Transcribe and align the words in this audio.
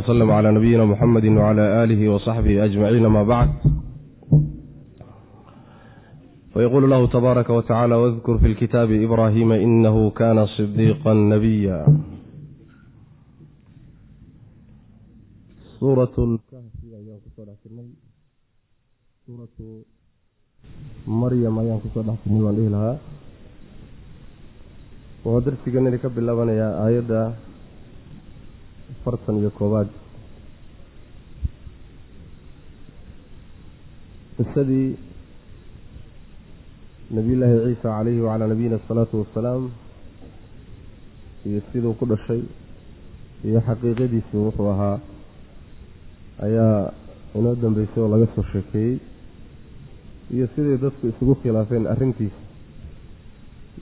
wslama 0.00 0.24
wslm 0.24 0.40
cla 0.40 0.52
nabiyina 0.52 0.86
muxamedi 0.86 1.28
wcla 1.28 1.64
aalihi 1.80 2.08
wasaxbihi 2.08 2.60
ajmaciin 2.60 3.04
ama 3.06 3.24
bacd 3.24 3.58
fayaquulu 6.54 6.86
lahu 6.86 7.08
tabaaraka 7.08 7.52
wtacala 7.54 7.98
wdkur 7.98 8.38
fi 8.38 8.48
lkitaabi 8.48 9.02
ibrahima 9.02 9.58
inahu 9.58 10.10
kana 10.10 10.46
صidiiqa 10.56 11.14
nabiya 11.14 11.82
maryam 21.06 21.54
ayaan 21.58 21.80
ku 21.82 21.88
soo 21.94 22.02
dhex 22.06 22.18
jirnay 22.24 22.42
waan 22.44 22.56
dhihi 22.56 22.70
lahaa 22.72 22.96
waa 25.24 25.40
darsiganini 25.44 25.98
ka 25.98 26.08
bilaabanayaa 26.08 26.72
aayadda 26.84 27.20
afartan 29.00 29.36
iyo 29.40 29.50
koobaad 29.58 29.88
qisadii 34.36 34.88
nabiyullaahi 37.16 37.58
ciisa 37.64 37.82
calayhi 37.88 38.20
wacalaa 38.26 38.48
nabiyina 38.52 38.76
asalaatu 38.80 39.14
wassalaam 39.22 39.64
iyo 41.46 41.60
siduu 41.72 41.94
ku 41.98 42.04
dhashay 42.12 42.42
iyo 43.48 43.60
xaqiiqadiisii 43.66 44.40
wuxuu 44.46 44.68
ahaa 44.74 44.98
ayaa 46.46 46.92
inoo 47.38 47.54
dambeysay 47.62 48.02
oo 48.02 48.08
laga 48.14 48.26
soo 48.34 48.44
sheekeeyey 48.52 48.96
iyo 50.34 50.46
siday 50.54 50.76
dadku 50.82 51.04
isugu 51.12 51.34
khilaafeen 51.42 51.86
arrintiisa. 51.92 52.40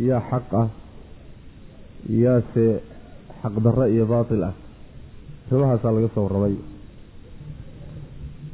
Yaa 0.08 0.20
xaq 0.30 0.48
ah 0.62 0.68
yaase 2.22 2.64
xaqdarro 3.42 3.86
iyo 3.94 4.04
baatil 4.12 4.42
ah 4.48 4.54
arrimahaasaa 5.52 5.92
laga 5.96 6.08
soo 6.14 6.24
warramay 6.26 6.54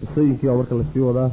qisooyinkii 0.01 0.47
baa 0.49 0.57
marka 0.61 0.75
la 0.81 0.85
sii 0.93 1.01
wadaa. 1.09 1.31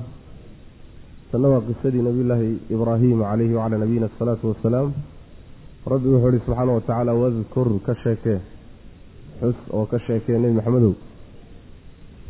Tanna 1.31 1.47
waa 1.53 1.61
qisadii 1.67 2.01
nabiyullaahi 2.07 2.49
ibraahim 2.75 3.19
calayhi 3.29 3.53
wacalaa 3.57 3.81
nabiyina 3.83 4.09
asalaatu 4.11 4.47
wassalaam 4.51 4.89
rabbi 5.93 6.07
wuxuu 6.13 6.29
ihi 6.29 6.39
subxaana 6.45 6.71
wa 6.77 6.81
tacaala 6.81 7.13
wadkur 7.21 7.67
ka 7.85 7.93
sheekee 8.03 8.39
xus 9.39 9.57
oo 9.77 9.85
ka 9.91 9.97
sheekee 10.07 10.37
nebi 10.39 10.53
maxamedow. 10.59 10.93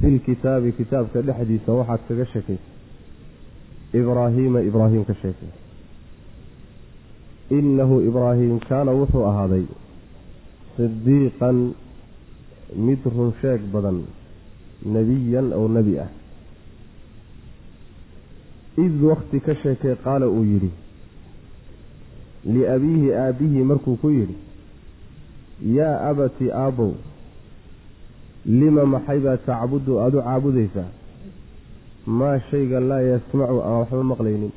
Filkitaabi 0.02 0.72
kitaabka 0.80 1.22
dhexdiisa 1.28 1.72
waxaad 1.80 2.02
kaga 2.08 2.26
sheekaysa 2.34 2.68
ibraahiima 4.00 4.60
ibraahim 4.70 5.04
ka 5.10 5.14
sheekay 5.22 5.52
innahu 7.58 7.96
ibraahim 8.10 8.60
kaana 8.70 8.92
wuxuu 9.00 9.24
ahaaday 9.32 9.66
sidiiqan 10.78 11.58
mid 12.74 13.00
run 13.06 13.34
sheeg 13.42 13.62
badan 13.74 14.04
nebiyan 14.86 15.54
oo 15.54 15.68
nebi 15.68 16.00
ah. 16.00 16.10
Id 18.78 19.02
wakti 19.04 19.40
ka 19.40 19.56
sheekay 19.56 19.96
qaala 20.04 20.28
uu 20.30 20.44
yidhi 20.44 20.72
liabiihi 22.46 23.14
aabbihii 23.14 23.64
markuu 23.64 23.96
ku 23.96 24.10
yidhi 24.10 24.36
yaa 25.78 26.10
abati 26.10 26.52
aabbow 26.52 26.94
lima 28.46 28.86
maxay 28.86 29.20
baa 29.20 29.38
tacbudu 29.38 30.00
aada 30.00 30.18
u 30.18 30.22
caabudaysaa 30.22 30.90
maa 32.06 32.40
shayga 32.52 32.80
laa 32.80 33.02
yasmacu 33.02 33.62
aan 33.62 33.80
waxba 33.80 34.04
maqlaynin 34.04 34.52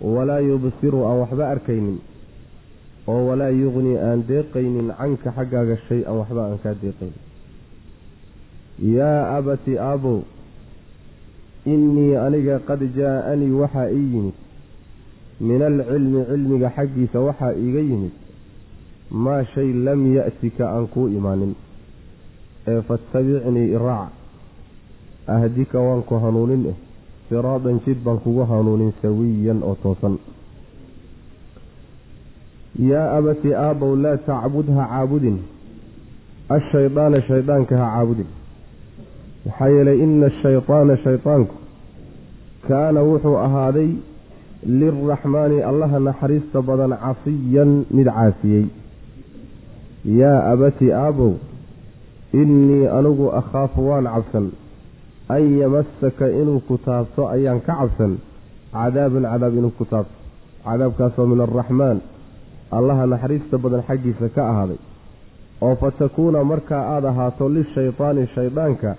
walaa 0.00 0.40
yubsiru 0.40 1.04
aan 1.06 1.18
waxba 1.22 1.48
arkaynin 1.48 1.98
oo 3.08 3.26
walaa 3.28 3.50
yuqni 3.50 3.96
aan 3.98 4.24
deeqaynin 4.28 4.88
canka 4.98 5.30
xaggaaga 5.36 5.76
shay 5.88 6.04
an 6.08 6.14
waxba 6.20 6.42
aan 6.44 6.58
kaa 6.62 6.74
deeqaynin. 6.82 7.20
Yaa 8.96 9.36
abati 9.36 9.78
aabow 9.78 10.20
innii 11.66 12.16
aniga 12.16 12.58
qad 12.68 12.80
jaa-anii 12.96 13.50
waxaa 13.60 13.88
ii 13.90 14.08
yimid. 14.14 14.34
Min 15.40 15.62
alcilmi 15.62 16.24
cilmiga 16.30 16.70
xaggiisa 16.76 17.20
waxaa 17.20 17.52
iiga 17.54 17.80
yimid. 17.80 18.12
Maa 19.10 19.44
shay 19.54 19.72
lam 19.72 20.00
ya'tika 20.16 20.68
aan 20.68 20.86
kuu 20.88 21.08
imaanin. 21.08 21.54
Ee 22.66 22.80
fatabicnii 22.88 23.68
iraac 23.76 24.12
ahdika 25.26 25.78
waan 25.80 26.02
ku 26.02 26.14
hanuunin 26.14 26.66
eh. 26.72 26.76
Siraadan 27.28 27.80
jid 27.84 27.98
baan 28.04 28.18
kugu 28.20 28.44
hanuunin 28.44 28.92
sawiyan 29.02 29.62
oo 29.62 29.74
toosan 29.82 30.18
yaa 32.78 33.16
abati 33.18 33.54
aabbow 33.54 33.96
laa 33.96 34.16
tacbud 34.16 34.68
ha 34.76 34.86
caabudin 34.92 35.38
ashaydaana 36.48 37.22
shaydaanka 37.28 37.78
ha 37.78 37.86
caabudin 37.94 38.26
maxaa 39.46 39.68
yeelay 39.68 39.98
ina 40.04 40.26
ashaydaana 40.26 40.96
shaydaanku 41.04 41.54
kaana 42.68 43.00
wuxuu 43.02 43.36
ahaaday 43.46 43.90
lilraxmaani 44.66 45.62
allaha 45.70 45.98
naxariista 46.00 46.62
badan 46.62 46.92
casiyan 47.04 47.84
mid 47.90 48.06
caasiyey 48.16 48.66
yaa 50.20 50.38
abati 50.52 50.92
aabbow 50.92 51.32
innii 52.42 52.86
anigu 52.98 53.26
akhaafu 53.40 53.88
waan 53.88 54.04
cabsan 54.14 54.46
an 55.28 55.42
yamasaka 55.60 56.30
inuu 56.40 56.60
ku 56.68 56.78
taabto 56.86 57.28
ayaan 57.28 57.60
ka 57.60 57.74
cabsan 57.80 58.18
cadaabun 58.72 59.22
cadaab 59.32 59.54
inuu 59.60 59.72
ku 59.78 59.84
taabto 59.84 60.16
cadaabkaasoo 60.64 61.26
min 61.26 61.40
alraxmaan 61.46 61.98
allaha 62.78 63.04
naxariista 63.12 63.56
badan 63.64 63.82
xaggiisa 63.88 64.26
ka 64.36 64.42
ahaaday. 64.50 64.78
Oo 65.64 65.74
fa 65.80 65.88
takuuna 66.00 66.40
markaa 66.52 66.82
aada 66.94 67.08
ahaato 67.12 67.44
lishaydaani 67.56 68.22
shaydaanka 68.34 68.90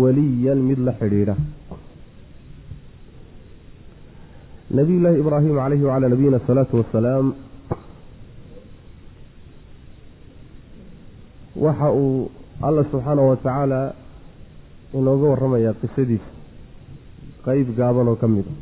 weliyan 0.00 0.58
mid 0.68 0.78
la 0.88 0.92
xidhiidha. 1.00 1.34
Nabiyullaahi 4.78 5.18
ibraahim 5.22 5.54
calayhi 5.60 5.84
wacalaa 5.88 6.08
nabiyina 6.14 6.36
asalaatu 6.42 6.74
wassalaam 6.80 7.26
waxa 11.64 11.88
uu 11.92 12.30
alla 12.66 12.82
subxaanahu 12.90 13.28
watacaala 13.32 13.80
inooga 14.98 15.26
warramayaa 15.32 15.74
qisadiisa 15.80 16.30
qeyb 17.46 17.68
gaaban 17.78 18.08
oo 18.12 18.16
ka 18.22 18.28
mid 18.34 18.46
a 18.46 18.54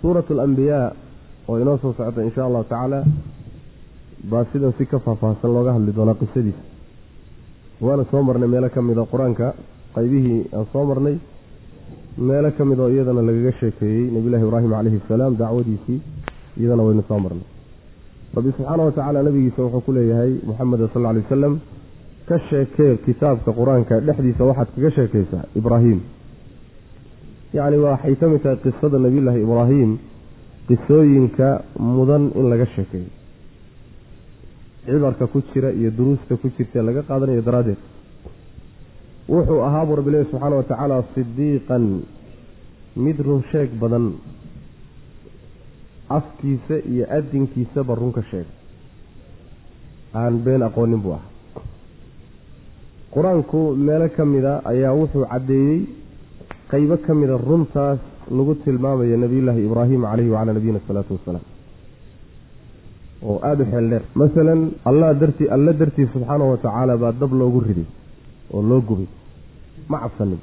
suuratu 0.00 0.30
alambiyaa 0.36 0.86
oo 1.48 1.56
inoo 1.62 1.76
soo 1.82 1.92
socota 1.98 2.20
insha 2.28 2.42
allahu 2.48 2.64
tacaala 2.70 2.98
baa 4.30 4.44
sidan 4.52 4.72
si 4.78 4.84
ka 4.92 4.98
faahfaahsan 5.06 5.50
looga 5.56 5.72
hadli 5.76 5.92
doonaa 5.98 6.14
qisadiisa. 6.20 6.62
Waana 7.86 8.04
soo 8.10 8.22
marnay 8.28 8.48
meelo 8.54 8.68
ka 8.76 8.80
mid 8.88 8.98
a 8.98 9.04
qur'aanka 9.12 9.46
qeybihii 9.96 10.40
aan 10.56 10.66
soo 10.72 10.84
marnay 10.90 11.16
meelo 12.28 12.50
ka 12.58 12.62
mid 12.70 12.78
oo 12.84 12.88
iyadana 12.94 13.22
lagaga 13.28 13.52
sheekeeyey 13.60 14.04
nebiyullahi 14.14 14.44
ibraahim 14.46 14.70
calayhi 14.76 14.98
asalaam 15.04 15.32
dacwadiisii 15.42 15.98
iyadana 16.60 16.82
waynu 16.86 17.02
soo 17.10 17.18
marnay. 17.26 17.46
Rabbi 18.36 18.50
subxaana 18.56 18.82
wa 18.88 18.92
tacaala 18.96 19.22
nabigiisa 19.28 19.60
wuxuu 19.64 19.80
ku 19.86 19.92
leeyahay 19.98 20.32
muxameda 20.48 20.88
sal 20.94 21.06
alay 21.10 21.22
wasalam 21.26 21.54
ka 22.28 22.36
sheekee 22.50 22.92
kitaabka 23.06 23.50
qur'aanka 23.60 23.94
dhexdiisa 24.06 24.42
waxaad 24.50 24.68
kaga 24.74 24.90
sheekaysaa 24.98 25.44
ibraahim. 25.60 26.00
Yacni 27.56 27.76
waxay 27.86 28.14
ka 28.20 28.26
mid 28.32 28.42
tahay 28.44 28.58
qisada 28.64 28.98
nebiyullaahi 29.06 29.40
ibraahim 29.46 29.90
qisooyinka 30.68 31.48
mudan 31.78 32.24
in 32.38 32.46
laga 32.50 32.66
sheekeeyo 32.74 33.10
cibarka 34.86 35.26
ku 35.32 35.38
jira 35.52 35.70
iyo 35.72 35.90
duruusta 35.90 36.36
ku 36.40 36.48
jirta 36.56 36.82
laga 36.82 37.02
qaadanayo 37.08 37.42
daraaddeed. 37.42 37.80
Wuxuu 39.28 39.60
ahaa 39.68 39.84
buu 39.86 39.96
rabbi 40.00 40.10
lehi 40.14 40.24
subxaana 40.30 40.56
wa 40.56 40.62
tacaala 40.70 40.96
sidiiqan 41.14 41.84
mid 42.96 43.18
run 43.26 43.42
sheeg 43.52 43.70
badan 43.80 44.06
afkiisa 46.18 46.76
iyo 46.92 47.04
adinkiisaba 47.18 47.94
runka 48.00 48.22
sheega 48.30 48.52
aan 50.14 50.34
been 50.44 50.62
aqoonin 50.68 51.00
buu 51.04 51.12
ahaa. 51.18 51.30
Qur'aanku 53.14 53.60
meelo 53.76 54.08
ka 54.16 54.24
mida 54.24 54.52
ayaa 54.64 54.92
wuxuu 55.00 55.24
caddeeyey 55.32 55.80
qeybo 56.70 56.96
ka 57.06 57.14
mida 57.14 57.36
runtaas 57.48 58.00
lagu 58.36 58.54
tilmaamayo 58.64 59.16
nebiyullaahi 59.24 59.60
ibraahim 59.68 60.00
calayhi 60.10 60.30
wacalaa 60.34 60.54
nabiyina 60.58 60.78
asalaatu 60.84 61.12
wassalaam 61.16 61.44
oo 63.28 63.36
aada 63.48 63.62
u 63.64 63.66
xeel 63.72 63.86
dheer. 63.90 64.02
Masalan 64.22 64.60
allah 64.90 65.08
dartii 65.20 65.48
alla 65.56 65.72
dartii 65.80 66.06
subxaanahu 66.14 66.50
wa 66.52 66.58
tacaala 66.64 66.94
baa 67.02 67.12
dab 67.20 67.32
loogu 67.40 67.60
riday 67.68 67.86
oo 68.54 68.62
loo 68.70 68.80
gubay. 68.88 69.08
Ma 69.90 69.96
cabsanin. 70.02 70.40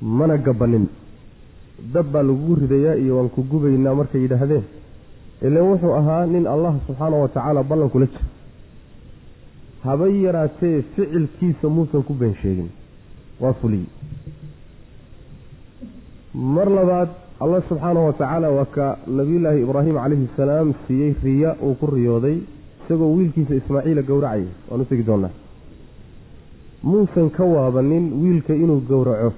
Mana 0.00 0.36
gabanin. 0.46 0.86
Dab 1.94 2.06
baa 2.12 2.22
lagugu 2.22 2.54
ridayaa 2.62 2.96
iyo 3.02 3.12
waan 3.16 3.28
ku 3.34 3.42
gubaynaa 3.50 3.94
markay 4.00 4.20
yidhaahdeen. 4.24 4.64
Ilan 5.46 5.62
wuxuu 5.70 5.92
ahaa 6.00 6.26
nin 6.34 6.46
allah 6.54 6.72
subxaanahu 6.86 7.22
wa 7.24 7.28
tacaala 7.34 7.62
ballan 7.70 7.90
kula 7.94 8.06
jira 8.12 8.24
habay 9.84 10.12
yaraatee 10.26 10.82
ficilkiisa 10.94 11.66
muusan 11.76 12.02
ku 12.08 12.12
been 12.20 12.34
sheegin. 12.42 12.68
Waa 13.40 13.52
fuliyey 13.60 13.86
mar 16.38 16.68
labaad 16.70 17.08
allah 17.40 17.62
subxaanahu 17.68 18.06
wa 18.06 18.12
tacaala 18.12 18.50
waa 18.50 18.64
ka 18.76 18.98
nabiyullaahi 19.06 19.62
ibraahim 19.62 19.94
calayhi 20.02 20.28
salaam 20.36 20.72
siiyey 20.86 21.14
riya 21.22 21.56
uu 21.62 21.74
ku 21.80 21.86
riyooday 21.86 22.36
isagoo 22.84 23.10
wiilkiisa 23.16 23.54
ismaaciila 23.60 24.02
gowracayay 24.02 24.46
waan 24.70 24.80
u 24.80 24.84
tegi 24.84 25.02
doonaa. 25.02 25.30
Muusan 26.82 27.30
ka 27.30 27.44
waabanin 27.44 28.04
wiilka 28.22 28.54
inuu 28.54 28.80
gowraco 28.90 29.32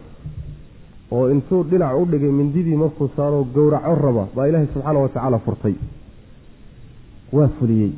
oo 1.11 1.31
intuu 1.31 1.63
dhinac 1.71 1.97
u 2.01 2.05
dhigay 2.13 2.33
mindidii 2.41 2.77
markuu 2.77 3.09
saaroo 3.17 3.45
gowraco 3.55 3.95
raba 4.05 4.25
baa 4.37 4.47
ilaahay 4.49 4.69
subxaana 4.75 4.99
wa 5.01 5.09
tacaala 5.09 5.39
furtay. 5.39 5.75
Waa 7.33 7.49
fuliyey. 7.59 7.93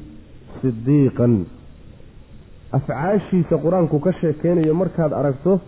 Sidiiqan 0.61 1.35
afcaashiisa 2.73 3.57
qur'aanku 3.65 3.99
ka 4.05 4.13
sheekeynayo 4.21 4.75
markaad 4.75 5.13
aragto 5.13 5.61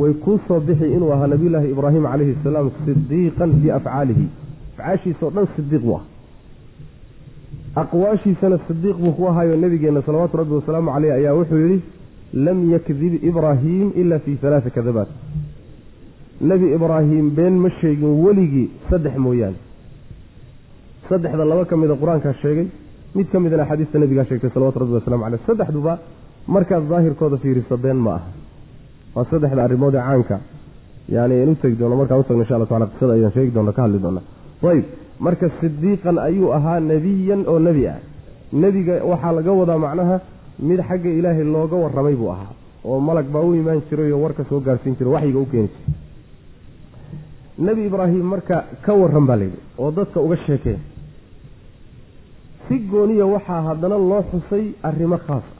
way 0.00 0.12
kuu 0.24 0.38
soo 0.48 0.60
bixi 0.60 0.86
inuu 0.96 1.12
ahaa 1.12 1.26
nabiyullaahi 1.34 1.70
ibraahim 1.74 2.04
calayhi 2.12 2.36
asalaam 2.40 2.70
sidiiqan 2.86 3.50
biafcaalihi 3.62 4.24
afcaashiisaoo 4.72 5.30
dhan 5.36 5.46
sidiiq 5.56 5.82
buu 5.88 5.96
ah 6.00 6.04
aqwaashiisana 7.82 8.58
sidiiq 8.68 8.96
buu 9.04 9.12
ku 9.18 9.28
ahaayo 9.30 9.56
nebigeenna 9.56 10.02
salawaatu 10.02 10.36
rabbi 10.42 10.54
wasalaamu 10.58 10.90
caleyh 10.94 11.12
ayaa 11.18 11.34
wuxuu 11.38 11.60
yidhi 11.64 11.80
lam 12.46 12.58
yakdib 12.74 13.14
ibraahiim 13.30 13.88
ila 14.02 14.18
fii 14.24 14.36
halaaa 14.42 14.70
kadabaat. 14.76 15.08
Nebi 16.40 16.66
ibraahim 16.76 17.30
been 17.38 17.58
ma 17.64 17.70
sheegin 17.80 18.12
weligii 18.24 18.68
saddex 18.90 19.16
mooyaane. 19.24 19.58
Saddexda 21.08 21.44
laba 21.44 21.64
ka 21.64 21.76
mida 21.76 21.94
qur'aankaa 22.02 22.34
sheegay 22.42 22.66
mid 23.14 23.26
ka 23.32 23.40
midana 23.40 23.62
axaadiista 23.62 23.98
nebigaa 23.98 24.24
sheegtay 24.24 24.50
salawatu 24.54 24.78
rabbi 24.82 24.94
wasalamu 24.98 25.24
caleyh 25.24 25.40
saddexduba 25.46 25.98
markaad 26.46 26.88
daahirkooda 26.92 27.36
fiiriso 27.42 27.76
been 27.76 27.98
ma 28.06 28.14
aha 28.14 28.28
waa 29.14 29.24
saddexda 29.30 29.62
arrimood 29.66 29.94
ee 29.94 30.04
caanka. 30.08 30.36
Yani 31.14 31.34
aynu 31.40 31.54
tegi 31.62 31.76
doono 31.80 31.96
markaan 32.00 32.20
utagno 32.22 32.42
insha 32.44 32.54
alla 32.56 32.66
tacala 32.70 32.86
qisada 32.92 33.12
ayaan 33.18 33.32
sheegi 33.36 33.50
doona 33.56 33.72
ka 33.76 33.82
hadli 33.84 33.98
doona 34.04 34.20
ayb 34.72 34.84
marka 35.26 35.46
sidiiqan 35.60 36.16
ayuu 36.28 36.48
ahaa 36.58 36.78
nebiyan 36.90 37.40
oo 37.52 37.58
nebi 37.68 37.84
ah. 37.92 37.98
Nebiga 38.62 38.94
waxaa 39.10 39.32
laga 39.36 39.52
wadaa 39.60 39.78
macnaha 39.84 40.16
mid 40.68 40.80
xagga 40.88 41.10
ilaahay 41.18 41.44
looga 41.54 41.76
warramay 41.84 42.14
buu 42.20 42.30
ahaa 42.34 42.52
oo 42.88 42.98
malag 43.08 43.26
baa 43.34 43.42
u 43.48 43.54
imaan 43.60 43.80
jiray 43.88 44.12
oo 44.12 44.20
warka 44.24 44.42
soo 44.50 44.60
gaarsiin 44.66 44.94
jiray 44.98 45.12
waxyiga 45.14 45.38
u 45.38 45.46
keeni 45.52 45.68
jiray. 45.74 45.94
Nebi 47.66 47.82
ibraahim 47.88 48.24
marka 48.32 48.56
ka 48.84 48.92
warran 49.00 49.26
baa 49.30 49.36
layidhi 49.40 49.58
oo 49.82 49.90
dadka 49.98 50.18
uga 50.26 50.36
sheekeen. 50.46 50.80
Si 52.66 52.74
gooniya 52.90 53.26
waxaa 53.34 53.60
haddana 53.68 53.96
loo 54.10 54.22
xusay 54.30 54.64
arrimo 54.88 55.18
khaas 55.26 55.46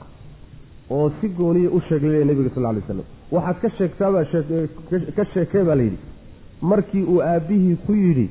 oo 0.95 1.07
si 1.21 1.27
gooniya 1.39 1.69
u 1.77 1.79
sheeglaya 1.87 2.25
nebiga 2.29 2.49
sal 2.55 2.63
lay 2.75 2.83
slam 2.87 3.01
waxaad 3.35 3.57
ka 3.63 3.69
sheegtaabaa 3.77 4.23
ka 5.17 5.23
sheekee 5.33 5.63
baa 5.67 5.75
layidhi 5.81 5.99
markii 6.71 7.03
uu 7.13 7.19
aabbihii 7.31 7.75
ku 7.85 7.93
yidhi 8.03 8.27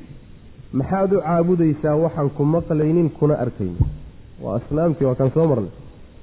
maxaad 0.79 1.11
u 1.17 1.21
caabudaysaa 1.27 1.95
waxaan 2.03 2.29
ku 2.37 2.43
maqlaynin 2.55 3.09
kuna 3.19 3.35
arkaynin. 3.43 3.77
Waa 4.43 4.55
asnaamtii 4.59 5.05
waa 5.09 5.15
kaan 5.19 5.31
soo 5.35 5.47
marnay. 5.51 5.71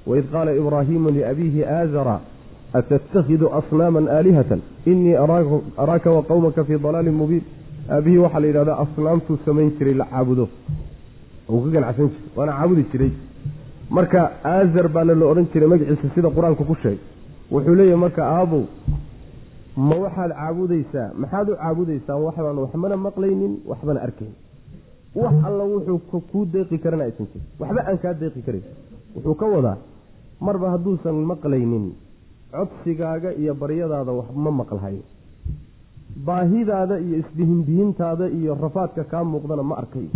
Waid 0.09 0.25
qaala 0.33 0.51
ibraahiimu 0.61 1.09
liabiihi 1.17 1.61
aazara 1.77 2.15
atattakhidu 2.79 3.45
asnaaman 3.59 4.07
aalihatan? 4.15 4.61
Innii 4.91 5.15
araaka 5.83 6.09
wa 6.15 6.21
qowmaka 6.29 6.63
fii 6.67 6.79
dalaalin 6.85 7.13
mubiin. 7.21 7.43
Aabihii 7.95 8.17
waxaa 8.25 8.39
la 8.43 8.47
yidhahdaa 8.47 8.77
asnaamtuu 8.85 9.37
samayn 9.45 9.69
jiray 9.77 9.93
la 10.01 10.05
caabudo. 10.11 10.45
Uu 11.49 11.61
ka 11.63 11.69
ganacsan 11.75 12.07
jiray 12.09 12.31
waana 12.37 12.53
caabudi 12.59 12.83
jiray 12.91 13.11
marka 13.97 14.21
aazar 14.53 14.87
baana 14.95 15.13
la 15.19 15.25
odhan 15.31 15.47
jiray 15.53 15.69
magaciisa 15.73 16.07
sida 16.15 16.29
qur'aanku 16.37 16.63
ku 16.69 16.75
sheegay. 16.83 16.99
Wuxuu 17.51 17.75
leeyahay 17.79 17.99
marka 18.05 18.21
aabow 18.37 18.63
ma 19.87 19.95
waxaad 20.03 20.31
caabudaysaa? 20.39 21.07
Maxaad 21.21 21.47
u 21.49 21.55
caabudaysaa 21.61 22.17
waxbaan 22.25 22.57
waxbana 22.63 22.95
maqlaynin 23.07 23.53
waxbana 23.71 23.99
arkayn. 24.07 24.33
Wax 25.15 25.33
alla 25.47 25.63
wuxuu 25.73 26.21
kuu 26.31 26.45
deeqi 26.53 26.77
karana 26.83 27.03
aysan 27.07 27.25
jirin. 27.31 27.45
Waxba 27.59 27.81
aan 27.89 27.97
kaa 28.03 28.13
deeqi 28.21 28.41
karan 28.45 28.63
wuxuu 29.15 29.35
ka 29.41 29.45
wadaa 29.55 29.77
marba 30.45 30.67
hadduusan 30.73 31.15
maqlaynin 31.31 31.85
codsigaaga 32.53 33.29
iyo 33.41 33.53
baryadaada 33.61 34.11
wax 34.19 34.27
ma 34.43 34.51
maqlhayo 34.61 35.03
baahidaada 36.27 36.95
iyo 37.05 37.15
isdihindihintaada 37.23 38.25
iyo 38.37 38.51
rafaadka 38.63 39.03
kaa 39.11 39.23
muuqdana 39.31 39.63
ma 39.69 39.75
arkayo 39.81 40.09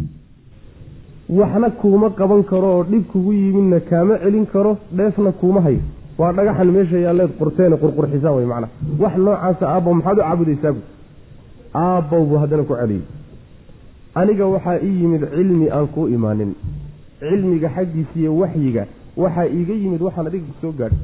waxna 1.30 1.70
kuuma 1.82 2.10
qaban 2.10 2.44
karo 2.44 2.68
oo 2.78 2.84
dhib 2.84 3.04
kugu 3.12 3.34
yimidna 3.34 3.80
kaama 3.80 4.18
celin 4.24 4.46
karo 4.46 4.78
dheefna 4.92 5.32
kuuma 5.32 5.62
hayo. 5.62 5.80
Waa 6.18 6.32
dhagaxan 6.34 6.72
meesha 6.72 6.98
yaalleed 7.06 7.32
qurteene 7.40 7.76
qurqurxisaan 7.82 8.36
wey 8.38 8.46
macnaha 8.46 8.72
wax 9.00 9.14
noocaasa 9.18 9.66
aabbow 9.74 9.94
maxaad 9.94 10.18
u 10.18 10.22
caabudaysaa 10.22 10.74
aabbow 11.74 12.26
buu 12.30 12.38
haddana 12.44 12.64
ku 12.64 12.76
celiyey. 12.76 13.02
Aniga 14.16 14.46
waxaa 14.48 14.78
ii 14.84 15.02
yimid 15.02 15.24
cilmi 15.36 15.70
aan 15.72 15.88
kuu 15.88 16.08
imaanin. 16.08 16.52
Cilmiga 17.20 17.70
xaggiisa 17.76 18.16
iyo 18.20 18.32
waxyiga 18.38 18.84
waxaa 19.18 19.46
iiga 19.58 19.74
yimid 19.74 20.02
waxaan 20.02 20.28
adiga 20.28 20.46
ku 20.50 20.54
soo 20.62 20.72
gaadhay. 20.80 21.00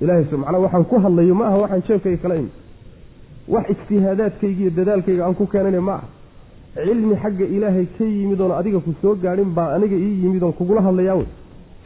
Ilahay 0.00 0.24
macnaa 0.42 0.58
waxaan 0.64 0.84
ku 0.84 0.96
hadlayo 1.04 1.34
ma 1.34 1.44
aha 1.48 1.56
waxaan 1.62 1.82
jeefkayga 1.88 2.18
kala 2.22 2.34
imid 2.40 2.52
wax 3.48 3.64
ijtihaadaadkayga 3.72 4.60
iyo 4.62 4.70
dadaalkayga 4.78 5.22
aan 5.26 5.34
ku 5.34 5.46
keenana 5.46 5.80
ma 5.80 5.92
aha 5.98 6.06
cilmi 6.76 7.14
xagga 7.22 7.44
ilaahay 7.56 7.86
ka 7.96 8.04
yimid 8.04 8.40
oon 8.40 8.52
adiga 8.60 8.78
ku 8.86 8.90
soo 9.02 9.14
gaadhin 9.24 9.50
baa 9.56 9.68
aniga 9.76 9.96
ii 10.06 10.14
yimid 10.22 10.42
oon 10.42 10.52
kugula 10.58 10.80
hadlayaa 10.86 11.16
wey. 11.20 11.28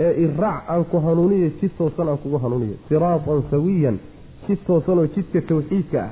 Ee 0.04 0.12
iraac 0.24 0.62
aan 0.72 0.84
ku 0.90 0.96
hanuuniyo 1.06 1.48
jid 1.60 1.72
toosan 1.78 2.08
aan 2.08 2.18
kugu 2.22 2.38
hanuuniyo 2.44 2.76
siraatan 2.88 3.42
sawiyan 3.50 3.96
jid 4.46 4.58
toosan 4.66 4.98
oo 5.02 5.06
jidka 5.14 5.38
tawxiidka 5.48 5.98
ah 6.06 6.10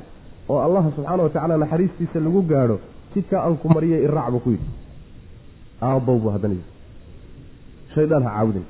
oo 0.50 0.58
allaha 0.66 0.88
subxaana 0.96 1.22
wa 1.26 1.30
tacaala 1.34 1.56
naxariistiisa 1.62 2.18
lagu 2.26 2.40
gaadho 2.52 2.76
jidkaa 3.14 3.40
aan 3.46 3.56
ku 3.62 3.66
mariya 3.76 3.98
iraac 4.06 4.28
buu 4.34 4.40
ku 4.44 4.50
yidhi. 4.54 4.68
Aabbow 5.86 6.16
buu 6.22 6.30
haddana 6.34 6.56
shaydaan 7.94 8.22
ha 8.26 8.30
caabudin 8.36 8.66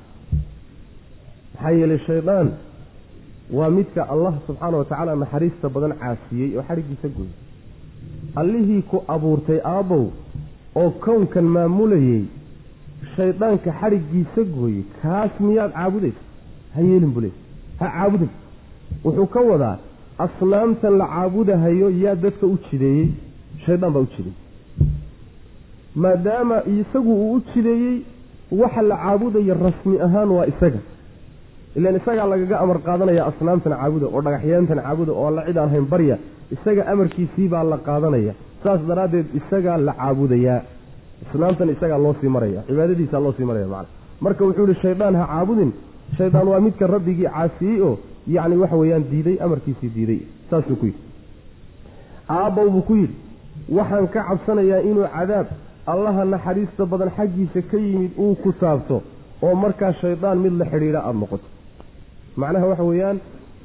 maxaa 1.53 1.71
yeelay 1.79 1.99
shaydaan 2.07 2.47
waa 3.57 3.69
midka 3.77 4.01
allah 4.13 4.33
subxaana 4.47 4.75
wa 4.81 4.85
tacaala 4.89 5.15
naxariista 5.23 5.65
badan 5.75 5.93
caasiyey 6.01 6.49
oo 6.57 6.63
xadhiggiisa 6.69 7.07
gooyey 7.15 7.35
allihii 8.35 8.81
ku 8.81 9.03
abuurtay 9.07 9.59
aabbow 9.65 10.05
oo 10.75 10.89
kownkan 11.05 11.45
maamulayey 11.55 12.23
shaydaanka 13.15 13.71
xadhiggiisa 13.79 14.41
gooyey 14.55 14.83
kaas 15.01 15.31
miyaad 15.39 15.71
caabudaysa? 15.73 16.21
Ha 16.75 16.81
yeelin 16.81 17.11
buu 17.13 17.21
leey 17.21 17.33
ha 17.79 17.85
caabudin. 17.95 18.29
Wuxuu 19.05 19.25
ka 19.33 19.39
wadaa 19.41 19.77
asnaamtan 20.25 20.97
la 20.97 21.05
caabudahayo 21.07 21.89
yaa 22.03 22.15
dadka 22.15 22.45
u 22.47 22.57
jideeyey 22.71 23.07
shaydaan 23.65 23.93
baa 23.93 23.99
u 24.05 24.07
jideeyey. 24.15 24.37
Maadaama 25.95 26.63
isagu 26.65 27.13
uu 27.13 27.33
u 27.35 27.41
jideeyey 27.53 28.01
waxa 28.51 28.81
la 28.81 28.95
caabudaya 28.97 29.53
rasmi 29.53 29.99
ahaan 30.05 30.29
waa 30.37 30.45
isaga 30.45 30.79
ilaan 31.77 31.95
isagaa 32.01 32.25
lagaga 32.31 32.55
amar 32.63 32.77
qaadanaya 32.87 33.21
asnaamtan 33.29 33.73
caabuda 33.79 34.05
oo 34.15 34.21
dhagaxyaantan 34.25 34.79
caabuda 34.85 35.11
oo 35.19 35.25
alla 35.29 35.41
cid 35.47 35.57
aan 35.61 35.69
hayn 35.73 35.85
barya 35.93 36.15
isaga 36.55 36.81
amarkiisii 36.93 37.47
baa 37.53 37.63
la 37.71 37.77
qaadanaya. 37.87 38.33
Saas 38.63 38.81
daraaddeed 38.89 39.27
isagaa 39.39 39.77
la 39.87 39.93
caabudayaa 39.99 40.59
asnaamtan 41.29 41.67
isagaa 41.75 41.97
loo 42.05 42.13
sii 42.21 42.29
maraya 42.35 42.61
cibaadadiisaa 42.67 43.21
loo 43.25 43.33
sii 43.37 43.45
maraya 43.49 43.67
macana 43.73 43.87
marka 44.25 44.41
wuxuu 44.47 44.65
yihi 44.69 44.81
shaydaan 44.83 45.15
ha 45.19 45.25
caabudin. 45.31 45.71
Shaydaan 46.17 46.47
waa 46.51 46.59
midka 46.65 46.85
rabbigii 46.95 47.27
caasiyey 47.35 47.77
oo 47.87 47.93
yacni 48.35 48.55
waxa 48.63 48.75
weeyaan 48.81 49.03
diiday 49.11 49.37
amarkiisii 49.45 49.89
diiday. 49.95 50.19
Saasuu 50.49 50.75
ku 50.81 50.85
yidhi. 50.89 50.99
Aabbow 52.29 52.67
buu 52.73 52.81
ku 52.89 52.95
yidhi 53.01 53.15
waxaan 53.77 54.07
ka 54.13 54.21
cabsanayaa 54.29 54.81
inuu 54.89 55.07
cadaab 55.17 55.47
allaha 55.93 56.23
naxariista 56.33 56.83
badan 56.91 57.11
xaggiisa 57.17 57.59
ka 57.71 57.77
yimid 57.85 58.11
uu 58.23 58.35
ku 58.43 58.49
taabto 58.61 58.97
oo 59.45 59.55
markaa 59.63 59.93
shaydaan 60.01 60.37
mid 60.43 60.53
la 60.61 60.65
xidhiidha 60.71 60.99
aada 61.07 61.19
noqoto 61.21 61.45
macnaha 62.41 62.65
waxa 62.71 62.83
weeyaan 62.91 63.17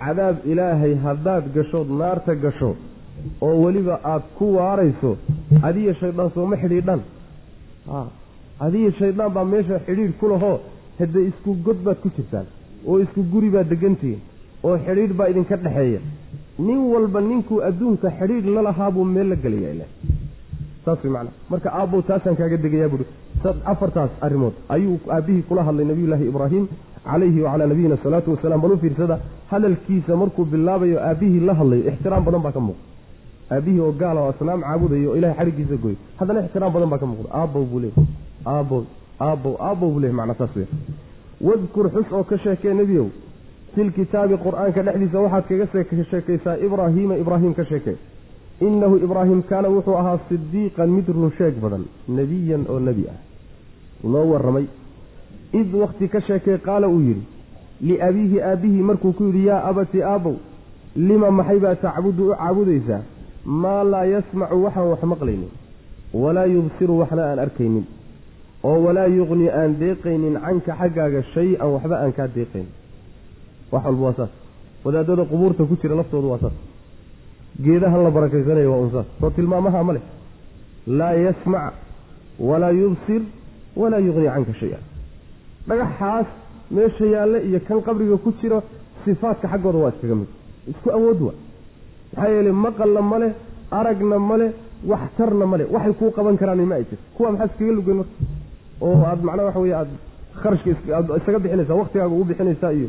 cadaab 0.05 0.37
ilaahay 0.53 0.95
haddaad 1.07 1.45
gashood 1.57 1.89
naarta 2.01 2.35
gasho 2.45 2.71
oo 3.47 3.55
weliba 3.65 3.95
aada 4.13 4.25
ku 4.39 4.47
waarayso 4.57 5.11
adiya 5.69 5.95
shaydaan 6.03 6.31
sooma 6.37 6.57
xidhiidhan 6.63 7.01
adiya 8.67 8.91
shaydaan 9.01 9.33
baa 9.37 9.45
meesha 9.55 9.79
xidhiidh 9.87 10.15
ku 10.21 10.29
lahoo 10.33 10.57
hade 10.99 11.21
isku 11.31 11.57
god 11.67 11.79
baad 11.87 11.99
ku 12.05 12.09
jirtaan 12.17 12.47
oo 12.89 12.99
isku 13.05 13.23
guri 13.33 13.51
baad 13.57 13.69
degantihiin 13.75 14.21
oo 14.67 14.77
xidhiidh 14.87 15.15
baa 15.19 15.29
idinka 15.33 15.57
dhexeeya 15.65 16.01
nin 16.67 16.81
walba 16.93 17.21
ninkuu 17.31 17.61
adduunka 17.69 18.09
xidhiidh 18.19 18.49
la 18.57 18.63
lahaa 18.69 18.91
meel 19.15 19.29
la 19.33 19.37
gelaya 19.45 19.75
ila 19.75 19.87
saas 20.85 21.05
way 21.05 21.13
macnaa 21.17 21.35
marka 21.53 21.69
aabbow 21.81 22.03
taasaan 22.09 22.37
kaaga 22.41 22.57
degayaa 22.65 22.91
buuhi 22.93 23.07
afartaas 23.73 24.11
arrimood 24.27 24.55
ayuu 24.77 24.97
aabbihii 25.17 25.45
kula 25.49 25.63
hadlay 25.69 25.87
nabiyullaahi 25.93 26.29
ibraahim 26.33 26.65
calayhi 27.11 27.41
wacalaa 27.47 27.67
nabiyina 27.73 27.95
asalaatu 28.01 28.29
wasalaam 28.35 28.61
bal 28.65 28.73
u 28.73 28.79
fiirsada 28.83 29.17
hadalkiisa 29.53 30.17
markuu 30.23 30.45
bilaabayo 30.53 30.99
aabbihii 31.09 31.41
la 31.49 31.55
hadlayo 31.61 31.83
ixtiraam 31.91 32.25
badan 32.27 32.43
baa 32.47 32.53
ka 32.57 32.61
muuqda. 32.67 32.83
Aabbihii 33.55 33.81
oo 33.87 33.93
gaala 34.03 34.21
oo 34.25 34.31
asnaam 34.35 34.61
caabudayo 34.67 35.09
oo 35.11 35.17
ilahay 35.21 35.37
xadhiggiisa 35.39 35.77
goy 35.85 35.95
haddana 36.21 36.41
ixtiraam 36.47 36.73
badan 36.77 36.89
baa 36.93 37.01
ka 37.03 37.07
muuqda. 37.11 37.29
Aabbow 37.41 37.65
buu 37.71 37.81
leey 37.85 37.93
aabbow 38.55 38.83
aabbow 39.27 39.55
aabbow 39.69 39.91
buu 39.93 40.01
leey 40.05 40.13
macnaa 40.19 40.39
saas 40.41 40.57
wey 40.57 40.67
wadkur 41.49 41.87
xus 41.95 42.13
oo 42.19 42.25
ka 42.31 42.37
sheekee 42.45 42.75
nebiyow 42.81 43.07
filkitaabi 43.75 44.37
qur'aanka 44.47 44.81
dhexdiisa 44.87 45.19
waxaad 45.25 45.45
kaga 45.49 46.05
sheekaysaa 46.11 46.57
ibraahiima 46.67 47.15
ibraahim 47.23 47.55
ka 47.59 47.65
sheekee. 47.71 47.97
Innahu 48.67 48.97
ibraahim 49.07 49.43
kaana 49.51 49.69
wuxuu 49.75 49.97
ahaa 50.01 50.19
sidiiqan 50.29 50.91
mid 50.97 51.09
run 51.17 51.31
sheeg 51.39 51.55
badan 51.65 51.85
nebiyan 52.19 52.63
oo 52.73 52.79
nebi 52.89 53.05
ah. 53.13 53.19
Loo 54.13 54.27
warramay 54.33 54.67
id 55.61 55.75
wakti 55.83 56.09
ka 56.13 56.21
sheekee 56.27 56.59
qaala 56.67 56.87
uu 56.89 57.01
yidhi 57.09 57.25
liabiihi 57.89 58.39
aabbihii 58.51 58.83
markuu 58.91 59.13
ku 59.19 59.23
yidhi 59.29 59.43
yaa 59.49 59.61
abati 59.71 60.03
aabbow 60.03 60.37
lima 61.09 61.31
maxay 61.39 61.59
baa 61.65 61.75
tacbudu 61.85 62.23
u 62.31 62.35
caabudaysaa? 62.41 63.03
Maa 63.63 63.83
laa 63.93 64.05
yasmacu 64.15 64.57
waxaan 64.65 64.89
wax 64.93 65.03
maqlaynin 65.13 65.51
walaa 66.23 66.47
yubsiru 66.55 66.95
waxna 67.01 67.23
aan 67.31 67.39
arkaynin 67.45 67.85
oo 68.69 68.79
walaa 68.87 69.07
yuqni 69.19 69.47
aan 69.61 69.71
deeqaynin 69.81 70.35
canka 70.45 70.73
xaggaaga 70.81 71.21
shay-an 71.35 71.69
waxba 71.75 71.97
aan 72.03 72.13
kaa 72.19 72.29
deeqaynin 72.37 72.73
wax 73.73 73.83
walba 73.87 74.03
waa 74.07 74.15
saas. 74.19 74.33
Wadaadada 74.85 75.25
qubuurta 75.31 75.63
ku 75.69 75.75
jira 75.83 75.95
laftoodu 76.01 76.29
waa 76.33 76.39
saas. 76.45 76.57
Geedahan 77.65 78.03
la 78.07 78.11
barakaysanayo 78.17 78.71
waa 78.73 78.81
un 78.87 78.91
saas. 78.95 79.07
Soo 79.21 79.31
tilmaamaha 79.37 79.83
ma 79.89 79.93
leh. 79.97 80.03
Laa 80.99 81.13
yasmac 81.27 81.75
walaa 82.49 82.71
yubsir 82.81 83.23
walaa 83.81 83.99
yuqni 84.07 84.27
canka 84.35 84.53
shay-an 84.61 84.83
dhagaxaas 85.69 86.27
meesha 86.71 87.05
yaalle 87.15 87.39
iyo 87.49 87.61
kan 87.69 87.81
qabriga 87.87 88.17
ku 88.25 88.33
jiro 88.41 88.63
sifaadka 89.05 89.49
xaggooda 89.53 89.79
waa 89.79 89.93
iskaga 89.95 90.15
mid. 90.15 90.29
Isku 90.71 90.89
awood 90.91 91.21
waa. 91.27 91.35
Maxaa 92.17 92.31
yeelay 92.35 92.53
maqalna 92.53 93.01
ma 93.03 93.19
leh 93.23 93.33
aragna 93.71 94.19
ma 94.19 94.37
leh 94.37 94.51
waxtarna 94.91 95.47
ma 95.47 95.57
leh. 95.59 95.67
Waxay 95.75 95.93
kuu 95.99 96.11
qaban 96.17 96.37
karaan 96.41 96.65
ma 96.71 96.75
ay 96.75 96.85
jirto. 96.89 97.05
Kuwa 97.17 97.31
maxaa 97.33 97.47
iskaga 97.51 97.73
lugeyn 97.73 97.97
marka? 97.97 98.15
Oo 98.81 99.03
aad 99.11 99.21
macnaha 99.27 99.47
waxa 99.49 99.61
weye 99.61 99.75
aad 99.81 99.91
kharashka 100.43 100.71
aad 100.99 101.07
isaga 101.21 101.39
bixinaysaa 101.39 101.75
waktigaaga 101.83 102.15
ugu 102.15 102.25
bixinaysaa 102.25 102.73
iyo 102.73 102.89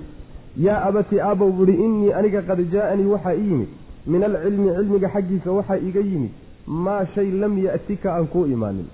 yaa 0.65 0.79
abati 0.87 1.19
aabow 1.19 1.51
buhi 1.57 1.73
innii 1.85 2.11
aniga 2.17 2.41
qad 2.41 2.59
jaa-anii 2.73 3.05
waxaa 3.13 3.33
ii 3.35 3.47
yimid. 3.49 3.69
Min 4.07 4.23
alcilmi 4.23 4.69
cilmiga 4.77 5.09
xaggiisa 5.13 5.51
waxaa 5.51 5.77
iga 5.87 5.99
yimid. 5.99 6.31
Maa 6.67 7.05
shay 7.15 7.31
lam 7.31 7.53
ya'tika 7.65 8.07
aan 8.15 8.27
kuu 8.27 8.45
imaanin 8.45 8.87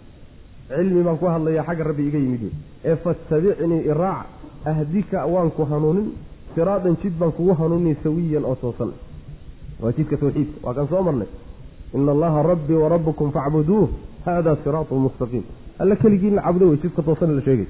cilmi 0.75 1.04
baan 1.04 1.18
ku 1.22 1.25
hadlayaa 1.25 1.63
xagga 1.68 1.84
rabbi 1.90 2.04
iga 2.10 2.20
yimid. 2.25 2.44
Ee 2.86 2.96
fatabicnii 3.04 3.82
iraac 3.92 4.25
ahdika 4.72 5.25
waan 5.34 5.50
ku 5.58 5.63
hanuunin 5.72 6.08
siraadan 6.56 6.96
jid 7.01 7.13
baan 7.20 7.32
kugu 7.38 7.54
hanuuninay 7.60 7.96
sawiyan 8.04 8.44
oo 8.46 8.56
toosan. 8.62 8.92
Waa 9.82 9.92
jidka 9.98 10.18
tawxiidka 10.18 10.58
waa 10.66 10.74
kan 10.74 10.88
soo 10.92 11.04
marnay. 11.08 11.30
Ina 11.96 12.12
allaha 12.12 12.44
rabbii 12.51 12.80
warabbukum 12.84 13.32
facbuduuh 13.32 13.88
hada 14.25 14.56
siraatu 14.63 14.96
mustaqiim. 14.96 15.44
Alla 15.82 15.96
keligiina 15.96 16.42
caabudo 16.42 16.66
wey 16.70 16.80
jidka 16.84 17.01
toosan 17.08 17.36
la 17.36 17.42
sheegay. 17.42 17.68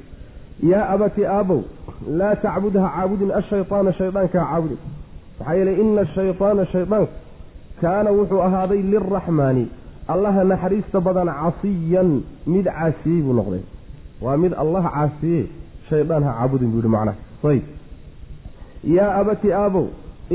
Yaa 0.71 0.85
abati 0.93 1.25
aabow 1.25 1.61
laa 2.19 2.35
tacbudha 2.35 2.81
caabudin 2.95 3.31
ashayطaana 3.39 3.91
shaydaanka 3.99 4.39
ha 4.39 4.45
caabudin. 4.51 4.79
Maxaa 5.39 5.55
yeelay 5.57 5.75
ina 5.81 6.01
ashayطaana 6.01 6.65
shaydaanka 6.73 7.11
kaana 7.81 8.09
wuxuu 8.17 8.41
ahaaday 8.47 8.81
lilraxmaani 8.91 9.65
allaha 10.13 10.43
naxariista 10.51 10.97
badan 11.07 11.29
casiyan 11.41 12.09
mid 12.53 12.65
caasiyey 12.77 13.21
buu 13.25 13.33
noqday. 13.39 13.63
Waa 14.23 14.37
mid 14.43 14.53
allah 14.63 14.83
caasiye 14.95 15.41
shaydaan 15.89 16.23
ha 16.27 16.31
caabudin 16.37 16.69
buu 16.73 16.81
yihi 16.83 16.91
macnaha 16.95 17.17
ayb 17.51 17.63
yaa 18.97 19.11
abati 19.21 19.49
aabow 19.53 19.85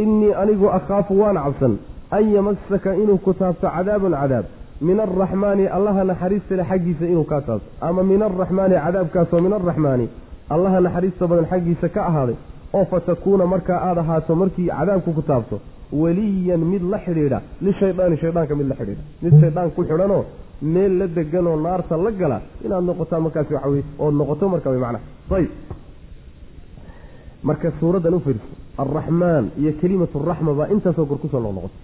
innii 0.03 0.33
anigu 0.43 0.67
akhaafu 0.79 1.13
waan 1.21 1.37
cabsan 1.45 1.75
an 2.17 2.25
yamasaka 2.37 2.91
inuu 3.03 3.19
ku 3.25 3.33
taabto 3.41 3.67
cadaabun 3.77 4.15
cadaab. 4.23 4.47
Min 4.89 4.99
alraxmaani 5.07 5.65
allaha 5.77 6.05
naxariista 6.11 6.57
le 6.57 6.65
xaggiisa 6.71 7.05
inuu 7.13 7.25
kaa 7.31 7.41
taabto. 7.47 7.69
Ama 7.81 8.03
min 8.11 8.23
alraxmaani 8.29 8.75
cadaabkaasoo 8.85 9.41
min 9.47 9.53
alraxmaani 9.59 10.07
allaha 10.55 10.81
naxariista 10.87 11.25
badan 11.31 11.47
xaggiisa 11.53 11.89
ka 11.95 12.01
ahaaday. 12.11 12.37
Oo 12.77 12.85
fatakuuna 12.91 13.47
markaa 13.53 13.79
aada 13.89 14.01
ahaato 14.05 14.33
markii 14.43 14.69
cadaabku 14.79 15.11
ku 15.19 15.23
taabto 15.31 15.57
weliyan 15.93 16.61
mid 16.73 16.83
la 16.93 16.99
xidhiidha 17.05 17.39
lishaydaani 17.67 18.17
shaydaanka 18.23 18.55
mid 18.61 18.67
la 18.69 18.75
xidhiidha. 18.81 19.03
Mid 19.23 19.35
shaydaan 19.41 19.71
ku 19.77 19.83
xidhanoo 19.85 20.25
meel 20.63 20.93
la 20.99 21.07
deganoo 21.07 21.57
naarta 21.67 21.97
la 21.97 22.11
gala 22.11 22.39
inaad 22.65 22.85
noqotaa 22.85 23.21
markaasi 23.21 23.55
waxa 23.55 23.69
weye 23.69 23.85
ood 23.99 24.15
noqoto 24.21 24.49
marka 24.49 24.69
way 24.71 24.79
macnaha. 24.85 25.05
Ayb 25.37 25.51
marka 27.43 27.71
suuraddan 27.81 28.15
u 28.15 28.21
fiirso 28.21 28.47
alraxmaan 28.83 29.45
iyo 29.61 29.73
kelimatu 29.81 30.19
raxma 30.29 30.53
baa 30.59 30.69
intaasoo 30.75 31.07
kor 31.11 31.19
ku 31.23 31.29
soo 31.29 31.41
noqnoqota 31.41 31.75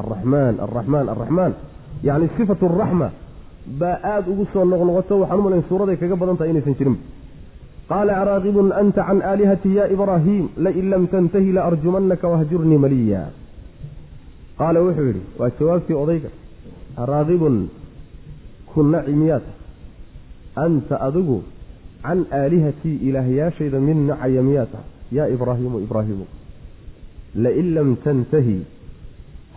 alraxmaan 0.00 0.54
alraxmaan 0.64 1.06
alraxmaan 1.12 1.52
yacni 2.08 2.28
sifatu 2.36 2.64
araxma 2.66 3.08
baa 3.80 3.96
aada 4.12 4.26
ugu 4.32 4.44
soo 4.52 4.64
noqnoqoto 4.64 5.14
waxaan 5.22 5.38
u 5.38 5.42
malayn 5.46 5.64
suuraday 5.68 5.96
kaga 5.96 6.16
badan 6.20 6.36
tahay 6.36 6.50
inaysan 6.52 6.74
jirin 6.78 6.96
qaala 7.90 8.12
araaqibun 8.22 8.72
anta 8.80 9.02
can 9.08 9.20
aalihati 9.30 9.76
ya 9.78 9.84
ibraahiim 9.94 10.44
lain 10.66 10.90
lam 10.92 11.02
tantahi 11.14 11.52
laarjumanaka 11.58 12.32
wahjurnii 12.32 12.80
maliya 12.84 13.22
qaala 14.60 14.84
wuxuu 14.86 15.06
yidhi 15.10 15.22
waa 15.40 15.50
jawaabtii 15.60 16.00
odayga 16.04 16.30
araaqibun 17.02 17.56
ku 18.70 18.80
naci 18.92 19.14
anta 20.66 21.00
adigu 21.08 21.42
can 22.02 22.20
aalihatii 22.40 22.96
ilaahyaashayda 23.08 23.78
mid 23.88 23.98
nacaya 24.10 24.42
miyaata 24.42 24.78
yaa 25.12 25.28
ibraahiimu 25.36 25.78
ibraahiimu 25.86 26.26
lain 27.44 27.74
lam 27.74 27.88
tantahi 28.04 28.56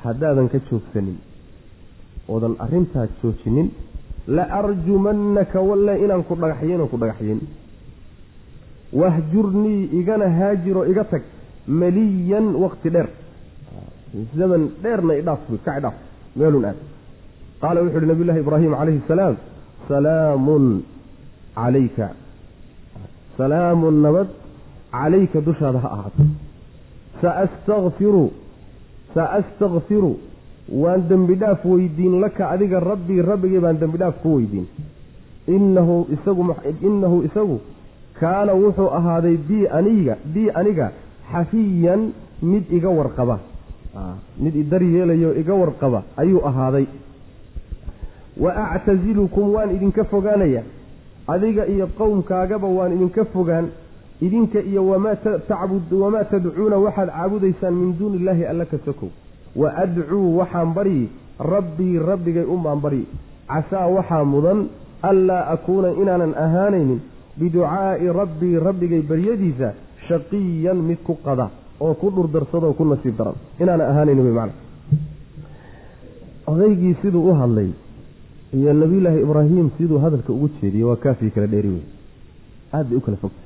haddaadan 0.03 0.49
ka 0.53 0.59
joogsanin 0.69 1.17
oodan 2.29 2.55
arrintaas 2.65 3.09
joojinin 3.21 3.69
la 4.27 4.43
arjumannaka 4.59 5.61
walle 5.69 5.93
inaan 6.03 6.23
ku 6.29 6.35
dhagaxyeynoo 6.41 6.87
ku 6.93 6.97
dhagaxyeyn 7.01 7.41
wahjurnii 8.99 9.89
igana 9.99 10.27
haajiro 10.37 10.81
iga 10.91 11.03
tag 11.11 11.23
maliyan 11.67 12.47
wakti 12.63 12.89
dheer. 12.89 13.09
Zaman 14.37 14.63
dheerna 14.83 15.13
idhaaf 15.21 15.39
ka 15.65 15.77
idhaaf 15.79 15.95
meelun 16.35 16.65
aad. 16.65 16.79
Qaala 17.61 17.81
wuxu 17.83 17.97
uhi 17.97 18.07
nabiy 18.11 18.25
llahi 18.27 18.39
ibraahim 18.45 18.71
calayhi 18.79 19.01
asalaam 19.05 19.35
salaamun 19.89 20.65
calayka. 21.55 22.07
Salaamun 23.37 23.95
nabad 24.05 24.29
calayka 24.91 25.41
dushaada 25.47 25.79
ha 25.83 25.89
ahaato. 25.95 26.23
Saastakfiru 27.21 28.25
saastakfiru 29.15 30.13
waan 30.81 31.01
dembi 31.09 31.35
dhaaf 31.41 31.65
weydiin 31.65 32.19
laka 32.23 32.49
adiga 32.53 32.79
rabbii 32.79 33.21
rabbigay 33.31 33.59
baan 33.65 33.77
dembi 33.81 33.97
dhaaf 33.97 34.15
ku 34.23 34.35
weydiin. 34.37 34.67
Inahu 35.55 35.95
isagu 36.15 36.41
inahu 36.89 37.17
isagu 37.27 37.57
kaana 38.23 38.53
wuxuu 38.63 38.89
ahaaday 38.99 39.35
bii 39.49 39.65
aniga 39.77 40.15
bii 40.33 40.49
aniga 40.59 40.87
xafiyan 41.31 42.01
mid 42.51 42.63
iga 42.77 42.89
warqaba. 42.99 43.37
Mid 44.43 44.55
idaryeelayo 44.63 45.29
iga 45.41 45.53
warqaba 45.61 45.99
ayuu 46.21 46.41
ahaaday. 46.49 46.85
Wa 48.43 48.51
actasilukum 48.75 49.53
waan 49.55 49.75
idinka 49.75 50.03
fogaanaya. 50.03 50.63
Adiga 51.27 51.63
iyo 51.73 51.87
qowmkaagaba 51.97 52.67
waan 52.77 52.93
idinka 52.95 53.25
fogaan. 53.33 53.65
Idinka 54.21 54.59
iyo 54.69 54.81
wamaa 54.87 55.15
tadcuuna 56.31 56.77
waxaad 56.85 57.09
caabudaysaan 57.09 57.73
min 57.73 57.97
duuni 57.99 58.17
illaahi 58.17 58.45
alla 58.45 58.65
ka 58.65 58.77
sokow. 58.85 59.09
Wa 59.55 59.69
adcuu 59.83 60.37
waxaan 60.37 60.73
baryi 60.73 61.09
rabbii 61.39 61.99
rabbigay 62.09 62.43
unbaan 62.55 62.79
baryi 62.85 63.05
casaa 63.47 63.87
waxaa 63.95 64.23
mudan 64.25 64.59
anlaa 65.09 65.43
akuuna 65.53 65.89
inaanan 66.01 66.33
ahaanaynin 66.45 66.99
biducaa'i 67.39 68.07
rabbii 68.19 68.55
rabbigay 68.67 69.01
baryadiisa 69.11 69.73
shaqiyan 70.07 70.77
mid 70.89 70.99
ku 71.07 71.13
qada 71.25 71.49
oo 71.79 71.93
ku 72.01 72.07
dhurdarsadoo 72.15 72.73
ku 72.73 72.83
nasiib 72.85 73.15
daran. 73.17 73.35
Inaanan 73.61 73.87
ahaanaynin 73.91 74.25
wey 74.27 74.35
macana 74.39 74.53
odaygii 76.47 76.95
siduu 77.01 77.29
u 77.29 77.33
hadlay 77.41 77.69
iyo 78.53 78.73
nabiyullaahi 78.73 79.19
ibraahim 79.25 79.69
siduu 79.77 79.97
hadalka 80.05 80.33
ugu 80.33 80.49
jeediyey 80.61 80.85
waa 80.89 80.95
kaafii 80.95 81.29
kala 81.35 81.47
dheeri 81.47 81.69
wey 81.75 81.83
aad 82.73 82.87
bay 82.89 82.97
u 82.97 83.01
kala 83.01 83.17
fogta 83.17 83.43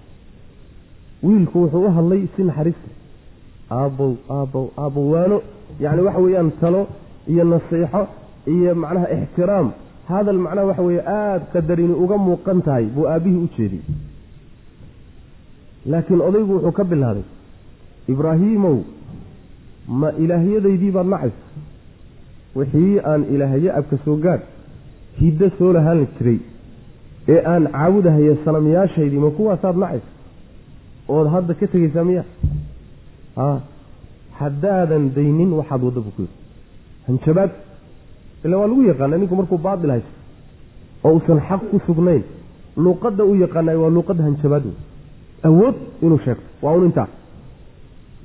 wiilku 1.24 1.62
wuxuu 1.64 1.86
u 1.88 1.92
hadlay 1.98 2.22
si 2.36 2.44
naxariista 2.44 2.90
aabbow 3.72 4.12
aabbow 4.38 4.66
aabbow 4.78 5.06
waano 5.14 5.38
yacni 5.80 6.02
waxa 6.08 6.20
weeyaan 6.26 6.52
talo 6.62 6.82
iyo 7.28 7.44
nasiixo 7.54 8.02
iyo 8.54 8.76
macnaha 8.76 9.08
ixtiraam 9.18 9.68
hadal 10.10 10.40
macnaha 10.46 10.68
waxa 10.70 10.84
weeye 10.90 11.02
aada 11.20 11.46
qadarini 11.54 11.94
uga 12.04 12.18
muuqan 12.28 12.62
tahay 12.68 12.86
buu 12.96 13.06
aabbihii 13.14 13.42
u 13.46 13.50
jeediyey 13.58 13.86
laakiin 15.92 16.22
odaygu 16.30 16.54
wuxuu 16.58 16.72
ka 16.80 16.84
bilaabay 16.92 17.26
ibraahiimow 18.14 18.78
ma 20.02 20.10
ilaahyadaydii 20.24 20.92
baad 20.98 21.08
nacaysa 21.14 21.42
wixii 22.60 23.00
aan 23.12 23.22
ilaahye 23.34 23.70
abka 23.80 23.98
soo 24.06 24.16
gaadh 24.26 24.44
hiddo 25.22 25.50
soo 25.58 25.72
lahaan 25.78 26.02
jiray 26.18 26.40
ee 27.34 27.40
aan 27.54 27.64
caabudahaya 27.78 28.36
sanamyaashaydii 28.46 29.22
ma 29.26 29.32
kuwaasaad 29.40 29.78
nacaysa 29.84 30.10
ood 31.16 31.28
hadda 31.36 31.54
ka 31.60 31.68
tegaysaa 31.74 32.06
miya 32.10 32.24
haddaadan 34.40 35.04
daynin 35.18 35.52
waxaad 35.60 35.82
waddabu 35.88 36.12
ku 36.16 36.22
yidhi 36.22 36.38
hanjabaad 37.08 37.52
ila 38.46 38.58
waa 38.58 38.68
lagu 38.68 38.84
yaqaana 38.92 39.18
ninku 39.18 39.36
markuu 39.36 39.58
baatil 39.58 39.90
haysto 39.90 40.12
oo 41.04 41.12
uusan 41.14 41.40
xaq 41.50 41.62
ku 41.72 41.80
sugnayn 41.88 42.24
luuqadda 42.78 43.24
u 43.26 43.36
yaqaanay 43.44 43.76
waa 43.84 43.90
luuqadda 43.90 44.24
hanjabaad 44.24 44.66
wey 44.66 44.76
awood 45.50 45.76
inuu 46.02 46.20
sheegto 46.26 46.44
waa 46.62 46.74
un 46.78 46.86
intaa 46.86 47.08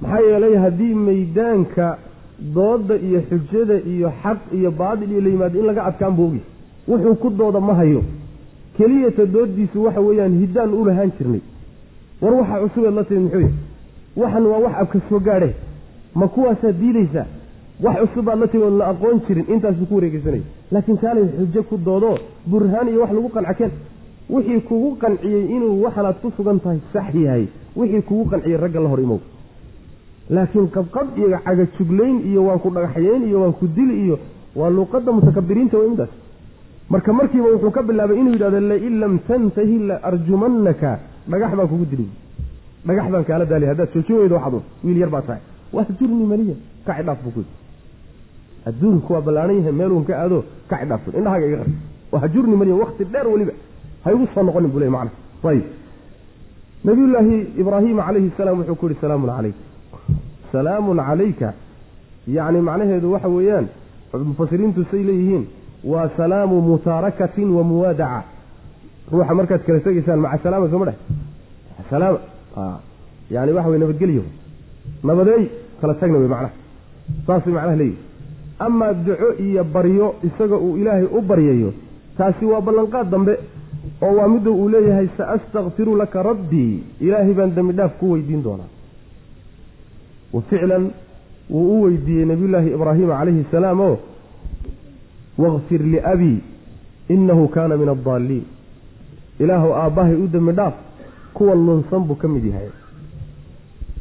maxaa 0.03 0.21
yeelay 0.29 0.55
haddii 0.65 0.95
maydaanka 0.95 1.99
dooda 2.55 2.95
iyo 2.97 3.21
xujada 3.31 3.77
iyo 3.93 4.13
xaq 4.23 4.39
iyo 4.59 4.71
baatil 4.71 5.11
iyo 5.13 5.21
la 5.21 5.29
yimaado 5.29 5.59
in 5.61 5.67
laga 5.67 5.85
adkaan 5.85 6.15
buu 6.17 6.27
ogyahay 6.27 6.45
wuxuu 6.89 7.15
ku 7.23 7.31
dooda 7.31 7.61
ma 7.61 7.75
hayo. 7.75 8.03
Keliyata 8.77 9.27
doodiisu 9.27 9.85
waxa 9.85 10.01
weeyaan 10.01 10.35
hiddaan 10.41 10.71
u 10.75 10.85
lahaan 10.85 11.11
jirnay. 11.19 11.41
War 12.23 12.35
waxaa 12.35 12.61
cusubeed 12.63 12.95
la 12.95 13.05
timid 13.05 13.23
muxuu 13.23 13.41
yahay. 13.41 13.55
Waxan 14.17 14.47
waa 14.47 14.59
wax 14.65 14.75
abka 14.83 14.99
soo 15.09 15.21
gaadhe. 15.21 15.51
Ma 16.15 16.27
kuwaasaad 16.29 16.77
diidaysaa 16.81 17.27
wax 17.81 17.97
cusub 18.01 18.25
baad 18.25 18.39
la 18.41 18.47
timi 18.49 18.71
la 18.79 18.87
aqoon 18.93 19.21
jirin 19.27 19.45
intaasbuu 19.55 19.87
ku 19.87 19.95
wareegeysanaya 19.95 20.43
laakiin 20.73 20.99
kaalay 20.99 21.25
xujo 21.39 21.63
ku 21.63 21.77
doodo 21.77 22.15
burhaan 22.47 22.89
iyo 22.89 23.01
wax 23.01 23.13
lagu 23.13 23.29
qancakeen 23.29 23.71
wixii 24.31 24.61
kugu 24.61 24.97
qanciyey 25.03 25.45
inuu 25.57 25.83
waxanaad 25.85 26.17
ku 26.23 26.31
sugan 26.37 26.59
tahay 26.61 26.79
sax 26.93 27.15
yahay. 27.15 27.47
Wixii 27.77 28.03
kugu 28.03 28.25
qanciyey 28.31 28.57
ragga 28.57 28.81
la 28.81 28.89
hor 28.89 29.01
imow. 29.01 29.21
Laakiin 30.31 30.69
qabqab 30.71 31.07
iyo 31.19 31.29
cagajuglayn 31.45 32.17
iyo 32.31 32.45
waan 32.47 32.59
ku 32.61 32.71
dhagaxyeyn 32.71 33.23
iyo 33.29 33.41
waan 33.43 33.53
ku 33.53 33.67
dili 33.67 33.95
iyo 34.05 34.19
waa 34.57 34.71
luuqadda 34.71 35.13
mutakabiriinta 35.13 35.79
wey 35.79 35.89
midaas 35.89 36.09
marka 36.91 37.13
markiiba 37.13 37.49
wuxuu 37.55 37.71
ka 37.71 37.83
bilaabay 37.83 38.17
inuu 38.21 38.33
yidhahdo 38.33 38.61
lain 38.61 38.95
lam 39.01 39.19
tantahi 39.29 39.79
la 39.89 39.97
arjumannaka. 40.03 40.99
Dhagax 41.31 41.51
baan 41.57 41.69
kugu 41.69 41.85
dili 41.91 42.07
dhagax 42.87 43.07
baan 43.13 43.25
kaala 43.25 43.45
daali 43.45 43.67
haddaad 43.67 43.89
joojin 43.95 44.17
weydo 44.17 44.35
waxaad 44.37 44.63
wiil 44.85 44.99
yar 44.99 45.11
baa 45.11 45.23
tahay. 45.23 45.41
Wahjurni 45.73 46.25
maliya. 46.33 46.55
Kaci 46.87 47.03
dhaaf 47.07 47.19
buu 47.25 47.31
ku 47.31 47.41
yidhi 47.41 47.55
adduunku 48.69 49.13
waa 49.13 49.21
ballaaran 49.27 49.57
yahay 49.61 49.73
meeluun 49.81 50.05
ka 50.09 50.13
aado 50.23 50.45
kaci 50.71 50.85
dhaaf 50.91 51.03
indhahaaga 51.19 51.47
iga 51.51 51.59
qari 51.63 51.73
wahjurni 52.13 52.57
maliya 52.61 52.77
wakti 52.83 53.05
dheer 53.13 53.27
weliba 53.33 53.53
ha 54.05 54.09
igu 54.15 54.27
soo 54.35 54.43
noqonin 54.43 54.71
buu 54.73 54.81
le 54.81 54.89
macna. 54.97 55.11
Ayib. 55.51 55.65
Nabiyullaahi 56.85 57.37
ibraahima 57.61 58.03
calayhi 58.07 58.31
salaam 58.37 58.59
wuxuu 58.59 58.75
ku 58.81 58.87
yihi 58.89 59.01
salaamun 59.01 59.31
calayk 59.37 59.55
salaamun 60.53 60.99
calayka. 61.09 61.49
Yacni 62.37 62.61
macnaheedu 62.69 63.13
waxa 63.15 63.29
weeyaan 63.29 63.67
mufasiriintu 64.31 64.85
say 64.91 65.03
leeyihiin 65.09 65.45
waa 65.85 66.09
salaamu 66.17 66.61
mutaarakatin 66.69 67.49
wa 67.57 67.63
muwaadaca. 67.71 68.23
Ruuxa 69.13 69.35
markaad 69.39 69.63
kala 69.67 69.81
tegaysaan 69.87 70.21
maca 70.25 70.39
salaama 70.45 70.71
sooma 70.73 70.85
dheh 70.89 70.99
maca 71.79 71.91
salaama. 71.91 72.19
Yani 73.31 73.53
waxa 73.57 73.69
wey 73.71 73.79
nabadgelyo. 73.83 74.25
Nabadeey 75.05 75.45
kala 75.81 75.95
tagna 76.01 76.19
wey 76.23 76.29
macnaha 76.35 76.53
saasay 77.27 77.53
macnaha 77.57 77.77
leeyihi 77.77 77.99
amaa 78.67 78.93
duco 79.07 79.29
iyo 79.47 79.65
baryo 79.75 80.15
isaga 80.29 80.57
uu 80.67 80.77
ilaahay 80.81 81.07
u 81.19 81.21
baryayo 81.31 81.71
taasi 82.19 82.45
waa 82.45 82.61
ballanqaad 82.67 83.11
dambe 83.11 83.35
oo 84.03 84.13
waa 84.19 84.29
midda 84.35 84.51
uu 84.51 84.69
leeyahay 84.75 85.09
saastakfiru 85.17 85.97
laka 85.97 86.23
rabbii 86.23 86.83
ilaahay 87.01 87.35
baan 87.39 87.55
dembi 87.57 87.73
dhaaf 87.79 87.93
ku 88.01 88.11
weydiin 88.13 88.43
doonaa. 88.43 88.71
Wa 90.33 90.41
ficlan 90.51 90.85
wuu 91.51 91.67
u 91.79 91.83
weydiiyey 91.85 92.25
nabiyullaahi 92.31 92.71
ibraahima 92.77 93.19
calayhi 93.19 93.45
salaam 93.51 93.81
oo 93.81 93.97
wakfir 95.39 95.81
liabii 95.95 96.39
innahu 97.15 97.49
kaana 97.49 97.77
min 97.77 97.89
addaalliin 97.89 98.45
ilaahu 99.41 99.75
aabbahay 99.83 100.15
u 100.25 100.29
dembi 100.35 100.53
dhaaf 100.53 100.75
kuwa 101.35 101.55
lunsan 101.55 102.03
buu 102.09 102.15
ka 102.23 102.29
mid 102.29 102.45
yahay. 102.45 102.69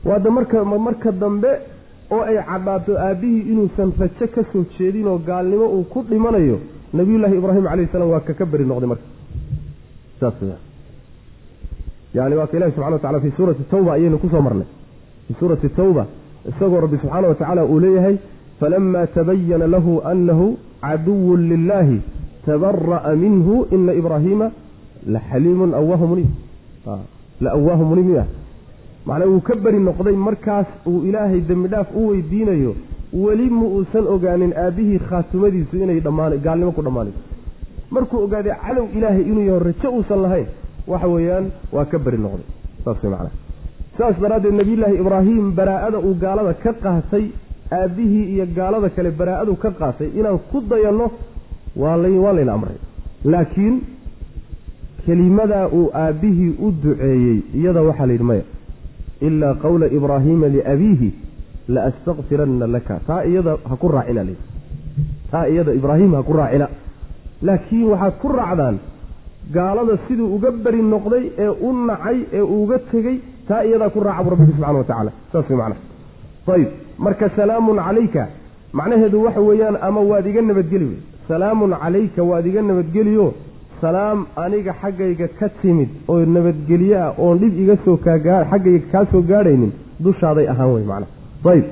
Waada 0.05 0.29
marka 0.31 0.65
marka 0.65 1.11
dambe 1.11 1.51
oo 2.15 2.21
ay 2.29 2.37
cadhaato 2.49 2.91
aabbihii 3.07 3.43
inuusan 3.51 3.89
rajo 3.99 4.27
ka 4.35 4.41
soo 4.51 4.63
jeedin 4.77 5.07
oo 5.07 5.17
gaalnimo 5.29 5.65
uu 5.75 5.83
ku 5.93 5.99
dhimanayo 6.09 6.57
nabiyullaahi 6.93 7.35
ibraahim 7.41 7.63
calayhi 7.71 7.91
salaam 7.91 8.09
waa 8.13 8.19
kaka 8.29 8.45
beri 8.45 8.65
noqday 8.71 8.89
marka. 8.91 9.05
Yani 12.13 12.35
waa 12.35 12.47
ilahi 12.53 12.71
subxana 12.71 12.95
wa 12.95 12.99
tacala 12.99 13.19
fii 13.23 13.33
suurati 13.37 13.63
tawba 13.71 13.93
ayaynu 13.93 14.17
ku 14.23 14.29
soo 14.29 14.41
marnay. 14.41 14.67
Fii 15.27 15.35
suurati 15.39 15.69
tawba 15.69 16.05
isagoo 16.49 16.81
rabbi 16.81 16.97
subxaana 17.01 17.27
wa 17.27 17.35
tacaala 17.35 17.65
uu 17.65 17.79
leeyahay 17.79 18.17
falama 18.59 19.07
tabayana 19.07 19.67
lahu 19.67 20.01
anahu 20.11 20.57
caduwun 20.81 21.49
lilahi 21.49 22.01
tabara'a 22.45 23.15
minhu 23.15 23.67
ina 23.71 23.93
ibraahiima 23.93 24.51
laxaliimun 25.07 25.73
awaahu 25.73 26.07
muniib 26.07 26.29
la 27.41 27.49
awaahu 27.57 27.83
muniib 27.85 28.07
miyah 28.11 28.25
macnaa 29.09 29.27
wuu 29.33 29.41
ka 29.49 29.55
beri 29.65 29.79
noqday 29.89 30.15
markaas 30.27 30.67
uu 30.91 30.99
ilaahay 31.09 31.41
dembi 31.49 31.67
dhaaf 31.73 31.87
u 31.99 32.07
weydiinayo 32.09 32.73
weli 33.23 33.47
ma 33.59 33.65
uusan 33.77 34.05
ogaanin 34.15 34.53
aabbihii 34.63 34.99
khaatumadiisu 35.09 35.75
inay 35.83 35.99
dhammaan 36.07 36.33
gaalnimo 36.45 36.71
ku 36.77 36.81
dhammaanayso 36.87 37.19
markuu 37.95 38.19
ogaaday 38.25 38.55
cadow 38.65 38.85
ilaahay 38.97 39.23
inuu 39.31 39.45
yaho 39.49 39.59
rajo 39.67 39.89
uusan 39.97 40.19
lahayn 40.25 40.47
waxa 40.91 41.07
weeyaan 41.13 41.45
waa 41.75 41.85
ka 41.91 41.97
beri 42.05 42.17
noqday. 42.25 42.47
Saas 42.85 42.97
way 43.03 43.11
macnaha. 43.13 43.31
Saas 43.97 44.15
daraaddeed 44.23 44.55
nebiyullaahi 44.59 44.95
ibraahim 45.03 45.43
baraa'ada 45.59 45.97
uu 46.07 46.13
gaalada 46.23 46.53
ka 46.63 46.71
qaatay 46.85 47.25
aabbihii 47.79 48.23
iyo 48.33 48.45
gaalada 48.57 48.89
kale 48.95 49.11
baraa'adu 49.19 49.53
ka 49.63 49.69
qaatay 49.81 50.09
inaan 50.19 50.39
ku 50.51 50.57
dayanno 50.71 51.07
waa 51.81 51.97
la 52.03 52.09
waa 52.25 52.33
layna 52.37 52.53
amray. 52.57 52.77
Laakiin 53.33 53.75
kelimadaa 55.05 55.67
uu 55.79 55.85
aabbihii 56.03 56.49
u 56.65 56.71
duceeyey 56.83 57.37
iyada 57.59 57.81
waxaa 57.87 58.05
la 58.09 58.13
yidhi 58.15 58.23
maya 58.31 58.43
ilaa 59.27 59.53
qawla 59.63 59.85
ibraahiima 59.97 60.47
liabiihi 60.55 61.09
la 61.73 61.81
astakfiranna 61.89 62.67
laka 62.75 62.95
taa 63.07 63.21
iyada 63.31 63.53
ha 63.69 63.75
ku 63.81 63.87
raacina 63.95 64.23
layidhi 64.27 64.45
taa 65.31 65.45
iyada 65.53 65.71
ibraahim 65.79 66.11
ha 66.17 66.21
ku 66.29 66.33
raacina 66.41 66.67
laakiin 67.47 67.87
waxaad 67.93 68.13
ku 68.21 68.27
raacdaan 68.39 68.77
gaalada 69.55 69.93
siduu 70.07 70.27
uga 70.35 70.49
beri 70.65 70.81
noqday 70.93 71.23
ee 71.45 71.51
u 71.67 71.69
nacay 71.89 72.17
ee 72.37 72.41
uuga 72.55 72.77
tegey 72.91 73.17
taa 73.49 73.61
iyadaa 73.67 73.89
ku 73.95 73.99
raaca 74.07 74.23
bu 74.25 74.29
rabbigi 74.33 74.51
subxana 74.55 74.77
wa 74.81 74.83
tacala 74.91 75.11
saas 75.31 75.49
way 75.49 75.57
macnaha 75.61 75.79
ayib 76.55 76.69
marka 77.05 77.25
salaamun 77.39 77.77
calayka 77.87 78.23
macnaheedu 78.79 79.17
waxa 79.25 79.41
weeyaan 79.49 79.77
ama 79.87 80.01
waad 80.11 80.25
iga 80.31 80.41
nabadgeli 80.49 80.85
wey 80.91 80.99
salaamun 81.31 81.71
calayka 81.83 82.21
waad 82.31 82.45
iga 82.51 82.61
nabadgeliyo 82.69 83.25
salaam 83.81 84.25
aniga 84.43 84.73
xaggayga 84.81 85.27
ka 85.39 85.49
timid 85.61 85.89
oo 86.09 86.19
nabadgelye 86.35 86.97
ah 87.05 87.13
oon 87.17 87.39
dhib 87.41 87.53
iga 87.63 87.75
soo 87.85 87.97
xaggayga 88.05 88.87
kaa 88.91 89.05
soo 89.11 89.21
gaadhaynin 89.31 89.71
dushaaday 90.03 90.47
ahaan 90.53 90.73
wey 90.75 90.85
macnaha 90.91 91.53
ayib 91.53 91.65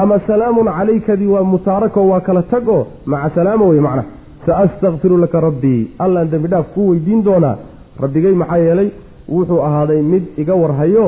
ama 0.00 0.16
salaamun 0.30 0.68
calaykadii 0.78 1.30
waa 1.34 1.44
mutaarako 1.54 2.08
waa 2.12 2.20
kala 2.26 2.42
tag 2.52 2.68
oo 2.68 2.84
maca 3.06 3.34
salaama 3.34 3.64
wey 3.72 3.80
macnaha 3.86 4.08
saastakfiru 4.46 5.16
laka 5.24 5.40
rabbii 5.40 5.80
allaan 6.04 6.30
dembi 6.30 6.48
dhaaf 6.52 6.66
kuu 6.74 6.88
weydiin 6.90 7.22
doonaa. 7.24 7.56
Rabbigay 8.02 8.34
maxaa 8.42 8.58
yeelay 8.58 8.88
wuxuu 9.34 9.60
ahaaday 9.68 10.00
mid 10.12 10.24
iga 10.42 10.54
warhayo 10.62 11.06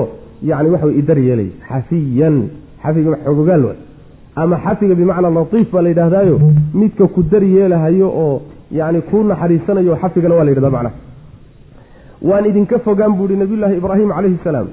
yacni 0.50 0.70
waxa 0.74 0.86
way 0.86 0.98
idar 0.98 1.18
yeelay. 1.18 1.48
Xafiyan. 1.68 2.36
Xafiga 2.82 3.16
xogogaal 3.24 3.64
wa 3.68 3.74
ama 4.36 4.56
xafiga 4.64 4.94
bimacnaa 4.94 5.30
latiif 5.38 5.72
baa 5.72 5.82
la 5.82 5.88
yidhaahdaayo 5.88 6.36
midka 6.74 7.06
ku 7.14 7.22
dar 7.32 7.42
yeelahayo 7.44 8.08
oo 8.24 8.42
yacni 8.78 9.00
kuu 9.10 9.22
naxariisanayo 9.30 9.96
xafigana 10.02 10.34
waa 10.38 10.44
la 10.46 10.50
yidhahdaa 10.50 10.74
macnaha. 10.76 10.96
Waan 12.28 12.44
idinka 12.50 12.78
fogaan 12.86 13.12
buu 13.16 13.26
ihi 13.28 13.36
nabiyullaahi 13.42 13.76
ibraahim 13.80 14.08
calayhi 14.16 14.38
salaam. 14.44 14.68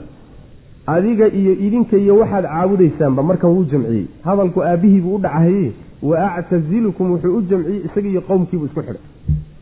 Adiga 0.88 1.26
iyo 1.40 1.54
idinka 1.66 1.98
iyo 1.98 2.14
waxaad 2.22 2.46
caabudaysaanba 2.46 3.24
markan 3.30 3.50
wuu 3.56 3.64
jamciyey. 3.72 4.06
Hadalku 4.26 4.60
aabbihii 4.64 5.02
buu 5.02 5.16
u 5.16 5.20
dhacahaye 5.26 5.72
wa 6.10 6.34
actazilukum 6.38 7.12
wuxuu 7.12 7.38
u 7.38 7.42
jamciyey 7.50 7.82
isagiiyo 7.88 8.22
qowmkiibuu 8.30 8.66
isku 8.66 8.82
xidhay. 8.82 9.02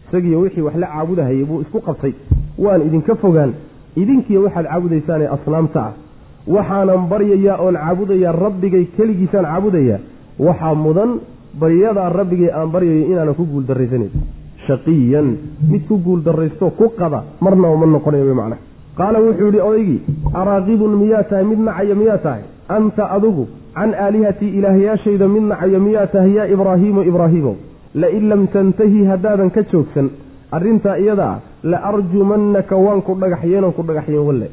Isagiiyo 0.08 0.40
wixii 0.44 0.62
wax 0.68 0.76
la 0.84 0.88
caabudahayay 0.94 1.44
buu 1.50 1.62
isku 1.62 1.80
qabtay. 1.88 2.14
Waan 2.58 2.82
idinka 2.88 3.16
fogaan. 3.16 3.52
Idinkiiyo 4.02 4.44
waxaad 4.46 4.66
caabudaysaanee 4.72 5.28
asnaamta 5.36 5.82
ah. 5.88 5.94
Waxaanan 6.56 7.02
baryayaa 7.12 7.58
oon 7.64 7.76
caabudayaa 7.84 8.32
rabbigay 8.46 8.86
keligiisaan 8.98 9.46
caabudayaa. 9.46 10.00
Waxaa 10.48 10.76
mudan 10.86 11.12
baryadaa 11.62 12.10
rabbigay 12.20 12.50
aan 12.60 12.70
baryayo 12.76 13.06
inaanan 13.12 13.36
ku 13.40 13.44
guul 13.52 13.66
darraysanayn 13.70 14.12
shaqiyan 14.68 15.28
mid 15.72 15.84
ku 15.90 15.98
guul 16.06 16.22
darraysto 16.28 16.70
ku 16.80 16.86
qada 17.00 17.20
marnaba 17.46 17.76
ma 17.82 17.86
noqonayo 17.96 18.36
macnaha 18.42 18.62
qaala 19.00 19.20
wuxuu 19.26 19.48
yidhi 19.50 19.62
odaygii 19.70 20.00
araaqibun 20.42 20.92
miyaa 21.02 21.24
tahay? 21.30 21.46
Mid 21.52 21.60
nacaya 21.68 21.96
miyaa 22.02 22.18
tahay? 22.26 22.44
Anta 22.78 23.04
adugu 23.16 23.44
can 23.78 23.92
aalihatii 24.06 24.52
ilaahyaashayda 24.60 25.28
mid 25.36 25.44
nacaya 25.52 25.80
miyaa 25.88 26.08
tahay? 26.14 26.32
Yaa 26.38 26.48
ibraahiimu 26.56 27.02
ibraahiimow 27.12 27.56
lain 28.02 28.24
lam 28.32 28.42
tantahi 28.56 29.00
haddaadan 29.12 29.50
ka 29.56 29.62
joogsan 29.72 30.08
arrintaa 30.58 30.98
iyada 31.04 31.26
ah 31.34 31.38
la 31.72 31.78
arjumannaka 31.92 32.76
waan 32.86 33.02
ku 33.08 33.16
dhagaxyeenon 33.22 33.74
ku 33.78 33.82
dhagaxyeen 33.90 34.26
walle. 34.30 34.48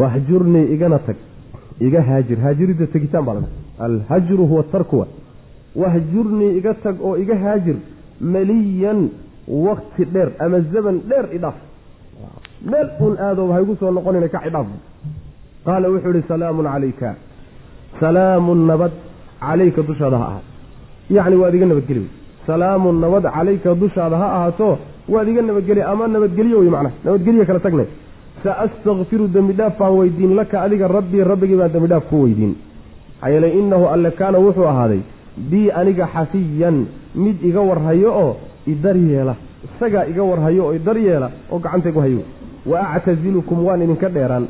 Wahjurnii 0.00 0.66
igana 0.74 0.98
tag. 1.06 1.16
Iga 1.80 2.00
haajir 2.08 2.38
haajiridda 2.44 2.86
tegitaan 2.94 3.24
baa 3.24 3.42
alhajru 3.86 4.46
huwa 4.46 4.62
tarkuwa 4.72 5.06
wahjurnii 5.80 6.56
iga 6.58 6.74
tag 6.84 6.96
oo 7.06 7.16
iga 7.22 7.34
haajir 7.44 7.76
maliyan 8.20 9.00
wakti 9.66 10.04
dheer 10.14 10.30
ama 10.44 10.60
zaman 10.72 10.96
dheer 11.10 11.26
idhaaf. 11.36 11.58
Meel 12.70 12.88
uun 13.00 13.14
aadooba 13.26 13.54
haygu 13.56 13.76
soo 13.80 13.90
noqonina 13.96 14.28
ka 14.28 14.38
cidhaaf 14.44 14.68
qaala 15.66 15.86
wuxuu 15.92 16.12
ihi 16.16 16.24
salaamun 16.32 16.66
calayka 16.72 17.08
salaamun 18.00 18.60
nabad 18.70 18.92
calayka 19.40 19.82
dushaada 19.88 20.16
ha 20.22 20.26
ahaato. 20.30 20.44
Yacni 21.16 21.36
waad 21.42 21.54
iga 21.54 21.66
nabadgeli 21.66 22.00
wey 22.04 22.10
salaamun 22.46 22.96
nabad 23.04 23.24
calayka 23.36 23.74
dushaada 23.82 24.16
ha 24.22 24.28
ahaato 24.36 24.68
waad 25.08 25.28
iga 25.32 25.42
nabadgeli 25.42 25.82
ama 25.92 26.04
nabadgelyo 26.14 26.56
wey 26.62 26.70
macnaha. 26.74 26.94
Nabadgelyo 27.04 27.44
kala 27.48 27.60
tagnay. 27.66 27.88
Saastakfiru 28.44 29.24
dembi 29.34 29.52
dhaaf 29.58 29.74
baan 29.78 29.94
weydiin 29.98 30.32
laka 30.38 30.56
adiga 30.64 30.86
rabbii 30.96 31.24
rabbigii 31.32 31.58
baan 31.60 31.72
dembi 31.74 31.88
dhaaf 31.92 32.04
ku 32.10 32.16
weydiin. 32.24 32.52
Maxaa 32.54 33.32
yeelay 33.34 33.52
innahu 33.60 33.84
alle 33.94 34.10
kaana 34.20 34.38
wuxuu 34.44 34.66
ahaaday 34.72 35.00
bii 35.36 35.70
aniga 35.70 36.06
xafiyan 36.14 36.76
mid 37.14 37.36
iga 37.44 37.60
warhayo 37.60 38.10
oo 38.22 38.36
idar 38.66 38.96
yeela. 38.96 39.34
Isagaa 39.66 40.04
iga 40.06 40.22
warhayo 40.22 40.62
oo 40.66 40.74
idar 40.74 40.96
yeela 40.98 41.28
oo 41.52 41.58
gacantaygu 41.58 42.00
hayo. 42.00 42.20
Wa 42.66 42.80
actazilukum 42.96 43.64
waan 43.66 43.82
idinka 43.82 44.08
dheeraan. 44.08 44.46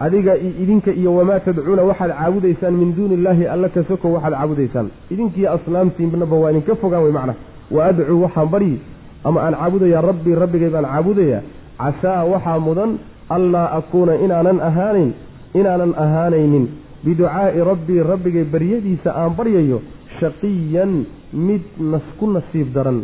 Adiga 0.00 0.36
idinka 0.36 0.90
iyo 0.92 1.14
wamaa 1.16 1.40
tadcuuna 1.40 1.82
waxaad 1.82 2.10
caabudaysaan 2.18 2.74
min 2.80 2.94
duuni 2.96 3.14
illaahi 3.14 3.46
alla 3.46 3.68
ka 3.68 3.80
soko 3.88 4.06
waxaad 4.12 4.32
caabudaysaan. 4.34 4.86
Idinkiiyo 5.12 5.48
asnaamtiinaba 5.56 6.36
waa 6.42 6.50
idinka 6.50 6.74
fogaan 6.82 7.02
wey 7.04 7.12
macna. 7.12 7.34
Wa 7.70 7.84
adcuu 7.90 8.22
waxaan 8.24 8.48
baryi 8.54 8.76
ama 9.24 9.40
aan 9.46 9.54
caabudayaa 9.54 10.00
rabbii 10.08 10.34
rabbigay 10.42 10.70
baan 10.74 10.84
caabudayaa. 10.92 11.40
Casaa 11.78 12.24
waxaa 12.32 12.58
mudan 12.66 12.90
allaa 13.36 13.68
akuuna 13.78 14.14
inaanan 14.24 14.58
ahaanin 14.68 15.10
inaanan 15.58 15.92
ahaanaynin 16.04 16.64
biducaa'i 17.04 17.60
rabbii 17.70 18.00
rabbigay 18.10 18.44
baryadiisa 18.54 19.10
aan 19.20 19.32
baryayo 19.38 19.78
shaqiyan 20.20 20.92
mid 21.48 21.64
nas 21.92 22.06
ku 22.18 22.26
nasiib 22.36 22.72
daran 22.76 22.98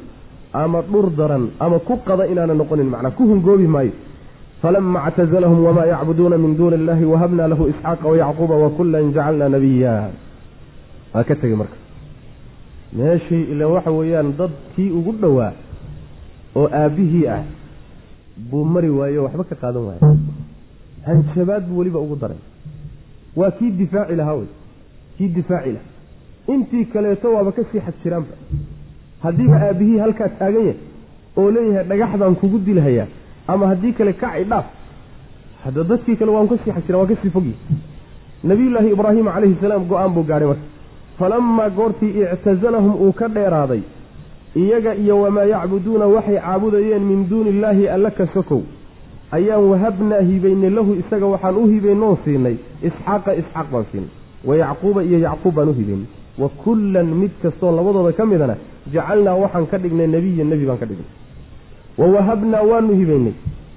ama 0.62 0.82
dhur 0.90 1.10
daran 1.20 1.44
ama 1.60 1.78
ku 1.88 1.94
qada 2.08 2.24
inaanan 2.32 2.56
noqonin 2.62 2.88
macnaa 2.94 3.14
ku 3.18 3.22
hungoobi 3.30 3.66
maayo. 3.66 3.92
Falama 4.62 5.00
اctazlahum 5.08 5.60
wma 5.66 5.82
yacbuduuna 5.92 6.36
min 6.36 6.52
duuni 6.58 6.76
illahi 6.80 7.04
wahabna 7.12 7.48
lahu 7.48 7.68
isxaaqa 7.72 8.04
wayacquuba 8.12 8.54
wakulan 8.64 9.12
jacalna 9.16 9.48
nabiya 9.54 9.94
waa 11.14 11.24
ka 11.28 11.34
tegey 11.40 11.56
marka. 11.60 11.76
Meeshii 12.92 13.44
ila 13.56 13.64
waxa 13.74 13.90
weeyaan 13.98 14.36
dad 14.38 14.52
kii 14.76 14.90
ugu 14.98 15.12
dhowaa 15.22 15.52
oo 16.60 16.66
aabbihii 16.80 17.26
ah 17.36 17.42
buu 18.50 18.64
mari 18.64 18.90
waayo 18.98 19.24
waxba 19.26 19.44
ka 19.50 19.56
qaadan 19.62 19.82
waaya 19.88 20.02
hanjabaad 21.08 21.62
buu 21.68 21.78
weliba 21.80 21.98
ugu 22.04 22.16
daray 22.22 22.40
waa 23.36 23.50
kii 23.58 23.70
difaaci 23.70 24.14
lahaa 24.20 24.34
wey 24.40 24.48
kii 25.18 25.28
difaaci 25.38 25.72
laha 25.76 25.86
intii 26.54 26.84
kaleeto 26.92 27.32
waaba 27.34 27.52
ka 27.52 27.62
sii 27.72 27.80
xad 27.86 27.94
jiraanba 28.04 28.34
haddiiba 29.22 29.56
aabbihii 29.68 29.98
halkaa 30.04 30.28
taagan 30.38 30.66
yahay 30.66 30.76
oo 31.36 31.50
leeyahay 31.50 31.84
dhagaxdaan 31.90 32.34
kugu 32.42 32.58
dilhayaa 32.58 33.06
ama 33.48 33.66
haddii 33.72 33.92
kale 33.92 34.12
kaci 34.22 34.44
dhaaf 34.50 34.66
hadda 35.64 35.84
dadkii 35.90 36.16
kale 36.16 36.30
waan 36.36 36.48
ka 36.48 36.56
sii 36.64 36.72
xajira 36.76 36.98
waan 36.98 37.08
ka 37.12 37.16
sii 37.22 37.30
fogyi 37.36 37.54
nabiyullaahi 38.50 38.90
ibraahima 38.96 39.32
calayhi 39.32 39.56
salaam 39.60 39.84
go'aan 39.88 40.12
buu 40.14 40.22
gaadhay 40.30 40.48
marka. 40.48 40.66
Falamaa 41.18 41.68
goortii 41.78 42.12
ictasalahum 42.34 42.94
uu 43.04 43.12
ka 43.12 43.28
dheeraaday. 43.28 43.82
Iyaga 44.56 44.94
iyo 44.94 45.20
wamaa 45.22 45.44
yacbuduuna 45.44 46.06
waxay 46.06 46.38
caabudayeen 46.40 47.02
min 47.10 47.28
duuni 47.30 47.50
illaahi 47.50 47.88
alla 47.88 48.10
ka 48.10 48.26
sokow 48.34 48.62
ayaan 49.36 49.64
wahabnaa 49.70 50.20
hibaynay 50.30 50.70
lahu 50.70 50.92
isaga 51.02 51.26
waxaan 51.26 51.56
u 51.56 51.66
hibaynoon 51.72 52.16
siinay. 52.24 52.56
Isxaaqa 52.88 53.30
isxaaq 53.40 53.66
baan 53.72 53.84
siinay. 53.92 54.10
Wa 54.48 54.54
yacquuba 54.62 55.00
iyo 55.08 55.18
yacquub 55.26 55.54
baan 55.54 55.68
u 55.68 55.72
hibaynay 55.80 56.08
wa 56.40 56.48
kullan 56.64 57.06
mid 57.20 57.30
kastoo 57.42 57.70
labadooda 57.76 58.12
ka 58.18 58.24
midana 58.26 58.54
jacalnaa 58.94 59.34
waxaan 59.42 59.66
ka 59.70 59.76
dhignay 59.82 60.06
nebiyan 60.14 60.48
nebi 60.52 60.64
baan 60.68 60.78
ka 60.82 60.86
dhignay. 60.90 61.10
Wa 61.98 62.06
wahabnaa 62.14 62.62
waanu 62.70 62.92
hibaynay 63.00 63.34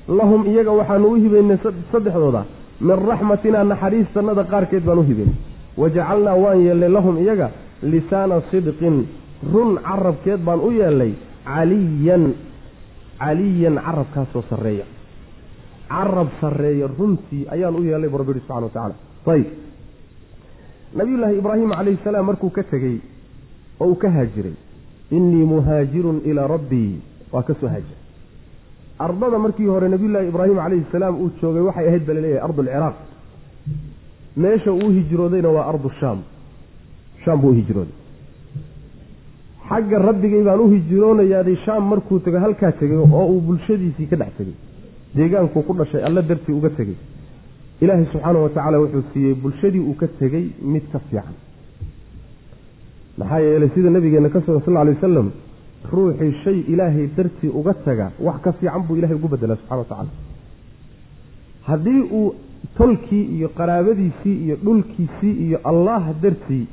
lahum 0.07 0.41
iyaga 0.51 0.71
waxaanu 0.79 1.07
u 1.11 1.15
hibaynay 1.23 1.57
saddexdooda. 1.91 2.43
Min 2.81 2.97
raxmatinaa 3.09 3.63
naxariistannada 3.71 4.43
qaarkeed 4.51 4.83
baan 4.87 4.99
u 4.99 5.03
hibaynay 5.09 5.35
wa 5.77 5.89
jacalnaa 5.95 6.35
waan 6.43 6.59
yeelnay 6.65 6.89
lahum 6.97 7.15
iyaga 7.23 7.47
lisaana 7.93 8.41
sidqin. 8.51 8.97
Run 9.53 9.71
carabkeed 9.87 10.39
baan 10.47 10.59
u 10.59 10.71
yeelnay. 10.79 11.11
Caliyan 11.45 12.23
caliyan 13.19 13.75
carabkaasoo 13.85 14.43
sarreeya 14.49 14.85
carab 15.93 16.29
sarreeya 16.41 16.87
runtii 16.99 17.41
ayaan 17.55 17.75
u 17.79 17.83
yeelnay 17.89 18.09
bu 18.13 18.17
rabbi 18.21 18.31
yihi 18.35 18.45
subxana 18.47 18.65
wa 18.67 18.73
tacala 18.75 18.95
ayib 19.33 19.47
nabiyullaahi 20.99 21.35
ibraahima 21.41 21.75
calayhi 21.79 21.99
salaam 22.07 22.25
markuu 22.29 22.49
ka 22.57 22.63
tegey 22.73 22.95
oo 23.81 23.87
uu 23.91 23.95
ka 24.03 24.09
haajiray 24.17 24.55
innii 25.17 25.45
muhaajirun 25.53 26.17
ilaa 26.31 26.47
rabbii 26.55 26.91
waa 27.33 27.43
ka 27.49 27.53
soo 27.61 27.69
haajira 27.73 27.99
ardada 29.05 29.37
markii 29.45 29.67
hore 29.75 29.87
nabiyullaahi 29.95 30.27
ibraahim 30.33 30.57
calayhi 30.65 30.85
salaam 30.95 31.15
uu 31.23 31.29
joogay 31.41 31.63
waxay 31.69 31.87
ahayd 31.89 32.03
ba 32.09 32.13
la 32.17 32.21
leeyahay 32.25 32.43
ardu 32.47 32.61
alciraaq 32.65 32.95
meesha 34.43 34.71
uu 34.81 34.89
hijroodayna 34.97 35.49
waa 35.55 35.65
ardu 35.71 35.89
shaam. 35.99 36.19
Shaam 37.23 37.37
buu 37.41 37.51
u 37.53 37.57
hijrooday. 37.59 37.95
Xagga 39.69 39.97
rabbigay 40.07 40.41
baan 40.47 40.59
u 40.63 40.67
hijroonayaaday 40.75 41.55
shaam 41.65 41.83
markuu 41.91 42.19
tego 42.25 42.39
halkaa 42.45 42.71
tegay 42.81 42.97
oo 42.97 43.25
uu 43.33 43.41
bulshadiisii 43.47 44.07
ka 44.11 44.15
dhex 44.21 44.31
tegey 44.37 44.55
deegaankuu 45.15 45.61
ku 45.67 45.73
dhashay 45.79 46.01
alla 46.07 46.21
dartii 46.21 46.53
uga 46.59 46.69
tegey. 46.77 46.95
Ilaahay 47.81 48.05
subxaanahu 48.11 48.43
watacaala 48.43 48.77
wuxuu 48.83 49.03
siiyey 49.13 49.33
bulshadii 49.43 49.79
uu 49.89 49.93
ka 50.01 50.07
tegey 50.19 50.45
mid 50.73 50.83
ka 50.91 50.99
fiican. 50.99 51.35
Maxaa 53.17 53.39
yeelay 53.45 53.69
sida 53.75 53.89
nabigeenna 53.89 54.29
ka 54.29 54.41
sugan 54.45 54.61
sal 54.65 54.77
alay 54.77 54.93
wasalam 54.95 55.27
ruuxii 55.91 56.31
shay 56.43 56.57
ilaahay 56.73 57.07
dartii 57.17 57.49
uga 57.59 57.73
taga 57.85 58.11
wax 58.19 58.41
ka 58.45 58.51
fiican 58.59 58.81
buu 58.87 58.95
ilahay 58.99 59.15
ugu 59.15 59.27
bedelaa 59.33 59.55
subxana 59.61 59.79
wa 59.81 59.85
tacaala. 59.89 60.11
Haddii 61.69 62.01
uu 62.19 62.33
tolkii 62.77 63.23
iyo 63.37 63.49
qaraabadiisii 63.57 64.35
iyo 64.45 64.55
dhulkiisii 64.65 65.33
iyo 65.45 65.57
allah 65.71 66.03
dartii 66.23 66.65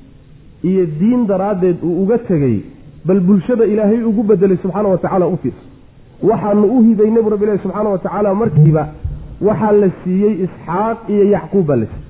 iyo 0.70 0.87
diin 1.00 1.26
daraaddeed 1.26 1.79
uu 1.83 2.03
uga 2.03 2.18
tegey 2.18 2.57
bal 3.05 3.20
bulshada 3.20 3.64
ilaahay 3.64 4.03
ugu 4.11 4.22
bedelay 4.22 4.57
subxaana 4.62 4.88
wa 4.88 4.98
tacaala 4.98 5.26
u 5.26 5.37
fiirso 5.42 5.64
waxaanu 6.28 6.66
u 6.76 6.83
hibaynay 6.87 7.22
bu 7.22 7.30
rabbi 7.30 7.44
ilahi 7.44 7.59
subxaana 7.62 7.90
wa 7.94 7.98
tacaala 7.98 8.35
markiiba 8.35 8.85
waxaa 9.48 9.72
la 9.83 9.88
siiyey 10.04 10.35
isxaaq 10.44 10.98
iyo 11.14 11.24
yacquub 11.35 11.66
baa 11.66 11.76
la 11.76 11.87
siiyey. 11.87 12.09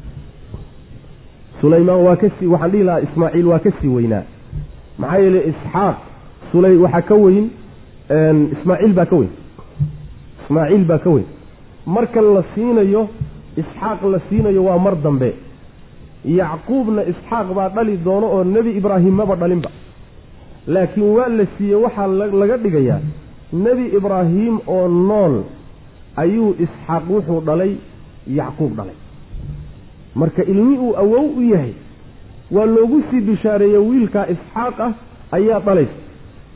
Sulaymaan 1.61 2.01
waa 2.07 2.17
ka 2.17 2.29
sii 2.39 2.47
waxaan 2.53 2.71
dhihi 2.73 2.85
lahaa 2.89 3.01
ismaaciil 3.07 3.47
waa 3.53 3.59
ka 3.65 3.71
sii 3.81 3.89
weynaa. 3.97 4.23
Maxaa 4.99 5.19
yeelay 5.23 5.45
isxaaq 5.53 5.97
sulay 6.53 6.77
waxaa 6.85 7.03
ka 7.09 7.15
weyn 7.25 7.47
ismaaciil 8.57 8.93
baa 8.99 9.07
ka 9.11 9.17
weyn. 9.21 9.31
Ismaaciil 10.45 10.85
baa 10.91 10.99
ka 11.05 11.11
weyn. 11.15 11.27
Marka 11.95 12.21
la 12.35 12.43
siinayo 12.55 13.03
isxaaq 13.63 14.01
la 14.13 14.19
siinayo 14.29 14.61
waa 14.69 14.79
mar 14.85 14.95
dambe. 15.05 15.31
Yacquubna 16.25 17.03
isxaaq 17.13 17.47
baa 17.57 17.69
dhali 17.75 17.97
doono 18.05 18.27
oo 18.35 18.45
nebi 18.45 18.71
ibraahim 18.79 19.15
maba 19.21 19.35
dhalinba. 19.37 19.71
Laakiin 20.67 21.09
waa 21.17 21.29
la 21.39 21.45
siiyey 21.59 21.77
waxaa 21.85 22.07
laga 22.41 22.57
dhigayaa 22.65 23.01
nebi 23.53 23.87
ibraahim 23.99 24.59
oo 24.67 24.89
nool 24.89 25.35
ayuu 26.17 26.55
isxaaq 26.65 27.05
wuxuu 27.11 27.41
dhalay 27.41 27.73
yacquub 28.39 28.73
dhalay. 28.77 28.95
Marka 30.15 30.43
ilmi 30.45 30.79
uu 30.79 30.97
awow 30.97 31.27
u 31.39 31.43
yahay 31.43 31.73
waa 32.51 32.67
loogu 32.67 33.03
sii 33.11 33.21
bishaareeyey 33.21 33.79
wiilkaa 33.79 34.27
isxaaq 34.35 34.81
ah 34.81 34.93
ayaa 35.33 35.61
dhalaysa. 35.61 35.97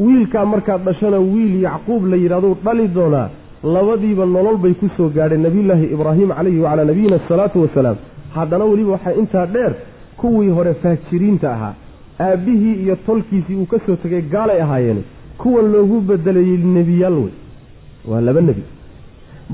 Wiilkaa 0.01 0.45
markaad 0.47 0.85
dhashana 0.85 1.19
wiil 1.19 1.63
yacquub 1.63 2.07
la 2.07 2.17
yidhahduu 2.17 2.57
dhali 2.65 2.89
doonaa 2.89 3.29
labadiiba 3.63 4.27
nolol 4.27 4.57
bay 4.57 4.75
ku 4.75 4.89
soo 4.97 5.09
gaadheen 5.09 5.43
nebiyullaahi 5.43 5.85
ibraahim 5.95 6.29
calayhi 6.37 6.59
wacalaa 6.61 6.85
nabiyina 6.85 7.17
asalaatu 7.17 7.63
wasalaam 7.63 7.97
haddana 8.35 8.65
weliba 8.65 8.93
waxaa 8.93 9.13
intaa 9.13 9.47
dheer 9.47 9.75
kuwii 10.17 10.49
hore 10.57 10.75
faajiriinta 10.75 11.53
ahaa 11.53 11.75
aabbihii 12.21 12.75
iyo 12.83 12.97
tolkiisii 13.07 13.55
uu 13.57 13.67
ka 13.67 13.79
soo 13.87 13.97
tegay 13.97 14.23
gaalay 14.23 14.61
ahaayeen 14.63 15.03
kuwan 15.39 15.73
loogu 15.73 16.01
bedelayey 16.01 16.59
nebiyaal 16.77 17.15
wey. 17.25 17.33
Waa 18.09 18.21
laba 18.21 18.41
nebi. 18.41 18.63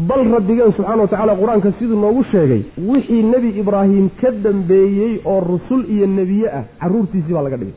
Bal 0.08 0.24
rabbigeen 0.32 0.72
subxana 0.76 1.02
wa 1.02 1.08
tacaala 1.08 1.34
qur'aanka 1.40 1.72
siduu 1.78 1.98
noogu 2.00 2.22
sheegay 2.32 2.62
wixii 2.90 3.22
nebi 3.22 3.48
ibraahim 3.60 4.08
ka 4.20 4.30
dambeeyey 4.30 5.20
oo 5.24 5.40
rusul 5.40 5.84
iyo 5.90 6.06
nebiye 6.06 6.48
ah 6.58 6.64
carruurtiisii 6.80 7.32
baa 7.32 7.42
laga 7.42 7.56
dhigay. 7.56 7.74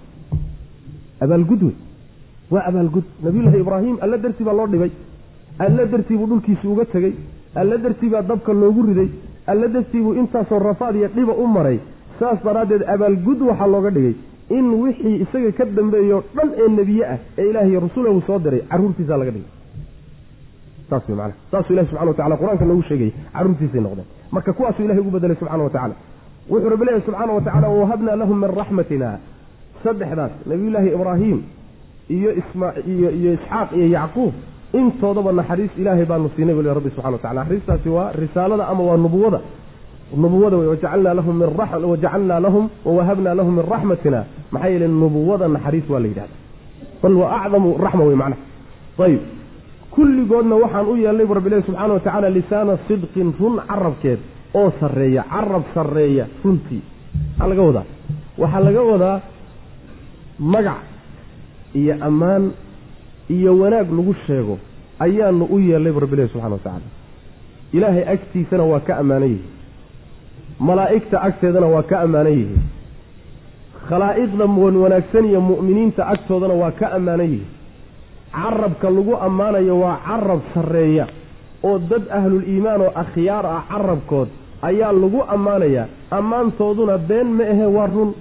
Abaalgud 1.22 1.63
wey. 1.63 1.76
Waa 2.52 2.63
abaalgud. 2.70 3.04
Nabiyullaahi 3.24 3.60
ibraahim 3.60 3.96
alla 4.02 4.18
dartii 4.18 4.44
baa 4.44 4.54
loo 4.54 4.68
dhibay. 4.68 4.92
Alla 5.60 5.86
dartii 5.86 6.18
buu 6.18 6.28
dhulkiisi 6.28 6.68
uga 6.68 6.86
tegey. 6.86 7.13
Alla 7.56 7.78
dartii 7.78 8.10
baa 8.10 8.22
dabka 8.22 8.54
loogu 8.54 8.82
riday. 8.88 9.10
Alla 9.48 9.68
dartii 9.68 10.02
buu 10.02 10.13
intaasoo 10.13 10.60
rafaad 10.60 10.96
iyo 10.96 11.08
dhiba 11.16 11.34
u 11.34 11.48
maray. 11.48 11.80
Saas 12.20 12.44
daraaddeed 12.46 12.84
abaalgud 12.88 13.42
waxaa 13.42 13.68
looga 13.68 13.89
dhigay 13.89 14.13
in 14.58 14.65
wixii 14.84 15.15
isaga 15.25 15.51
ka 15.58 15.65
dambeeyo 15.77 16.17
dhan 16.36 16.49
ee 16.63 16.67
nebiye 16.77 17.06
ah 17.13 17.17
ee 17.38 17.49
ilaahay 17.49 17.79
rasulahu 17.86 18.21
soo 18.27 18.39
diray 18.45 18.62
carruurtiisaa 18.71 19.17
laga 19.21 19.32
dhigay. 19.36 19.49
Saas 20.89 21.03
wey 21.10 21.15
macana 21.15 21.34
saasuu 21.51 21.73
ilahi 21.73 21.88
subxana 21.89 22.10
wa 22.12 22.13
tacala 22.17 22.36
qur'aanka 22.41 22.65
noogu 22.69 22.84
sheegayay 22.89 23.13
carruurtiisay 23.36 23.82
noqdeen. 23.86 24.08
Marka 24.36 24.51
kuwaasuu 24.58 24.84
ilahay 24.86 25.01
ugu 25.03 25.12
bedelay 25.15 25.36
subxana 25.41 25.63
wa 25.63 25.69
tacala 25.75 25.95
wuxuu 26.51 26.69
rabbi 26.73 26.86
leeyahy 26.88 27.06
subxaana 27.08 27.34
wa 27.38 27.41
tacala 27.47 27.67
wawahabnaa 27.73 28.15
lahum 28.21 28.38
min 28.43 28.49
raxmatina 28.60 29.10
saddexdaas 29.84 30.32
nabiyullaahi 30.51 30.89
ibraahim 30.97 31.38
iyo 32.15 32.29
iyo 32.93 33.10
iyo 33.19 33.29
isxaaq 33.38 33.69
iyo 33.77 33.88
yacquub 33.97 34.34
intoodaba 34.79 35.32
naxariis 35.39 35.71
ilaahay 35.82 36.06
baanu 36.12 36.29
siinay 36.36 36.56
buli 36.58 36.67
rabbi 36.77 36.89
subxana 36.95 37.15
wa 37.15 37.21
tacala 37.23 37.39
naxariistaasi 37.41 37.89
waa 37.95 38.08
risaalada 38.21 38.63
ama 38.71 38.84
waa 38.89 38.97
nubuwada 39.06 39.39
nubuwada 40.21 40.58
wey 40.58 40.67
wajacalnaa 40.67 42.39
lahum 42.39 42.69
wawahabnaa 42.86 43.34
lahum 43.39 43.54
min 43.56 43.65
raxmatina 43.73 44.19
maxaa 44.52 44.67
yeele 44.73 44.88
nubuwada 44.88 45.47
naxariis 45.47 45.89
waa 45.89 45.99
la 45.99 46.08
yidhahda 46.08 46.36
bal 47.04 47.13
waa 47.21 47.41
acdamu 47.41 47.78
raxma 47.86 48.04
wey 48.10 48.15
macnaha 48.15 48.41
ayib 49.06 49.21
kulligoodna 49.95 50.56
waxaan 50.63 50.86
u 50.86 50.95
yeelnay 51.04 51.26
bu 51.26 51.34
rabbi 51.38 51.47
ilahi 51.49 51.63
subxana 51.67 51.93
wa 51.93 51.99
tacaala 51.99 52.30
lisaana 52.38 52.73
sidqin 52.88 53.34
run 53.39 53.56
carabkeed 53.69 54.19
oo 54.60 54.71
sarreeya 54.80 55.23
carab 55.34 55.63
sarreeya 55.73 56.26
runtii 56.45 56.82
maxaa 57.38 57.47
laga 57.52 57.62
wadaa 57.69 57.86
waxaa 58.41 58.60
laga 58.67 58.82
wadaa 58.91 59.17
magac 60.39 60.82
iyo 61.73 61.93
ammaan 62.08 62.52
iyo 63.30 63.52
wanaag 63.62 63.88
lagu 63.97 64.13
sheego 64.28 64.56
ayaanu 64.99 65.45
u 65.45 65.60
yeelnay 65.60 65.91
bu 65.91 65.99
rabbi 65.99 66.15
ilahi 66.15 66.30
subxana 66.34 66.54
wa 66.56 66.60
tacaala 66.63 66.89
ilaahay 67.73 68.04
agtiisana 68.13 68.63
waa 68.71 68.80
ka 68.88 68.93
ammaanan 69.02 69.30
yihi 69.30 69.43
malaa'igta 70.60 71.18
agteedana 71.22 71.68
waa 71.68 71.84
ka 71.84 72.02
ammaanan 72.02 72.34
yihiin. 72.34 72.62
Wan 74.63 74.76
wanaagsan 74.84 75.26
iyo 75.26 75.42
mu'miniinta 75.42 76.08
agtoodana 76.13 76.54
waa 76.54 76.72
ka 76.72 76.88
ammaanan 76.98 77.28
yihiin. 77.32 77.48
Carabka 78.34 78.89
lagu 78.89 79.13
ammaanayo 79.28 79.80
waa 79.80 79.98
carab 80.08 80.42
sarreeya 80.54 81.08
oo 81.63 81.80
dad 81.80 82.04
ahlul 82.12 82.44
iimaan 82.48 82.82
oo 82.82 82.92
akhyaar 82.96 83.46
ah 83.46 83.63
carabkood 83.72 84.28
ayaa 84.62 84.92
lagu 84.92 85.22
ammaanayaa 85.36 85.86
ammaantooduna 86.12 86.98
been 86.98 87.28
ma 87.38 87.44
ahe 87.44 87.66
waa 87.66 87.88
run. 87.88 88.12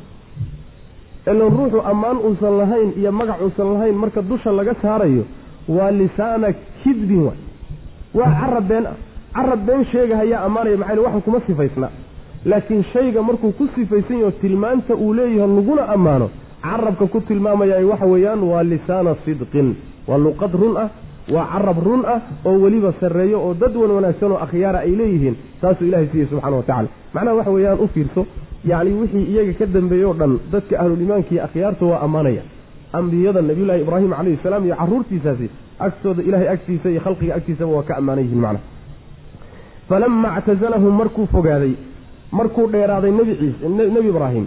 Ilan 1.26 1.50
ruuxu 1.56 1.80
ammaan 1.90 2.18
uusan 2.26 2.54
lahayn 2.60 2.90
iyo 3.00 3.12
magac 3.12 3.40
uusan 3.40 3.68
lahayn 3.74 3.94
marka 4.02 4.22
dusha 4.22 4.52
laga 4.52 4.74
saarayo 4.82 5.24
waa 5.68 5.90
lisaana 5.90 6.48
kidbin 6.82 7.22
waay. 7.26 7.40
Waa 8.14 8.30
carab 8.40 8.68
been 8.68 8.86
ah. 8.86 8.96
Carab 9.34 9.60
been 9.66 9.84
sheegahayaa 9.92 10.44
ammaanaya 10.46 10.76
maxaa 10.76 11.00
waxan 11.06 11.22
kuma 11.26 11.40
sifaysna 11.46 11.88
laakiin 12.44 12.84
shayga 12.92 13.22
markuu 13.22 13.52
ku 13.58 13.68
sifaysan 13.74 14.18
yaho 14.22 14.30
tilmaanta 14.42 14.94
uu 14.94 15.14
leeyaho 15.18 15.54
laguna 15.56 15.82
ammaano 15.94 16.30
carabka 16.62 17.06
ku 17.06 17.20
tilmaamaya 17.20 17.86
waxa 17.90 18.06
weeyaan 18.12 18.42
waa 18.52 18.62
lisaana 18.72 19.14
sidqin 19.24 19.68
waa 20.08 20.18
luqad 20.24 20.52
run 20.62 20.76
ah 20.84 20.88
waa 21.34 21.46
carab 21.52 21.78
run 21.86 22.02
ah 22.14 22.18
oo 22.48 22.56
weliba 22.64 22.90
sarreeyo 23.00 23.38
oo 23.46 23.54
dad 23.62 23.74
wan 23.82 23.90
wanaagsan 23.96 24.32
oo 24.32 24.38
akhyaara 24.46 24.78
ay 24.86 24.90
leeyihiin 25.00 25.36
saasuu 25.60 25.86
ilahay 25.90 26.06
siiyey 26.12 26.26
subxana 26.30 26.56
wa 26.56 26.62
tacala 26.62 26.88
macnaha 27.14 27.36
waxa 27.38 27.50
weeyaan 27.56 27.78
u 27.84 27.88
fiirso 27.94 28.22
yacni 28.70 28.92
wixii 29.00 29.24
iyaga 29.32 29.52
ka 29.60 29.66
dambeeyey 29.76 30.04
o 30.04 30.12
dhan 30.20 30.32
dadka 30.52 30.74
ahluliimaanka 30.82 31.30
iyo 31.34 31.42
akhyaarta 31.48 31.84
waa 31.90 32.00
ammaanaya. 32.06 32.42
Ambiyada 32.98 33.40
nabiyullaahi 33.42 33.82
ibraahim 33.84 34.10
calayhi 34.18 34.38
salaam 34.42 34.64
iyo 34.66 34.76
carruurtiisaasi 34.80 35.46
agtooda 35.86 36.22
ilahay 36.28 36.48
agtiisa 36.54 36.86
iyo 36.92 37.00
khalqiga 37.06 37.32
agtiisaba 37.38 37.72
waa 37.76 37.82
ka 37.88 37.94
ammaanan 38.00 38.24
yihiin 38.24 38.40
macnaha. 38.44 38.64
Falama 39.88 40.28
actazalahum 40.38 40.94
markuu 41.00 41.26
fogaaday 41.34 41.72
markuu 42.32 42.66
dheeraaday 42.72 43.10
nebi 43.10 43.34
ciise 43.40 43.68
nebi 43.68 44.08
ibraahim 44.08 44.46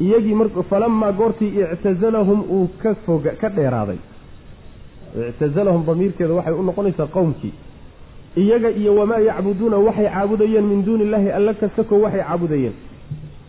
iyagii 0.00 0.34
falamaa 0.70 1.12
goortii 1.12 1.52
ictazalahum 1.74 2.40
uu 2.50 2.68
ka 2.82 2.94
foga 3.06 3.30
ka 3.40 3.48
dheeraaday. 3.48 3.98
ictazalahum 5.30 5.84
damiirkeeda 5.86 6.34
waxay 6.34 6.54
u 6.54 6.62
noqonaysaa 6.62 7.06
qowmkii. 7.06 7.52
Iyaga 8.36 8.70
iyo 8.70 8.94
wamaa 8.96 9.18
yacbuduuna 9.18 9.76
waxay 9.76 10.08
caabudayeen 10.14 10.64
min 10.64 10.84
duuni 10.84 11.04
illaahi 11.04 11.30
alla 11.30 11.54
kasako 11.54 12.00
waxay 12.00 12.20
caabudayeen. 12.20 12.72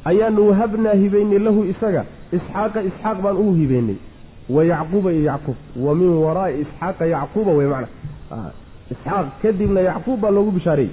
Ayaanu 0.05 0.49
wahabnaa 0.49 0.93
hibaynay 0.93 1.39
lahu 1.39 1.63
isaga 1.73 2.05
isxaaqa 2.31 2.79
isxaaq 2.89 3.17
baan 3.23 3.37
ugu 3.37 3.53
hibaynay. 3.53 3.95
Wa 4.49 4.63
yacquuba 4.65 5.11
iyo 5.13 5.23
yacquub 5.31 5.55
wa 5.85 5.95
min 5.95 6.09
waraa'i 6.23 6.61
isxaaqa 6.61 7.05
yacquuba 7.05 7.51
wey 7.51 7.67
macna. 7.67 7.87
Isxaaq 8.91 9.25
kadibna 9.41 9.81
yacquub 9.81 10.19
baa 10.21 10.31
loogu 10.31 10.51
bishaareeyey 10.51 10.91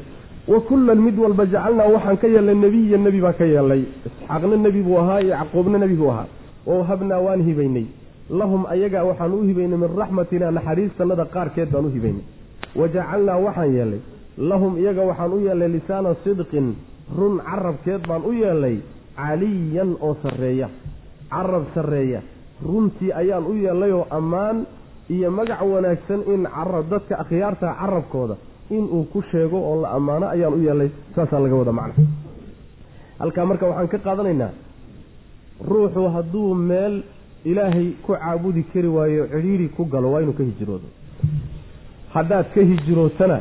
wa 0.48 0.60
kullan 0.68 0.98
mid 1.06 1.16
walba 1.18 1.44
jacalnaa 1.46 1.88
waxaan 1.94 2.16
ka 2.22 2.26
yeelnay 2.34 2.54
nebiya 2.64 2.98
nebi 2.98 3.20
baan 3.24 3.34
ka 3.40 3.44
yeelnay. 3.54 3.82
Isxaaqna 4.08 4.56
nebi 4.66 4.80
buu 4.86 4.98
ahaa 5.02 5.20
yacquubna 5.30 5.78
nebi 5.78 5.94
buu 6.00 6.10
ahaa. 6.12 6.26
Wa 6.66 6.74
wahabnaa 6.80 7.20
waan 7.26 7.40
hibaynay. 7.48 7.86
Lahum 8.30 8.62
ayaga 8.74 9.04
waxaan 9.08 9.32
u 9.32 9.40
hibaynay 9.48 9.78
min 9.82 9.88
raxmatina 10.00 10.50
naxariistanada 10.56 11.24
qaarkeed 11.34 11.68
baan 11.72 11.84
u 11.86 11.90
hibaynay. 11.96 12.24
Wa 12.78 12.88
jacalnaa 12.88 13.38
waxaan 13.46 13.70
yeelnay. 13.76 14.00
Lahum 14.50 14.72
iyaga 14.82 15.02
waxaan 15.10 15.32
u 15.32 15.38
yeelnay 15.46 15.68
lisaana 15.76 16.10
sidqin 16.24 16.66
run 17.18 17.34
carabkeed 17.48 18.02
baan 18.08 18.22
u 18.28 18.32
yeelnay 18.42 18.76
caliyan 19.16 19.90
oo 20.06 20.14
sarreeya. 20.22 20.68
Carab 21.32 21.64
sarreeya. 21.74 22.20
Runtii 22.68 23.12
ayaan 23.20 23.44
u 23.46 23.52
yeellayoo 23.64 24.06
ammaan 24.18 24.66
iyo 25.10 25.30
magac 25.30 25.60
wanaagsan 25.72 26.20
in 26.34 26.42
carab 26.56 26.84
dadka 26.92 27.14
akhyaarta 27.22 27.68
carabkooda 27.80 28.36
inuu 28.70 29.04
ku 29.12 29.22
sheego 29.30 29.58
oo 29.70 29.82
la 29.82 29.88
ammaano 29.96 30.26
ayaan 30.34 30.54
u 30.58 30.62
yeelnay 30.66 30.90
saasaa 31.14 31.40
laga 31.44 31.54
wada 31.60 31.72
macna 31.72 32.04
halkaa 33.18 33.44
marka 33.50 33.66
waxaan 33.70 33.88
ka 33.94 33.98
qaadanaynaa 34.06 34.50
ruuxu 35.70 36.02
hadduu 36.16 36.54
meel 36.54 36.94
ilaahay 37.50 37.88
ku 38.04 38.12
caabudi 38.12 38.62
kari 38.72 38.88
waayo 38.96 39.26
cidhiidhi 39.32 39.68
ku 39.76 39.84
galo 39.92 40.12
waa 40.12 40.22
inuu 40.22 40.32
ka 40.38 40.42
hijroodo. 40.50 40.86
Haddaad 42.14 42.46
ka 42.54 42.60
hijrootana 42.70 43.38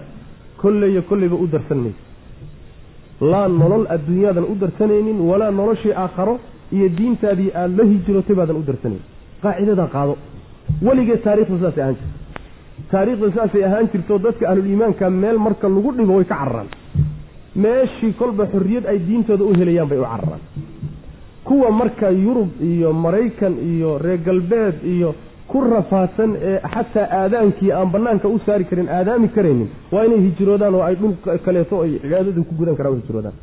kolleyo 0.61 1.01
kolleyba 1.09 1.35
u 1.43 1.47
darsan 1.53 1.77
mayso 1.85 2.03
laa 3.31 3.47
nolol 3.47 3.85
adduunyaadan 3.95 4.45
u 4.51 4.55
darsanaynin 4.63 5.19
walaa 5.29 5.51
noloshii 5.51 5.93
aakharo 6.03 6.35
iyo 6.75 6.87
diintaadii 6.97 7.51
aada 7.55 7.73
la 7.77 7.83
hijrootay 7.91 8.35
baadan 8.39 8.57
u 8.61 8.63
darsanaynin. 8.69 9.05
Qaacidadaa 9.43 9.87
qaado. 9.95 10.13
Weligeed 10.85 11.21
taarikhda 11.25 11.57
saasay 11.63 11.83
ahaan 11.83 11.95
jirto 11.99 12.19
taariikhda 12.91 13.31
saasay 13.35 13.63
ahaan 13.65 13.87
jirto 13.93 14.17
dadka 14.25 14.49
ahluliimaanka 14.49 15.09
meel 15.09 15.37
marka 15.47 15.67
lagu 15.69 15.91
dhibo 15.97 16.13
way 16.19 16.25
ka 16.25 16.35
cararaan. 16.35 16.67
Meeshii 17.55 18.13
kolba 18.19 18.45
xorriyad 18.53 18.85
ay 18.91 18.99
diintooda 19.07 19.43
u 19.43 19.53
helayaan 19.59 19.87
bay 19.89 19.97
u 19.99 20.03
cararaan. 20.03 20.41
Kuwa 21.43 21.71
marka 21.71 22.09
yurub 22.11 22.49
iyo 22.61 22.93
maraykan 22.93 23.53
iyo 23.71 23.97
reer 23.97 24.17
galbeed 24.27 24.75
iyo 24.95 25.15
ku 25.47 25.61
rafaadsan 25.61 26.35
ee 26.41 26.59
xataa 26.73 27.07
aadaankii 27.21 27.71
aan 27.71 27.89
banaanka 27.91 28.27
u 28.27 28.39
saari 28.45 28.65
karin 28.65 28.89
aadaami 28.89 29.27
karaynin 29.35 29.69
waa 29.91 30.05
inay 30.05 30.19
hijroodaan 30.27 30.75
oo 30.75 30.81
ay 30.83 30.95
dhul 30.95 31.13
kaleeto 31.45 31.81
ay 31.81 31.99
cibaadada 32.01 32.41
ku 32.49 32.53
gudan 32.59 32.75
karaan 32.75 33.01
hijroodaan. 33.01 33.33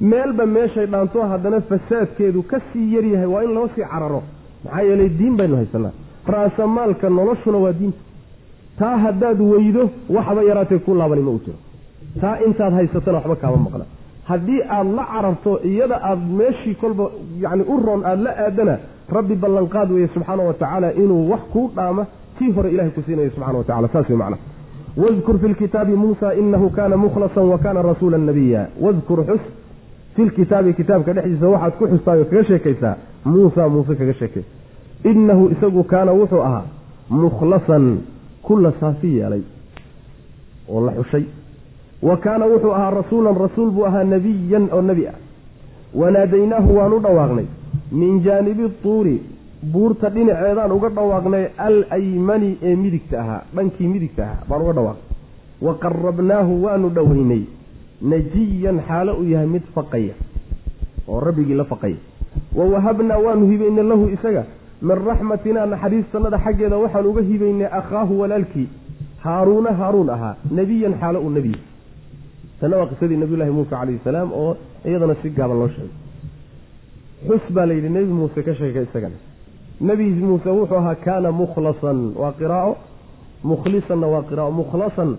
Meelba 0.00 0.46
meeshay 0.46 0.86
dhaanto 0.86 1.22
haddana 1.32 1.60
fasaadkeedu 1.60 2.42
ka 2.42 2.58
sii 2.72 2.94
yaryahay 2.94 3.26
waa 3.34 3.42
in 3.44 3.52
loo 3.54 3.68
sii 3.74 3.84
cararo. 3.92 4.22
Maxaa 4.64 4.82
yeelay 4.88 5.08
diin 5.18 5.36
baynu 5.36 5.56
haysanaa. 5.56 5.92
Ra'samaalka 6.26 7.08
noloshuna 7.10 7.58
waa 7.64 7.72
diinta 7.72 7.98
taa 8.78 8.96
haddaad 9.04 9.40
weydo 9.40 9.90
waxba 10.16 10.42
yaraatee 10.50 10.78
ku 10.78 10.94
laabani 10.94 11.22
ma 11.22 11.30
u 11.30 11.40
jiro. 11.44 11.58
Taa 12.20 12.36
intaad 12.46 12.72
haysatana 12.78 13.18
waxba 13.18 13.36
kaama 13.42 13.56
maqna 13.66 13.84
haddii 14.30 14.60
aada 14.76 14.90
la 14.98 15.04
cararto 15.12 15.52
iyada 15.70 15.96
aada 16.02 16.26
meeshii 16.38 16.74
kolba 16.74 17.04
yacni 17.44 17.62
u 17.72 17.76
roon 17.86 18.00
aada 18.04 18.22
la 18.22 18.32
aadana 18.46 18.74
rabbi 19.16 19.34
ballanqaad 19.42 19.90
weeye 19.94 20.08
subxaana 20.14 20.42
wa 20.48 20.54
tacaala 20.54 20.92
inuu 21.02 21.30
wax 21.30 21.40
kuu 21.52 21.70
dhaama 21.76 22.06
tii 22.38 22.50
hore 22.56 22.70
ilahay 22.70 22.90
ku 22.90 23.02
siinayo 23.06 23.30
subxana 23.30 23.58
wa 23.58 23.64
tacala 23.64 23.88
saas 23.92 24.08
wey 24.08 24.16
macna. 24.18 24.36
Wadkur 24.96 25.38
fi 25.42 25.48
lkitaabi 25.48 25.92
muusa 26.02 26.34
inahu 26.34 26.70
kana 26.70 26.96
mukhlasan 26.96 27.44
wa 27.52 27.58
kana 27.58 27.82
rasuula 27.82 28.18
nabiya 28.18 28.62
wadkur 28.80 29.24
xus 29.28 29.42
fi 30.14 30.22
lkitaabi 30.24 30.74
kitaabka 30.74 31.12
dhexdiisa 31.12 31.48
waxaad 31.54 31.72
ku 31.78 31.84
xustaayo 31.92 32.24
kaga 32.24 32.44
sheekaysaa. 32.44 32.94
Muusa 33.24 33.68
muuse 33.68 33.94
kaga 34.00 34.14
sheekay. 34.14 34.42
Inahu 35.10 35.48
isagu 35.54 35.82
kaana 35.84 36.12
wuxuu 36.12 36.42
ahaa 36.48 36.64
mukhlasan 37.10 37.84
kula 38.46 38.72
saafi 38.80 39.16
yeelay 39.18 39.42
oo 40.68 40.80
la 40.86 40.92
xushay. 40.98 41.24
Wa 42.02 42.16
kaana 42.24 42.46
wuxuu 42.46 42.72
ahaa 42.78 42.90
rasuulan 43.00 43.36
rasuul 43.44 43.70
buu 43.70 43.84
ahaa 43.86 44.04
nebiyan 44.04 44.68
oo 44.72 44.82
nebi 44.82 45.06
ah. 45.12 45.14
Wanaadaynaahu 45.94 46.76
waan 46.76 46.92
u 46.92 47.00
dhawaaqnay. 47.00 47.46
Min 47.92 48.20
jaanibi 48.24 48.68
tuuri 48.82 49.16
buurta 49.72 50.10
dhinaceedaan 50.10 50.72
uga 50.72 50.88
dhawaaqnay 50.96 51.44
al 51.66 51.76
aymani 51.96 52.50
ee 52.62 52.74
midigta 52.76 53.20
ahaa 53.20 53.42
dhankii 53.56 53.88
midigta 53.94 54.22
ahaa 54.24 54.42
baan 54.48 54.62
uga 54.62 54.72
dhawaaqnay. 54.78 55.06
Wa 55.66 55.74
qarabnaahu 55.84 56.52
waanu 56.64 56.88
dhoweynay 56.96 57.42
najiyan 58.02 58.78
xaalo 58.88 59.12
uu 59.20 59.28
yahay 59.32 59.46
mid 59.54 59.62
faqaya 59.74 60.14
oo 61.08 61.20
rabbigii 61.20 61.54
la 61.54 61.64
faqaya. 61.64 61.96
Wa 62.56 62.64
wahabnaa 62.74 63.18
waanu 63.26 63.46
hibaynay 63.52 63.84
lahu 63.92 64.08
isaga 64.16 64.44
min 64.82 64.96
raxmatinaa 65.08 65.66
naxariistanada 65.72 66.38
xaggeeda 66.44 66.76
waxaan 66.84 67.06
uga 67.10 67.22
hibaynay 67.30 67.68
akhaahu 67.80 68.12
walaalkii 68.20 68.68
haaruuna 69.24 69.70
haaruun 69.80 70.10
ahaa 70.16 70.34
nebiyan 70.58 70.94
xaalo 71.00 71.18
uu 71.26 71.30
nebiya 71.36 71.60
tanna 72.60 72.76
waa 72.80 72.86
qisadii 72.92 73.16
nabiyullahi 73.22 73.50
muuse 73.56 73.70
calayhi 73.70 74.00
salaam 74.04 74.28
oo 74.32 74.56
iyadana 74.88 75.14
si 75.22 75.28
gaaban 75.38 75.58
loo 75.60 75.68
sheegay. 75.68 75.92
Xus 77.28 77.44
baa 77.54 77.66
layidhi 77.70 77.88
nebi 77.96 78.12
muuse 78.18 78.42
ka 78.46 78.52
sheegay 78.54 78.84
isagana. 78.88 79.16
Nebi 79.88 80.04
muuse 80.28 80.48
wuxuu 80.58 80.76
ahaa 80.80 80.94
kaana 81.04 81.28
mukhlasan. 81.40 81.98
Waa 82.20 82.32
qiraa'o. 82.40 82.72
Mukhlisanna 83.50 84.06
waa 84.14 84.22
qiraa'o. 84.28 84.50
Mukhlasan 84.60 85.10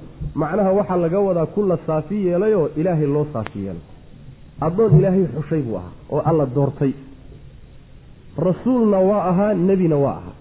macnaha 0.42 0.72
waxaa 0.80 0.98
laga 1.04 1.20
wadaa 1.28 1.46
kula 1.56 1.78
saafi 1.88 2.18
yeelayoo 2.28 2.68
ilaahay 2.80 3.08
loo 3.16 3.26
saafi 3.34 3.60
yeelay 3.66 3.84
addoon 4.66 4.92
ilaahay 5.00 5.26
xushay 5.36 5.62
buu 5.68 5.78
ahaa 5.82 5.92
oo 6.14 6.22
alla 6.30 6.46
doortay 6.56 6.92
rasuulna 8.38 8.98
waa 9.00 9.24
ahaa 9.30 9.54
nebina 9.54 9.96
waa 9.98 10.18
ahaa. 10.18 10.34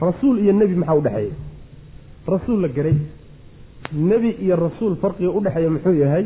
Rasuul 0.00 0.38
iyo 0.38 0.52
nebi 0.52 0.74
maxaa 0.74 0.94
udhexeeya 0.94 1.34
rasuul 2.26 2.60
la 2.62 2.68
garay. 2.68 2.94
Nebi 3.92 4.30
iyo 4.44 4.56
rasuul 4.56 4.96
farqiga 4.96 5.30
udhexeeya 5.30 5.70
muxuu 5.70 5.94
yahay? 5.94 6.24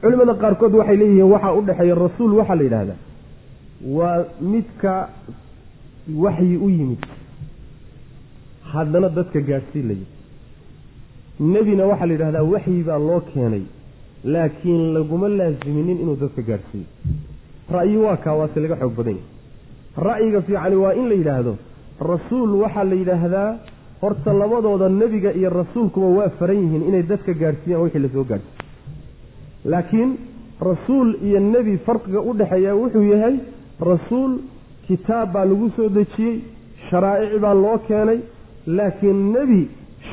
Culimada 0.00 0.34
qaarkood 0.34 0.74
waxay 0.74 0.96
leeyihiin 0.96 1.30
waxaa 1.32 1.52
udhexeeya 1.60 1.94
rasuul 1.94 2.32
waxaa 2.38 2.54
la 2.54 2.62
yidhaahdaa. 2.62 2.98
Waa 3.96 4.24
midka 4.40 5.08
waxyi 6.24 6.56
u 6.56 6.68
yimid. 6.70 7.02
Haddana 8.72 9.08
dadka 9.08 9.40
gaadhsiin 9.40 9.86
la 9.88 9.94
yimid. 9.94 10.10
Nebina 11.40 11.84
waxaa 11.90 12.06
la 12.06 12.12
yidhahdaa 12.14 12.42
waxyi 12.52 12.82
baa 12.88 12.98
loo 12.98 13.20
keenay. 13.20 13.62
Laakiin 14.24 14.82
laguma 14.94 15.28
laasiminin 15.28 15.98
inuu 16.02 16.16
dadka 16.16 16.42
gaadhsiiyo. 16.42 16.86
Ra'yi 17.70 17.96
waa 18.04 18.16
kaa 18.16 18.34
waase 18.38 18.60
laga 18.60 18.76
xoog 18.80 18.94
badan 18.98 19.14
yahay 19.18 19.30
ra'yiga 19.96 20.40
fiicani 20.42 20.76
waa 20.76 20.92
in 20.94 21.08
la 21.08 21.14
yidhaahdo 21.14 21.56
rasuul 22.12 22.50
waxaa 22.62 22.84
la 22.84 22.94
yidhaahdaa 22.94 23.48
horta 24.02 24.32
labadooda 24.32 24.88
nebiga 24.88 25.32
iyo 25.32 25.50
rasuulkuba 25.50 26.06
waa 26.18 26.28
faran 26.38 26.56
yihiin 26.64 26.82
inay 26.88 27.02
dadka 27.02 27.32
gaadhsiiyaan 27.42 27.82
wixii 27.84 28.02
la 28.02 28.08
soo 28.14 28.24
gaadhsiiyo 28.24 29.70
laakiin 29.72 30.10
rasuul 30.70 31.08
iyo 31.28 31.40
nebi 31.40 31.76
farqiga 31.86 32.20
u 32.20 32.32
dhexeeya 32.40 32.74
wuxuu 32.80 33.02
yahay 33.12 33.36
rasuul 33.90 34.32
kitaab 34.86 35.32
baa 35.32 35.44
lagu 35.44 35.70
soo 35.76 35.88
dejiyey 35.88 36.34
sharaa'ic 36.90 37.38
baa 37.44 37.54
loo 37.54 37.78
keenay 37.88 38.18
laakiin 38.66 39.20
nebi 39.36 39.60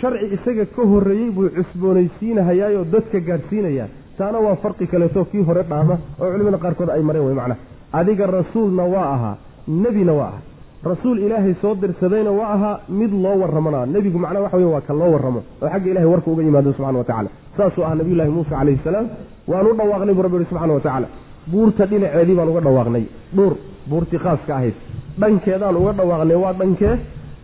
sharci 0.01 0.25
isaga 0.35 0.65
ka 0.75 0.81
horreeyey 0.91 1.29
buu 1.37 1.49
cusboonaysiinahayaayoo 1.57 2.85
dadka 2.93 3.19
gaadhsiinayaa 3.29 3.87
taana 4.17 4.39
waa 4.45 4.55
farqi 4.63 4.85
kaleeto 4.93 5.25
kii 5.31 5.43
hore 5.49 5.63
dhaama 5.71 5.95
oo 6.21 6.31
culimada 6.31 6.57
qaarkood 6.65 6.89
ay 6.95 7.01
mareen 7.09 7.25
wey 7.27 7.35
macnaha. 7.35 7.59
Adiga 7.99 8.25
rasuulna 8.27 8.83
waa 8.93 9.07
ahaa 9.15 9.35
nebina 9.83 10.13
waa. 10.19 10.27
Ahaa 10.27 10.47
rasuul 10.91 11.17
ilaahay 11.25 11.55
soo 11.61 11.75
dirsadayna 11.75 12.31
waa 12.39 12.53
ahaa 12.55 12.79
mid 12.99 13.11
loo 13.23 13.35
warramona 13.41 13.85
nebigu 13.85 14.19
macnaha 14.23 14.43
waxa 14.45 14.57
wey 14.57 14.65
waa 14.73 14.81
ka 14.87 14.93
loo 14.93 15.11
warramo. 15.15 15.41
Oo 15.61 15.69
xagga 15.73 15.89
ilahay 15.91 16.09
warka 16.13 16.31
uga 16.31 16.43
yimaado 16.43 16.73
subxana 16.73 16.97
wa 17.01 17.03
tacala 17.09 17.29
saasuu 17.57 17.83
ahaa 17.85 17.95
nabiyullaahi 17.99 18.31
muusa 18.37 18.49
calayhi 18.59 18.79
salaam. 18.83 19.07
Waanu 19.51 19.69
dhawaaqnay 19.79 20.13
buu 20.15 20.23
rabbi 20.25 20.37
yihi 20.37 20.49
subxana 20.51 20.73
wa 20.73 20.79
tacaala. 20.85 21.07
Buurta 21.51 21.83
dhinaceedii 21.91 22.35
baan 22.39 22.49
uga 22.53 22.61
dhawaaqnay. 22.67 23.03
Dhuur 23.35 23.53
buurtii 23.89 24.19
khaaska 24.25 24.51
ahayd. 24.57 24.75
Dhankeedaan 25.21 25.75
uga 25.81 25.91
dhawaaqnay 25.99 26.37
waa 26.43 26.53
dhankee 26.61 26.95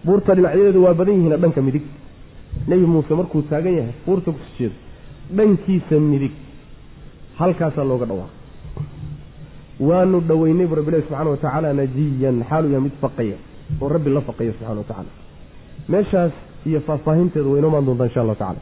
buurta 0.06 0.32
dhinacyadeedu 0.38 0.80
waa 0.86 0.94
badan 1.00 1.16
yihiin 1.20 1.38
dhanka 1.44 1.62
midig. 1.68 1.84
Nebi 2.70 2.86
muuse 2.94 3.14
markuu 3.20 3.42
taagan 3.52 3.76
yahay 3.80 3.94
buurta 4.06 4.30
kusi 4.32 4.52
jeedo 4.60 4.76
dhankiisa 5.38 5.96
midig. 6.12 6.34
Halkaasaa 7.40 7.84
looga 7.92 8.06
dhawaaqay 8.12 8.35
waanu 9.80 10.22
dhoweynay 10.30 10.68
bu 10.68 10.76
rabbilahi 10.76 11.04
subxana 11.08 11.30
wa 11.30 11.38
tacaala 11.38 11.74
najiyan 11.74 12.44
xaalu 12.50 12.68
yahay 12.74 12.84
mid 12.88 12.96
faqaya 13.04 13.38
oo 13.82 13.90
rabbi 13.96 14.10
la 14.18 14.22
faqaya 14.22 14.52
subxana 14.58 14.80
wa 14.82 14.88
tacaala 14.92 15.12
meeshaas 15.94 16.32
iyo 16.66 16.80
faahfaahinteedu 16.88 17.52
way 17.52 17.60
inoomaan 17.60 17.86
doontaa 17.86 18.08
insha 18.10 18.22
allahu 18.22 18.40
tacala 18.44 18.62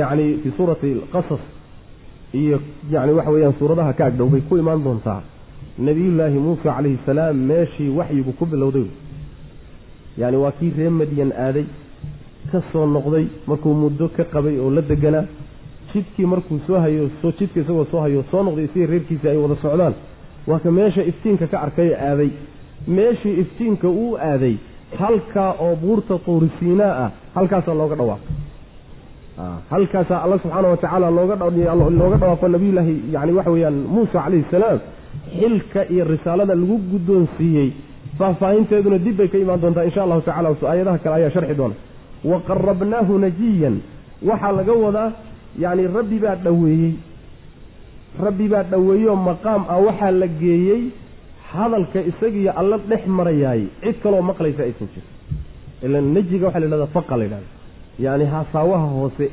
yacni 0.00 0.26
fii 0.42 0.52
suurati 0.56 0.92
alqasas 0.92 1.42
iyo 2.40 2.60
yani 2.90 3.12
waxa 3.18 3.30
weeyaan 3.30 3.54
suuradaha 3.58 3.92
ka 3.98 4.06
agdhow 4.10 4.28
bay 4.34 4.40
ku 4.48 4.56
imaan 4.62 4.84
doontaa 4.84 5.20
nebiyullaahi 5.86 6.38
muusa 6.46 6.62
calayhi 6.76 6.98
salaam 7.06 7.36
meeshii 7.50 7.90
waxyigu 7.98 8.32
ku 8.38 8.46
bilowday. 8.46 8.86
Yani 10.18 10.36
waa 10.36 10.52
kii 10.58 10.72
reer 10.76 10.90
madyan 10.90 11.30
aaday 11.32 11.66
ka 12.50 12.58
soo 12.72 12.86
noqday 12.86 13.24
markuu 13.46 13.74
muddo 13.74 14.08
ka 14.16 14.24
qabay 14.24 14.58
oo 14.58 14.70
la 14.76 14.82
deganaa 14.82 15.24
jidkii 15.92 16.26
markuu 16.32 16.58
soo 16.66 16.78
hayo 16.84 17.10
jidka 17.38 17.60
isagoo 17.60 17.84
soo 17.90 18.00
hayo 18.00 18.24
soo 18.30 18.42
noqday 18.42 18.64
isagii 18.64 18.86
reerkiisa 18.92 19.30
ay 19.30 19.36
wada 19.36 19.56
socdaan. 19.62 19.94
Waa 20.48 20.58
ka 20.64 20.70
meesha 20.70 21.02
iftiinka 21.10 21.46
ka 21.46 21.60
arkay 21.66 21.90
aaday. 21.94 22.30
Meeshii 22.86 23.34
iftiinka 23.42 23.88
uu 23.88 24.16
aaday 24.30 24.54
halkaa 24.98 25.50
oo 25.64 25.76
buurta 25.82 26.18
tuurisiinaa 26.18 26.92
ah 27.04 27.10
halkaasaa 27.34 27.74
looga 27.80 27.96
dhawaaqay. 28.00 28.32
Halkaasaa 29.70 30.22
alla 30.24 30.38
subxaana 30.38 30.68
wa 30.68 30.76
tacaala 30.76 31.10
looga 31.10 31.36
dhawaaqo 31.36 32.48
nabiyullaahi 32.48 32.94
yani 33.12 33.32
waxa 33.32 33.50
weeyaan 33.50 33.74
muusa 33.94 34.22
calayhi 34.24 34.44
salaam. 34.50 34.78
Xilka 35.40 35.80
iyo 35.92 36.04
risaalada 36.04 36.54
lagu 36.54 36.76
guddoonsiiyey 36.92 37.68
faahfaahinteeduna 38.18 38.98
dib 38.98 39.16
bay 39.16 39.28
ka 39.28 39.38
imaan 39.38 39.60
doontaa 39.62 39.84
insha 39.88 40.02
allahu 40.02 40.20
tacala 40.28 40.48
aayadaha 40.70 40.98
kale 40.98 41.14
ayaa 41.20 41.30
sharxi 41.30 41.54
doona. 41.60 41.74
Wa 42.24 42.40
qarabnaahu 42.48 43.18
najiyan 43.24 43.76
waxaa 44.30 44.52
laga 44.58 44.72
wadaa 44.84 45.12
yacni 45.62 45.84
rabbi 45.96 46.18
baa 46.24 46.36
dhoweeyey. 46.46 46.92
Rabbi 48.24 48.46
baa 48.52 48.62
dhoweeyoo 48.72 49.16
maqaam 49.28 49.62
ah 49.74 49.78
waxaa 49.86 50.10
la 50.20 50.26
geeyey 50.42 50.82
hadalka 51.52 52.00
isagiiyo 52.10 52.52
alla 52.60 52.76
dhex 52.90 53.02
marayaay. 53.18 53.62
Cid 53.82 53.96
kaloo 54.02 54.22
maqlaysa 54.30 54.62
aysan 54.66 54.88
jirin. 54.92 55.08
Ila 55.84 56.00
nejiga 56.14 56.44
waxaa 56.46 56.60
la 56.60 56.66
yidhahdaa 56.66 56.94
faqa 56.96 57.14
la 57.20 57.24
yidhahda 57.24 57.48
yacni 58.04 58.24
hasaawaha 58.34 58.86
hoose 58.96 59.26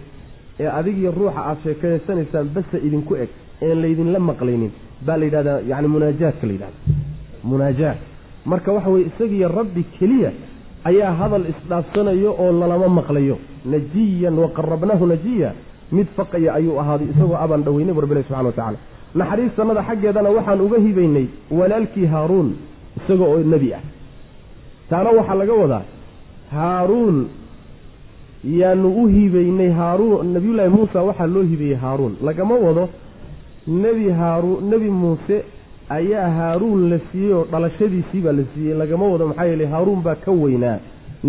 ee 0.60 0.68
adigiyo 0.80 1.12
ruuxa 1.18 1.40
aada 1.50 1.60
sheekaysanaysaan 1.64 2.48
basa 2.56 2.78
idinku 2.88 3.14
eg 3.24 3.30
een 3.68 3.78
laydinla 3.84 4.20
maqlaynin 4.30 4.72
baa 5.06 5.18
la 5.20 5.26
yidhahdaa 5.28 5.60
yani 5.72 5.88
munaajaadka 5.94 6.44
la 6.48 6.54
yidhahda 6.54 6.80
munaajaad. 7.50 7.98
Marka 8.52 8.70
waxa 8.76 8.90
weye 8.94 9.06
isagiiyo 9.12 9.48
rabbi 9.60 9.82
keliya 10.00 10.32
ayaa 10.90 11.12
hadal 11.20 11.46
isdhaafsanayo 11.54 12.32
oo 12.44 12.52
lalama 12.62 12.88
maqlayo. 13.00 13.36
Najiyan 13.74 14.36
waqarabnaahu 14.44 15.06
najiya 15.14 15.50
mid 15.98 16.08
faqaya 16.18 16.50
ayuu 16.60 16.76
ahaaday 16.82 17.08
isagoo 17.14 17.38
abaan 17.46 17.64
dhoweynay 17.68 17.94
bu 17.98 18.02
rabbilahi 18.04 18.26
subxana 18.28 18.48
wa 18.50 18.56
tacala 18.60 18.78
naxariistanada 19.20 19.82
xaggeedana 19.90 20.30
waxaan 20.38 20.62
uga 20.68 20.78
hibaynay 20.86 21.26
walaalkii 21.60 22.08
haaruun 22.14 22.50
isagoo 23.00 23.30
oo 23.36 23.44
nebi 23.54 23.70
ah. 23.78 23.82
Taana 24.90 25.10
waxaa 25.18 25.36
laga 25.42 25.54
wadaa 25.64 25.84
haaruun 26.56 27.18
yaanu 28.62 28.88
u 29.02 29.08
hibaynay 29.16 29.70
haaruun 29.80 30.34
nebiyullaahi 30.36 30.72
muusa 30.78 31.00
waxaa 31.10 31.28
loo 31.36 31.44
hibeeyey 31.52 31.78
haaruun. 31.84 32.14
Lagama 32.28 32.56
wado 32.66 32.84
nebi 33.68 34.10
haaruun 34.20 34.60
nebi 34.72 34.90
muuse 35.02 35.38
ayaa 35.98 36.30
haaruun 36.40 36.90
la 36.92 37.00
siiyey 37.12 37.34
oo 37.38 37.46
dhalashadiisii 37.52 38.22
baa 38.26 38.36
la 38.40 38.44
siiyey. 38.54 38.76
Lagama 38.82 39.06
wado 39.14 39.28
maxaa 39.30 39.46
yeeley 39.52 39.68
haaruun 39.74 40.02
baa 40.06 40.16
ka 40.26 40.32
weynaa 40.44 40.78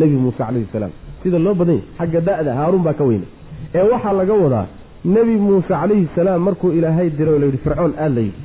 nebi 0.01 0.17
muuse 0.25 0.39
calayhi 0.39 0.69
salaam. 0.73 0.93
Sida 1.23 1.39
loo 1.47 1.55
badan 1.61 1.75
yahy 1.75 1.87
xagga 1.99 2.21
da'da 2.29 2.53
haaruun 2.61 2.83
baa 2.87 2.93
ka 3.01 3.05
weynaa 3.11 3.31
ee 3.75 3.83
waxaa 3.93 4.13
laga 4.21 4.35
wadaa 4.45 4.67
nebi 5.05 5.35
muuse 5.47 5.69
calayhi 5.69 6.09
salaam 6.15 6.43
markuu 6.43 6.71
ilaahay 6.79 7.11
diray 7.19 7.35
oo 7.35 7.39
layidhi 7.39 7.59
fircoon 7.65 7.93
aad 7.99 8.13
la 8.15 8.21
yidhi. 8.21 8.43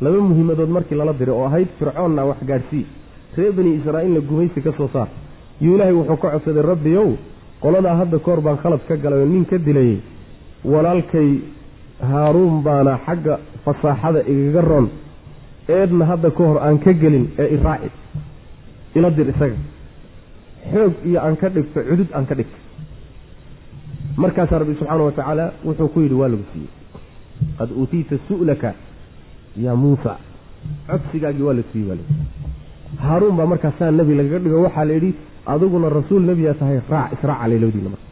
Laba 0.00 0.18
muhiimadood 0.28 0.70
markii 0.76 0.96
lala 1.00 1.12
diray 1.12 1.34
oo 1.36 1.44
ahayd 1.46 1.68
fircoonna 1.78 2.24
wax 2.30 2.38
gaadhsii 2.50 2.84
reer 3.36 3.52
bani 3.52 3.70
israa'iilna 3.78 4.20
gumaysi 4.20 4.60
ka 4.62 4.72
soo 4.78 4.88
saar. 4.92 5.08
Yuu 5.60 5.74
ilaahay 5.76 5.94
wuxuu 5.94 6.16
ka 6.22 6.28
codsaday 6.34 6.62
rabbiyow 6.72 7.08
qoladaa 7.62 7.96
hadda 8.00 8.18
kahor 8.18 8.40
baan 8.46 8.58
khalad 8.62 8.80
ka 8.88 8.96
galay 8.96 9.20
oo 9.22 9.26
nin 9.34 9.44
ka 9.50 9.58
dilayey 9.58 9.98
walaalkay 10.72 11.30
haaruun 12.10 12.62
baana 12.66 12.98
xagga 13.06 13.34
fasaaxada 13.64 14.20
igaga 14.32 14.60
roon. 14.70 14.86
Eedna 15.68 16.04
hadda 16.10 16.30
ka 16.36 16.42
hor 16.48 16.58
aan 16.66 16.78
ka 16.84 16.92
gelin 17.02 17.24
ee 17.38 17.48
iraaci 17.56 17.90
ila 18.96 19.10
dir 19.16 19.28
isaga. 19.34 19.56
Xoog 20.72 20.92
iyo 21.08 21.18
aan 21.26 21.36
ka 21.40 21.48
dhigto 21.54 21.80
cudud 21.88 22.08
aan 22.16 22.26
ka 22.30 22.34
dhigto 22.38 22.58
markaasaa 24.16 24.58
rabbi 24.58 24.74
subxaana 24.78 25.04
wa 25.04 25.12
tacaala 25.12 25.52
wuxuu 25.64 25.88
ku 25.88 26.00
yidhi 26.00 26.14
waa 26.14 26.28
lagu 26.28 26.44
siiyey. 26.52 26.70
Qad 27.58 27.70
uutiita 27.78 28.16
su'laka 28.28 28.74
yaa 29.64 29.76
muusa. 29.76 30.16
Codsigaagii 30.90 31.42
waa 31.42 31.54
la 31.54 31.62
siiyey 31.72 31.88
waa 31.88 31.96
lagu 31.96 32.14
haaruun 33.04 33.36
baa 33.36 33.46
markaasaa 33.46 33.90
nebi 33.90 34.14
lagaga 34.14 34.38
dhigo 34.38 34.62
waxaa 34.62 34.84
la 34.84 34.92
yidhi 34.92 35.14
adiguna 35.46 35.88
rasuul 35.88 36.22
nebiyaa 36.30 36.54
tahay 36.54 36.80
raac 36.90 37.12
israaca 37.12 37.48
laylowdiina 37.48 37.88
marka. 37.94 38.06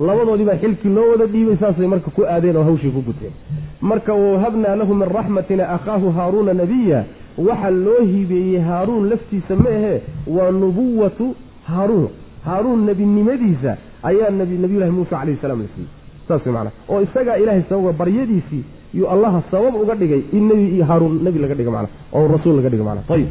Labadoodii 0.00 0.44
baa 0.50 0.58
xilkii 0.62 0.88
loo 0.96 1.10
wada 1.10 1.26
dhiibay 1.26 1.56
saasay 1.60 1.86
marka 1.86 2.10
ku 2.10 2.22
aadeen 2.24 2.56
oo 2.56 2.64
hawshii 2.68 2.90
ku 2.90 3.02
guteen. 3.02 3.32
Marka 3.80 4.14
wahabnaa 4.14 4.76
lahu 4.76 4.94
min 4.94 5.08
raxmatina 5.08 5.64
akhaahu 5.76 6.12
haaruuna 6.16 6.54
nabiya. 6.54 7.04
Waxaa 7.38 7.70
loo 7.70 8.02
hibeeyey 8.12 8.60
haaruun 8.68 9.08
laftiisa 9.10 9.56
ma 9.56 9.70
ahee 9.70 10.00
waa 10.26 10.50
nubuwatu 10.50 11.34
haaruun. 11.70 12.08
Haaruun 12.44 12.86
nebinimadiisa 12.86 13.76
ayaa 14.02 14.30
nbi 14.30 14.58
nabiyullahi 14.64 14.90
muusa 14.98 15.14
calayhi 15.20 15.38
salaam 15.42 15.60
la 15.62 15.68
siiyey. 15.74 15.90
Saas 16.28 16.42
way 16.46 16.52
macnaa. 16.56 16.72
Oo 16.88 17.00
isagaa 17.06 17.36
ilaahay 17.42 17.62
sababa 17.68 17.92
baryadiisii 18.00 18.64
yuu 18.94 19.08
allaha 19.14 19.42
sabab 19.50 19.74
uga 19.82 19.94
dhigay 19.94 20.22
in 20.32 20.48
nebi 20.48 20.66
iyo 20.76 20.84
haaruun 20.90 21.14
nebi 21.24 21.38
laga 21.44 21.54
dhigo 21.54 21.70
macnaa. 21.70 21.92
Oo 22.16 22.28
rasuul 22.34 22.56
laga 22.56 22.68
dhigo 22.72 22.84
macnaa. 22.84 23.14
Ayib 23.14 23.28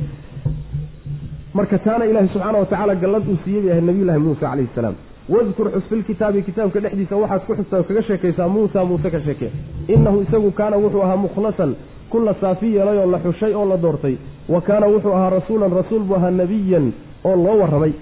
marka 1.54 1.78
taana 1.86 2.06
ilaahay 2.06 2.30
subxaana 2.34 2.58
wa 2.60 2.66
tacaala 2.66 2.96
gallad 2.96 3.24
uu 3.32 3.38
siiyey 3.44 3.62
bay 3.64 3.72
ahayd 3.72 3.86
nabiyullahi 3.90 4.20
muusa 4.26 4.42
calayhi 4.50 4.70
salaam. 4.76 4.96
Wadkur 5.34 5.68
xus 5.74 5.86
filkitaabi 5.90 6.42
kitaabka 6.48 6.80
dhexdiisa 6.84 7.16
waxaad 7.22 7.42
ku 7.48 7.54
xustaa 7.60 7.84
kaga 7.88 8.02
sheekaysaa 8.08 8.48
muusa 8.56 8.86
muuse 8.90 9.10
ka 9.16 9.20
sheekee. 9.26 9.52
Innahu 9.94 10.18
isagu 10.26 10.52
kaana 10.60 10.78
wuxuu 10.84 11.02
ahaa 11.06 11.18
mukhlasan 11.26 11.72
kun 12.12 12.24
la 12.28 12.34
saafi 12.42 12.68
yeelay 12.76 12.98
oo 13.04 13.08
la 13.12 13.20
xushay 13.26 13.54
oo 13.54 13.66
la 13.72 13.78
doortay. 13.78 14.16
Wa 14.54 14.62
kaana 14.62 14.86
wuxuu 14.94 15.14
ahaa 15.18 15.30
rasuulan 15.38 15.72
rasuul 15.80 16.04
buu 16.08 16.16
ahaa 16.20 16.32
nebiyan 16.32 16.86
oo 17.30 17.36
loo 17.46 17.58
warramay. 17.62 17.94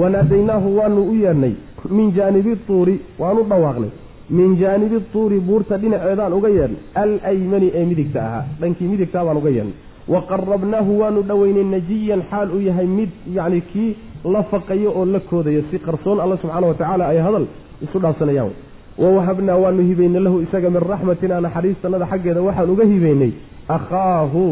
Wanaadaynaahu 0.00 0.68
waanu 0.78 1.02
u 1.10 1.14
yeedhnay 1.24 1.54
min 1.90 2.12
jaanibi 2.16 2.56
tuuri 2.66 3.00
waanu 3.18 3.42
dhawaaqnay. 3.50 3.90
Min 4.30 4.56
jaanibi 4.56 5.00
tuuri 5.12 5.40
buurta 5.40 5.78
dhinaceedaan 5.78 6.32
uga 6.32 6.48
yeedhnay. 6.48 6.80
Alaymani 6.94 7.70
ee 7.74 7.84
midigta 7.84 8.20
ahaa. 8.26 8.44
Dhankii 8.60 8.88
midigtaa 8.92 9.24
baan 9.24 9.36
uga 9.36 9.50
yeedhnay. 9.50 9.74
Wa 10.08 10.20
qarabnaahu 10.30 11.00
waanu 11.00 11.22
dhoweynay 11.22 11.64
najiyan 11.74 12.22
xaal 12.30 12.48
uu 12.56 12.60
yahay 12.68 12.86
mid 12.86 13.10
yacni 13.36 13.60
kii 13.60 13.96
la 14.32 14.42
faqayo 14.42 14.90
oo 14.98 15.04
la 15.04 15.20
koodayo. 15.20 15.62
Si 15.70 15.78
qarsoon 15.78 16.20
alla 16.20 16.36
subxaana 16.36 16.66
wa 16.66 16.74
tacaala 16.74 17.04
ay 17.08 17.18
hadal 17.26 17.46
isu 17.84 17.98
dhaafsanayaan 17.98 18.52
wa 18.98 19.08
wahabnaa 19.16 19.56
waanu 19.56 19.82
hibaynay 19.90 20.22
lahu 20.26 20.40
isaga 20.46 20.70
min 20.70 20.80
raxmatina 20.80 21.40
naxariistanada 21.40 22.06
xaggeeda 22.12 22.42
waxaan 22.42 22.70
uga 22.70 22.84
hibaynay. 22.92 23.32
Akhaahu 23.68 24.44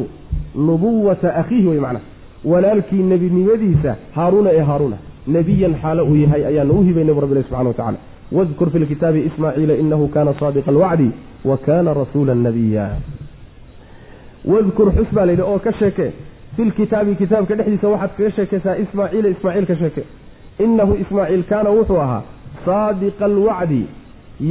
nubuwata 0.55 1.35
akhiihi 1.41 1.67
wey 1.69 1.81
macnaha. 1.81 2.05
Walaalkii 2.45 3.03
nebinimadiisa 3.03 3.97
haaruuna 4.15 4.51
ee 4.53 4.61
haaruuna 4.71 4.97
nebiyan 5.27 5.75
xaalo 5.83 6.05
uu 6.05 6.17
yahay 6.17 6.45
ayaanu 6.47 6.73
u 6.81 6.83
hibaynay 6.83 7.15
bu 7.15 7.21
rabbilahi 7.21 7.45
subxana 7.49 7.69
wa 7.69 7.75
tacala 7.75 7.99
wadkur 8.33 8.71
fi 8.71 8.79
lkitaabi 8.79 9.21
ismaaciila 9.29 9.75
inahu 9.75 10.09
kana 10.09 10.35
saadiqa 10.41 10.71
alwacdi 10.71 11.11
wa 11.45 11.57
kana 11.57 11.95
rasuula 11.95 12.35
nabiya 12.35 12.87
wadkur 14.45 14.93
xus 14.97 15.11
baa 15.15 15.27
layidhi 15.27 15.43
oo 15.43 15.59
ka 15.59 15.73
sheeke 15.73 16.13
fi 16.57 16.65
lkitaabi 16.65 17.15
kitaabka 17.15 17.55
dhexdiisa 17.55 17.89
waxaad 17.89 18.11
kaga 18.17 18.31
sheekaysaa 18.31 18.77
ismaaciila 18.85 19.29
ismaaciil 19.29 19.67
ka 19.67 19.77
sheeke 19.77 20.03
innahu 20.65 20.95
ismaaciil 21.05 21.45
kaana 21.51 21.71
wuxuu 21.71 22.01
ahaa 22.07 22.23
saadiqa 22.65 23.25
alwacdi 23.25 23.87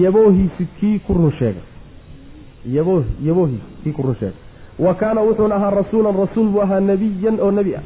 yaboohiisi 0.04 0.66
kii 0.80 1.00
ku 1.00 1.14
run 1.14 1.32
sheega 1.40 1.62
yabo 2.76 3.04
yaboohiis 3.28 3.62
kii 3.84 3.92
ku 3.92 4.02
run 4.02 4.16
sheegay 4.16 4.40
wa 4.80 4.94
kaana 4.96 5.22
wuxuuna 5.22 5.56
ahaa 5.56 5.70
rasuulan 5.82 6.16
rasuul 6.24 6.48
buu 6.54 6.62
ahaa 6.62 6.80
nebiyan 6.80 7.40
oo 7.40 7.52
nebi 7.52 7.76
ah 7.76 7.84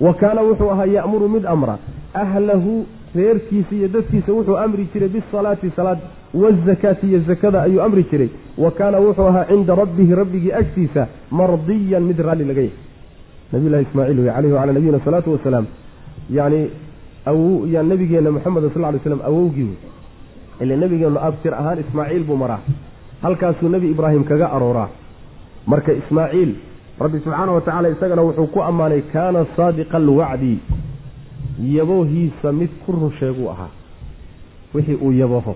wa 0.00 0.14
kaana 0.14 0.40
wuxuu 0.42 0.70
ahaa 0.70 0.86
ya'muru 0.96 1.28
mid 1.28 1.46
amra 1.46 1.78
ahlahu 2.22 2.86
reerkiisa 3.14 3.74
iyo 3.74 3.88
dadkiisa 3.88 4.32
wuxuu 4.32 4.56
amri 4.64 4.88
jiray 4.92 5.08
bisalaati 5.08 5.70
salaad 5.76 5.98
wazakaati 6.34 7.06
iyo 7.06 7.20
zakada 7.28 7.62
ayuu 7.62 7.82
amri 7.82 8.04
jiray. 8.10 8.28
Wa 8.58 8.70
kaana 8.70 8.98
wuxuu 8.98 9.26
ahaa 9.28 9.44
cinda 9.44 9.74
rabbihi 9.74 10.14
rabbigii 10.14 10.52
agtiisa 10.52 11.06
mardiyan 11.30 12.02
mid 12.02 12.18
raalli 12.26 12.44
laga 12.44 12.60
yahay. 12.60 12.76
Nabiyullahi 13.52 13.86
ismaaciil 13.88 14.18
wey 14.20 14.30
caleyhi 14.32 14.54
wacalaa 14.54 14.72
nabiyina 14.72 15.00
salaatu 15.04 15.32
wasalaam 15.32 15.66
yacni 16.30 16.60
aw 17.26 17.38
ya 17.74 17.82
nabigeena 17.82 18.30
moxamed 18.36 18.64
sal 18.74 18.92
ly 18.94 18.98
slam 19.04 19.20
awowgii 19.30 19.62
wey. 19.70 19.78
Ile 20.60 20.76
nabigeenu 20.76 21.18
abtir 21.28 21.54
ahaan 21.54 21.78
ismaaciil 21.84 22.24
buu 22.24 22.36
maraa. 22.36 22.60
Halkaasuu 23.22 23.68
nebi 23.68 23.90
ibraahim 23.90 24.24
kaga 24.24 24.46
arooraa. 24.56 24.88
Marka 25.66 25.92
ismaaciil 25.92 26.54
rabbi 27.00 27.18
subxaana 27.24 27.52
wa 27.52 27.60
tacala 27.60 27.88
isagana 27.88 28.22
wuxuu 28.22 28.46
ku 28.46 28.62
ammaanay 28.62 29.02
kaana 29.12 29.46
saadiqa 29.56 29.96
alwacdi 29.96 30.58
yaboohiisa 31.62 32.52
mid 32.52 32.70
ku 32.86 32.92
run 32.92 33.12
sheeguu 33.18 33.48
ahaa. 33.50 33.70
Wixii 34.74 34.94
uu 35.02 35.12
yabaho 35.12 35.54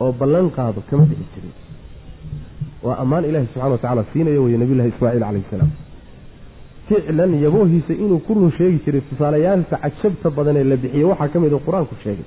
oo 0.00 0.12
ballan 0.12 0.50
qaado 0.50 0.80
kama 0.90 1.04
dhixi 1.04 1.24
jirin. 1.34 1.52
Waa 2.82 2.96
ammaan 3.02 3.24
ilaahi 3.24 3.46
subxana 3.46 3.68
wa 3.72 3.78
tacala 3.78 4.04
siinayo 4.12 4.44
weye 4.44 4.58
nabiyullahi 4.58 4.88
ismaaciil 4.88 5.20
calayhi 5.20 5.44
salaam. 5.50 5.70
Ficlan 6.88 7.34
yaboohiisa 7.42 7.92
inuu 7.94 8.18
ku 8.18 8.34
run 8.34 8.52
sheegi 8.58 8.78
jiray 8.84 9.00
tusaalayaalka 9.10 9.76
cajabta 9.84 10.30
badan 10.30 10.56
ee 10.56 10.64
la 10.64 10.76
bixiyey 10.76 11.04
waxaa 11.04 11.28
ka 11.28 11.38
mid 11.40 11.52
a 11.52 11.58
qur'aanku 11.66 11.94
sheegay 12.04 12.24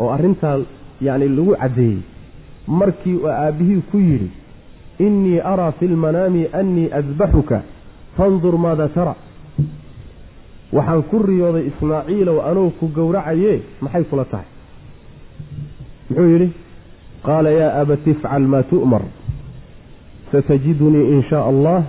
oo 0.00 0.08
arrintaa 0.16 0.58
yacni 1.06 1.28
lagu 1.28 1.52
caddeeyey. 1.62 1.98
Markii 2.66 3.16
uu 3.16 3.28
aabbihii 3.28 3.82
ku 3.90 3.98
yidhi 3.98 4.30
innii 4.98 5.38
araa 5.52 5.72
fi 5.78 5.86
lmanaami 5.88 6.42
annii 6.60 6.88
adbaxuka 6.98 7.62
fandur 8.16 8.54
maada 8.58 8.88
tara 8.88 9.14
waxaan 10.76 11.02
ku 11.10 11.16
riyooday 11.28 11.64
ismaaciilow 11.70 12.38
anuu 12.50 12.70
ku 12.78 12.86
gowracaye 12.96 13.52
maxay 13.84 14.04
kula 14.10 14.24
tahay? 14.32 14.48
Muxuu 16.10 16.28
yidhi 16.32 16.48
qaala 17.26 17.50
yaa 17.60 17.72
abati 17.82 18.10
ifcal 18.14 18.46
maa 18.52 18.62
tu'mar 18.72 19.02
satajidunii 20.32 21.06
in 21.14 21.20
shaa 21.30 21.44
allah 21.50 21.80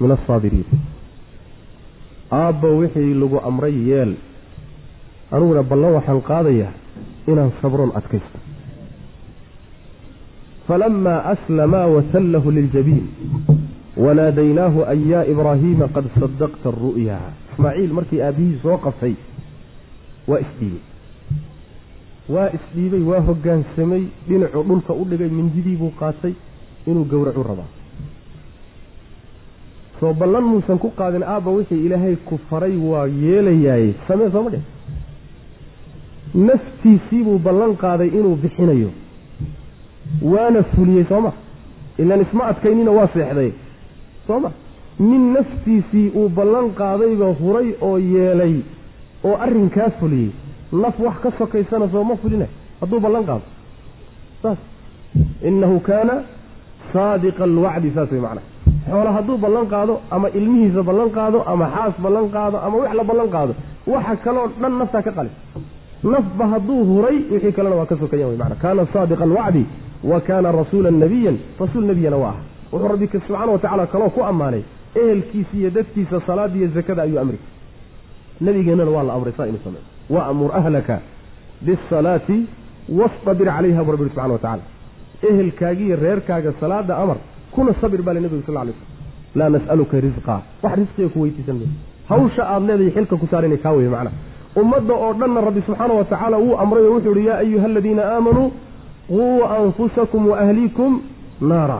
min 0.00 0.10
asaabiriin 0.16 0.68
aabba 2.40 2.68
wixii 2.80 3.14
lagu 3.22 3.38
amray 3.48 3.74
yeel 3.88 4.12
aniguna 5.34 5.62
ballan 5.70 5.92
waxaan 5.98 6.20
qaadayaa 6.30 6.72
inaan 7.30 7.50
sabroon 7.62 7.92
adkaysto. 7.98 8.38
Falamaa 10.66 11.20
aslamaa 11.34 11.86
watallahu 11.94 12.50
liljabiin 12.56 13.06
wanaadaynaahu 14.04 14.80
an 14.92 14.98
yaa 15.10 15.24
ibraahiima 15.32 15.88
qad 15.96 16.06
sadaqta 16.20 16.68
aru'ya 16.72 17.18
ismaaciil 17.52 17.92
markii 17.98 18.20
aabbihii 18.22 18.58
soo 18.62 18.76
qabtay 18.86 19.14
waa 20.28 20.40
isdhiibay. 20.44 20.80
Waa 22.34 22.48
isdhiibay 22.58 23.02
waa 23.10 23.20
hoggaansamay 23.28 24.02
dhinacuu 24.28 24.62
dhulka 24.68 24.92
u 24.92 25.04
dhigay 25.10 25.28
mindidii 25.38 25.76
buu 25.76 25.90
qaatay 26.00 26.32
inuu 26.86 27.04
gowracu 27.04 27.42
rabaa. 27.48 27.70
Soo 30.00 30.12
ballan 30.14 30.44
muusan 30.44 30.78
ku 30.78 30.90
qaadin 30.98 31.22
aabba 31.22 31.50
wixii 31.50 31.84
ilaahay 31.86 32.16
ku 32.28 32.38
faray 32.50 32.76
waa 32.76 33.06
yeelayaaye 33.06 33.94
samee 34.08 34.30
sooma 34.30 34.50
dheh? 34.50 34.62
Naftiisii 36.34 37.22
buu 37.26 37.38
ballan 37.38 37.76
qaaday 37.76 38.08
inuu 38.08 38.36
bixinayo. 38.42 38.90
Waana 40.22 40.62
fuliyey 40.74 41.04
sooma 41.08 41.32
ilaan 41.98 42.20
isma 42.26 42.46
adkaynina 42.50 42.90
waa 42.90 43.08
seexday. 43.14 43.52
Sooma 44.26 44.50
nin 45.00 45.32
naftiisii 45.34 46.08
uu 46.14 46.28
ballan 46.28 46.70
qaadayba 46.80 47.26
huray 47.40 47.68
oo 47.80 47.98
yeelay 47.98 48.54
oo 49.24 49.36
arrinkaa 49.46 49.90
fuliyey. 50.00 50.30
Naf 50.72 51.00
wax 51.00 51.16
ka 51.22 51.30
sokaysana 51.38 51.88
sooma 51.92 52.16
fulina 52.16 52.46
hadduu 52.80 53.00
ballan 53.00 53.24
qaado. 53.28 53.44
Saas. 54.42 54.58
Innahu 55.48 55.80
kaana 55.88 56.14
saadiqa 56.92 57.44
alwacdi 57.44 57.90
saas 57.94 58.10
way 58.12 58.20
macnaa 58.20 58.46
xoola 58.90 59.10
hadduu 59.16 59.36
ballan 59.44 59.66
qaado 59.72 59.94
ama 60.10 60.28
ilmihiisa 60.38 60.82
ballan 60.88 61.10
qaado 61.16 61.38
ama 61.52 61.66
xaas 61.74 61.94
ballan 62.04 62.26
qaado 62.34 62.56
ama 62.66 62.76
wax 62.82 62.92
la 62.98 63.04
ballan 63.10 63.28
qaado 63.34 63.52
waxa 63.92 64.16
kaloo 64.24 64.46
dhan 64.60 64.72
naftaa 64.80 65.02
ka 65.06 65.12
qalin. 65.18 65.34
Nafba 66.12 66.44
hadduu 66.52 66.80
huray 66.90 67.16
wixii 67.32 67.52
kalena 67.56 67.76
waa 67.80 67.86
ka 67.90 67.96
sokayan 68.02 68.28
wy 68.30 68.36
mana 68.42 68.54
kaana 68.62 68.82
saadiqa 68.92 69.24
alwacdi 69.28 69.62
wa 70.10 70.20
kaana 70.28 70.48
rasuulan 70.52 70.96
nabiyan 71.02 71.36
rasuul 71.60 71.84
nebiyana 71.90 72.16
waa 72.24 72.30
ah 72.34 72.38
wuxuu 72.72 72.88
rabbi 72.92 73.06
subxaana 73.12 73.52
wa 73.52 73.58
tacala 73.64 73.86
kaloo 73.92 74.10
ku 74.16 74.20
ammaanay 74.30 74.62
ehelkiisa 75.00 75.54
iyo 75.60 75.70
dadkiisa 75.70 76.20
salaada 76.26 76.56
iyo 76.58 76.68
zakada 76.76 77.02
ayuu 77.02 77.18
amri. 77.20 77.38
Nabigeennana 78.40 78.90
waa 78.90 79.02
la 79.02 79.12
amray 79.14 79.32
saa 79.36 79.46
inuu 79.46 79.62
sameeyo 79.64 79.84
waamur 80.10 80.50
ahlaka 80.56 81.00
bisalaati 81.66 82.38
wastabir 82.98 83.46
calayha 83.46 83.84
bu 83.84 83.90
rabbi 83.92 84.04
subxana 84.04 84.32
wa 84.32 84.38
tacala 84.38 84.62
ehelkaagiiyo 85.30 85.96
reerkaaga 85.96 86.52
salaada 86.60 86.96
amar 87.02 87.16
kuna 87.54 87.74
sabir 87.80 88.02
baa 88.02 88.12
le 88.14 88.20
nebigu 88.20 88.42
sal 88.46 88.54
lay 88.54 88.74
slm 88.74 89.38
laa 89.38 89.48
nas'aluka 89.54 90.00
risqa 90.06 90.34
wax 90.62 90.74
risqiga 90.80 91.08
ku 91.14 91.18
weydiisan 91.22 91.56
mayso 91.60 91.76
hawsha 92.10 92.42
aada 92.54 92.66
leedahay 92.76 92.92
xilka 92.96 93.16
ku 93.22 93.26
saar 93.30 93.44
inay 93.48 93.58
kaa 93.64 93.72
weye 93.78 93.88
macna 93.94 94.10
ummadda 94.60 94.94
oo 95.04 95.12
dhanna 95.20 95.40
rabbi 95.48 95.62
subxaana 95.66 95.94
wa 96.00 96.04
tacaala 96.04 96.36
wuu 96.44 96.56
amray 96.62 96.84
oo 96.86 96.94
wuxuu 96.94 97.14
ihi 97.18 97.26
yaa 97.28 97.38
ayuha 97.44 97.66
aladiina 97.70 98.02
aamanuu 98.14 98.48
quu 99.08 99.44
anfusakum 99.58 100.22
waahliikum 100.32 100.92
naara. 101.40 101.78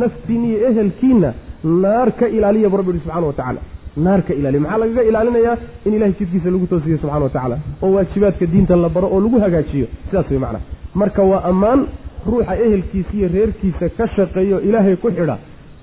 Naftiina 0.00 0.46
iyo 0.48 0.58
ehelkiina 0.70 1.30
naar 1.64 2.12
ka 2.18 2.26
ilaaliya 2.28 2.68
bu 2.68 2.76
rabbi 2.76 2.90
ihi 2.90 3.00
subxana 3.04 3.26
wa 3.26 3.32
tacaala. 3.32 3.60
Naar 3.96 4.22
ka 4.26 4.32
ilaaliya. 4.34 4.60
Maxaa 4.60 4.78
lagaga 4.78 5.02
ilaalinayaa 5.10 5.56
in 5.86 5.92
ilahay 5.94 6.12
jidkiisa 6.18 6.50
lagu 6.50 6.66
toosiyo 6.66 6.98
subxana 6.98 7.24
wa 7.24 7.30
tacaala 7.30 7.56
oo 7.82 7.90
waajibaadka 7.96 8.46
diinta 8.46 8.76
la 8.76 8.88
baro 8.88 9.08
oo 9.14 9.20
lagu 9.20 9.38
hagaajiyo? 9.44 9.86
Sidaas 10.10 10.30
wey 10.30 10.38
macna 10.38 10.60
marka 10.94 11.22
waa 11.22 11.42
ammaan 11.50 11.80
ruuxa 12.26 12.54
ehelkiisa 12.64 13.12
iyo 13.18 13.28
reerkiisa 13.34 13.88
ka 13.96 14.06
shaqeeyo 14.16 14.60
ilaahay 14.60 14.96
ku 14.96 15.08
xidha 15.10 15.36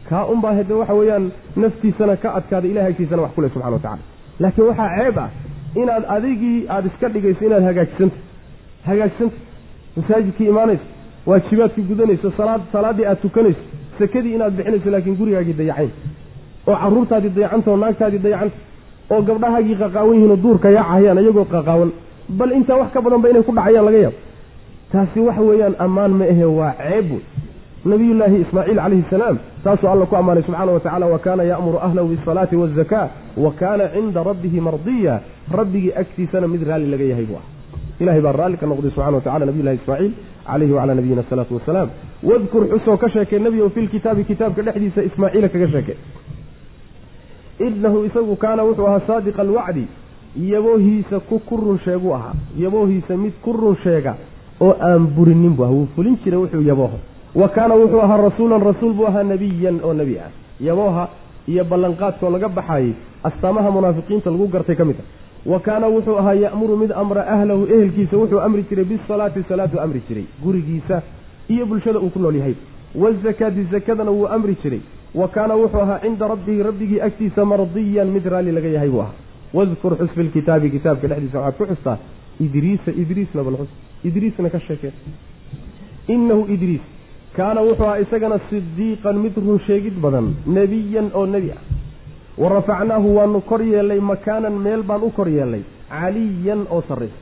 kaa 0.10 0.24
unbaa 0.34 0.54
hade 0.58 0.74
waxa 0.74 0.94
weeyaan 0.94 1.32
naftiisana 1.56 2.16
ka 2.24 2.30
adkaada 2.38 2.68
ilahay 2.68 2.92
agtiisana 2.92 3.22
wax 3.22 3.32
kuleh 3.36 3.50
subxana 3.54 3.76
wa 3.76 3.80
tacala 3.86 4.04
laakiin 4.40 4.68
waxaa 4.70 4.90
ceeb 4.98 5.18
ah 5.24 5.30
inaad 5.82 6.04
adigii 6.16 6.58
aada 6.74 6.88
iska 6.92 7.08
dhigayso 7.14 7.42
inaad 7.46 7.64
hagaajisanta 7.70 8.18
hagaajisanta 8.88 9.36
masaajidkii 9.98 10.48
imaanayso 10.54 10.86
waajibaadkii 11.26 11.86
gudanayso 11.90 12.32
salaad 12.38 12.62
salaaddii 12.72 13.06
aada 13.06 13.16
tukanayso 13.26 13.64
sakadii 14.00 14.34
inaad 14.38 14.54
bixinayso 14.58 14.90
laakiin 14.94 15.16
gurigaagii 15.20 15.54
dayacayn 15.60 15.92
oo 16.70 16.76
carruurtaadii 16.82 17.32
dayacanta 17.38 17.68
oo 17.74 17.78
naagtaadii 17.84 18.22
dayacanta 18.26 18.58
oo 19.14 19.22
gabdhahaagii 19.30 19.76
qaqaawan 19.84 20.16
yihiinoo 20.16 20.40
duurka 20.46 20.68
yaacahayaan 20.78 21.18
iyagoo 21.24 21.46
qaqaawan 21.56 21.90
bal 22.40 22.52
intaa 22.60 22.78
wax 22.82 22.90
ka 22.96 23.00
badanba 23.06 23.28
inay 23.32 23.44
ku 23.48 23.52
dhacayaan 23.58 23.86
laga 23.88 24.00
yaabo 24.06 24.18
taasi 24.92 25.20
waxa 25.28 25.42
weeyaan 25.50 25.76
ammaan 25.86 26.12
ma 26.20 26.26
ahe 26.34 26.46
waa 26.60 26.74
ceeb 26.82 27.08
wey 27.16 27.24
nabiyullaahi 27.92 28.38
ismaaciil 28.46 28.78
calayhi 28.84 29.04
salaam 29.14 29.36
taasuu 29.66 29.90
alla 29.94 30.06
ku 30.12 30.16
ammaanay 30.20 30.44
subxaana 30.48 30.72
wa 30.76 30.80
tacala 30.86 31.06
wa 31.14 31.20
kaana 31.26 31.44
ya'muru 31.52 31.78
ahlahu 31.88 32.08
bisalaati 32.14 32.56
waazaka 32.62 33.02
wa 33.44 33.52
kaana 33.60 33.84
cinda 33.94 34.24
rabbihi 34.30 34.60
mardiya. 34.68 35.16
Rabbigii 35.60 35.92
agtiisana 36.02 36.48
mid 36.54 36.62
raalli 36.70 36.88
laga 36.94 37.04
yahay 37.12 37.26
buu 37.30 37.38
ah 37.42 37.46
ilahay 38.02 38.22
baa 38.26 38.32
raalli 38.40 38.58
ka 38.62 38.66
noqday 38.72 38.90
subxana 38.96 39.18
wa 39.18 39.22
tacala 39.28 39.46
nabiyullahi 39.50 39.78
ismaaciil 39.82 40.12
calayhi 40.48 40.74
wacalaa 40.78 40.96
nabiyina 41.00 41.22
asalaatu 41.26 41.54
wasalaam 41.60 41.90
wadkur 42.30 42.64
xusoo 42.72 42.98
ka 42.98 43.10
sheekay 43.10 43.40
nebigow 43.40 43.70
fi 43.70 43.82
lkitaabi 43.82 44.24
kitaabka 44.30 44.62
dhexdiisa 44.68 45.04
ismaaciila 45.10 45.50
kaga 45.50 45.68
sheekay. 45.74 45.98
Inahu 47.68 48.06
isagu 48.06 48.36
kaana 48.36 48.64
wuxuu 48.64 48.88
ahaa 48.88 49.08
saadiqa 49.08 49.42
alwacdi 49.42 49.88
yaboohiisa 50.52 51.20
ku 51.20 51.40
ku 51.40 51.58
run 51.58 51.80
sheeguu 51.86 52.14
ahaa. 52.16 52.34
Yaboohiisa 52.60 53.18
mid 53.18 53.34
ku 53.42 53.54
run 53.54 53.78
sheega 53.84 54.16
oo 54.62 54.76
aan 54.88 55.08
burinin 55.16 55.56
bu 55.56 55.64
ah 55.64 55.72
wuu 55.72 55.88
fulin 55.96 56.18
jiray 56.24 56.40
wuxuu 56.40 56.62
yabooho 56.62 57.00
wa 57.36 57.48
kaana 57.50 57.76
wuxuu 57.76 58.02
ahaa 58.02 58.18
rasuulan 58.18 58.62
rasuul 58.62 58.94
buu 58.94 59.08
ahaa 59.08 59.24
nebiyan 59.24 59.80
oo 59.84 59.94
nebi 59.94 60.20
ah. 60.20 60.32
Yabooha 60.60 61.10
iyo 61.48 61.64
ballanqaadkoo 61.64 62.30
laga 62.30 62.50
baxaayey 62.50 62.94
astaamaha 63.24 63.72
munaafiqiinta 63.72 64.32
lagu 64.32 64.48
gartay 64.48 64.76
ka 64.76 64.86
mid 64.86 64.96
ah. 65.00 65.08
Wa 65.46 65.60
kaana 65.60 65.88
wuxuu 65.88 66.18
ahaa 66.18 66.34
ya'muru 66.34 66.78
mid 66.78 66.92
amra 66.92 67.28
ahlahu 67.28 67.68
ehelkiisa 67.68 68.18
wuxuu 68.18 68.40
amri 68.40 68.64
jiray 68.70 68.86
bisalaati 68.86 69.44
salaatu 69.50 69.80
amri 69.80 70.02
jiray. 70.08 70.26
Gurigiisa 70.44 71.02
iyo 71.50 71.66
bulshada 71.66 72.00
uu 72.00 72.10
ku 72.10 72.20
nool 72.20 72.36
yahay. 72.36 72.56
Wazakaati 72.96 73.64
zakadana 73.72 74.12
wuu 74.12 74.28
amri 74.28 74.56
jiray. 74.64 74.82
Wa 75.14 75.28
kaana 75.28 75.56
wuxuu 75.56 75.82
ahaa 75.82 76.00
cinda 76.00 76.28
rabbihi 76.28 76.64
rabbigii 76.64 77.02
agtiisa 77.08 77.46
mardiyan 77.46 78.08
mid 78.16 78.26
raalli 78.26 78.52
laga 78.52 78.68
yahay 78.68 78.90
buu 78.90 79.02
ahaa. 79.02 79.14
Wadkur 79.54 79.98
xus 80.00 80.12
fi 80.16 80.24
lkitaabi 80.24 80.70
kitaabka 80.76 81.08
dhexdiisa 81.08 81.40
waxaad 81.40 81.58
ku 81.58 81.74
xustaa 81.74 81.98
idriisa 82.46 82.92
idriisna 82.92 83.44
bal 83.44 83.56
xus 83.62 83.72
idriisna 84.04 84.50
ka 84.50 84.60
sheekee 84.68 84.94
inahu 86.08 86.44
idriis. 86.56 86.84
Kaana 87.38 87.62
wuxuu 87.62 87.86
ahaa 87.86 88.00
isagana 88.04 88.40
sidiiqan 88.50 89.18
mid 89.24 89.38
run 89.38 89.60
sheegid 89.68 89.96
badan 90.04 90.28
nebiyan 90.48 91.12
oo 91.14 91.26
nebi 91.26 91.52
ah. 91.52 91.62
Wa 92.38 92.50
rafacnaahu 92.50 93.16
waanu 93.18 93.42
kor 93.42 93.62
yeelnay 93.62 94.00
makaanan 94.00 94.56
meel 94.66 94.84
baan 94.84 95.04
u 95.04 95.10
kor 95.18 95.28
yeelnay 95.28 95.64
caliyan 95.90 96.68
oo 96.70 96.82
sarraysa 96.88 97.20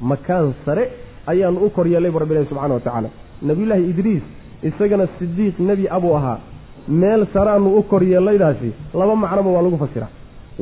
makaan 0.00 0.54
sare 0.64 0.84
ayaanu 1.26 1.66
u 1.66 1.70
kor 1.70 1.86
yeelnay 1.92 2.10
bu 2.10 2.18
rabbi 2.22 2.34
ilahi 2.34 2.48
subxana 2.50 2.74
wa 2.74 2.80
tacaala 2.80 3.08
nabiyullaahi 3.48 3.84
idriis 3.92 4.24
isagana 4.68 5.06
sidiiq 5.18 5.56
nebi 5.68 5.84
abuu 5.96 6.14
ahaa 6.18 6.38
meel 7.02 7.22
saraanu 7.34 7.68
u 7.78 7.82
kor 7.90 8.02
yeellaydaasi 8.12 8.70
laba 9.00 9.14
macnoba 9.24 9.50
waa 9.56 9.62
lagu 9.66 9.78
fasiraa 9.84 10.12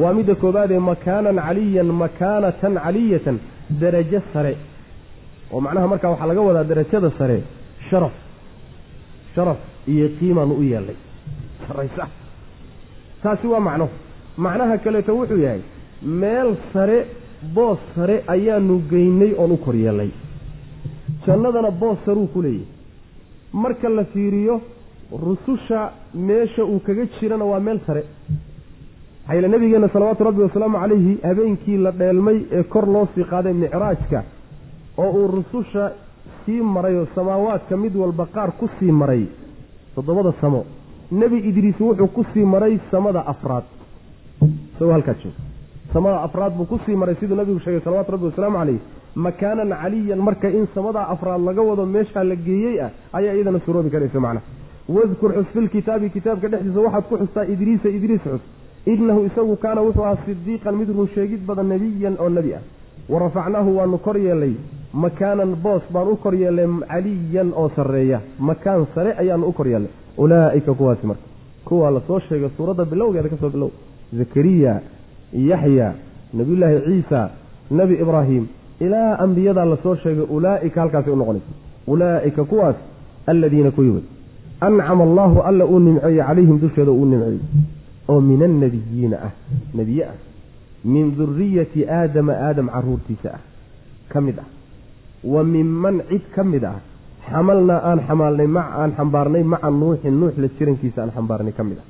waa 0.03 0.13
midda 0.19 0.35
koobaadee 0.43 0.79
makaanan 0.91 1.39
caliyan 1.47 1.91
makaanatan 2.03 2.75
caliyatan 2.85 3.37
derajo 3.81 4.21
sare. 4.33 4.53
Oo 5.53 5.61
macnaha 5.65 5.87
markaa 5.93 6.11
waxaa 6.13 6.27
laga 6.31 6.41
wadaa 6.49 6.65
derajada 6.71 7.11
sare 7.19 7.39
sharaf. 7.91 8.15
Sharaf 9.35 9.59
iyo 9.93 10.07
qiimaanu 10.19 10.55
u 10.61 10.63
yeellay 10.71 10.97
saraysa. 11.67 12.05
Taasi 13.23 13.47
waa 13.53 13.61
macno. 13.69 13.89
Macnaha 14.45 14.79
kaleeto 14.85 15.13
wuxuu 15.19 15.41
yahay 15.47 15.63
meel 16.03 16.51
sare 16.73 16.99
boos 17.55 17.79
sare 17.95 18.17
ayaanu 18.35 18.75
geynay 18.91 19.33
oon 19.39 19.53
u 19.53 19.57
kor 19.65 19.77
yeellay 19.85 20.11
jannadana 21.27 21.71
boos 21.71 21.99
saruu 22.07 22.27
ku 22.35 22.43
leeyahy 22.43 22.67
marka 23.53 23.89
la 23.89 24.05
fiiriyo 24.05 24.61
rususha 25.25 25.91
meesha 26.15 26.65
uu 26.65 26.79
kaga 26.81 27.07
jirana 27.21 27.45
waa 27.45 27.61
meel 27.61 27.81
sare. 27.87 28.05
Maxaa 29.23 29.35
yeele 29.35 29.49
nabigeenna 29.49 29.89
salawaatu 29.89 30.25
rabbi 30.25 30.43
wasalaamu 30.43 30.79
calayhi 30.79 31.19
habeenkii 31.23 31.77
la 31.77 31.91
dheelmay 31.93 32.39
ee 32.53 32.63
kor 32.63 32.87
loo 32.89 33.09
sii 33.15 33.25
qaaday 33.25 33.53
micraajka 33.53 34.23
oo 34.99 35.11
uu 35.11 35.27
rususha 35.37 35.93
sii 36.47 36.61
maray 36.61 36.97
oo 36.97 37.07
samaawaadka 37.15 37.77
mid 37.77 37.97
walba 37.97 38.27
qaar 38.27 38.53
ku 38.53 38.69
sii 38.79 38.93
maray 38.93 39.27
toddobada 39.95 40.33
samo. 40.41 40.65
Nebi 41.11 41.39
idriis 41.49 41.81
wuxuu 41.81 42.07
ku 42.07 42.25
sii 42.35 42.45
maray 42.45 42.79
samada 42.91 43.27
afraad. 43.27 43.65
Isagoo 44.75 44.93
halkaa 44.93 45.15
jooga. 45.15 45.37
Samada 45.93 46.23
afraad 46.23 46.53
buu 46.57 46.65
ku 46.65 46.79
sii 46.87 46.97
maray 46.97 47.15
siduu 47.21 47.37
nabigu 47.37 47.61
sheegay 47.61 47.81
salawatu 47.85 48.13
rabbi 48.13 48.27
wasalaamu 48.27 48.57
caleyh 48.59 48.81
makaanan 49.15 49.71
caliyan 49.83 50.19
marka 50.19 50.49
in 50.49 50.67
samadaa 50.75 51.09
afraad 51.15 51.41
laga 51.49 51.63
wado 51.63 51.87
meeshaa 51.87 52.25
la 52.25 52.37
geeyey 52.37 52.81
ah 52.81 52.91
ayaa 53.13 53.35
iyadana 53.35 53.61
suroobi 53.67 53.91
karaysa 53.91 54.21
macnaha 54.21 54.47
wadkur 54.89 55.33
xus 55.35 55.49
filkitaabi 55.53 56.11
kitaabka 56.11 56.49
dhexdiisa 56.49 56.81
waxaad 56.81 57.05
ku 57.09 57.17
xustaa 57.17 57.45
idriisa 57.45 57.89
idriis 57.89 58.21
xus. 58.25 58.41
Inahu 58.87 59.21
isagu 59.27 59.57
kaana 59.57 59.81
wuxuu 59.87 60.03
ahaa 60.05 60.19
sidiiqan 60.27 60.75
mid 60.75 60.89
run 60.97 61.09
sheegid 61.15 61.47
badan 61.47 61.69
nebiyan 61.73 62.17
oo 62.19 62.29
nebi 62.29 62.55
ah. 62.55 62.63
Wa 63.09 63.19
rafacnaahu 63.19 63.77
waanu 63.79 63.99
kor 63.99 64.17
yeellay 64.19 64.55
makaanan 64.93 65.55
boos 65.65 65.83
baan 65.95 66.09
u 66.09 66.17
kor 66.17 66.35
yeellay 66.35 66.67
caliyan 66.91 67.53
oo 67.55 67.69
sarreeya. 67.77 68.21
Makaan 68.39 68.87
sare 68.95 69.13
ayaanu 69.23 69.47
u 69.47 69.53
kor 69.53 69.67
yeellay 69.69 69.91
ulaa'ika 70.19 70.75
kuwaasi 70.75 71.07
marka. 71.07 71.23
Kuwaa 71.65 71.91
la 71.91 72.01
soo 72.07 72.19
sheegay 72.21 72.51
suuradda 72.57 72.85
bilowgeeda 72.85 73.29
ka 73.29 73.37
soo 73.37 73.51
bilow. 73.51 73.71
Zakariya 74.19 74.81
yaxya 75.33 75.95
nebiyullaahi 76.35 76.81
ciisa 76.87 77.31
nebi 77.71 77.95
ibraahim 78.03 78.47
ilaa 78.87 79.19
ambiyadaa 79.25 79.65
la 79.73 79.77
soo 79.83 79.97
sheegay 80.03 80.27
ulaa'ika 80.37 80.81
halkaasay 80.81 81.13
u 81.13 81.17
noqonaysa 81.17 81.51
ulaa'ika 81.87 82.45
kuwaas 82.45 82.77
alladiina 83.27 83.71
kuwii 83.71 83.95
wey 83.97 84.05
ancama 84.63 85.05
allaahu 85.05 85.41
alla 85.41 85.65
uu 85.67 85.79
nimceeyey 85.79 86.23
calayhim 86.27 86.59
dusheeda 86.61 86.93
uu 86.93 87.07
nimceeyey. 87.07 87.41
Oo 88.09 88.21
min 88.21 88.43
annebiyiina 88.43 89.17
ah 89.27 89.33
nebiye 89.75 90.05
ah. 90.05 90.19
Min 90.85 91.17
duriyati 91.19 91.87
aadama 91.99 92.33
aadam 92.47 92.69
caruurtiisa 92.75 93.31
ah. 93.35 93.41
Ka 94.09 94.21
mid 94.21 94.39
ah. 94.39 94.49
Wa 95.25 95.45
minman 95.45 96.03
cid 96.09 96.23
ka 96.35 96.45
mid 96.45 96.65
ah. 96.65 96.79
Xamalnaa 97.31 97.81
aan 97.91 98.01
xamaalnay 98.07 98.49
aan 98.83 98.93
xambaarnay 98.99 99.43
maca 99.43 99.71
nuuxin 99.71 100.21
nuux 100.21 100.35
la 100.43 100.49
jirankiisa 100.59 101.03
aan 101.03 101.13
xambaarnay 101.17 101.53
ka 101.59 101.65
mid 101.65 101.79
ah. 101.83 101.87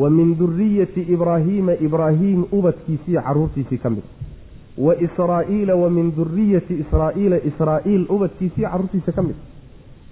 Wa 0.00 0.10
min 0.10 0.36
duriyati 0.38 1.06
ibraahiima 1.14 1.72
ibraahiim 1.86 2.44
ubadkiisiiyo 2.52 3.20
caruurtiisii 3.26 3.78
ka 3.84 3.90
mid 3.90 4.04
ah 4.04 4.35
wa 4.78 4.94
israa'iila 5.06 5.74
wa 5.82 5.90
min 5.90 6.12
duriyati 6.16 6.74
israa'iila 6.84 7.36
israa'iil 7.50 8.06
ubadkiisiiyo 8.14 8.68
carruurtiisa 8.70 9.12
ka 9.12 9.22
mid. 9.22 9.36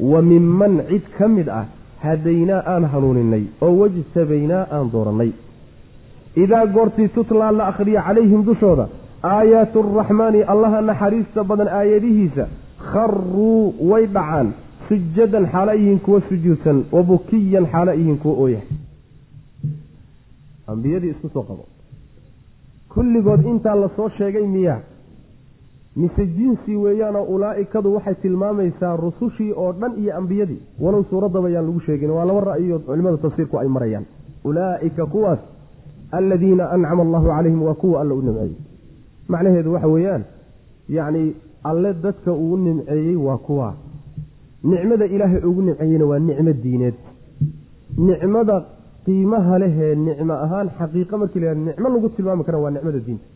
Wa 0.01 0.23
minman 0.23 0.83
cid 0.89 1.05
ka 1.19 1.29
mid 1.29 1.49
ah 1.49 1.65
hadaynaa 2.05 2.63
aan 2.73 2.85
hanuuninay 2.93 3.45
oo 3.61 3.73
wajtabaynaa 3.81 4.67
aan 4.73 4.91
doorannay. 4.93 5.31
Idaa 6.37 6.67
goortii 6.67 7.09
tutlaa 7.09 7.53
la 7.53 7.67
akhriya 7.73 8.03
calayhim 8.03 8.45
dushooda 8.45 8.89
aayaatu 9.23 9.79
araxmaani 9.85 10.43
allaha 10.43 10.81
naxariista 10.91 11.45
badan 11.45 11.69
aayadihiisa 11.69 12.45
kharuu 12.93 13.75
way 13.91 14.07
dhacaan. 14.07 14.53
Sujadan 14.89 15.47
xaala 15.53 15.73
yihiin 15.75 16.01
kuwa 16.07 16.21
sujuudsan 16.29 16.85
wa 16.93 17.03
bukiyan 17.03 17.67
xaala 17.73 17.93
yihiin 17.95 18.19
kuwa 18.19 18.35
ooyahay. 18.43 18.69
Ambiyadii 20.67 21.11
isku 21.15 21.29
soo 21.29 21.43
qabo 21.43 21.65
kulligood 22.95 23.45
intaa 23.47 23.75
la 23.75 23.89
soo 23.97 24.09
sheegay 24.09 24.47
miyaa. 24.47 24.81
Mise 25.97 26.27
jinsi 26.27 26.77
weeyaanoo 26.77 27.23
ulaa'ikadu 27.25 27.95
waxay 27.95 28.15
tilmaamaysaa 28.15 28.97
rusushii 28.97 29.53
oo 29.57 29.73
dhan 29.73 29.93
iyo 29.99 30.17
ambiyadii. 30.17 30.63
Walow 30.81 31.05
suuraddaba 31.11 31.51
yaan 31.51 31.67
lagu 31.67 31.81
sheegin 31.81 32.11
waa 32.11 32.25
laba 32.25 32.41
ra'yiyood 32.41 32.83
culimada 32.87 33.17
tafsiirku 33.17 33.59
ay 33.59 33.69
marayaan. 33.69 34.05
Ulaa'ika 34.45 35.07
kuwaas 35.07 35.39
aladiina 36.11 36.71
ancama 36.71 37.03
allahu 37.03 37.27
calayhim 37.27 37.63
waa 37.63 37.75
kuwa 37.75 38.01
alla 38.01 38.15
u 38.15 38.23
nimceeyey. 38.23 38.57
Macnaheedu 39.29 39.73
waxa 39.73 39.89
weeyaan 39.89 40.25
yacni 40.89 41.35
alle 41.65 41.95
dadka 41.95 42.33
uu 42.33 42.57
nimceeyey 42.57 43.17
waa 43.17 43.39
kuwa. 43.39 43.75
Nicmada 44.65 45.05
ilaahay 45.07 45.43
ugu 45.45 45.63
nimceeyeyna 45.63 46.05
waa 46.07 46.19
nicmo 46.19 46.53
diineed. 46.53 46.95
Nicmada 47.99 48.65
qiimaha 49.07 49.59
lehee 49.59 49.95
nicmo 49.95 50.35
ahaan 50.45 50.69
xaqiiqa 50.79 51.15
markii 51.19 51.41
la 51.41 51.47
yihahdo 51.47 51.65
nicmo 51.71 51.89
lagu 51.95 52.09
tilmaami 52.17 52.45
kara 52.45 52.59
waa 52.59 52.71
nicmada 52.77 53.01
diinta. 53.07 53.27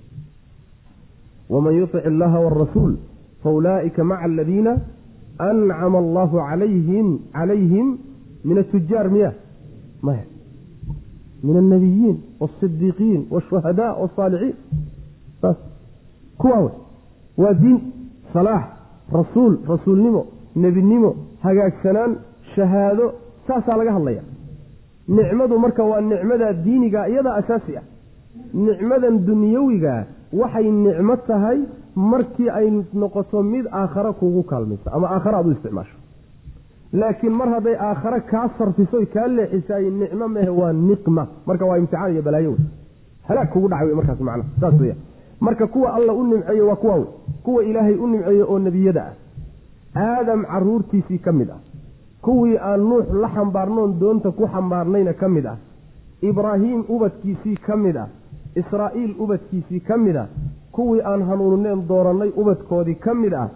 waman 1.48 1.74
yutic 1.80 2.04
illaha 2.10 2.38
waarasuul 2.44 2.92
fa 3.42 3.50
ulaa'ika 3.58 4.04
maca 4.04 4.24
aladiina 4.24 4.72
ancama 5.38 5.98
allahu 5.98 6.36
calayhim 6.48 7.18
calayhim 7.32 7.86
min 8.44 8.58
atujaar 8.58 9.06
miya 9.10 9.32
maya 10.02 10.24
min 11.42 11.56
alnabiyiin 11.56 12.16
waasidiiqiin 12.40 13.26
waashuhadaa 13.30 13.92
wasaalixiin 14.02 14.56
saas 15.42 15.56
kuwaa 16.38 16.60
wey 16.60 16.74
waa 17.42 17.54
diin 17.62 17.80
salaax 18.32 18.64
rasuul 19.12 19.54
rasuulnimo 19.72 20.26
nebinimo 20.56 21.10
hagaagsanaan 21.44 22.16
shahaado 22.54 23.06
saasaa 23.46 23.76
laga 23.80 23.92
hadlaya 23.92 24.22
nicmadu 25.08 25.58
marka 25.58 25.82
waa 25.84 26.00
nicmada 26.00 26.52
diiniga 26.52 27.08
iyadaa 27.08 27.34
asaasi 27.34 27.76
ah. 27.76 27.82
Nicmadan 28.54 29.24
dunyawigaa 29.26 30.04
waxay 30.32 30.70
nicmo 30.70 31.16
tahay 31.16 31.58
markii 31.96 32.50
ay 32.50 32.70
noqoto 32.94 33.42
mid 33.42 33.66
aakhare 33.72 34.12
kuugu 34.12 34.42
kaalmayso 34.42 34.90
ama 34.92 35.06
aakhare 35.10 35.36
aad 35.36 35.46
u 35.46 35.52
isticmaasho. 35.52 35.96
Laakiin 36.92 37.32
mar 37.32 37.48
hadday 37.48 37.76
aakhare 37.88 38.20
kaa 38.20 38.48
sarfiso 38.58 38.98
kaa 39.14 39.26
leexisaay 39.28 39.90
nicmo 39.90 40.28
mehe 40.28 40.48
waa 40.48 40.72
niqma. 40.72 41.26
Marka 41.46 41.64
waa 41.66 41.78
imtixaan 41.78 42.12
iyo 42.12 42.22
balaayo 42.22 42.50
wey 42.50 42.58
halaag 43.28 43.48
kugu 43.52 43.68
dhaca 43.68 43.84
wey 43.84 43.94
markaas 43.94 44.20
macna 44.20 44.44
saas 44.60 44.80
weya 44.80 44.94
marka 45.40 45.66
kuwa 45.66 45.94
alla 45.94 46.12
u 46.12 46.24
nimceeye 46.26 46.62
waa 46.62 46.76
kuwa 46.76 46.94
wey 46.94 47.04
kuwa 47.42 47.64
ilaahay 47.64 47.94
u 47.94 48.06
nimceeye 48.06 48.42
oo 48.42 48.58
nebiyada 48.58 49.02
ah. 49.06 49.14
Aadam 50.00 50.44
caruurtiisii 50.44 51.18
ka 51.18 51.32
mid 51.32 51.50
ah 51.50 51.60
kuwii 52.22 52.56
aan 52.58 52.80
nuux 52.90 53.06
la 53.22 53.28
xambaarnoon 53.34 53.98
doonta 54.00 54.30
ku 54.30 54.46
xambaarnayna 54.46 55.12
ka 55.12 55.28
mid 55.28 55.46
ah. 55.46 55.56
Ibraahiim 56.22 56.84
ubadkiisii 56.88 57.56
ka 57.66 57.76
mid 57.76 57.96
ah. 57.96 58.08
Israa'iil 58.56 59.14
ubadkiisii 59.18 59.80
ka 59.80 59.96
mid 59.96 60.16
ah. 60.16 60.26
Kuwii 60.72 61.02
aan 61.04 61.22
hanuunineen 61.28 61.86
doorannay 61.88 62.30
ubadkoodii 62.36 62.94
ka 62.94 63.14
mid 63.14 63.32
ah. 63.34 63.48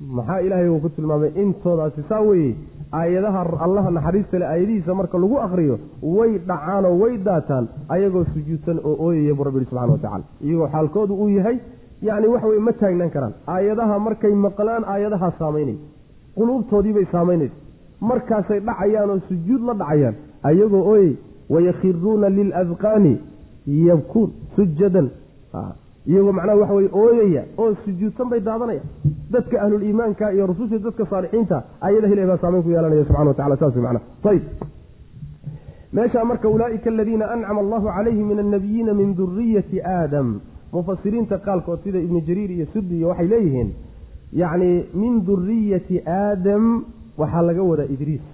Maxaa 0.00 0.40
ilaahay 0.40 0.68
uu 0.68 0.80
ku 0.80 0.88
tilmaamay? 0.88 1.30
Intoodaasi 1.42 2.02
saa 2.08 2.20
weeye 2.20 2.54
aayadaha 2.92 3.40
allaha 3.66 3.90
naxariista 3.90 4.38
leh 4.38 4.48
aayadihiisa 4.48 4.94
marka 4.94 5.18
lagu 5.18 5.38
akriyo 5.40 5.78
way 6.02 6.38
dhacaanoo 6.48 6.98
way 7.02 7.16
daataan 7.18 7.68
ayagoo 7.88 8.24
sujuudsan 8.34 8.78
oo 8.84 8.96
ooyaya 9.06 9.34
buu 9.34 9.44
rabbi 9.44 9.64
subxana 9.64 9.92
wa 9.92 9.98
tacala 9.98 10.24
iyagoo 10.44 10.68
xaalkoodu 10.74 11.14
uu 11.14 11.28
yahay 11.28 11.56
yacni 12.02 12.28
waxa 12.32 12.46
weye 12.46 12.60
ma 12.60 12.72
taagnaan 12.72 13.10
karaan. 13.10 13.34
Aayadaha 13.54 13.98
markay 13.98 14.34
maqlaan 14.46 14.84
aayadahaa 14.92 15.32
saamaynaysa. 15.38 15.84
Quluubtoodiibay 16.36 17.06
saamaynaysa 17.12 17.54
markaasay 18.00 18.60
dhacayaan 18.60 19.10
oo 19.10 19.20
sujuud 19.28 19.62
la 19.68 19.74
dhacayaan 19.74 20.14
ayagoo 20.42 20.84
ooyey 20.92 21.16
wayakhiruuna 21.50 22.28
liladqaani 22.28 23.14
yabkuun 23.66 24.30
sujadan. 24.56 25.10
Iyagoo 26.06 26.32
macnaha 26.32 26.58
waxa 26.60 26.74
weye 26.74 26.90
ooyaya 26.92 27.42
oo 27.58 27.74
sujuudsan 27.84 28.28
bay 28.30 28.40
daadanaya. 28.40 28.80
Dadka 29.30 29.62
ahluliimaanka 29.62 30.32
iyo 30.32 30.46
rususha 30.46 30.78
dadka 30.78 31.06
saalixiinta 31.10 31.62
ayada 31.80 32.08
ilahi 32.08 32.26
baa 32.30 32.38
saamayn 32.42 32.62
ku 32.62 32.70
yeelanaya 32.70 33.04
subxana 33.04 33.28
wa 33.30 33.34
tacala 33.34 33.56
saas 33.56 33.76
mana 33.76 34.00
ayb 34.30 34.42
meeshaa 35.92 36.24
marka 36.24 36.48
ulaa'ika 36.48 36.90
aladiina 36.90 37.30
ancama 37.34 37.60
allahu 37.60 37.86
calayhim 37.96 38.26
min 38.28 38.38
annabiyiina 38.38 38.94
min 38.94 39.14
duriyati 39.16 39.80
aadam. 39.82 40.40
Mufasiriinta 40.72 41.38
qaalkood 41.38 41.80
sida 41.84 41.98
ibnu 41.98 42.20
jariir 42.28 42.50
iyo 42.50 42.66
sudi 42.72 42.98
iyo 42.98 43.08
waxay 43.08 43.28
leeyihiin 43.28 43.70
yacni 44.32 44.84
min 44.94 45.24
duriyati 45.26 46.02
aadam 46.06 46.84
waxaa 47.18 47.42
laga 47.48 47.62
wadaa 47.62 47.88
idriis 47.94 48.24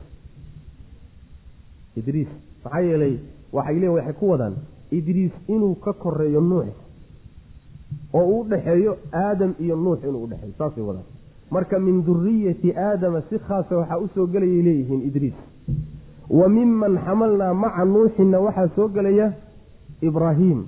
idriis 1.97 2.29
maxaa 2.65 2.81
yeelay 2.81 3.15
waxay 3.53 3.75
leeyihiin 3.75 3.95
waxay 3.97 4.13
ku 4.21 4.29
wadaan 4.33 4.55
idriis 4.99 5.33
inuu 5.49 5.75
ka 5.85 5.93
koreeyo 5.93 6.41
nuux 6.41 6.69
oo 8.15 8.25
uu 8.27 8.41
udhexeeyo 8.41 8.97
aadam 9.13 9.55
iyo 9.65 9.77
nuux 9.77 9.99
inuu 10.09 10.23
udhexeeyo 10.25 10.55
saasay 10.59 10.85
wadaan. 10.85 11.05
Marka 11.51 11.79
min 11.79 12.05
duriyati 12.05 12.73
aadama 12.77 13.23
si 13.31 13.39
khaasa 13.39 13.77
waxaa 13.77 13.99
u 14.05 14.09
soo 14.15 14.27
gelayay 14.27 14.63
leeyihiin 14.69 15.03
idriis 15.09 15.35
wa 16.31 16.49
miman 16.49 16.99
xamalnaa 17.05 17.55
maca 17.55 17.85
nuuxinna 17.85 18.39
waxaa 18.41 18.69
soo 18.77 18.89
gelaya 18.89 19.33
ibraahim. 20.03 20.65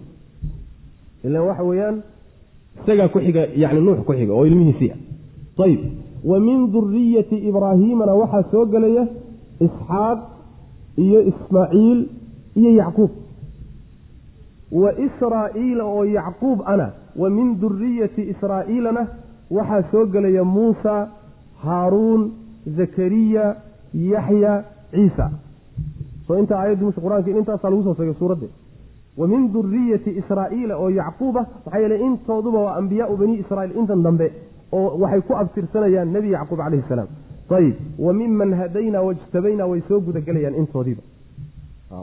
Ilan 1.24 1.42
waxa 1.48 1.62
weeyaan 1.64 2.02
isagaa 2.82 3.08
ku 3.08 3.18
xiga 3.20 3.46
yani 3.56 3.80
nuux 3.80 3.98
ku 4.06 4.12
xiga 4.12 4.32
oo 4.34 4.44
ilmihiisiia 4.46 4.96
ayib 5.64 5.80
wa 6.30 6.38
min 6.40 6.72
duriyati 6.72 7.36
ibraahiimana 7.48 8.12
waxaa 8.20 8.42
soo 8.50 8.64
gelaya 8.66 9.04
isxaaq 9.66 10.18
iyo 11.04 11.20
ismaaciil 11.30 12.00
iyo 12.60 12.70
yacquub. 12.80 13.10
Wa 14.72 14.90
israa'iila 15.06 15.84
oo 15.84 16.04
yacquub 16.04 16.58
ana 16.66 16.86
wa 17.16 17.30
min 17.30 17.60
duriyati 17.60 18.22
israa'iilana 18.32 19.02
waxaa 19.50 19.82
soo 19.92 20.06
gelaya 20.06 20.44
muusa 20.44 21.08
haaruun 21.64 22.22
zakariya 22.76 23.56
yaxya 23.94 24.64
ciisa. 24.90 25.30
Soo 26.26 26.38
intaa 26.38 26.58
aayaddu 26.62 26.84
mus 26.86 26.94
qur'aanka 27.04 27.30
intaasaa 27.30 27.70
lagu 27.70 27.82
soo 27.82 27.94
sheegay 27.94 28.14
suuradde. 28.18 28.48
Wa 29.16 29.26
min 29.26 29.52
duriyati 29.52 30.10
israa'iila 30.20 30.74
oo 30.78 30.88
yacquuba 30.90 31.46
maxaa 31.64 31.78
yeele 31.80 31.96
intooduba 32.06 32.58
waa 32.66 32.76
ambiyaau 32.80 33.16
bani 33.16 33.34
israiil 33.42 33.76
intan 33.78 34.02
dambe 34.02 34.32
oo 34.76 34.98
waxay 35.02 35.20
ku 35.28 35.32
abtirsanayaan 35.42 36.08
nebi 36.16 36.28
yacquub 36.36 36.58
calayhi 36.64 36.84
salaam. 36.88 37.08
Ayib 37.58 37.76
wa 38.06 38.12
miman 38.20 38.50
hadaynaa 38.60 39.02
wajtabaynaa 39.08 39.66
way 39.72 39.80
soo 39.88 40.00
gudagelayaan 40.06 40.54
intoodiiba 40.62 41.02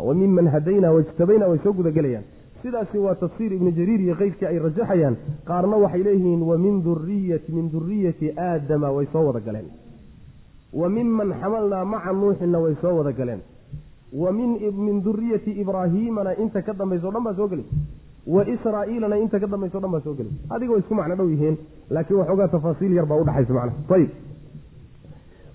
wa 0.08 0.14
miman 0.22 0.48
hadaynaa 0.56 0.92
wajtabaynaa 0.98 1.50
way 1.52 1.60
soo 1.64 1.74
gudagelayaan. 1.80 2.24
Sidaasi 2.62 2.98
waa 3.06 3.16
tafsiir 3.16 3.52
ibnu 3.58 3.72
jariir 3.78 4.02
iyo 4.06 4.16
keyrkii 4.22 4.46
ay 4.52 4.60
rajaxayaan. 4.66 5.16
Qaarna 5.50 5.76
waxay 5.84 6.04
leeyihiin 6.08 6.42
wa 6.50 6.58
min 6.58 6.76
duriyati 6.84 7.52
min 7.58 7.66
duriyati 7.74 8.28
aadama 8.48 8.92
way 8.98 9.08
soo 9.14 9.24
wada 9.28 9.40
galeen 9.48 9.68
wa 10.74 10.90
miman 10.90 11.30
xamalnaa 11.42 11.86
maca 11.94 12.12
nuuxinna 12.14 12.60
way 12.66 12.76
soo 12.82 12.94
wada 12.98 13.12
galeen 13.20 13.42
wa 14.22 14.32
min 14.32 15.02
duriyati 15.04 15.52
ibraahiimana 15.62 16.32
inta 16.44 16.62
ka 16.68 16.74
dambaysa 16.80 17.08
o 17.08 17.12
dhan 17.12 17.24
baa 17.28 17.34
soo 17.40 17.48
gelay 17.52 17.66
wa 18.28 18.46
israa'iilana 18.48 19.18
inta 19.18 19.40
ka 19.40 19.48
dambaysa 19.48 19.78
o 19.78 19.82
dhan 19.82 19.92
baa 19.92 20.02
soo 20.02 20.14
gelay. 20.14 20.32
Adiga 20.50 20.72
way 20.74 20.80
isku 20.80 20.94
macno 20.96 21.16
dhow 21.16 21.30
yihiin 21.30 21.58
laakiin 21.90 22.20
waxoogaa 22.20 22.48
tafaasiil 22.48 22.94
yar 22.94 23.06
baa 23.06 23.22
udhaxaysa 23.24 23.54
macnaha. 23.54 23.96
Ayib 23.96 24.10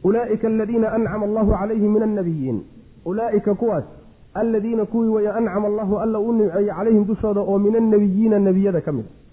ulaaika 0.04 0.46
aladiina 0.48 0.92
ancama 0.92 1.26
allahu 1.26 1.50
calayhim 1.50 1.92
min 1.92 2.02
annabiyiin. 2.02 2.58
Ulaaika 3.04 3.54
kuwaas 3.54 3.84
aladiina 4.34 4.84
kuwii 4.84 5.08
waya 5.08 5.34
ancama 5.34 5.66
allahu 5.68 5.98
alla 5.98 6.18
u 6.18 6.32
nimceeyey 6.32 6.70
calayhim 6.78 7.04
dushooda 7.06 7.40
oo 7.40 7.58
min 7.58 7.76
annabiyiina 7.76 8.38
nebiyada 8.38 8.80
ka 8.80 8.92
mid. 8.92 9.06
A 9.06 9.26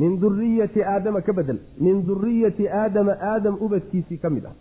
min 0.00 0.20
duriyati 0.20 0.82
aadama 0.82 1.20
ka 1.20 1.32
bedel. 1.32 1.58
Min 1.80 2.06
duriyati 2.06 2.68
aadama 2.68 3.12
aadam 3.20 3.56
ubadkiisii 3.60 4.18
ka 4.18 4.30
mid 4.30 4.44
ah. 4.46 4.54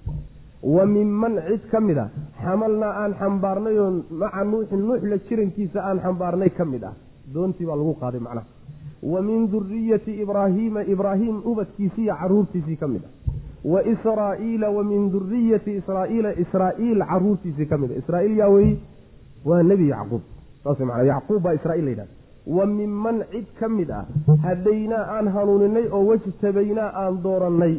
Wa 0.63 0.85
minman 0.85 1.39
cid 1.47 1.69
ka 1.71 1.79
mid 1.79 1.97
a 1.97 2.09
xamalnaa 2.43 2.93
aan 3.03 3.13
xambaarnay 3.19 3.79
oo 3.79 3.91
maca 4.21 4.43
nuuxin 4.43 4.79
nuux 4.87 5.01
la 5.11 5.17
jirankiisa 5.27 5.79
aan 5.83 5.99
xambaarnay 5.99 6.49
ka 6.49 6.65
mid 6.65 6.83
ah 6.83 6.93
doontii 7.34 7.65
baa 7.65 7.76
lagu 7.76 7.93
qaaday 8.01 8.19
macnaha. 8.19 8.47
Wa 9.03 9.21
min 9.21 9.47
duriyati 9.51 10.11
ibraahiima 10.23 10.84
ibraahim 10.84 11.41
ubadkiisiiyo 11.45 12.15
caruurtiisii 12.21 12.76
ka 12.76 12.88
mid 12.88 13.01
ah 13.05 13.11
wa 13.73 13.80
israa'iila 13.93 14.69
wa 14.78 14.84
min 14.84 15.11
duriyati 15.11 15.71
israa'iila 15.82 16.34
israa'iil 16.43 16.99
caruurtiisii 17.11 17.65
ka 17.71 17.78
mid 17.78 17.91
a. 17.91 17.95
Israa'iil 18.01 18.38
yaa 18.38 18.49
weeye 18.49 18.78
waa 19.45 19.63
nebi 19.63 19.89
yacquub. 19.89 20.21
Saas 20.63 20.80
mana 20.80 21.03
yacquub 21.03 21.41
baa 21.43 21.53
israiil 21.53 21.86
la 21.86 21.91
yidhahda 21.91 22.13
wa 22.57 22.65
minman 22.65 23.23
cid 23.32 23.45
ka 23.59 23.67
mid 23.69 23.89
ah 23.91 24.05
hadaynaa 24.43 25.03
aan 25.17 25.28
hanuuninay 25.36 25.88
oo 25.91 26.05
wajtabaynaa 26.09 26.89
aan 27.03 27.21
doorannay 27.23 27.76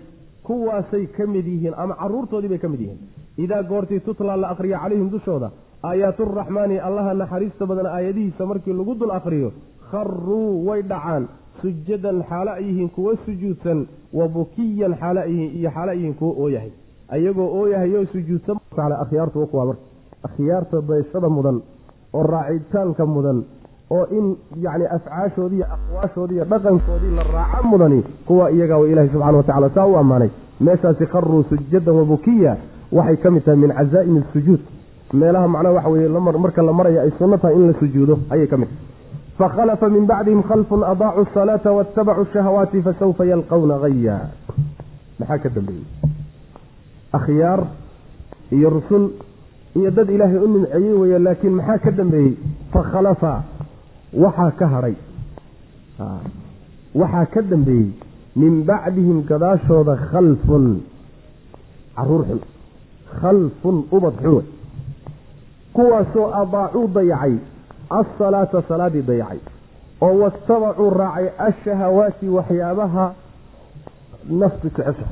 kuwaasay 0.46 1.06
ka 1.16 1.26
mid 1.26 1.46
yihiin 1.46 1.74
ama 1.76 1.94
caruurtoodii 2.02 2.48
bay 2.48 2.58
ka 2.58 2.68
mid 2.68 2.80
yihiin. 2.80 2.98
Idaa 3.44 3.62
goortii 3.62 4.00
tutlaa 4.00 4.36
la 4.36 4.48
akriya 4.48 4.78
calayhim 4.82 5.10
dushooda 5.10 5.50
aayaaturaxmaani 5.84 6.78
allaha 6.78 7.14
naxariista 7.14 7.66
badan 7.66 7.86
aayadihiisa 7.86 8.46
markii 8.46 8.72
lagu 8.72 8.94
dul 8.94 9.10
akriyo 9.10 9.52
kharuu 9.90 10.66
way 10.68 10.82
dhacaan. 10.82 11.28
Sujadan 11.62 12.22
xaalo 12.28 12.50
ay 12.50 12.64
yihiin 12.64 12.88
kuwo 12.88 13.16
sujuudsan 13.26 13.86
wa 14.12 14.28
bukiyan 14.28 14.94
xaalo 15.00 15.20
ay 15.20 15.30
yihiin 15.32 15.56
iyo 15.58 15.70
xaalo 15.70 15.90
ay 15.90 15.96
yihiin 15.98 16.14
kuwo 16.14 16.32
ooyahay. 16.42 16.70
Ayagoo 17.08 17.48
ooyahayoo 17.60 18.04
sujuudsan 18.12 18.56
akhyaartu 19.02 19.46
kuwaa 19.46 19.64
marka 19.66 19.82
akhyaarta 20.22 20.80
dayashada 20.88 21.28
mudan 21.28 21.60
oo 22.12 22.22
raacitaanka 22.22 23.06
mudan 23.06 23.44
oo 23.90 24.04
in 24.18 24.36
yacni 24.64 24.86
afcaashoodii 24.96 25.56
iyo 25.56 25.66
aqwaashoodii 25.76 26.44
dhaqankoodii 26.50 27.14
la 27.16 27.22
raaco 27.22 27.66
mudani 27.68 28.02
kuwa 28.26 28.50
iyagaa 28.50 28.76
wa 28.78 28.88
ilaahi 28.88 29.08
subxana 29.08 29.36
watacala 29.36 29.70
saa 29.70 29.86
u 29.86 29.96
ammaanay. 29.96 30.30
Meeshaasi 30.60 31.06
kharuu 31.06 31.42
sujadan 31.42 31.94
wabukiya 31.94 32.56
waxay 32.92 33.16
ka 33.16 33.30
mid 33.30 33.44
tahay 33.44 33.58
min 33.60 33.70
cazaa'imi 33.72 34.20
asujuud 34.28 34.60
meelaha 35.12 35.48
macnaha 35.48 35.74
waxa 35.74 35.88
weye 35.88 36.08
marka 36.08 36.62
la 36.62 36.72
maraya 36.72 37.02
ay 37.02 37.10
sunno 37.18 37.36
tahay 37.38 37.54
in 37.54 37.66
la 37.66 37.74
sujuudo 37.78 38.18
ayay 38.30 38.46
ka 38.46 38.56
mid 38.56 38.68
fakhalafa 39.38 39.88
min 39.88 40.06
bacdihim 40.06 40.42
khalfun 40.42 40.82
adaacuu 40.82 41.26
asalaata 41.28 41.72
waattabacuu 41.72 42.26
shahawaati 42.32 42.82
fasawfa 42.82 43.24
yalqawna 43.24 43.78
haya 43.84 44.30
maxaa 45.18 45.38
ka 45.38 45.48
dambeeyey? 45.48 45.84
Akhyaar 47.12 47.60
iyo 48.52 48.70
rusul 48.70 49.10
iyo 49.76 49.90
dad 49.90 50.08
ilaahay 50.10 50.38
u 50.38 50.48
nimceeyey 50.48 50.92
weeye 50.92 51.18
laakiin 51.18 51.54
maxaa 51.54 51.78
ka 51.78 51.90
dambeeyey? 51.90 52.36
Fakhalafa 52.72 53.44
waxaa 54.12 54.50
ka 54.58 54.66
hadhay 54.66 54.94
waxaa 56.94 57.26
ka 57.26 57.42
dambeeyey 57.42 57.92
min 58.36 58.64
bacdihim 58.64 59.22
gadaashooda 59.28 59.96
khalfun. 60.10 60.80
Caruur 61.96 62.24
xun. 62.28 62.40
Khalfun 63.20 63.76
ubad 63.92 64.14
xun. 64.22 64.34
wey 64.34 64.55
kuwaasoo 65.76 66.26
adaacuu 66.42 66.86
dayacay 66.96 67.34
alsalaata 67.98 68.62
salaadii 68.68 69.02
dayacay 69.10 69.38
oo 70.06 70.14
watabacuu 70.22 70.90
raacay 71.00 71.28
ashahawaati 71.48 72.28
waxyaabaha 72.36 73.06
naftu 74.40 74.68
jecesha 74.76 75.06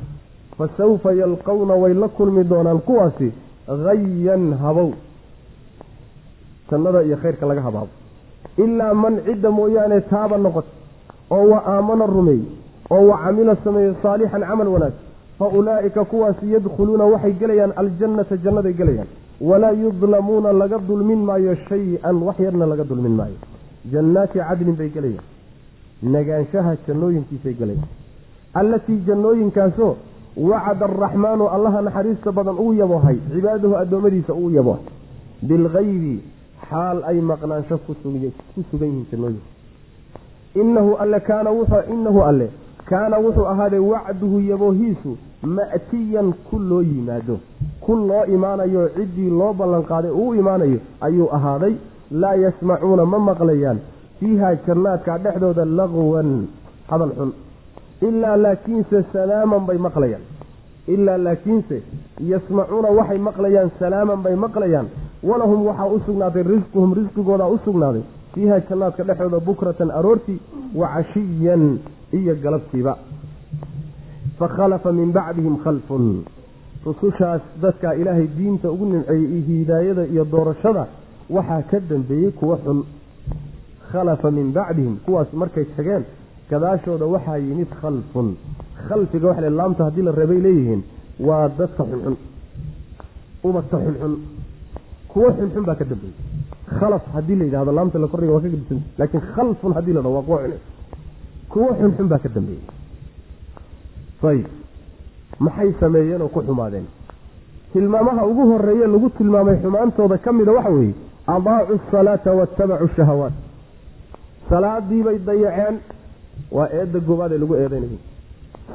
fa 0.57 0.69
sawfa 0.77 1.13
yalqawna 1.21 1.73
way 1.83 1.93
la 1.93 2.07
kulmi 2.17 2.43
doonaan 2.51 2.79
kuwaasi 2.87 3.29
hayan 3.67 4.45
habow 4.63 4.89
jannada 6.71 7.01
iyo 7.03 7.17
khayrka 7.17 7.45
laga 7.45 7.61
habaabo. 7.61 7.89
Ilaa 8.57 8.93
man 8.93 9.13
cidda 9.25 9.51
mooyaane 9.57 10.01
taaba 10.11 10.37
noqota 10.37 10.67
oo 11.31 11.45
wa 11.51 11.59
aamana 11.73 12.05
rumeey 12.05 12.41
oo 12.95 13.07
wa 13.09 13.17
camila 13.23 13.55
sameeye 13.63 13.93
saalixan 14.03 14.41
camal 14.49 14.67
wanaag 14.75 14.93
fa 15.39 15.45
ulaa'ika 15.59 16.05
kuwaasi 16.11 16.53
yadkhuluuna 16.53 17.03
waxay 17.13 17.33
gelayaan 17.41 17.73
aljannata 17.81 18.37
jannaday 18.45 18.73
gelayaan 18.79 19.07
walaa 19.41 19.71
yudlamuuna 19.71 20.51
laga 20.53 20.77
dulmin 20.87 21.21
maayo 21.29 21.55
shay-an 21.69 22.15
wax 22.23 22.39
yarna 22.39 22.65
laga 22.65 22.83
dulmin 22.83 23.15
maayo 23.19 23.37
jannaati 23.91 24.39
cadlin 24.39 24.75
bay 24.75 24.89
gelayaan 24.89 25.25
nagaanshaha 26.15 26.75
jannooyinkiisay 26.87 27.53
gelayaan 27.53 27.89
allatii 28.53 28.99
jannooyinkaasoo 29.07 29.95
wacada 30.49 30.85
araxmaanu 30.85 31.47
allaha 31.55 31.81
naxariista 31.81 32.31
badan 32.31 32.57
uu 32.65 32.73
yabohay 32.73 33.17
cibaadahu 33.33 33.75
addoommadiisa 33.81 34.33
uu 34.33 34.49
yabohay 34.57 34.83
bilgaybi 35.49 36.15
xaal 36.69 37.03
ay 37.11 37.21
maqnaansho 37.31 37.77
ku 37.87 37.95
sugan 38.03 38.89
yihiin 38.89 39.05
jannooyinka 39.11 39.49
inahu 40.61 40.95
alle 41.03 41.19
kaana 41.19 41.49
wuxuu 41.51 41.83
inahu 41.93 42.21
alle 42.29 42.47
kaana 42.89 43.17
wuxuu 43.25 43.45
ahaaday 43.53 43.79
wacduhu 43.79 44.39
yaboohiisu 44.51 45.11
ma'tiyan 45.57 46.33
ku 46.49 46.59
loo 46.59 46.81
yimaado. 46.81 47.39
Ku 47.81 47.95
loo 47.95 48.25
imaanayo 48.35 48.89
ciddii 48.95 49.29
loo 49.39 49.53
ballanqaaday 49.53 50.11
uu 50.11 50.33
imaanayo 50.41 50.79
ayuu 51.01 51.29
ahaaday 51.37 51.73
laa 52.11 52.35
yasmacuuna 52.35 53.05
ma 53.05 53.19
maqlayaan. 53.19 53.79
Fiiha 54.19 54.55
jannaadka 54.67 55.17
dhexdooda 55.23 55.65
laqwan 55.65 56.29
hadal 56.89 57.11
xun. 57.17 57.31
Ilaa 58.07 58.37
laakiinse 58.37 59.03
salaaman 59.13 59.65
bay 59.67 59.77
maqlayaan. 59.77 60.21
Ilaa 60.87 61.17
laakiinse 61.17 61.77
yasmacuuna 62.31 62.89
waxay 62.97 63.17
maqlayaan 63.17 63.71
salaaman 63.79 64.21
bay 64.25 64.35
maqlayaan. 64.35 64.87
Walahum 65.23 65.65
waxaa 65.67 65.89
u 65.95 65.99
sugnaaday 66.05 66.43
risquhum 66.43 66.93
risqigoodaa 66.99 67.47
u 67.49 67.57
sugnaaday. 67.65 68.03
Fiiha 68.33 68.59
jannaadka 68.69 69.03
dhexdooda 69.03 69.39
bukratan 69.39 69.91
aroortii 69.91 70.39
wa 70.75 70.87
cashiyan 70.95 71.63
iyo 72.19 72.35
galabtiiba 72.43 72.93
fakhalafa 74.39 74.91
min 74.91 75.11
bacdihim 75.17 75.55
khalfun. 75.63 76.23
Rusushaas 76.85 77.41
dadkaa 77.61 77.93
ilaahay 78.01 78.27
diinta 78.37 78.71
ugu 78.71 78.85
nimceeyey 78.85 79.25
iyo 79.31 79.41
hidaayada 79.47 80.03
iyo 80.13 80.23
doorashada 80.25 80.83
waxaa 81.29 81.61
ka 81.71 81.79
dambeeyey 81.89 82.31
kuwo 82.31 82.55
xun. 82.65 82.79
Khalafa 83.91 84.31
min 84.31 84.51
bacdihim 84.57 84.95
kuwaas 85.05 85.27
markay 85.33 85.65
tageen 85.75 86.03
gadaashooda 86.49 87.05
waxaa 87.05 87.37
yimid 87.37 87.69
khalfun. 87.81 88.27
Khalfiga 88.87 89.27
waxa 89.27 89.49
laamta 89.49 89.83
haddii 89.87 90.01
la 90.07 90.11
reebay 90.11 90.39
leeyihiin 90.45 90.81
waa 91.27 91.47
dadka 91.57 91.83
xunxun 91.89 92.15
ubadka 93.43 93.77
xunxun. 93.85 94.13
Kuwo 95.11 95.27
xunxun 95.37 95.63
baa 95.65 95.75
ka 95.75 95.85
dambeeyey 95.85 96.15
khalaf 96.79 97.03
haddii 97.13 97.35
la 97.39 97.43
yidhahdo 97.45 97.71
laamta 97.71 97.97
la 97.99 98.07
kordhiga 98.07 98.33
waa 98.33 98.41
ka 98.41 98.49
gedisan 98.49 98.79
laakiin 98.99 99.23
khalfun 99.33 99.71
haddii 99.77 99.93
la 99.93 100.01
dhaho 100.01 100.15
waa 100.17 100.21
kuwo 100.27 100.37
xun 100.43 100.53
kuwo 101.55 101.71
xunxun 101.79 102.07
baa 102.11 102.19
ka 102.19 102.29
dambeeyey. 102.35 102.63
Ayib 104.29 104.47
maxay 105.39 105.71
sameeyeen 105.79 106.21
oo 106.21 106.27
ku 106.35 106.41
xumaadeen? 106.47 106.85
Tilmaamaha 107.73 108.25
ugu 108.27 108.43
horeeye 108.51 108.87
lagu 108.87 109.09
tilmaamay 109.17 109.57
xumaantooda 109.63 110.17
ka 110.17 110.33
mida 110.33 110.51
waxa 110.51 110.69
weeye 110.69 110.93
adaacu 111.27 111.73
asalaata 111.87 112.31
waatabacu 112.39 112.87
shahawaat. 112.95 113.33
Salaadiibay 114.49 115.17
dayaceen 115.27 115.77
waa 116.51 116.67
eedda 116.79 116.99
goobaad 116.99 117.31
ee 117.31 117.37
lagu 117.37 117.55
eedaynayay 117.55 117.99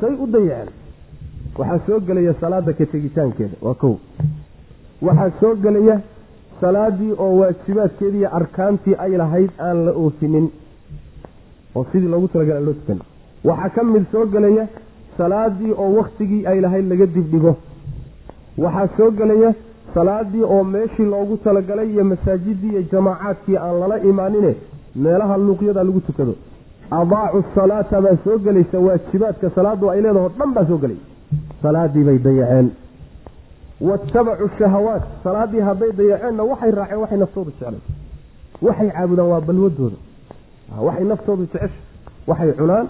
say 0.01 0.15
u 0.23 0.27
dayaceen. 0.27 0.69
Waxaa 1.59 1.81
soo 1.87 2.01
gelaya 2.01 2.35
salaada 2.41 2.73
ka 2.73 2.87
tegitaankeeda 2.87 3.57
waa 3.63 3.75
kow. 3.75 3.95
Waxaa 5.03 5.31
soo 5.41 5.55
gelaya 5.65 6.01
salaadii 6.61 7.13
oo 7.19 7.37
waajibaadkeediiyo 7.41 8.29
arkaantii 8.39 8.95
ay 9.05 9.17
lahayd 9.17 9.51
aan 9.59 9.85
la 9.87 9.93
oofinin 9.93 10.51
oo 11.77 11.87
sidii 11.93 12.09
loogu 12.15 12.29
talagala 12.29 12.61
loo 12.61 12.73
tukan 12.81 12.99
waxaa 13.45 13.69
ka 13.77 13.83
mid 13.85 14.05
soo 14.13 14.27
gelaya 14.35 14.67
salaadii 15.19 15.73
oo 15.83 15.91
wakhtigii 15.99 16.47
ay 16.47 16.61
lahayd 16.61 16.87
laga 16.93 17.07
dibdhigo 17.07 17.53
waxaa 18.59 18.89
soo 18.97 19.11
gelaya 19.11 19.55
salaadii 19.95 20.43
oo 20.55 20.65
meeshii 20.65 21.05
loogu 21.15 21.37
talagalay 21.45 21.89
iyo 21.93 22.05
masaajidii 22.05 22.71
iyo 22.75 22.83
jamaacaadkii 22.93 23.57
aan 23.57 23.81
lala 23.81 23.97
imaanine 24.11 24.53
meelaha 24.97 25.37
luuqyada 25.37 25.83
lagu 25.85 26.01
tukado. 26.01 26.35
Adaacu 26.91 27.45
salaata 27.55 28.01
baa 28.05 28.17
soo 28.25 28.39
gelaysa 28.39 28.79
waajibaadka 28.87 29.51
salaadu 29.57 29.91
ay 29.91 30.01
leedaho 30.05 30.29
dhan 30.39 30.51
baa 30.55 30.67
soo 30.71 30.79
gelay 30.79 30.97
salaadii 31.63 32.05
bay 32.09 32.19
dayaceen. 32.19 32.71
Waatabacu 33.81 34.49
shahawaat 34.59 35.03
salaadii 35.25 35.61
hadday 35.69 35.93
dayaceenna 36.01 36.43
waxay 36.51 36.71
raaceen 36.71 37.01
waxay 37.03 37.19
naftoodu 37.19 37.51
jeclay 37.51 37.81
waxay 38.63 38.91
caabudaan 38.97 39.29
waa 39.33 39.41
balwadooda 39.41 39.97
waxay 40.79 41.05
naftoodu 41.05 41.45
jecesha 41.53 41.81
waxay 42.27 42.53
cunaan 42.61 42.87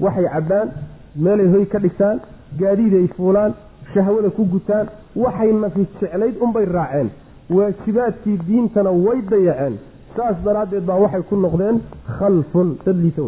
waxay 0.00 0.26
cabbaan 0.34 0.68
meelay 1.16 1.48
hoy 1.54 1.64
ka 1.66 1.78
dhigtaan 1.78 2.20
gaadiiday 2.60 3.06
fuulaan 3.16 3.52
shahwada 3.94 4.30
ku 4.30 4.44
gutaan 4.52 4.86
waxay 5.16 5.52
nafi 5.52 5.86
jeclayd 6.00 6.36
unbay 6.44 6.64
raaceen. 6.64 7.10
Waajibaadkii 7.50 8.38
diintana 8.46 8.90
way 8.90 9.20
dayaceen 9.30 9.74
saas 10.16 10.36
daraaddeed 10.44 10.84
baa 10.86 10.98
waxay 11.04 11.22
ku 11.28 11.36
noqdeen 11.36 11.80
khalfun 12.18 12.68
dad 12.86 12.96
liito 13.04 13.24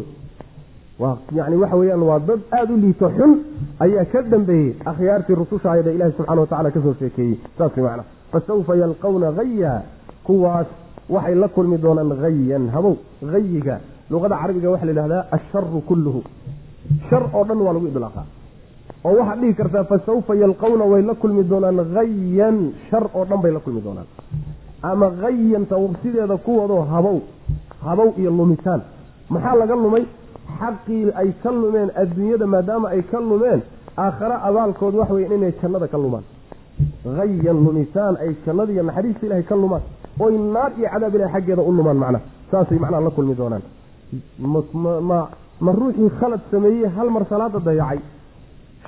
wey. 1.00 1.16
Yani 1.36 1.56
waxa 1.62 1.76
weeyaan 1.76 2.02
waa 2.10 2.18
dad 2.18 2.40
aada 2.58 2.72
u 2.74 2.76
liito 2.76 3.08
xun 3.18 3.32
ayaa 3.84 4.04
ka 4.12 4.22
dambeeyey 4.22 4.74
akhyaartii 4.90 5.34
rususha 5.42 5.72
ayada 5.72 5.90
ilahi 5.92 6.12
subxana 6.16 6.40
wa 6.40 6.46
tacala 6.46 6.70
ka 6.70 6.80
soo 6.84 6.94
sheekeeyey. 7.00 7.38
Saas 7.58 7.76
macna 7.76 8.04
fasawfa 8.32 8.76
yalqawna 8.76 9.32
haya 9.38 9.82
kuwaas 10.26 10.66
waxay 11.08 11.34
la 11.34 11.48
kulmi 11.48 11.76
doonaan 11.78 12.12
hayan 12.22 12.68
habow 12.74 12.96
hayiga 13.32 13.80
luqada 14.10 14.36
carabiga 14.42 14.68
waxaa 14.72 14.86
la 14.86 14.92
yidhahdaa 14.92 15.22
asharu 15.36 15.80
kulluhu. 15.88 16.20
Shar 17.08 17.22
oo 17.36 17.44
dhan 17.48 17.58
waa 17.66 17.72
lagu 17.76 17.86
idlaaqaa 17.92 18.26
oo 19.06 19.14
waxaad 19.18 19.38
dhihi 19.42 19.54
kartaa 19.60 19.84
fasawfa 19.90 20.32
yalqawna 20.42 20.84
way 20.92 21.02
la 21.08 21.14
kulmi 21.22 21.42
doonaan 21.50 21.78
hayan 21.96 22.56
shar 22.90 23.04
oo 23.18 23.24
dhan 23.30 23.40
bay 23.44 23.52
la 23.56 23.60
kulmi 23.64 23.80
doonaan. 23.86 24.06
Ama 24.90 25.06
hayanta 25.22 25.76
sideeda 26.02 26.36
kuwadoo 26.46 26.82
habow 26.92 27.18
habow 27.86 28.08
iyo 28.20 28.30
lumitaan. 28.38 28.80
Maxaa 29.32 29.54
laga 29.60 29.74
lumay? 29.84 30.04
Xaqii 30.60 31.10
ay 31.20 31.28
ka 31.42 31.50
lumeen 31.60 31.88
adduunyada 32.02 32.46
maadaama 32.54 32.86
ay 32.94 33.02
ka 33.10 33.18
lumeen 33.30 33.60
aakhare 34.04 34.36
abaalkood 34.48 34.94
wax 35.00 35.10
weya 35.10 35.28
inay 35.36 35.52
jannada 35.60 35.86
ka 35.92 35.98
lumaan. 36.04 36.24
Hayan 37.18 37.58
lumitaan 37.66 38.14
ay 38.22 38.30
jannada 38.46 38.70
iyo 38.72 38.82
naxariista 38.88 39.26
ilahay 39.26 39.42
ka 39.50 39.56
lumaan. 39.62 39.82
Oy 40.24 40.34
naar 40.54 40.70
iyo 40.78 40.88
cadaab 40.92 41.14
ilahay 41.16 41.32
xaggeeda 41.34 41.62
u 41.68 41.72
lumaan 41.78 41.98
macnaha 42.02 42.22
saasay 42.50 42.78
macnaha 42.84 43.02
la 43.06 43.10
kulmi 43.16 43.34
doonaan 43.40 43.62
ma 45.60 45.72
ruuxii 45.72 46.10
khalad 46.20 46.40
sameeyey 46.50 46.88
hal 46.96 47.10
mar 47.10 47.24
salaada 47.28 47.58
dayacay. 47.60 47.98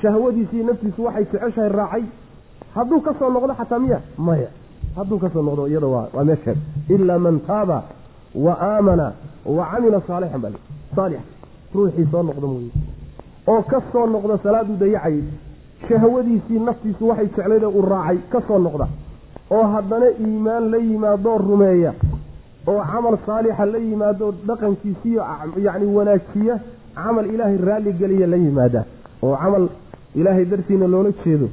Shahwadiisiiyo 0.03 0.65
naftiisu 0.67 1.05
waxay 1.05 1.25
jeceshahay 1.33 1.69
raacay. 1.79 2.05
Hadduu 2.75 3.01
ka 3.01 3.15
soo 3.19 3.31
noqdo 3.31 3.55
xataa 3.55 3.79
miya 3.79 4.01
maya. 4.19 4.49
Hadduu 4.97 5.19
ka 5.19 5.31
soo 5.33 5.43
noqdo 5.43 5.67
iyada 5.69 5.87
waa 5.87 6.25
meesheed 6.25 6.59
ilaa 6.89 7.19
man 7.19 7.41
taaba 7.47 7.83
wa 8.35 8.53
aamana 8.61 9.13
wa 9.47 9.67
camila 9.71 10.01
saalixan 10.07 10.41
bal 10.41 10.53
saalix 10.97 11.21
ruuxii 11.75 12.07
soo 12.11 12.23
noqda 12.23 12.47
mooye. 12.47 12.71
Oo 13.47 13.63
ka 13.63 13.81
soo 13.93 14.07
noqda 14.07 14.39
salaaduu 14.43 14.77
dayacayay 14.77 15.23
shahwadiisii 15.89 16.59
naftiisu 16.59 17.09
waxay 17.09 17.27
jeclayde 17.37 17.67
uu 17.67 17.83
raacay 17.83 18.19
ka 18.33 18.41
soo 18.49 18.59
noqda. 18.59 18.87
Oo 19.51 19.63
haddana 19.75 20.07
iimaan 20.21 20.71
la 20.71 20.77
yimaadoo 20.79 21.39
rumeeya 21.39 21.93
oo 22.71 22.81
camal 22.93 23.15
saalixa 23.27 23.65
la 23.73 23.79
yimaado 23.89 24.27
dhaqankiisiiyo 24.49 25.23
yacni 25.67 25.87
wanaajiya 25.97 26.55
camal 26.99 27.27
ilaahay 27.35 27.59
raalli 27.69 27.93
geliya 28.01 28.27
la 28.33 28.37
yimaada 28.45 28.81
oo 29.27 29.35
camal 29.43 29.65
ilaahay 30.21 30.45
dartiina 30.53 30.87
loola 30.95 31.11
jeedo 31.25 31.49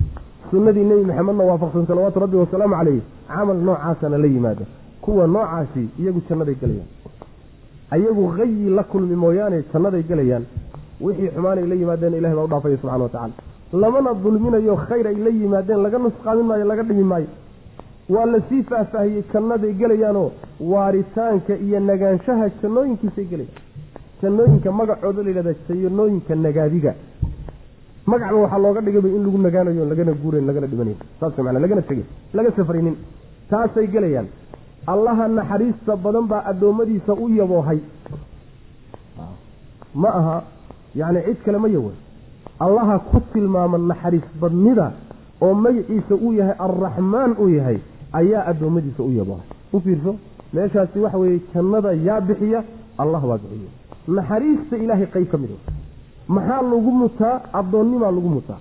sunnadii 0.51 0.85
nebi 0.89 1.03
maxamedna 1.09 1.43
waafaqsan 1.51 1.85
salawaatu 1.89 2.19
rabbi 2.23 2.37
wasalaamu 2.43 2.75
caleyh 2.79 3.01
camal 3.33 3.57
noocaasana 3.67 4.17
la 4.23 4.27
yimaada. 4.35 4.65
kuwa 5.05 5.27
noocaasi 5.35 5.83
iyagu 5.99 6.21
jannaday 6.29 6.55
gelayaan. 6.61 6.89
ayagu 7.95 8.23
hayi 8.37 8.69
la 8.77 8.83
kulmi 8.91 9.15
mooyaane 9.23 9.57
jannaday 9.73 10.03
gelayaan. 10.09 10.45
wixii 11.05 11.29
xumaanay 11.35 11.65
la 11.71 11.75
yimaadeen 11.81 12.13
ilahay 12.19 12.35
baa 12.37 12.43
u 12.43 12.47
dhaafaya 12.53 12.77
subxana 12.81 13.03
wa 13.03 13.09
tacala 13.09 13.33
lamana 13.81 14.13
dulminayo 14.23 14.75
khayr 14.87 15.07
ay 15.11 15.17
la 15.25 15.31
yimaadeen 15.39 15.79
laga 15.85 15.97
nusqaamin 16.05 16.45
maayo 16.49 16.65
laga 16.71 16.83
dhimi 16.89 17.03
maayo 17.11 17.27
waa 18.09 18.25
la 18.25 18.39
sii 18.49 18.63
faahfaahiyey 18.69 19.23
jannaday 19.33 19.73
gelayaanoo 19.81 20.31
waaritaanka 20.71 21.53
iyo 21.65 21.79
nagaanshaha 21.89 22.49
jannooyinkiisay 22.61 23.25
gelayaan. 23.31 23.61
Jannooyinka 24.21 24.71
magacooda 24.79 25.23
la 25.23 25.29
yidhahda 25.29 25.53
jannooyinka 25.83 26.35
nagaadiga 26.45 26.91
magacba 28.11 28.37
waxaa 28.43 28.61
looga 28.65 28.81
dhigayba 28.85 29.09
in 29.17 29.23
lagu 29.25 29.37
nagaanayo 29.47 29.85
lagana 29.91 30.11
guurayn 30.21 30.45
lagana 30.49 30.67
dhimanayn. 30.71 30.97
Saas 31.19 31.37
manaa 31.37 31.59
lagana 31.65 31.81
tegin 31.89 32.05
laga 32.33 32.51
safrinin 32.57 32.95
taasay 33.49 33.87
gelayaan. 33.87 34.27
Allaha 34.93 35.27
naxariista 35.37 35.95
badan 36.05 36.25
baa 36.31 36.43
addoommadiisa 36.51 37.13
u 37.13 37.29
yaboohay. 37.39 37.79
Ma 39.95 40.09
aha 40.19 40.35
yacni 40.95 41.21
cid 41.27 41.39
kale 41.45 41.57
ma 41.57 41.67
yawan 41.75 41.95
allaha 42.65 42.99
ku 43.09 43.19
tilmaama 43.33 43.77
naxariis 43.77 44.27
badnida 44.41 44.91
oo 45.41 45.53
magaciisa 45.53 46.15
uu 46.15 46.33
yahay 46.39 46.55
alraxmaan 46.65 47.31
uu 47.43 47.49
yahay 47.57 47.77
ayaa 48.19 48.41
addoommadiisa 48.51 49.01
u 49.03 49.11
yaboohay 49.19 49.47
u 49.75 49.79
fiirso? 49.85 50.11
Meeshaasi 50.53 50.97
waxa 51.05 51.17
weeye 51.21 51.39
jannada 51.53 51.91
yaa 52.07 52.21
bixiya 52.27 52.59
allah 53.01 53.21
baa 53.29 53.37
bixiya 53.43 53.71
naxariista 54.17 54.75
ilaahay 54.83 55.07
qayb 55.15 55.27
ka 55.33 55.37
mid 55.41 55.51
maxaa 56.35 56.61
lagu 56.71 56.91
mutaa? 57.01 57.35
Addoonnimaa 57.59 58.11
lagu 58.17 58.29
mutaa. 58.37 58.59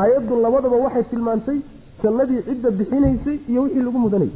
Aayaddu 0.00 0.34
labadaba 0.44 0.76
waxay 0.84 1.04
tilmaantay 1.10 1.58
jannadii 2.02 2.40
cidda 2.48 2.70
bixinaysay 2.78 3.36
iyo 3.50 3.60
wixii 3.62 3.82
lagu 3.86 3.98
mudanayay 4.04 4.32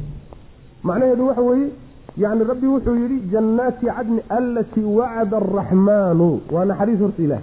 macnaheedu 0.88 1.26
waxa 1.28 1.42
weeye 1.48 1.68
yacni 2.22 2.44
rabbi 2.50 2.66
wuxuu 2.74 2.96
yidhi 3.02 3.18
jannaati 3.32 3.86
cadni 3.96 4.20
allatii 4.38 4.86
wacada 4.98 5.36
araxmaanu 5.42 6.28
waa 6.54 6.64
naxariis 6.70 7.00
horta 7.04 7.22
ilaah 7.26 7.42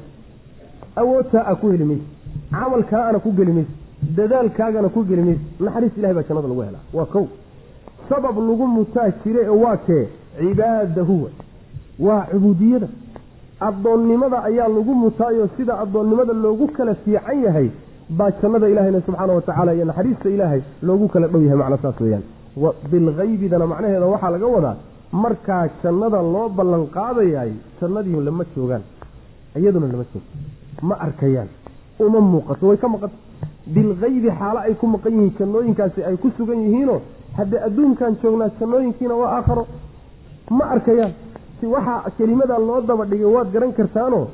awoodtaa 1.01 1.43
a 1.51 1.55
ku 1.61 1.65
heli 1.71 1.85
mayse 1.89 2.05
camalkaana 2.51 3.19
ku 3.25 3.29
geli 3.37 3.51
mayse 3.57 3.73
dadaalkaagana 4.17 4.89
ku 4.89 5.03
geli 5.09 5.21
mayse 5.27 5.41
naxariis 5.65 5.97
ilahay 5.97 6.15
baa 6.17 6.23
jannada 6.29 6.47
lagu 6.51 6.61
helaa. 6.67 6.83
Waa 6.93 7.05
kow. 7.13 7.25
Sabab 8.09 8.35
lagu 8.49 8.65
mutaa 8.67 9.09
jire 9.23 9.49
oo 9.49 9.59
waa 9.65 9.77
kee? 9.87 10.07
Cibaadahuwa 10.39 11.29
waa 11.99 12.25
cubuudiyada. 12.31 12.87
Addoonnimada 13.59 14.43
ayaa 14.43 14.67
lagu 14.67 14.93
mutaayo 15.03 15.49
sida 15.57 15.79
addoonnimada 15.83 16.33
loogu 16.33 16.67
kala 16.67 16.95
fiican 16.95 17.43
yahay 17.45 17.69
baa 18.09 18.31
jannada 18.41 18.69
ilaahayna 18.69 19.01
subxaana 19.05 19.33
wa 19.33 19.41
tacaala 19.41 19.73
iyo 19.73 19.85
naxariista 19.85 20.29
ilaahay 20.29 20.61
loogu 20.87 21.07
kala 21.07 21.27
dhow 21.27 21.41
yahay 21.41 21.57
macna 21.61 21.77
saas 21.83 22.01
weeyaan. 22.01 22.23
Bilhaybidana 22.91 23.65
macnaheeda 23.67 24.05
waxaa 24.13 24.29
laga 24.35 24.47
wadaa 24.55 24.75
markaa 25.11 25.63
jannada 25.83 26.21
loo 26.21 26.49
ballan 26.49 26.83
jannadii 27.81 28.21
lama 28.27 28.43
joogaan. 28.55 28.83
Iyaduna 29.59 29.87
lama 29.87 30.03
joogto 30.11 30.19
ma 30.81 30.95
arkayaan. 31.05 31.47
Uma 31.99 32.19
muuqato. 32.21 32.67
Way 32.67 32.77
ka 32.77 32.87
maqan 32.93 33.09
bilhaybi 33.75 34.29
xaalo 34.39 34.59
ay 34.67 34.73
ku 34.81 34.85
maqan 34.87 35.13
yihiin 35.17 35.33
jannooyinkaasi 35.39 35.99
ay 36.09 36.15
ku 36.23 36.29
sugan 36.37 36.59
yihiinoo 36.65 36.99
haddee 37.37 37.61
adduunkan 37.67 38.17
joognaa 38.21 38.49
jannooyinkiina 38.59 39.15
waa 39.21 39.31
aakharo. 39.37 39.65
Ma 40.57 40.65
arkayaan 40.75 41.13
si 41.59 41.65
waxaa 41.65 42.09
kelimada 42.17 42.57
loo 42.67 42.81
daba 42.81 43.05
dhigay 43.05 43.31
waad 43.35 43.49
garan 43.53 43.73
kartaanoo 43.73 44.25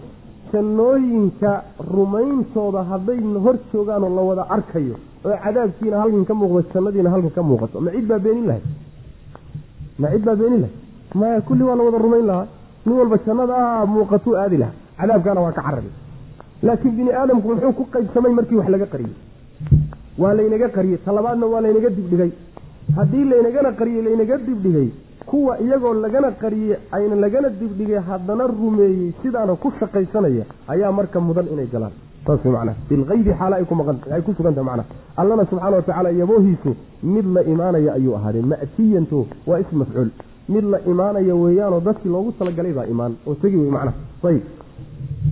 jannooyinka 0.53 1.51
rumayntooda 1.93 2.81
hadday 2.91 3.19
hor 3.45 3.55
joogaanoo 3.73 4.09
la 4.17 4.21
wada 4.29 4.43
arkayo 4.55 4.95
oo 5.25 5.35
cadaabkiina 5.43 5.97
halkan 6.01 6.25
ka 6.29 6.33
muuqdo 6.39 6.61
jannadiina 6.73 7.09
halkan 7.13 7.31
ka 7.37 7.41
muuqato. 7.49 7.77
Ma 7.85 7.91
cid 7.95 8.05
baa 8.11 8.19
beenin 8.25 8.45
lahay? 8.49 8.61
Ma 10.01 10.07
cid 10.13 10.23
baa 10.27 10.35
beenin 10.41 10.61
lahay? 10.63 10.75
Maya 11.19 11.41
kulli 11.47 11.63
waa 11.63 11.75
la 11.79 11.83
wada 11.87 11.97
rumayn 12.05 12.25
lahaa. 12.31 12.47
Nin 12.85 12.95
walba 12.99 13.17
jannadaa 13.25 13.85
muuqatuu 13.85 14.35
aadi 14.43 14.57
lahaa. 14.57 14.75
Cadaabkaana 14.99 15.41
waa 15.45 15.51
ka 15.57 15.61
carabi 15.67 15.89
laakiin 16.67 16.95
bini 16.97 17.11
aadamku 17.21 17.47
muxuu 17.53 17.73
ku 17.79 17.83
qaybsamay 17.93 18.33
markii 18.39 18.55
wax 18.61 18.69
laga 18.75 18.85
qariyey. 18.93 19.15
Waa 20.21 20.33
laynaga 20.39 20.67
qariyey 20.77 20.97
talabaadna 21.05 21.45
waa 21.53 21.61
laynaga 21.65 21.89
dibdhigay. 21.97 22.31
Haddii 22.97 23.25
laynagana 23.31 23.71
qariyey 23.79 24.01
laynaga 24.07 24.37
dibdhigay. 24.47 24.87
Kuwa 25.29 25.53
iyagoo 25.63 25.93
lagana 26.03 26.29
qariyey 26.43 26.77
ayna 26.91 27.15
lagana 27.23 27.49
dibdhigay 27.49 27.99
haddana 28.09 28.47
rumeeyey 28.47 29.11
sidaana 29.21 29.55
ku 29.55 29.71
shaqaysanaya 29.79 30.45
ayaa 30.73 30.91
marka 30.91 31.19
mudan 31.27 31.47
inay 31.53 31.67
galaan. 31.73 31.93
Saas 32.25 32.43
way 32.45 32.53
macnaha. 32.53 32.77
Bilgaybi 32.89 33.31
xaala 33.39 33.55
ay 33.59 33.65
ku 33.65 33.75
maqan 33.75 33.97
ay 34.15 34.21
ku 34.21 34.33
sugan 34.37 34.53
tahay 34.55 34.65
macnaha. 34.69 34.87
Allana 35.21 35.43
subxaana 35.49 35.75
wa 35.77 35.81
tacaala 35.87 36.09
yaboohiisu 36.21 36.71
mid 37.13 37.25
la 37.35 37.41
imaanaya 37.53 37.93
ayuu 37.97 38.15
ahaaday. 38.17 38.41
Ma'tiyantu 38.51 39.19
waa 39.47 39.59
ism 39.63 39.77
mafcuul. 39.81 40.09
Mid 40.53 40.65
la 40.73 40.79
imaanaya 40.91 41.35
weeyaanoo 41.43 41.79
dadkii 41.87 42.09
loogu 42.15 42.31
talagalay 42.39 42.73
baa 42.73 42.85
imaan 42.93 43.13
oo 43.27 43.35
tegi 43.41 43.57
wey 43.57 43.71
macnaha. 43.71 43.95
Ayib 44.29 44.43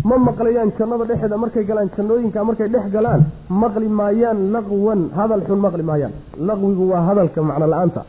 ma 0.09 0.15
maqlayaan 0.27 0.69
jannada 0.77 1.03
dhexeeda 1.09 1.37
markay 1.43 1.63
galaan 1.69 1.89
jannooyinka 1.97 2.39
markay 2.49 2.67
dhex 2.73 2.85
galaan 2.95 3.21
maqli 3.63 3.87
maayaan 3.99 4.39
laqwan 4.55 5.01
hadal 5.17 5.41
xun 5.47 5.59
maqli 5.65 5.83
maayaan. 5.89 6.13
Laqwigu 6.47 6.83
waa 6.91 7.01
hadalka 7.09 7.39
macno 7.49 7.65
la'aanta. 7.73 8.01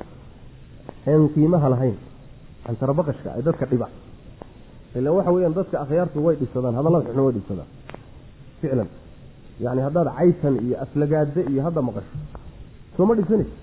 Een 1.13 1.23
qiimaha 1.35 1.69
lahayn 1.75 1.97
antarabaqashka 2.69 3.29
ee 3.39 3.43
dadka 3.49 3.65
dhiba. 3.71 3.87
Ilan 4.97 5.13
waxa 5.17 5.31
weeyaan 5.35 5.55
dadka 5.59 5.77
akhyaartu 5.85 6.19
way 6.27 6.35
dhibsadaan 6.41 6.75
hadallada 6.79 7.05
xun 7.15 7.23
way 7.27 7.33
dhibsadaan 7.37 7.69
ficlan. 8.61 8.89
Yani 9.65 9.81
haddaad 9.87 10.09
caytan 10.19 10.55
iyo 10.65 10.77
aflagaade 10.85 11.41
iyo 11.53 11.61
hadda 11.67 11.81
maqasho. 11.89 12.13
Soo 12.97 13.05
ma 13.09 13.15
dhibsanaysa 13.19 13.55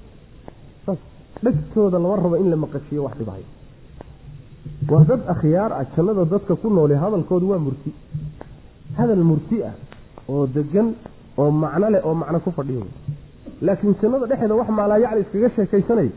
saas 0.86 1.00
dhegtooda 1.46 1.98
lama 2.04 2.16
rabo 2.24 2.36
in 2.42 2.50
la 2.54 2.56
maqashiyo 2.66 3.02
wax 3.06 3.16
dhibahay 3.20 3.44
waa 4.92 5.04
dad 5.10 5.22
akhyaar 5.34 5.72
ah 5.80 5.86
jannada 5.96 6.24
dadka 6.34 6.54
ku 6.62 6.68
noole 6.78 6.96
hadalkoodu 7.04 7.46
waa 7.52 7.60
murti 7.68 7.92
hadal 8.98 9.24
murti 9.30 9.58
ah 9.70 9.74
oo 10.32 10.44
degan 10.56 10.88
oo 11.42 11.52
macno 11.52 11.88
leh 11.94 12.02
oo 12.08 12.14
macno 12.22 12.40
ku 12.46 12.52
fadhiyo. 12.58 12.84
Laakiin 13.66 13.96
jannada 14.02 14.26
dhexeeda 14.32 14.56
wax 14.60 14.70
maalaayacli 14.80 15.22
iskaga 15.26 15.50
sheekaysanay 15.56 16.10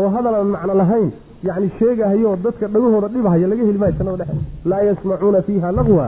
oo 0.00 0.08
hadal 0.14 0.34
aan 0.40 0.50
macno 0.56 0.74
lahayn 0.82 1.08
yacni 1.48 1.68
sheegahayo 1.78 2.30
dadka 2.44 2.66
dhagahooda 2.74 3.08
dhibahaya 3.14 3.46
laga 3.52 3.62
heli 3.68 3.78
maayo 3.82 3.94
jannada 3.98 4.18
dhexeeda 4.20 4.44
laa 4.70 4.82
yasmacuuna 4.88 5.40
fiiha 5.46 5.68
laqwa 5.78 6.06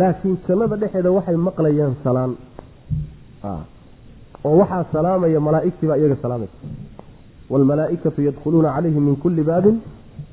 laakiin 0.00 0.36
jannada 0.48 0.76
dhexeeda 0.82 1.10
waxay 1.16 1.36
maqlayaan 1.48 1.94
salaan. 2.04 2.32
Oo 4.44 4.54
waxaa 4.60 4.84
salaamaya 4.92 5.40
malaa'igtii 5.46 5.86
baa 5.90 5.98
iyaga 6.00 6.16
salaamaysa 6.22 6.56
waalmalaa'ikatu 7.50 8.20
yadkhuluuna 8.28 8.68
calayhim 8.76 9.02
min 9.08 9.16
kulli 9.24 9.42
baabin 9.50 9.76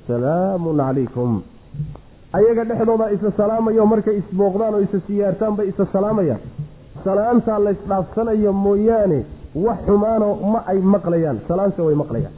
salaamun 0.09 0.77
calaykum. 0.81 1.31
Ayaga 2.37 2.63
dhexdoodaa 2.69 3.09
isa 3.15 3.29
salaamayo 3.39 3.85
markay 3.93 4.15
isbooqdaan 4.21 4.73
oo 4.77 4.81
isa 4.87 4.99
siyaartaan 5.07 5.53
bay 5.57 5.67
isa 5.71 5.85
salaamayaan. 5.93 6.41
Salaantaa 7.05 7.59
la 7.65 7.71
ysdhaafsanayo 7.77 8.51
mooyaane 8.65 9.19
wax 9.65 9.79
xumaano 9.87 10.27
ma 10.53 10.59
ay 10.71 10.79
maqlayaan. 10.95 11.37
Salaanse 11.49 11.81
way 11.87 11.95
maqlayaan. 12.03 12.33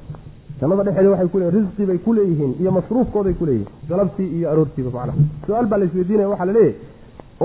Jannada 0.62 0.84
dhexeeda 0.88 1.10
waxay 1.14 1.30
kuleeyihin 1.34 1.56
risqi 1.60 1.84
bay 1.90 1.98
ku 2.06 2.12
leeyihiin 2.18 2.52
iyo 2.62 2.72
masruufkooday 2.78 3.34
ku 3.40 3.46
leeyihiin 3.50 3.70
galabtii 3.90 4.28
iyo 4.38 4.46
aroortiiba 4.52 4.90
macnaha 4.96 5.18
su'aal 5.48 5.66
baa 5.72 5.80
la 5.82 5.86
isweydiinaya 5.90 6.30
waxaa 6.34 6.46
la 6.50 6.54
leeyahy 6.54 6.76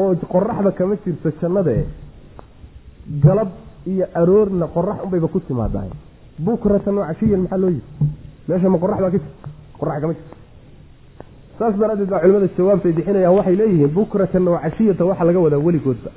oo 0.01 0.11
qoraxda 0.35 0.71
kama 0.79 0.95
jirto 1.05 1.29
jannade 1.41 1.77
galab 3.25 3.49
iyo 3.93 4.05
aroorna 4.21 4.67
qorax 4.77 4.97
unbayba 5.05 5.29
ku 5.35 5.41
timaadahay 5.49 5.91
bukratan 6.47 6.95
wa 7.01 7.07
cashiyan 7.11 7.41
maxaa 7.45 7.61
loo 7.63 7.71
yiri 7.77 7.83
meesha 8.49 8.69
ma 8.75 8.79
qorax 8.85 8.99
baa 9.05 9.11
ka 9.15 9.19
jirta 9.19 9.36
qorax 9.81 10.01
kama 10.03 10.13
jirto 10.19 10.37
saas 11.59 11.75
daraaddeed 11.81 12.11
baa 12.13 12.21
culimada 12.25 12.49
jawaabtay 12.59 12.93
bixinayaan 12.99 13.35
waxay 13.39 13.57
leeyihiin 13.61 13.93
bukratan 13.99 14.49
wa 14.55 14.59
cashiyata 14.65 15.05
waxaa 15.11 15.25
laga 15.29 15.41
wadaa 15.47 15.59
weligoodba. 15.67 16.11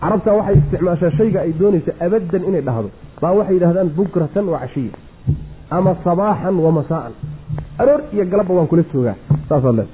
Carabta 0.00 0.32
waxay 0.38 0.56
isticmaashaa 0.60 1.10
shayga 1.18 1.38
ay 1.46 1.52
doonaysa 1.60 1.92
abaddan 2.06 2.42
inay 2.48 2.62
dhahdo. 2.68 2.88
Baa 3.22 3.32
waxay 3.38 3.54
yidhahdaan 3.56 3.88
bukratan 3.98 4.46
wa 4.52 4.58
cashiya. 4.62 4.92
Ama 5.76 5.92
sabaaxan 6.04 6.56
wa 6.64 6.70
masaa'an. 6.78 7.12
Aroor 7.78 8.00
iyo 8.14 8.24
galabba 8.32 8.54
waan 8.58 8.66
kula 8.72 8.82
joogaa 8.92 9.16
saasaad 9.48 9.74
leeda 9.76 9.92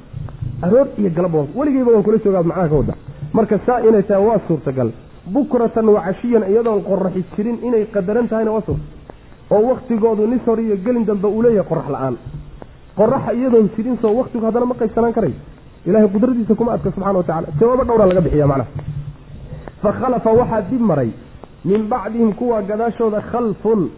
aroor 0.67 0.87
iyo 1.01 1.11
galabba 1.17 1.39
waan 1.39 1.49
weligeyba 1.59 1.91
waan 1.95 2.03
kula 2.07 2.19
joogaa 2.25 2.43
macnaha 2.51 2.69
ka 2.69 2.75
wadda. 2.81 2.95
Marka 3.33 3.57
saa 3.67 3.81
inay 3.89 4.03
tahay 4.03 4.25
waa 4.29 4.41
suurtagal. 4.49 4.91
Bukratan 5.35 5.87
wa 5.95 6.01
cashiyan 6.07 6.45
iyadoon 6.53 6.83
qoraxi 6.89 7.23
jirin 7.37 7.59
inay 7.69 7.85
qadaran 7.95 8.29
tahayna 8.29 8.51
waa 8.57 8.65
suurta 8.67 8.85
oo 9.51 9.62
waktigoodu 9.70 10.26
nis 10.26 10.42
iyo 10.64 10.76
gelin 10.84 11.05
dambe 11.07 11.26
uu 11.28 11.42
leeyahay 11.42 11.68
qorax 11.68 11.88
la'aan. 11.94 12.16
Qoraxa 12.96 13.32
iyadoon 13.34 13.68
jirin 13.76 13.96
soo 14.03 14.12
waktigu 14.20 14.44
haddana 14.46 14.66
ma 14.66 14.74
qaybsanaan 14.74 15.12
karayo 15.12 15.34
ilahay 15.86 16.09
qudradiisa 16.14 16.55
kuma 16.55 16.72
adka 16.72 16.90
subxana 16.90 17.18
wa 17.18 17.24
tacala 17.24 17.48
jawaabo 17.61 17.84
dhowraa 17.84 18.07
laga 18.07 18.20
bixiya 18.20 18.46
macnaha. 18.46 18.70
Fa 19.82 19.92
khalafa 19.92 20.30
waxaa 20.40 20.62
dib 20.70 20.80
maray. 20.80 21.11
Min 21.64 21.88
bacdihim 21.88 22.32
kuwa 22.34 22.62
gadaashooda 22.62 23.20
khalfun 23.32 23.90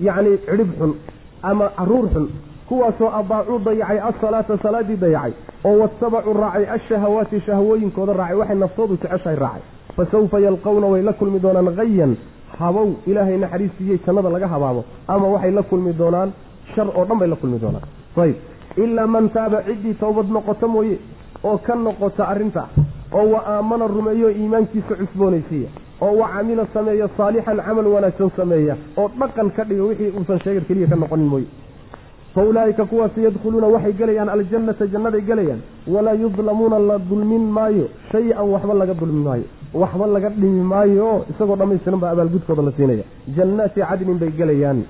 yacni 0.00 0.38
cidhib 0.46 0.70
xun 0.78 0.92
ama 1.42 1.68
carruur 1.76 2.08
xun 2.14 2.26
kuwaasoo 2.68 3.10
abaacuu 3.20 3.58
dayacay 3.66 3.98
asalaata 4.08 4.58
salaadii 4.62 4.96
dayacay 4.96 5.32
oo 5.64 5.78
watabacuu 5.82 6.34
raacay 6.34 6.66
ashahawaati 6.76 7.40
shahwooyinkooda 7.46 8.12
raacay 8.12 8.36
waxay 8.40 8.56
naftoodu 8.64 8.96
jeceshahay 9.02 9.36
raacay. 9.36 9.62
Fa 9.96 10.06
sawfa 10.12 10.40
yalqawna 10.40 10.86
way 10.86 11.02
la 11.02 11.12
kulmi 11.12 11.38
doonaan 11.40 11.76
hayan 11.76 12.16
habow 12.58 12.88
ilaahay 13.06 13.36
naxariistiiyey 13.44 13.98
jannada 14.06 14.30
laga 14.34 14.48
habaabo 14.54 14.84
ama 15.08 15.26
waxay 15.34 15.50
la 15.58 15.62
kulmi 15.62 15.92
doonaan 15.92 16.30
shar 16.74 16.86
oo 16.98 17.04
dhan 17.04 17.18
bay 17.18 17.28
la 17.28 17.36
kulmi 17.36 17.58
doonaan. 17.58 17.84
Ayb 18.22 18.36
ilaa 18.84 19.06
man 19.06 19.28
taaba 19.36 19.62
ciddii 19.68 19.94
towbad 20.02 20.28
noqoto 20.36 20.68
mooye 20.68 20.96
oo 21.44 21.58
ka 21.66 21.74
noqota 21.74 22.22
arrintaa 22.32 22.68
oo 23.18 23.26
wa 23.32 23.40
aamana 23.54 23.86
rumeeyo 23.86 24.28
iimaankiisa 24.30 24.94
cusboonaysiiya 25.00 25.68
oo 26.00 26.12
wa 26.20 26.28
camila 26.34 26.66
sameeya 26.74 27.08
saalixan 27.16 27.58
camal 27.66 27.86
wanaagsan 27.94 28.30
sameeya 28.36 28.74
oo 28.96 29.08
dhaqan 29.20 29.50
ka 29.56 29.62
dhiga 29.68 29.82
wixii 29.88 30.10
uusan 30.18 30.38
sheegar 30.44 30.64
keliya 30.68 30.86
ka 30.92 30.96
noqonin 31.02 31.26
mooye. 31.32 31.46
Fa 32.34 32.42
ulaa'ika 32.50 32.84
kuwaas 32.90 33.14
yadkhuluuna 33.24 33.66
waxay 33.74 33.92
gelayaan 33.98 34.28
aljannata 34.28 34.86
jannaday 34.92 35.20
gelayaan 35.28 35.60
walaa 35.94 36.14
yudlamuuna 36.22 36.78
la 36.88 36.96
dulmin 37.10 37.44
maayo 37.56 37.86
shay-an 38.12 38.46
waxba 38.54 38.74
laga 38.80 38.94
dulmi 39.00 39.22
maayo 39.28 39.44
waxba 39.74 40.06
laga 40.06 40.28
dhimi 40.40 40.62
maayo 40.72 41.10
isagoo 41.30 41.56
dhammaystiran 41.60 42.00
baa 42.02 42.10
abaalgudkooda 42.14 42.62
la 42.62 42.72
siinaya. 42.76 43.04
Jannaati 43.36 43.80
cadnin 43.88 44.18
bay 44.22 44.30
gelayaan. 44.38 44.80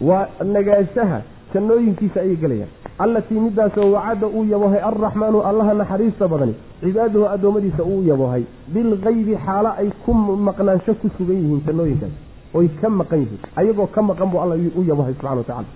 Waa 0.00 0.26
nagaasaha 0.54 1.18
jannooyinkiisa 1.54 2.20
ayay 2.20 2.36
gelayaan. 2.36 2.70
Allatii 2.98 3.40
midaasoo 3.40 3.92
wacada 3.92 4.26
uu 4.26 4.44
yabohay 4.52 4.80
alraxmaanu 4.90 5.38
allaha 5.50 5.74
naxariista 5.74 6.28
badani 6.28 6.54
cibaadahu 6.80 7.24
addoommadiisa 7.34 7.82
uu 7.84 8.02
yabohay. 8.10 8.42
Bilkaybi 8.74 9.34
xaalo 9.46 9.70
ay 9.80 9.88
ku 10.04 10.12
maqnaansho 10.48 10.94
ku 11.00 11.06
sugan 11.18 11.36
yihiin 11.42 11.62
jannooyinkaas. 11.66 12.14
Oy 12.54 12.68
ka 12.80 12.88
maqan 12.90 13.20
yihiin. 13.22 13.40
Ayagoo 13.56 13.86
ka 13.94 14.00
maqan 14.02 14.28
buu 14.32 14.40
alla 14.44 14.54
u 14.56 14.82
yabohay 14.90 15.14
subxana 15.14 15.36
wa 15.40 15.44
tacala 15.44 15.68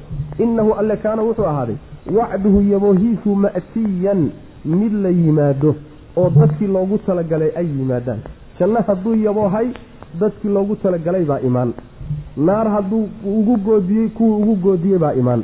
innahu 0.44 0.70
alle 0.80 0.96
kaana 1.04 1.22
wuxuu 1.22 1.46
ahaaday 1.52 1.76
wacduhu 2.18 2.58
yaboohiisu 2.72 3.30
ma'tiyan 3.44 4.20
mid 4.64 4.92
la 5.04 5.10
yimaado 5.10 5.70
oo 6.16 6.28
dadkii 6.38 6.66
loogu 6.66 6.98
talagalay 7.06 7.50
ay 7.60 7.66
yimaadaan. 7.66 8.20
Janno 8.58 8.80
hadduu 8.88 9.14
yaboohay 9.26 9.68
dadkii 10.20 10.48
loogu 10.56 10.76
talagalay 10.76 11.24
baa 11.24 11.40
imaan. 11.48 11.72
Naar 12.36 12.68
hadduu 12.74 13.08
ugu 13.24 13.56
goodiyey 13.66 14.08
kuwii 14.08 14.42
ugu 14.42 14.54
goodiyey 14.64 14.98
baa 14.98 15.12
imaan. 15.14 15.42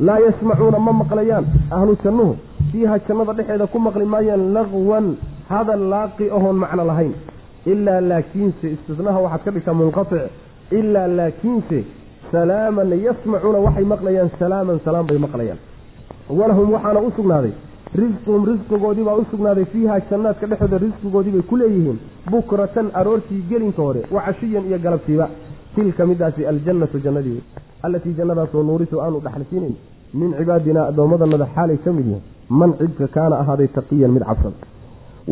Laa 0.00 0.18
yasmacuuna 0.26 0.78
ma 0.78 0.92
maqlayaan 0.92 1.44
ahlu 1.70 1.96
jannuhu 2.04 2.36
fiiha 2.72 2.98
jannada 3.08 3.32
dhexeeda 3.38 3.66
ku 3.66 3.78
maqli 3.78 4.04
maayaan 4.04 4.52
laqwan 4.54 5.06
hadal 5.48 5.82
laaqi 5.92 6.30
ahoon 6.36 6.56
macno 6.62 6.84
lahayn. 6.90 7.12
Ilaa 7.66 8.00
laakiinse 8.10 8.66
istisnaha 8.74 9.18
waxaad 9.24 9.42
ka 9.44 9.50
dhigtaa 9.54 9.74
munqatic 9.80 10.22
ilaa 10.78 11.08
laakiinse 11.18 11.78
salaaman 12.32 12.90
yasmacuuna 13.06 13.58
waxay 13.66 13.84
maqlayaan 13.92 14.30
salaaman 14.38 14.78
salaam 14.84 15.06
bay 15.06 15.18
maqlayaan. 15.26 15.58
Walahum 16.38 16.68
waxaana 16.74 17.00
u 17.00 17.10
sugnaaday 17.16 17.52
risquhum 17.98 18.44
risqigoodii 18.50 19.04
baa 19.04 19.14
u 19.20 19.24
sugnaaday 19.30 19.64
fiiha 19.72 20.00
jannaadka 20.10 20.46
dhexdooda 20.46 20.78
risqigoodii 20.86 21.32
bay 21.36 21.42
ku 21.50 21.56
leeyihiin 21.56 21.98
bukratan 22.30 22.90
aroortii 23.00 23.42
gelinka 23.50 23.82
hore 23.82 24.02
wa 24.14 24.20
cashiyan 24.26 24.64
iyo 24.68 24.78
galabtiiba. 24.78 25.28
Tilka 25.74 26.06
midaasi 26.06 26.46
aljannatu 26.46 26.98
jannadii 27.04 27.40
allatii 27.82 28.14
jannadaasoo 28.18 28.62
nuurisu 28.62 29.00
aanu 29.00 29.20
dhaxalsiinayn 29.24 29.74
min 30.20 30.30
cibaadinaa 30.38 30.86
addoommadanada 30.90 31.46
xaalay 31.54 31.78
ka 31.84 31.92
mid 31.92 32.06
yihiin 32.06 32.22
man 32.60 32.70
cidka 32.80 33.06
kaana 33.16 33.36
ahaaday 33.42 33.68
taqiyan 33.76 34.10
mid 34.16 34.24
cabsada 34.28 34.56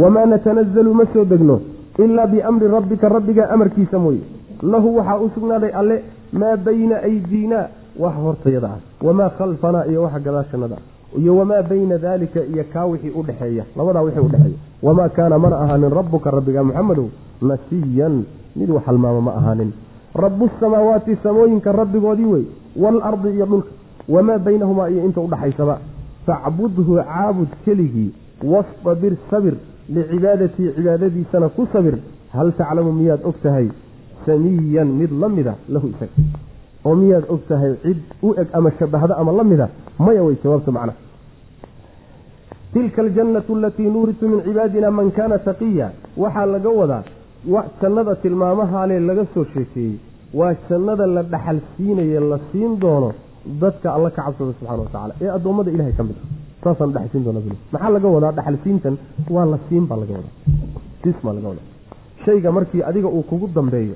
wamaa 0.03 0.27
natanazalu 0.27 0.95
ma 0.95 1.05
soo 1.13 1.25
degno 1.25 1.61
ilaa 2.05 2.27
biamri 2.27 2.69
rabbika 2.77 3.09
rabbigaa 3.09 3.49
amarkiisa 3.55 3.99
mooye. 3.99 4.23
Lahu 4.63 4.97
waxaa 4.99 5.19
u 5.25 5.31
sugnaaday 5.35 5.73
alle 5.81 5.97
maa 6.33 6.57
bayna 6.57 6.97
aydiinaa 7.09 7.67
wax 8.03 8.15
hortayada 8.25 8.69
ah 8.75 8.79
wamaa 9.07 9.31
khalfanaa 9.39 9.85
iyo 9.91 10.03
waxa 10.03 10.21
gadaashannada 10.27 10.77
iyo 11.19 11.37
wamaa 11.37 11.63
bayna 11.63 11.99
daalika 11.99 12.41
iyo 12.45 12.65
kaa 12.73 12.85
wixii 12.87 13.11
udhexeeya 13.21 13.65
labadaa 13.77 14.03
wixii 14.03 14.21
udhexeeya 14.21 14.59
wamaa 14.83 15.09
kaana 15.09 15.39
mana 15.39 15.57
ahaanin 15.61 15.91
rabbuka 15.91 16.31
rabbiga 16.31 16.65
muxamedow 16.65 17.09
nasiyan. 17.43 18.25
Mid 18.57 18.71
wax 18.71 18.85
halmaamo 18.87 19.21
ma 19.21 19.33
ahaanin. 19.35 19.71
Rabu 20.15 20.51
samaawaati 20.61 21.17
samooyinka 21.23 21.73
rabbigoodii 21.73 22.25
wey 22.25 22.45
waalardi 22.77 23.29
iyo 23.29 23.47
dhulka. 23.47 23.69
Wamaa 24.09 24.39
baynahumaa 24.39 24.89
iyo 24.89 25.05
inta 25.05 25.21
udhaxaysaba 25.21 25.79
facbudhu 26.27 26.97
caabud 26.97 27.49
keligii 27.65 28.11
wastabir 28.45 29.17
sabir 29.31 29.55
licibaadatii 29.95 30.73
cibaadadiisana 30.77 31.49
ku 31.49 31.67
sabir. 31.73 31.99
Hal 32.33 32.53
taclamu 32.53 32.93
miyaad 32.93 33.21
og 33.25 33.35
tahay? 33.43 33.69
Samiyan 34.27 34.89
mid 35.01 35.11
la 35.21 35.29
mida 35.29 35.55
lahu 35.69 35.87
isaga 35.89 36.13
oo 36.89 36.95
miyaad 37.03 37.25
og 37.35 37.41
tahay 37.51 37.73
cid 37.85 37.99
u 38.27 38.29
eg 38.43 38.49
ama 38.59 38.71
shabahda 38.79 39.15
ama 39.23 39.33
la 39.39 39.45
mida 39.51 39.67
maya 40.07 40.23
way 40.27 40.37
jawaabta 40.45 40.71
macnaha 40.79 40.99
tilka 42.73 43.01
aljannatu 43.05 43.53
alatii 43.59 43.89
nuuritu 43.95 44.25
min 44.33 44.41
cibaadina 44.47 44.91
man 44.99 45.09
kaana 45.19 45.37
taqiya 45.49 45.87
waxaa 46.23 46.47
laga 46.55 46.71
wadaa 46.81 47.03
jannada 47.83 48.15
tilmaamahaale 48.23 48.97
laga 49.09 49.25
soo 49.35 49.45
sheekeeyey. 49.55 49.97
Waa 50.39 50.53
jannada 50.69 51.05
la 51.17 51.23
dhaxal 51.33 51.59
siinaye 51.77 52.21
la 52.31 52.39
siin 52.53 52.73
doono 52.83 53.11
dadka 53.63 53.89
alla 53.97 54.11
ka 54.17 54.23
cabsada 54.27 54.53
subxana 54.59 54.83
wa 54.83 54.89
tacala 54.95 55.13
ee 55.25 55.31
addoommada 55.37 55.71
ilahay 55.75 55.93
ka 55.99 56.03
mid 56.09 56.17
ah 56.23 56.29
saasaan 56.65 56.91
dhaxalsiin 56.95 57.25
doona 57.27 57.41
maxaa 57.73 57.91
laga 57.97 58.09
wadaa 58.17 58.33
dhaxalsiintan 58.39 58.95
waa 59.35 59.47
la 59.53 59.59
siin 59.69 59.85
baa 59.91 59.99
laga 60.03 60.13
wadaa. 60.19 60.35
Siis 61.03 61.19
baa 61.25 61.35
laga 61.39 61.49
wadaa. 61.53 61.67
Shayga 62.25 62.51
markii 62.57 62.83
adiga 62.91 63.09
uu 63.17 63.23
kugu 63.31 63.47
dambeeyo 63.57 63.95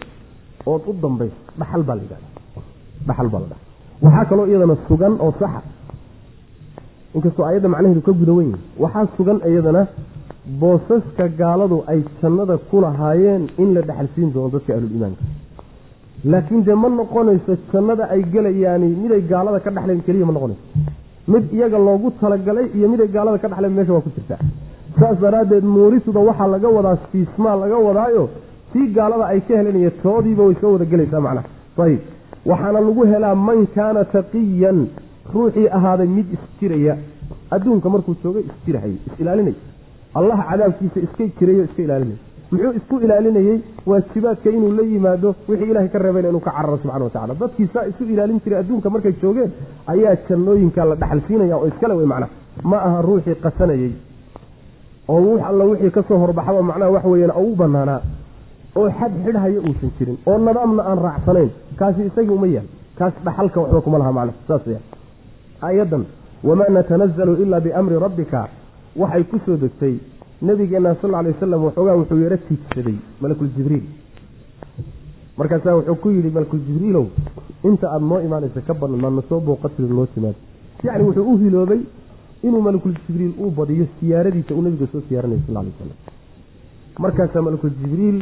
ood 0.73 0.83
u 0.91 0.93
dambayso 1.05 1.39
dhaxal 1.61 1.83
baa 1.89 1.97
la 1.99 2.03
yidhahda 2.05 2.29
dhaxal 3.09 3.29
baa 3.35 3.41
la 3.45 3.49
dhaha 3.53 3.61
waxaa 4.05 4.25
kaloo 4.31 4.47
iyadana 4.51 4.77
sugan 4.89 5.15
oo 5.27 5.33
saxa 5.41 5.61
inkastoo 7.17 7.45
ayadda 7.51 7.69
macnaheedu 7.75 8.03
ka 8.09 8.13
guda 8.21 8.33
wen 8.39 8.49
yahi 8.53 8.63
waxaa 8.85 9.07
sugan 9.17 9.39
iyadana 9.51 9.83
boosaska 10.61 11.25
gaaladu 11.41 11.77
ay 11.93 12.01
jannada 12.21 12.55
ku 12.71 12.77
lahaayeen 12.85 13.43
in 13.63 13.69
la 13.77 13.81
dhexalsiin 13.89 14.29
doono 14.35 14.49
dadka 14.55 14.71
ahluliimaanka. 14.77 15.23
Laakiin 16.33 16.63
dee 16.67 16.77
ma 16.83 16.89
noqonayso 17.01 17.53
jannada 17.73 18.05
ay 18.15 18.23
gelayaani 18.35 18.89
miday 19.03 19.23
gaalada 19.33 19.59
ka 19.65 19.71
dhexleen 19.77 20.01
keliya 20.07 20.27
ma 20.29 20.33
noqonayso. 20.37 20.65
Mid 21.33 21.45
iyaga 21.57 21.79
loogu 21.89 22.09
talagalay 22.21 22.67
iyo 22.77 22.87
miday 22.93 23.09
gaalada 23.17 23.39
ka 23.43 23.49
dhexleen 23.53 23.75
meesha 23.77 23.93
waa 23.97 24.05
ku 24.07 24.11
jirtaa. 24.17 24.41
Saas 24.99 25.17
daraaddeed 25.25 25.65
muurisuda 25.75 26.21
waxaa 26.29 26.49
laga 26.55 26.69
wadaa 26.77 26.97
siismaa 27.11 27.57
laga 27.63 27.77
wadaayo 27.87 28.25
tii 28.73 28.87
gaalada 28.97 29.25
ay 29.33 29.41
ka 29.47 29.53
helanaya 29.61 29.91
toodiiba 30.03 30.43
way 30.49 30.57
soo 30.61 30.73
wada 30.75 30.87
gelaysaa 30.93 31.21
macnaha. 31.27 31.47
Ayib 31.85 32.01
waxaana 32.51 32.81
lagu 32.87 33.03
helaa 33.13 33.35
man 33.49 33.61
kaana 33.77 34.05
taqiyan 34.17 34.79
ruuxii 35.35 35.69
ahaaday 35.79 36.09
mid 36.17 36.27
isjiraya 36.37 36.95
adduunka 37.55 37.89
markuu 37.95 38.15
joogay 38.25 38.45
isjirahayy 38.53 38.97
is-ilaalinay 39.09 39.55
allah 40.19 40.39
cadaabkiisa 40.51 40.99
iska 41.07 41.25
jirayo 41.39 41.65
iska 41.69 41.83
ilaalinay 41.87 42.19
muxuu 42.53 42.73
isku 42.79 42.95
ilaalinayey 43.07 43.59
waajibaadka 43.91 44.49
inuu 44.57 44.73
la 44.79 44.83
yimaado 44.93 45.29
wixii 45.49 45.71
ilahay 45.73 45.89
ka 45.95 45.99
reebayna 46.05 46.29
inuu 46.33 46.41
ka 46.47 46.51
cararo 46.57 46.77
subxana 46.83 47.05
watacala 47.05 47.35
dadkii 47.43 47.69
saa 47.75 47.85
isu 47.91 48.03
ilaalin 48.15 48.41
jiray 48.45 48.59
adduunka 48.63 48.91
markay 48.95 49.13
joogeen 49.23 49.51
ayaa 49.93 50.15
jannooyinka 50.29 50.85
la 50.91 50.95
dhaxal 51.03 51.21
siinaya 51.29 51.57
oo 51.61 51.67
iskale 51.73 51.95
wey 52.01 52.07
macnaha. 52.13 52.31
Ma 52.71 52.79
aha 52.89 52.99
ruuxii 53.09 53.37
qasanayey 53.45 53.93
oo 55.13 55.21
wux 55.27 55.41
alla 55.51 55.65
wixii 55.71 55.91
ka 55.97 56.03
soo 56.09 56.19
horbaxaba 56.25 56.63
macnaha 56.71 56.91
wax 56.97 57.05
weeyaan 57.13 57.35
oo 57.41 57.55
banaanaa 57.63 58.01
oo 58.77 58.89
xad 58.99 59.13
xidhhaya 59.25 59.61
uusan 59.69 59.91
jirin 59.99 60.19
oo 60.27 60.39
nadaamna 60.39 60.83
aan 60.91 60.99
raacsanayn. 61.07 61.51
Kaasi 61.79 62.01
isagii 62.09 62.35
uma 62.39 62.47
yaal. 62.47 62.67
Kaas 62.99 63.15
dhaxalka 63.25 63.61
waxba 63.61 63.81
kuma 63.81 63.99
laha 63.99 64.13
macnaha 64.19 64.39
saas 64.49 64.63
weyaan 64.67 64.85
aayadan 65.67 66.05
wamaa 66.49 66.69
natanazalu 66.77 67.33
ilaa 67.43 67.61
biamri 67.61 67.97
rabbika. 68.07 68.49
Waxay 68.97 69.25
ku 69.31 69.37
soo 69.47 69.57
degtay. 69.57 69.95
Nabigeena 70.43 70.95
sal 71.01 71.15
alay 71.15 71.33
wasalam 71.33 71.65
waxoogaa 71.65 71.97
wuxuu 72.01 72.19
yaro 72.25 72.37
tiigsaday 72.47 72.97
malakuljibriil 73.23 73.85
markaasaa 75.39 75.75
wuxuu 75.79 75.95
ku 76.03 76.09
yidhi 76.11 76.31
malakuljibriilow 76.37 77.07
inta 77.69 77.87
aada 77.93 78.05
noo 78.11 78.21
imaanaysa 78.27 78.61
ka 78.67 78.75
badan 78.75 79.01
maadna 79.05 79.23
soo 79.29 79.41
booqatid 79.41 79.91
noo 79.99 80.07
timaad. 80.15 80.35
Yacni 80.85 81.05
wuxuu 81.09 81.25
u 81.33 81.37
hiloobay 81.43 81.81
inuu 82.43 82.63
malakuljibriil 82.69 83.33
uu 83.43 83.51
badiyo 83.59 83.87
siyaaradiisa 84.01 84.55
uu 84.55 84.63
nabiga 84.67 84.87
soo 84.93 85.03
siyaaranaya 85.09 85.41
sal 85.47 85.57
alay 85.57 85.73
wasalam 85.73 85.99
markaasaa 87.05 87.43
malakuljibriil 87.49 88.19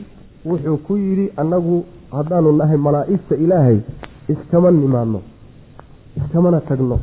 wuxuu 0.49 0.77
ku 0.87 0.97
yidhi 0.97 1.27
annagu 1.43 1.85
haddaanu 2.17 2.53
nahay 2.61 2.77
malaa'igta 2.87 3.35
ilaahay 3.45 3.79
iskama 4.33 4.71
nimaadno 4.71 5.21
iskamana 6.19 6.61
tagno. 6.69 6.99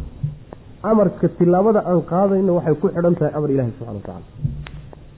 Amarka 0.84 1.28
tilaabada 1.38 1.82
aan 1.90 2.02
qaadayno 2.12 2.52
waxay 2.58 2.76
ku 2.82 2.88
xidhan 2.96 3.16
tahay 3.20 3.34
amar 3.38 3.50
ilahi 3.56 3.72
subxana 3.78 3.94
watacala 3.98 4.22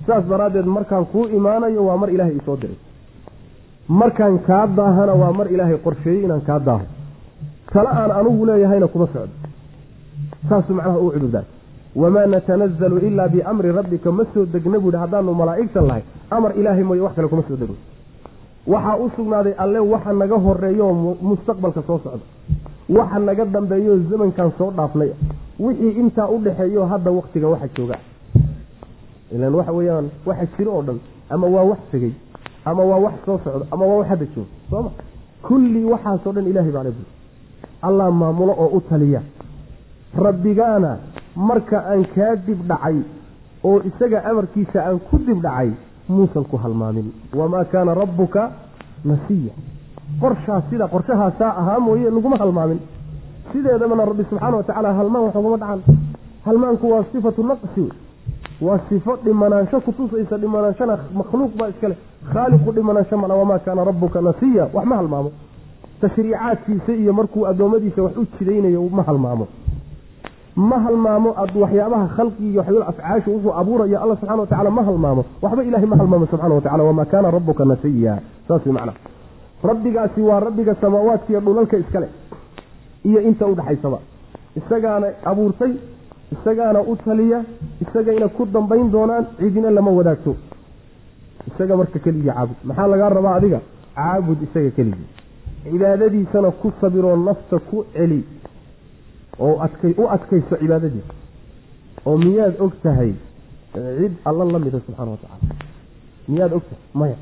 saas 0.07 0.23
daraaddeed 0.31 0.65
markaan 0.77 1.05
kuu 1.11 1.25
imaanayo 1.37 1.81
waa 1.89 1.97
mar 2.01 2.09
ilaahay 2.15 2.35
isoo 2.41 2.55
diray. 2.61 2.77
Markaan 4.01 4.39
kaa 4.47 4.65
daahana 4.77 5.13
waa 5.21 5.31
mar 5.39 5.47
ilaahay 5.53 5.77
qorsheeyey 5.85 6.23
inaan 6.25 6.41
kaa 6.49 6.59
daaho. 6.67 6.85
Tale 7.73 7.89
aan 8.01 8.11
anugu 8.19 8.45
leeyahayna 8.49 8.87
kuma 8.93 9.07
socdo 9.13 9.33
saasuu 10.49 10.73
macnaha 10.77 10.99
ugu 10.99 11.11
cudurdaas 11.15 11.47
wamaa 12.01 12.25
natanazalu 12.33 12.97
ilaa 13.07 13.27
biamri 13.33 13.71
rabbika 13.77 14.11
ma 14.17 14.23
soo 14.33 14.45
degna 14.53 14.77
buuhi 14.83 14.97
haddaanu 15.03 15.33
malaa'igtan 15.41 15.85
lahay 15.89 16.03
amar 16.35 16.51
ilaahay 16.59 16.83
mooye 16.89 17.01
wax 17.05 17.13
kale 17.17 17.27
kuma 17.33 17.43
soo 17.47 17.57
degno 17.61 17.75
waxaa 18.73 18.95
u 19.03 19.09
sugnaaday 19.15 19.53
alle 19.63 19.79
waxa 19.93 20.13
naga 20.13 20.37
horeeyooo 20.45 21.15
mustaqbalka 21.21 21.81
soo 21.87 21.99
socda. 22.03 22.25
Waxa 22.97 23.19
naga 23.19 23.45
dambeeyooo 23.45 23.99
zamankan 24.09 24.51
soo 24.57 24.71
dhaafnay. 24.77 25.09
Wixii 25.59 25.91
intaa 26.01 26.27
u 26.29 26.37
dhexeeyo 26.45 26.85
hadda 26.85 27.11
waktiga 27.11 27.47
waxa 27.47 27.67
jooga. 27.75 27.95
Ilan 29.31 29.53
waxa 29.55 29.71
weeyaan 29.77 30.07
waxa 30.25 30.45
jiro 30.57 30.71
oo 30.75 30.81
dhan 30.87 30.99
ama 31.29 31.47
waa 31.47 31.63
wax 31.71 31.79
tegey 31.91 32.13
ama 32.65 32.83
waa 32.83 32.99
wax 33.05 33.13
soo 33.25 33.37
socdo 33.43 33.65
ama 33.71 33.85
waa 33.85 33.97
wax 33.97 34.07
hadda 34.09 34.25
jooga. 34.35 34.49
Sooma 34.69 34.91
kullii 35.47 35.83
waxaasoo 35.93 36.31
dhan 36.33 36.47
ilahay 36.47 36.71
baa 36.71 36.83
lebu 36.83 37.03
allah 37.81 38.11
maamulo 38.11 38.53
oo 38.63 38.67
u 38.77 38.81
taliya. 38.89 39.21
Rabbigaana 40.17 40.97
marka 41.35 41.77
aan 41.91 42.05
kaa 42.15 42.35
dib 42.45 42.61
dhacay 42.67 42.97
oo 43.63 43.81
isaga 43.89 44.23
amarkiisa 44.29 44.79
aan 44.85 44.99
ku 44.99 45.17
dib 45.17 45.41
dhacay 45.41 45.69
muusan 46.09 46.43
ku 46.51 46.57
halmaamin. 46.57 47.07
Wamaa 47.39 47.63
kaana 47.71 47.93
rabbuka 47.93 48.51
nasiya. 49.05 49.53
Qorshaas 50.21 50.63
sida 50.69 50.87
qorshahaasaa 50.87 51.51
ahaa 51.61 51.79
mooye 51.79 52.09
laguma 52.09 52.37
halmaamin. 52.37 52.79
Sideedabana 53.51 54.05
rabbi 54.05 54.23
subxaana 54.29 54.57
wa 54.57 54.63
tacaala 54.63 54.93
halmaan 54.99 55.23
wax 55.25 55.35
ugama 55.35 55.57
dhacan 55.57 55.81
halmaanku 56.45 56.85
waa 56.91 57.03
sifatu 57.11 57.43
naqsi. 57.43 57.85
Waa 58.61 58.79
sifo 58.89 59.15
dhimanaansho 59.25 59.79
kutusaysa 59.81 60.37
dhimanaanshana 60.37 60.97
makhluuq 61.19 61.53
baa 61.59 61.69
iskale 61.73 61.95
khaaliqu 62.33 62.71
dhimanaansho 62.77 63.17
mala 63.17 63.33
wamaa 63.41 63.59
kaana 63.65 63.83
rabbuka 63.89 64.21
nasiya. 64.21 64.67
Wax 64.73 64.85
ma 64.85 64.95
halmaamo. 64.95 65.31
Tashriicaadkiisa 66.01 66.93
iyo 66.93 67.13
markuu 67.13 67.47
addoommadiisa 67.47 68.01
wax 68.03 68.17
u 68.17 68.25
jidaynayo 68.39 68.81
ma 68.97 69.03
halmaamo 69.03 69.47
ma 70.67 70.77
halmaamo 70.85 71.29
waxyaabaha 71.63 72.05
khalqigi 72.15 72.49
iyo 72.51 72.59
waxyaaba 72.61 72.87
afcaashu 72.91 73.29
wuxuu 73.33 73.53
abuuraya 73.61 73.97
alla 74.03 74.15
subxana 74.19 74.41
watacala 74.43 74.69
ma 74.77 74.81
halmaamo. 74.87 75.21
Waxba 75.43 75.61
ilahay 75.67 75.85
ma 75.91 75.95
halmaamo 76.01 76.25
subxana 76.31 76.55
wa 76.55 76.61
tacala 76.65 76.83
wamaa 76.89 77.05
kaana 77.11 77.31
rabbuka 77.35 77.63
nasiya. 77.71 78.13
Saas 78.47 78.65
way 78.65 78.73
macnaha 78.73 78.97
rabbigaasi 79.69 80.21
waa 80.29 80.39
rabbiga 80.47 80.75
samaawaadka 80.81 81.29
iyo 81.31 81.39
dhulalka 81.45 81.77
iskale. 81.83 82.07
Iyo 83.09 83.19
inta 83.29 83.45
udhaxaysaba 83.47 83.99
isagaana 84.59 85.07
abuurtay 85.31 85.73
isagaana 86.35 86.79
u 86.81 86.95
taliya 87.05 87.39
isagayna 87.83 88.27
ku 88.27 88.45
dambayn 88.45 88.91
doonaan 88.91 89.25
cidina 89.39 89.69
lama 89.77 89.91
wadaagto. 89.91 90.35
Isaga 91.49 91.75
marka 91.79 91.99
keligii 91.99 92.31
caabud. 92.31 92.57
Maxaa 92.67 92.87
lagaa 92.87 93.09
rabaa 93.17 93.35
adiga? 93.39 93.59
Caabud 93.95 94.39
isaga 94.47 94.71
keligii 94.77 95.07
cibaadadiisana 95.63 96.51
ku 96.61 96.67
sabiroo 96.81 97.15
nafta 97.27 97.59
ku 97.69 97.85
celi 97.93 98.19
oo 99.39 99.55
adkay 99.65 99.93
u 100.01 100.07
adkayso 100.15 100.55
cibaadadiisa 100.61 101.13
oo 102.05 102.17
miyaad 102.17 102.55
og 102.65 102.73
tahay 102.83 103.11
cid 103.73 104.13
alla 104.29 104.45
la 104.53 104.59
mida 104.59 104.79
subxana 104.85 105.11
wa 105.11 105.17
tacaala 105.23 105.55
miyaad 106.27 106.53
og 106.57 106.63
tahay? 106.69 106.83
Maya. 106.93 107.15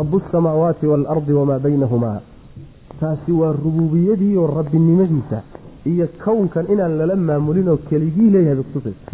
Rabu 0.00 0.16
asamaawaati 0.28 0.86
waalardi 0.86 1.32
wamaa 1.32 1.58
baynahumaa. 1.58 2.20
Taasi 3.00 3.32
waa 3.32 3.52
rububiyadii 3.64 4.36
oo 4.36 4.46
rabbinimadiisa 4.58 5.38
iyo 5.92 6.06
kownkan 6.24 6.66
inaan 6.72 6.94
lala 6.98 7.16
maamulin 7.16 7.68
oo 7.68 7.76
keligii 7.88 8.30
leeyahay 8.34 8.54
bay 8.54 8.64
kutusaysa 8.64 9.10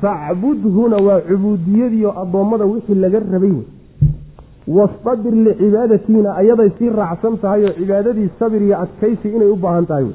facbudhuna 0.00 0.96
waa 1.06 1.20
cubuudiyadii 1.28 2.04
oo 2.06 2.14
addoommada 2.22 2.64
wixii 2.64 2.94
laga 3.04 3.18
rabay 3.20 3.50
wey. 3.58 3.66
Wastabir 4.76 5.34
licibaadatiina 5.46 6.30
ayaday 6.40 6.70
sii 6.78 6.90
raacsan 6.98 7.36
tahay 7.42 7.64
oo 7.64 7.72
cibaadadii 7.78 8.28
sabir 8.38 8.62
iyo 8.62 8.76
adkaysi 8.84 9.28
inay 9.36 9.48
u 9.54 9.56
baahan 9.56 9.86
tahay 9.86 10.04
wey 10.04 10.14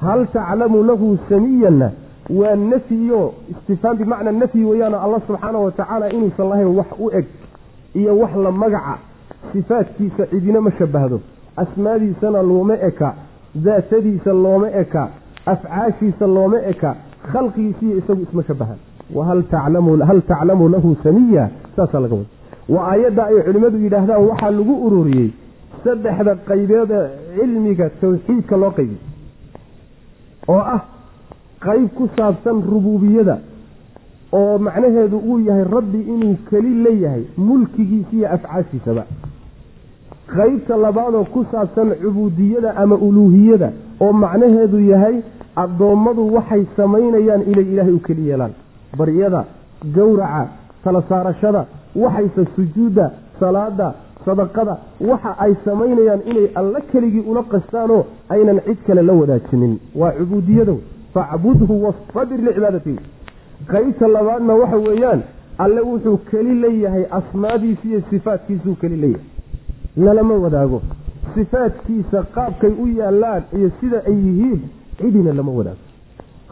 hal 0.00 0.26
taclamu 0.36 0.82
lahu 0.82 1.18
samiyanna 1.28 1.90
waa 2.30 2.54
nafyiyo 2.56 3.34
istifhaam 3.50 3.96
bimacna 3.96 4.32
nafyi 4.32 4.64
weeyaano 4.64 5.00
alla 5.04 5.20
subxaana 5.26 5.58
wa 5.58 5.72
tacaala 5.72 6.12
inuusan 6.12 6.48
lahayn 6.48 6.66
wax 6.78 6.86
u 6.98 7.10
eg 7.18 7.26
iyo 7.94 8.18
wax 8.18 8.36
la 8.44 8.50
magaca 8.52 8.98
sifaadkiisa 9.52 10.26
cidina 10.26 10.60
ma 10.60 10.70
shabahdo 10.78 11.20
asmaadiisana 11.56 12.42
looma 12.42 12.74
eka 12.88 13.14
daatadiisa 13.54 14.32
looma 14.32 14.70
eka 14.82 15.08
afcaashiisa 15.46 16.26
looma 16.26 16.58
eka 16.72 16.94
khalqigiisiiyo 17.32 17.98
isagu 17.98 18.22
isma 18.22 18.42
shabahaan 18.42 18.78
wahal 19.14 19.42
taclamu 20.22 20.68
lahu 20.68 20.96
samiya 21.02 21.50
saasaa 21.76 22.00
laga 22.00 22.14
wada 22.14 22.28
waa 22.68 22.90
aayadda 22.92 23.26
ay 23.26 23.42
culimmadu 23.46 23.78
yidhaahdaan 23.84 24.24
waxaa 24.30 24.50
lagu 24.50 24.74
ururiyey 24.86 25.30
saddexda 25.84 26.34
qaybeed 26.50 26.90
ee 26.90 27.08
cilmiga 27.36 27.90
tawxiidka 28.00 28.56
loo 28.62 28.70
qaybiyey 28.78 29.00
oo 30.48 30.60
ah 30.76 30.80
qayb 31.66 31.88
ku 31.98 32.08
saabsan 32.16 32.62
rububiyada 32.72 33.36
oo 34.40 34.58
macnaheedu 34.66 35.16
uu 35.30 35.38
yahay 35.48 35.64
rabbi 35.76 36.00
inuu 36.14 36.36
keli 36.50 36.72
leeyahay 36.84 37.22
mulkigiisa 37.36 38.12
iyo 38.16 38.28
afcaashiisaba. 38.36 39.04
Qaybta 40.36 40.76
labaadoo 40.76 41.24
ku 41.34 41.44
saabsan 41.52 41.90
cubuudiyada 42.02 42.76
ama 42.76 42.96
uluuhiyada 42.96 43.68
oo 44.00 44.12
macnaheedu 44.12 44.78
yahay 44.90 45.16
addoommadu 45.56 46.22
waxay 46.34 46.62
samaynayaan 46.76 47.42
inay 47.50 47.66
ilaahay 47.72 47.92
u 47.92 48.00
keli 48.06 48.28
yeelaan. 48.28 48.52
Baryada 48.98 49.44
gowraca 49.94 50.48
tala 50.84 51.02
saarashada 51.08 51.64
waxayse 51.96 52.42
sujuudda 52.56 53.10
salaada 53.40 53.88
sadaqada 54.24 54.76
waxa 55.10 55.34
ay 55.38 55.54
samaynayaan 55.64 56.20
inay 56.30 56.48
alla 56.54 56.80
keligii 56.92 57.24
ula 57.30 57.42
qastaanoo 57.42 58.04
aynan 58.28 58.60
cid 58.66 58.78
kale 58.86 59.02
la 59.02 59.12
wadaajinin 59.12 59.78
waa 59.94 60.12
cubuudiyado 60.18 60.76
facbudhu 61.14 61.82
wastabir 61.84 62.40
licibaadatihi 62.48 62.98
qaybta 63.72 64.08
labaadna 64.08 64.54
waxa 64.54 64.76
weeyaan 64.76 65.22
alle 65.58 65.80
wuxuu 65.80 66.16
keli 66.30 66.54
leeyahay 66.64 67.04
asmaadiisa 67.18 67.88
iyo 67.88 68.02
sifaadkiisuu 68.10 68.74
keli 68.74 68.96
leeyahay 68.96 69.26
lalama 69.96 70.34
wadaago. 70.34 70.82
Sifaadkiisa 71.34 72.22
qaabkay 72.34 72.70
u 72.82 72.86
yaallaan 72.98 73.42
iyo 73.58 73.70
sida 73.80 73.98
ay 74.06 74.14
yihiin 74.26 74.60
cidina 74.98 75.32
lama 75.32 75.52
wadaago 75.52 75.78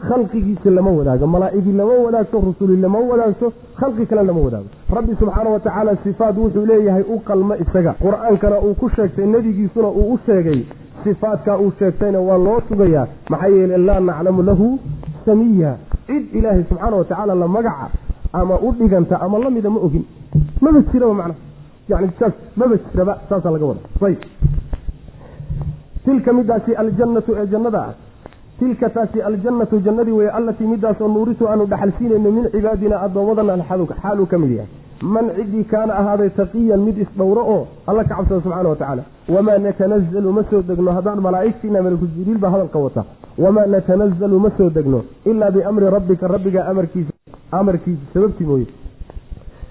khalqigiisa 0.07 0.69
lama 0.77 0.91
wadaago 0.91 1.27
malaa'igi 1.27 1.71
lama 1.79 1.93
wadaagto 2.05 2.39
rusuli 2.47 2.77
lama 2.81 2.99
wadaagto 2.99 3.47
khalqi 3.79 4.05
kale 4.05 4.23
lama 4.29 4.41
wadaago. 4.45 4.69
Rabbi 4.97 5.15
subxaana 5.19 5.49
wa 5.49 5.59
tacaala 5.59 5.95
sifaad 6.03 6.37
wuxuu 6.37 6.65
leeyahay 6.65 7.03
u 7.13 7.19
qalma 7.29 7.57
isaga. 7.63 7.95
Qur'aankana 8.03 8.57
uu 8.65 8.73
ku 8.75 8.89
sheegtay 8.95 9.25
nebigiisuna 9.25 9.87
uu 9.87 10.13
u 10.13 10.19
sheegay 10.25 10.59
sifaadkaa 11.03 11.57
uu 11.57 11.71
sheegtayna 11.79 12.19
waa 12.19 12.37
loo 12.37 12.59
sugayaa. 12.69 13.07
Maxaa 13.29 13.47
yeele 13.47 13.77
laa 13.77 13.99
naclamu 13.99 14.43
lahu 14.43 14.79
samiya 15.25 15.71
cid 16.07 16.35
ilaahay 16.37 16.63
subxaana 16.69 16.95
wa 16.97 17.03
tacaala 17.03 17.35
la 17.35 17.47
magaca 17.47 17.87
ama 18.33 18.55
u 18.59 18.71
dhiganta 18.79 19.21
ama 19.21 19.39
lamida 19.39 19.69
ma 19.69 19.79
ogin. 19.79 20.05
Maba 20.61 20.79
jiraba 20.91 21.13
macnaha. 21.13 21.39
Yani 21.89 22.09
saas 22.19 22.33
maba 22.55 22.75
jiraba 22.91 23.13
saasaa 23.29 23.51
laga 23.51 23.65
wada 23.65 23.81
ayb 24.07 24.19
tilka 26.05 26.33
midaasi 26.33 26.71
aljannatu 26.81 27.31
ee 27.41 27.45
jannada 27.53 27.79
ah 27.87 27.93
tilka 28.59 28.89
taasi 28.89 29.21
aljannatu 29.21 29.79
jannadii 29.85 30.11
weye 30.19 30.29
allatii 30.39 30.67
midaasoo 30.73 31.07
nuuritu 31.07 31.47
aanu 31.49 31.65
dhaxalsiinayno 31.71 32.31
min 32.37 32.45
cibaadina 32.53 33.01
addoommadana 33.05 33.63
xaaluu 33.69 34.25
ka 34.31 34.37
mid 34.43 34.51
yahay. 34.57 34.69
Man 35.13 35.25
ciddii 35.37 35.63
kaana 35.71 35.93
ahaaday 36.01 36.29
taqiyan 36.39 36.81
mid 36.87 36.97
isdhowro 37.05 37.41
oo 37.55 37.67
alla 37.87 38.03
ka 38.03 38.15
cabsada 38.15 38.41
subxana 38.41 38.69
wa 38.69 38.75
tacaala. 38.75 39.03
Wamaa 39.35 39.57
natanazalu 39.65 40.31
ma 40.37 40.43
soo 40.49 40.61
degno 40.69 40.91
haddaan 40.97 41.19
malaa'igtiina 41.27 41.81
malaku 41.85 42.05
jibriil 42.15 42.39
baa 42.43 42.49
hadalka 42.55 42.79
wata. 42.85 43.03
Wamaa 43.43 43.65
natanazalu 43.75 44.39
ma 44.45 44.49
soo 44.57 44.69
degno 44.77 44.99
ilaa 45.25 45.51
biamri 45.51 45.89
rabbika 45.95 46.27
rabbiga 46.27 46.65
amarkiisa 46.71 47.11
amarkiisa 47.51 48.01
sababtii 48.13 48.45
mooye. 48.51 48.67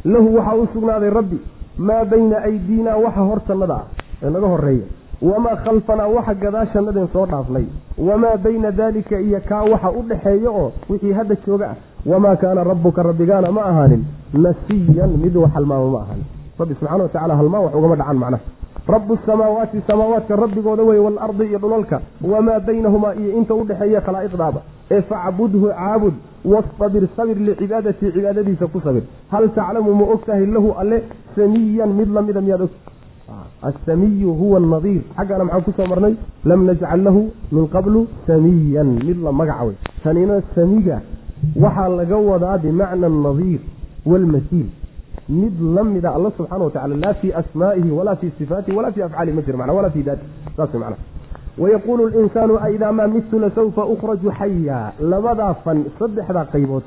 Lahu 0.04 0.28
waxaa 0.36 0.56
u 0.62 0.66
sugnaaday 0.72 1.10
rabbi 1.10 1.38
maa 1.78 2.04
bayna 2.04 2.36
aydiina 2.48 2.96
waxa 3.04 3.20
hortannada 3.30 3.74
ah 3.74 3.84
ee 4.22 4.30
naga 4.30 4.46
horreeya 4.52 4.86
wamaa 5.22 5.56
khalfanaa 5.64 6.06
waxa 6.16 6.34
gadaashannadeen 6.34 7.08
soo 7.12 7.26
dhaafnay 7.26 7.64
wamaa 8.08 8.36
bayna 8.44 8.70
daalika 8.70 9.20
iyo 9.20 9.40
kaa 9.48 9.62
waxa 9.72 9.90
u 9.90 10.02
dhaxeeya 10.02 10.50
oo 10.50 10.72
wixii 10.90 11.12
hadda 11.12 11.36
jooga 11.46 11.66
ah 11.70 11.76
wamaa 12.12 12.36
kaana 12.36 12.64
rabbuka 12.64 13.02
rabbigaana 13.02 13.52
ma 13.52 13.62
ahaanin 13.70 14.04
nasiyan 14.44 15.10
mid 15.24 15.36
wax 15.36 15.52
halmaamo 15.54 15.88
ma 15.94 15.98
ahaanin 16.04 16.26
rabbi 16.58 16.74
subxana 16.74 17.02
wa 17.02 17.08
tacala 17.08 17.36
halmaan 17.36 17.62
wax 17.64 17.74
ugama 17.74 17.96
dhacan 17.96 18.16
macnaha 18.18 18.42
rabu 18.94 19.18
samaawaati 19.26 19.80
samaawaadka 19.86 20.36
rabbigooda 20.36 20.82
weye 20.82 21.00
waalardi 21.00 21.44
iyo 21.44 21.58
dhulalka 21.58 22.00
wamaa 22.32 22.60
baynahumaa 22.60 23.14
iyo 23.14 23.30
inta 23.38 23.54
u 23.54 23.64
dhexeeya 23.64 24.00
khalaa'iqdaaba 24.00 24.60
ee 24.90 25.00
facbudhu 25.10 25.68
caabud 25.78 26.14
wastabir 26.52 27.04
sabir 27.16 27.36
licibaadatii 27.48 28.12
cibaadadiisa 28.16 28.66
ku 28.74 28.80
sabir 28.86 29.02
hal 29.32 29.48
taclamu 29.58 29.94
ma 30.00 30.04
og 30.14 30.20
tahay 30.26 30.46
lahu 30.56 30.70
alle 30.82 30.98
samiyan 31.36 31.90
mid 32.00 32.08
lamida 32.16 32.40
miyaad 32.46 32.60
og 32.66 32.70
asamiyu 33.62 34.32
huwa 34.34 34.58
anadiir 34.58 35.02
xaggana 35.16 35.44
maxaan 35.44 35.62
ku 35.66 35.72
soo 35.76 35.86
marnay 35.92 36.14
lam 36.44 36.64
najcal 36.66 37.02
lahu 37.02 37.22
min 37.52 37.68
qablu 37.68 38.06
samiyan 38.26 38.88
mid 39.06 39.18
la 39.26 39.32
magaca 39.32 39.64
wey 39.68 39.76
tanina 40.04 40.40
samiga 40.54 41.00
waxaa 41.64 41.88
laga 41.88 42.16
wadaa 42.16 42.58
bimacna 42.58 43.06
anadiir 43.06 43.60
waalmasiil 44.06 44.66
mid 45.28 45.54
la 45.76 45.84
mida 45.84 46.10
alla 46.14 46.30
subxana 46.36 46.64
wa 46.64 46.70
tacala 46.70 46.96
laa 47.04 47.14
fii 47.14 47.32
asmaa'ihi 47.32 47.90
walaa 47.90 48.16
fii 48.16 48.30
sifaatihi 48.38 48.76
walaa 48.76 48.92
fii 48.92 49.02
afcaalihi 49.02 49.36
ma 49.36 49.42
jiro 49.42 49.58
mana 49.58 49.72
walaa 49.72 49.90
fii 49.90 50.02
daati 50.02 50.24
saas 50.56 50.74
macnaha 50.74 50.96
wayaquulu 51.58 52.08
linsaanu 52.08 52.58
aidaa 52.58 52.92
maa 52.92 53.06
mitu 53.08 53.38
lasawfa 53.38 53.84
ukhraju 53.94 54.32
xaya 54.38 54.92
labadaa 55.00 55.54
fan 55.64 55.84
saddexdaa 55.98 56.44
qaybood 56.52 56.82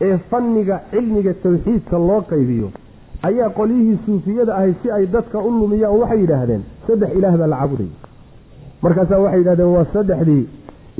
ee 0.00 0.16
fanniga 0.30 0.80
cilmiga 0.90 1.34
tawxiidka 1.34 1.98
loo 1.98 2.20
qaybiyo 2.32 2.68
ayaa 3.28 3.48
qolyihii 3.58 3.98
suufiyada 4.06 4.52
ahay 4.58 4.72
si 4.82 4.90
ay 4.96 5.04
dadka 5.14 5.38
u 5.48 5.50
lumiyaan 5.60 5.96
waxay 6.02 6.20
yidhaahdeen 6.24 6.62
saddex 6.86 7.10
ilaah 7.18 7.34
baa 7.40 7.46
la 7.52 7.56
caabudaya 7.60 7.92
markaasaa 8.84 9.20
waxay 9.24 9.38
yidhahdeen 9.42 9.70
waa 9.76 9.86
saddexdii 9.96 10.44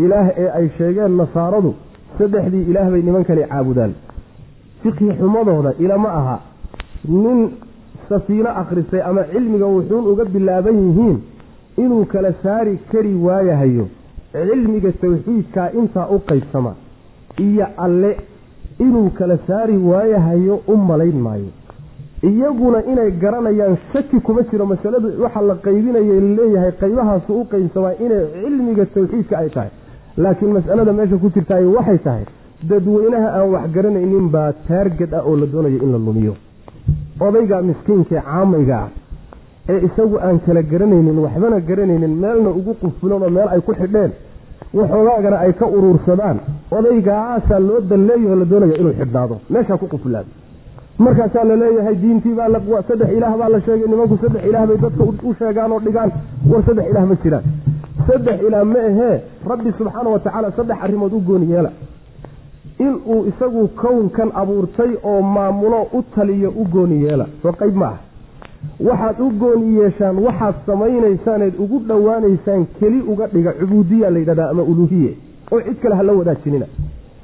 ilaah 0.04 0.26
ee 0.42 0.48
ay 0.58 0.66
sheegeen 0.78 1.12
nasaaradu 1.22 1.74
saddexdii 2.18 2.64
ilaah 2.70 2.88
bay 2.92 3.02
nimankani 3.08 3.44
caabudaan. 3.52 3.92
Fiqhi 4.82 5.06
xumadooda 5.20 5.70
ilama 5.84 6.08
aha 6.20 6.36
nin 7.24 7.38
safiino 8.08 8.50
akhristay 8.62 9.02
ama 9.10 9.22
cilmiga 9.32 9.66
wuxuun 9.74 10.04
uga 10.12 10.24
bilaaban 10.34 10.76
yihiin 10.86 11.16
inuu 11.84 12.04
kala 12.12 12.30
saari 12.42 12.74
kari 12.92 13.14
waayahayo 13.26 13.86
cilmiga 14.32 14.92
tawxiidkaa 15.02 15.68
intaa 15.80 16.06
u 16.16 16.18
qaybsama 16.30 16.72
iyo 17.46 17.66
alle 17.86 18.10
inuu 18.86 19.08
kala 19.18 19.38
saari 19.46 19.76
waayahayo 19.90 20.54
u 20.72 20.76
malayn 20.90 21.18
maayo 21.26 21.50
iyaguna 22.28 22.78
inay 22.92 23.10
garanayaan 23.22 23.76
shaki 23.92 24.20
kuma 24.26 24.42
jiro 24.50 24.66
masaladu 24.72 25.08
waxa 25.22 25.40
la 25.48 25.54
qaybinaya 25.66 26.14
la 26.20 26.30
leeyahay 26.38 26.72
qaybahaasu 26.82 27.30
u 27.40 27.44
qaybsamaa 27.52 27.94
inay 28.04 28.22
cilmiga 28.42 28.84
tawxiidka 28.94 29.34
ay 29.42 29.48
tahay. 29.54 29.70
Laakiin 30.22 30.52
masalada 30.58 30.92
meesha 30.98 31.16
ku 31.22 31.28
jirtaay 31.34 31.64
waxay 31.76 31.98
tahay 32.06 32.24
dadweynaha 32.70 33.28
aan 33.38 33.48
wax 33.54 33.64
garanaynin 33.76 34.26
baa 34.34 34.50
taargad 34.68 35.12
ah 35.18 35.22
oo 35.28 35.36
la 35.40 35.46
doonayo 35.52 35.78
in 35.84 35.90
la 35.94 35.98
lumiyo. 36.06 36.34
Odayga 37.26 37.56
miskiinkae 37.68 38.20
caamayga 38.28 38.76
ah 38.84 38.88
ee 39.72 39.80
isagu 39.88 40.16
aan 40.26 40.38
kala 40.46 40.62
garanaynin 40.72 41.18
waxbana 41.24 41.58
garanaynin 41.68 42.14
meelna 42.22 42.50
ugu 42.58 42.72
qufulan 42.82 43.22
oo 43.26 43.30
meel 43.36 43.48
ay 43.54 43.60
ku 43.66 43.72
xidheen 43.80 44.12
waxoogaagana 44.78 45.36
ay 45.44 45.52
ka 45.60 45.66
uruursadaan 45.76 46.38
odaygaasaa 46.76 47.60
loo 47.68 47.80
dalleeyaho 47.90 48.36
la 48.40 48.44
doonaya 48.52 48.76
inuu 48.80 48.94
xidhnaado 49.00 49.36
meeshaa 49.54 49.76
ku 49.82 49.86
qufulaado 49.94 50.30
markaasaa 50.98 51.44
la 51.44 51.56
leeyahay 51.56 51.94
diintii 51.94 52.34
baa 52.34 52.82
saddex 52.88 53.08
ilaah 53.16 53.36
baa 53.38 53.48
la 53.48 53.60
sheegay 53.60 53.88
nimanku 53.88 54.18
saddex 54.22 54.44
ilaah 54.48 54.66
bay 54.66 54.76
dadka 54.76 55.04
u 55.28 55.34
sheegaan 55.38 55.72
oo 55.72 55.80
dhigaan 55.80 56.10
war 56.50 56.62
saddex 56.66 56.86
ilaah 56.90 57.06
ma 57.06 57.14
jiraan. 57.22 57.44
Saddex 58.06 58.40
ilaah 58.48 58.64
ma 58.64 58.78
ahee 58.90 59.20
rabbi 59.50 59.72
subxaana 59.78 60.10
wa 60.10 60.18
tacaala 60.18 60.52
saddex 60.56 60.76
arrimood 60.82 61.12
u 61.12 61.20
gooni 61.20 61.50
yeela. 61.52 61.70
Inuu 62.78 63.26
isagu 63.26 63.68
kownkan 63.68 64.30
abuurtay 64.34 64.90
oo 65.04 65.22
maamulo 65.22 65.82
u 65.92 66.02
taliyo 66.14 66.50
u 66.50 66.64
gooni 66.64 67.02
yeela. 67.04 67.26
Soo 67.42 67.52
qayb 67.52 67.74
ma 67.76 67.86
ah 67.86 67.98
waxaad 68.80 69.20
u 69.20 69.30
gooni 69.30 69.76
yeeshaan 69.78 70.18
waxaad 70.26 70.54
samaynaysaaneed 70.66 71.54
ugu 71.58 71.78
dhowaanaysaan 71.88 72.66
keli 72.80 73.00
uga 73.00 73.26
dhiga 73.26 73.52
cubuudiya 73.52 74.10
la 74.10 74.18
yidhahdaa 74.18 74.50
ama 74.50 74.62
uluuhiye 74.62 75.12
oo 75.52 75.60
cid 75.60 75.76
kale 75.82 75.94
ha 75.94 76.02
la 76.02 76.12
wadaajinina. 76.12 76.66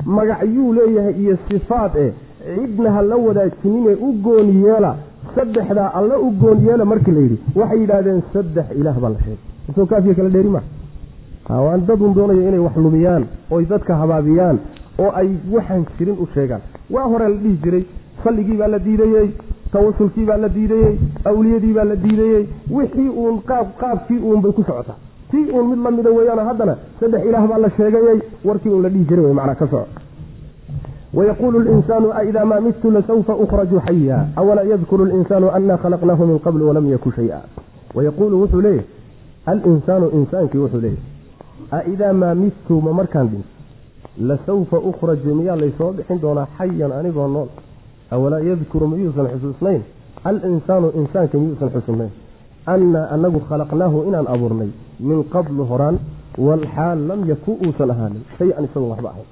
Magacyuu 0.06 0.72
leeyahay 0.72 1.14
iyo 1.22 1.38
sifaad 1.48 1.96
eh 1.96 2.12
cidna 2.44 2.90
ha 2.94 3.02
la 3.02 3.16
wadaajinine 3.16 3.92
u 4.06 4.12
gooni 4.24 4.54
yeela 4.64 4.96
saddexdaa 5.34 5.90
alla 5.98 6.18
u 6.18 6.30
gooni 6.42 6.66
yeela 6.68 6.84
markii 6.84 7.12
la 7.16 7.20
yidhi 7.20 7.38
waxay 7.60 7.80
yidhaahdeen 7.80 8.22
saddex 8.32 8.66
ilaah 8.80 8.96
baa 9.02 9.10
la 9.14 9.18
sheegay. 9.18 9.38
Soo 9.74 9.86
kaafiya 9.86 10.14
kala 10.14 10.28
dheeri 10.28 10.48
ma 10.48 10.60
waan 11.66 11.86
dadun 11.86 12.14
doonaya 12.14 12.48
inay 12.48 12.58
wax 12.66 12.76
lumiyaan 12.76 13.24
oy 13.50 13.64
dadka 13.72 13.94
habaabiyaan 14.02 14.58
oo 14.98 15.10
ay 15.20 15.28
waxaan 15.52 15.84
jirin 15.98 16.16
u 16.22 16.26
sheegaan. 16.34 16.60
Waa 16.90 17.06
hore 17.12 17.28
la 17.28 17.36
dhihi 17.42 17.56
jiray 17.64 17.84
salligii 18.24 18.56
baa 18.60 18.68
la 18.68 18.78
diidayey 18.78 19.28
tawasulkii 19.72 20.24
baa 20.30 20.36
la 20.36 20.48
diidayey 20.48 20.94
awliyadii 21.24 21.72
baa 21.78 21.84
la 21.84 21.96
diidayey 21.96 22.44
wixii 22.70 23.08
uun 23.08 23.40
qaab 23.50 23.66
qaabkii 23.80 24.18
uun 24.18 24.40
bay 24.42 24.52
ku 24.52 24.62
socotaa. 24.62 24.96
Tii 25.30 25.46
uun 25.54 25.66
mid 25.70 25.78
lamida 25.84 26.10
weeyaano 26.10 26.44
haddana 26.48 26.74
saddex 27.00 27.22
ilaah 27.28 27.46
baa 27.50 27.58
la 27.58 27.70
sheegayey 27.76 28.18
warkii 28.44 28.70
uun 28.74 28.82
la 28.82 28.88
dhihi 28.88 29.04
jiray 29.10 29.24
wey 29.24 29.34
macnaa 29.34 29.54
ka 29.54 29.66
soco 29.66 29.86
wayaquulu 31.14 31.58
linsaanu 31.60 32.12
aidaa 32.20 32.44
maa 32.44 32.60
midtu 32.60 32.90
lasawfa 32.90 33.34
ukhraju 33.44 33.80
xaya 33.86 34.18
awalaa 34.40 34.62
yadkuru 34.72 35.04
linsaanu 35.12 35.50
anna 35.56 35.76
khalaqnaahu 35.82 36.26
min 36.30 36.38
qabl 36.38 36.62
walam 36.68 36.86
yaku 36.94 37.12
shaya 37.16 37.40
wayaquulu 37.94 38.40
wuxuu 38.42 38.60
leeyahy 38.66 38.86
alinsaanu 39.52 40.06
insaankii 40.18 40.58
wuxuu 40.64 40.80
leeyahy 40.80 41.02
aidaa 41.78 42.12
maa 42.12 42.34
midtu 42.34 42.80
ma 42.86 42.92
markaan 43.00 43.28
dhinto 43.32 43.48
lasawfa 44.28 44.78
ukhraju 44.90 45.34
miyaa 45.34 45.56
laysoo 45.62 45.92
bixin 45.98 46.20
doonaa 46.22 46.46
xayan 46.58 46.92
anigoo 46.92 47.28
nool 47.34 47.48
awalaa 48.14 48.40
yadkuru 48.50 48.88
miyuusan 48.88 49.26
xusuusnayn 49.32 49.82
alinsaanu 50.24 50.88
insaanka 51.00 51.38
miyuusan 51.38 51.70
xusuusnayn 51.74 52.12
annaa 52.74 53.06
anagu 53.14 53.40
khalaqnaahu 53.48 53.98
inaan 54.08 54.26
abuurnay 54.34 54.70
min 55.08 55.18
qablu 55.34 55.64
horaan 55.70 55.96
walxaal 56.46 56.98
lam 57.10 57.20
yaku 57.32 57.58
uusan 57.66 57.90
ahaanin 57.94 58.22
shay-an 58.38 58.64
isagoon 58.68 58.90
waxba 58.92 59.08
ahayn 59.14 59.28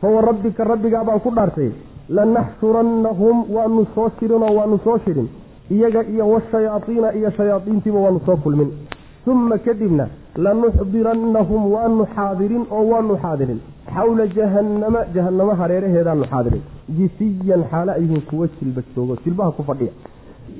fawa 0.00 0.20
rabbika 0.28 0.64
rabbigaa 0.64 1.04
baan 1.04 1.20
ku 1.20 1.30
dhaartay 1.30 1.70
lanaxsurannahum 2.08 3.44
waanu 3.56 3.86
soo 3.94 4.08
shirinoo 4.20 4.54
waanu 4.58 4.78
soo 4.84 4.98
shirin 5.04 5.28
iyaga 5.70 6.02
iyo 6.12 6.28
washayaaiina 6.30 7.14
iyo 7.14 7.30
shayaadiintiiba 7.30 7.98
waanu 8.00 8.20
soo 8.26 8.36
kulmin 8.36 8.70
uma 9.26 9.58
kadibna 9.58 10.06
lanuxdirannahum 10.36 11.72
waanu 11.72 12.06
xaadirin 12.16 12.64
oo 12.70 12.84
waanu 12.92 13.16
xaadirin 13.22 13.60
xawla 13.94 14.26
jahannama 14.36 15.00
jahannamo 15.14 15.52
hareeraheedaanu 15.60 16.24
xaadirin 16.32 16.62
jisiyan 16.98 17.62
xaalo 17.70 17.92
ayhin 17.92 18.20
kuwa 18.30 18.46
jilba 18.60 18.82
joogo 18.96 19.16
jilbaha 19.24 19.50
ku 19.50 19.62
fadhiya 19.68 19.92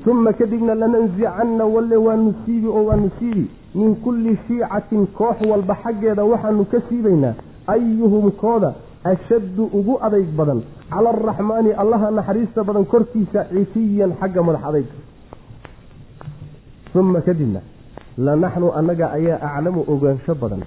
uma 0.07 0.33
kadibna 0.33 0.75
lanansicanna 0.75 1.65
walle 1.75 1.97
waanu 2.07 2.35
siibi 2.45 2.69
oo 2.69 2.85
waanu 2.91 3.11
siibi 3.19 3.45
min 3.75 3.95
kulli 4.05 4.39
shiicatin 4.47 5.07
koox 5.07 5.37
walba 5.51 5.75
xaggeeda 5.85 6.25
waxaanu 6.25 6.65
ka 6.73 6.79
siibaynaa 6.89 7.35
ayuhum 7.67 8.31
kooda 8.31 8.73
ashaddu 9.05 9.65
ugu 9.73 9.99
adayg 10.03 10.29
badan. 10.37 10.63
Cala 10.91 11.11
araxmaani 11.11 11.73
allaha 11.73 12.11
naxariista 12.11 12.65
badan 12.65 12.85
korkiisa 12.85 13.45
citiyan 13.53 14.13
xagga 14.21 14.43
madax 14.43 14.63
adayga 14.69 14.95
uma 16.95 17.21
kadibna 17.21 17.61
lanaxnu 18.19 18.73
annaga 18.79 19.13
ayaa 19.13 19.39
aclamu 19.57 19.85
ogaansho 19.89 20.35
badan. 20.35 20.63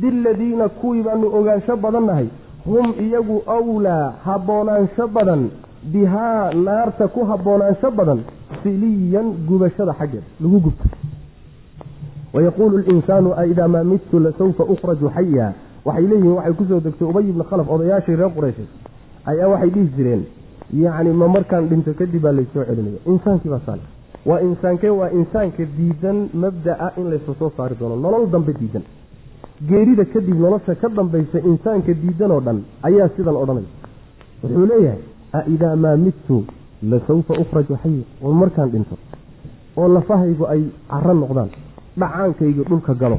Biladiina 0.00 0.68
kuwii 0.68 1.02
baanu 1.02 1.26
ogaansho 1.38 1.76
badannahay 1.76 2.28
hum 2.64 2.94
iyagu 3.00 3.42
awlaa 3.46 4.12
habboonaansho 4.24 5.08
badan. 5.08 5.50
Bihaa 5.92 6.54
naarta 6.54 7.08
ku 7.08 7.24
habboonaansho 7.24 7.90
badan. 7.90 8.20
Siliyan 8.62 9.26
gubashada 9.48 9.92
xaggeeda 9.98 10.26
lagu 10.40 10.60
gubto. 10.60 10.88
Wayaquulu 12.32 12.78
linsaanu 12.78 13.34
aidaa 13.34 13.68
maa 13.68 13.84
midtu 13.84 14.20
lasawfa 14.20 14.64
ukhraju 14.64 15.10
xaya 15.16 15.52
waxay 15.86 16.06
leeyihiin 16.10 16.34
waxay 16.38 16.54
ku 16.58 16.64
soo 16.68 16.80
degtay 16.86 17.08
ubay 17.08 17.24
ibni 17.30 17.44
khalaf 17.50 17.68
odayaashii 17.74 18.16
reer 18.20 18.30
qureyshay 18.36 18.66
ayaa 19.30 19.48
waxay 19.52 19.70
dhihi 19.74 19.88
jireen. 19.96 20.22
Yacni 20.82 21.10
ma 21.20 21.26
markaan 21.28 21.68
dhinto 21.70 21.92
kadib 22.00 22.22
baa 22.22 22.32
laysoo 22.38 22.64
celinaya 22.68 22.98
insaankii 23.12 23.50
baa 23.54 23.60
saale. 23.66 23.82
Waa 24.28 24.40
insaankee 24.48 24.90
waa 25.00 25.10
insaanka 25.18 25.62
diidan 25.76 26.18
mabda'a 26.42 26.86
in 27.00 27.06
laysa 27.12 27.32
soo 27.38 27.50
saari 27.56 27.74
doono. 27.80 27.96
Nolol 28.04 28.26
dambe 28.32 28.52
diidan. 28.60 28.82
Geerida 29.68 30.04
kadib 30.04 30.36
nolosha 30.44 30.74
ka 30.74 30.88
dambaysa 30.88 31.38
insaanka 31.50 31.92
diidan 32.02 32.30
oo 32.36 32.40
dhan 32.46 32.58
ayaa 32.88 33.08
sidan 33.16 33.36
odhanaya. 33.42 33.70
Wuxuu 34.42 34.66
leeyahay 34.70 35.00
aidaa 35.38 35.76
maa 35.76 35.96
midtu 35.96 36.44
lasawfa 36.90 37.34
ukhraju 37.42 37.74
xaya 37.82 38.04
war 38.22 38.34
markaan 38.42 38.70
dhinto 38.74 38.96
oo 39.76 39.88
lafahaygu 39.96 40.44
ay 40.54 40.62
caro 40.90 41.14
noqdaan 41.14 41.50
dhacaankaygi 42.00 42.62
dhulka 42.68 42.94
galo 43.02 43.18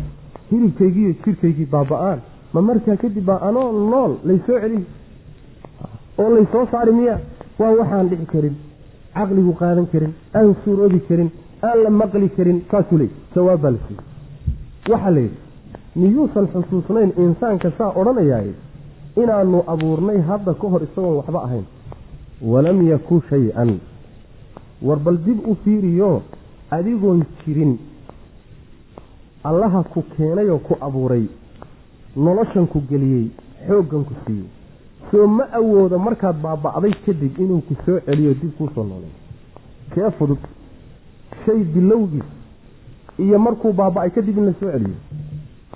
hilibkaygiiyo 0.52 1.14
jirkaygii 1.24 1.68
baaba-aan 1.74 2.20
ma 2.56 2.61
markaa 2.68 2.98
kadib 3.03 3.26
baa 3.30 3.40
anoo 3.49 3.68
nool 3.91 4.14
laysoo 4.30 4.60
celiy 4.64 4.84
oo 6.22 6.30
laysoo 6.36 6.65
saari 6.72 6.91
miya 6.99 7.15
waa 7.60 7.72
waxaan 7.80 8.10
dhici 8.11 8.26
karin 8.34 8.56
caqligu 9.15 9.53
qaadan 9.61 9.88
karin 9.94 10.14
aan 10.38 10.56
suuroobi 10.64 10.99
karin 11.07 11.30
aan 11.68 11.77
la 11.84 11.90
maqli 12.02 12.30
karin 12.38 12.60
saasuu 12.72 12.98
leey 13.02 13.10
jawaab 13.36 13.60
baa 13.64 13.72
la 13.76 13.80
siiyey. 13.88 14.03
Waxaa 14.91 15.11
la 15.15 15.22
yidhi 15.26 15.38
miyuusan 16.02 16.48
xusuusnayn 16.53 17.11
insaanka 17.23 17.69
saa 17.77 17.91
odhanayaay 17.99 18.49
inaanu 19.22 19.60
abuurnay 19.73 20.19
hadda 20.30 20.53
ka 20.61 20.68
hor 20.72 20.82
isagoon 20.88 21.15
waxba 21.19 21.40
ahayn. 21.48 21.65
Walam 22.52 22.80
yaku 22.91 23.22
shay-an. 23.30 23.72
War 24.88 24.99
bal 25.06 25.18
dib 25.26 25.40
u 25.52 25.56
fiiriyo 25.64 26.11
adigoon 26.77 27.22
jirin. 27.45 27.73
Allaha 29.49 29.84
ku 29.94 30.03
keenay 30.18 30.49
oo 30.49 30.60
ku 30.68 30.73
abuuray 30.88 31.26
noloshan 32.16 32.68
ku 32.68 32.82
geliyey 32.90 33.30
xooggan 33.68 34.04
ku 34.06 34.14
siiyey. 34.26 34.48
Soo 35.12 35.28
ma 35.28 35.44
awoodo 35.52 35.98
markaad 36.00 36.38
baaba'day 36.42 36.94
kadib 37.06 37.38
inuu 37.40 37.62
ku 37.68 37.76
soo 37.86 38.00
celiyo 38.06 38.34
dib 38.34 38.52
kuu 38.58 38.70
soo 38.76 38.84
noolay. 38.84 39.12
Kee 39.94 40.10
fudud? 40.18 40.40
Shay 41.46 41.64
bilowgiis. 41.64 42.24
Iyo 43.20 43.40
markuu 43.40 43.74
baaba'ay 43.74 44.10
kadib 44.12 44.38
in 44.38 44.46
la 44.46 44.54
soo 44.60 44.72
celiyo. 44.72 44.96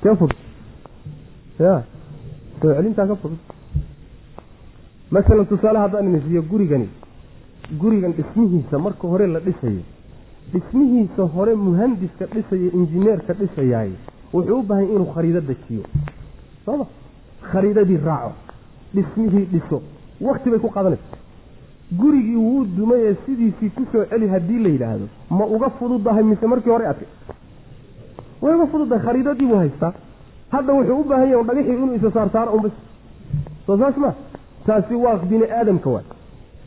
Kee 0.01 0.15
fudud? 0.15 0.37
Ya 1.59 1.83
soo 2.61 2.73
celintaa 2.73 3.07
ka 3.07 3.15
fudud. 3.15 3.37
Masalan 5.11 5.45
tusaale 5.47 5.79
haddaan 5.79 6.07
idin 6.09 6.21
siiyo 6.27 6.41
gurigani. 6.41 6.89
Gurigan 7.79 8.13
dhismihiisa 8.17 8.79
marka 8.79 9.07
hore 9.07 9.27
la 9.27 9.39
dhisayo. 9.39 9.81
Dhismihiisa 10.53 11.23
hore 11.35 11.53
muhandiska 11.55 12.25
dhisaya 12.25 12.71
injineerka 12.73 13.33
dhisayaay 13.33 13.91
wuxuu 14.33 14.59
u 14.59 14.63
baahay 14.63 14.85
inuu 14.85 15.05
khariido 15.13 15.41
dejiyo 15.41 15.83
sooma 16.69 16.85
khariidadii 17.51 17.99
raaco 18.05 18.31
dhismihii 18.95 19.45
dhiso 19.53 19.81
wakti 20.21 20.49
bay 20.49 20.59
ku 20.59 20.69
qaadanaysa. 20.75 21.17
Gurigii 21.99 22.35
wuu 22.35 22.65
dumay 22.77 23.01
ee 23.09 23.15
sidiisii 23.25 23.69
ku 23.75 23.83
soo 23.91 24.03
celi 24.09 24.27
haddii 24.33 24.59
la 24.65 24.69
yidhaahdo 24.69 25.05
ma 25.37 25.45
uga 25.55 25.69
fududahay 25.79 26.23
mise 26.23 26.45
markii 26.47 26.69
hore 26.75 26.85
adkay? 26.91 27.07
Way 28.41 28.53
uga 28.55 28.67
fududahay 28.73 29.03
khariidadii 29.05 29.47
buu 29.51 29.55
haystaa. 29.63 29.93
Hadda 30.51 30.73
wuxuu 30.73 30.99
u 31.01 31.03
baahan 31.09 31.29
yahay 31.31 31.43
dhagaxii 31.49 31.73
inuu 31.73 31.95
isa 31.95 32.11
saarsaaro 32.11 32.51
unbas 32.57 32.71
soo 33.65 33.77
saas 33.77 33.97
ma 33.97 34.13
taasi 34.65 34.95
waa 34.95 35.17
bini 35.29 35.45
aadamka 35.59 35.89
waay. 35.89 36.05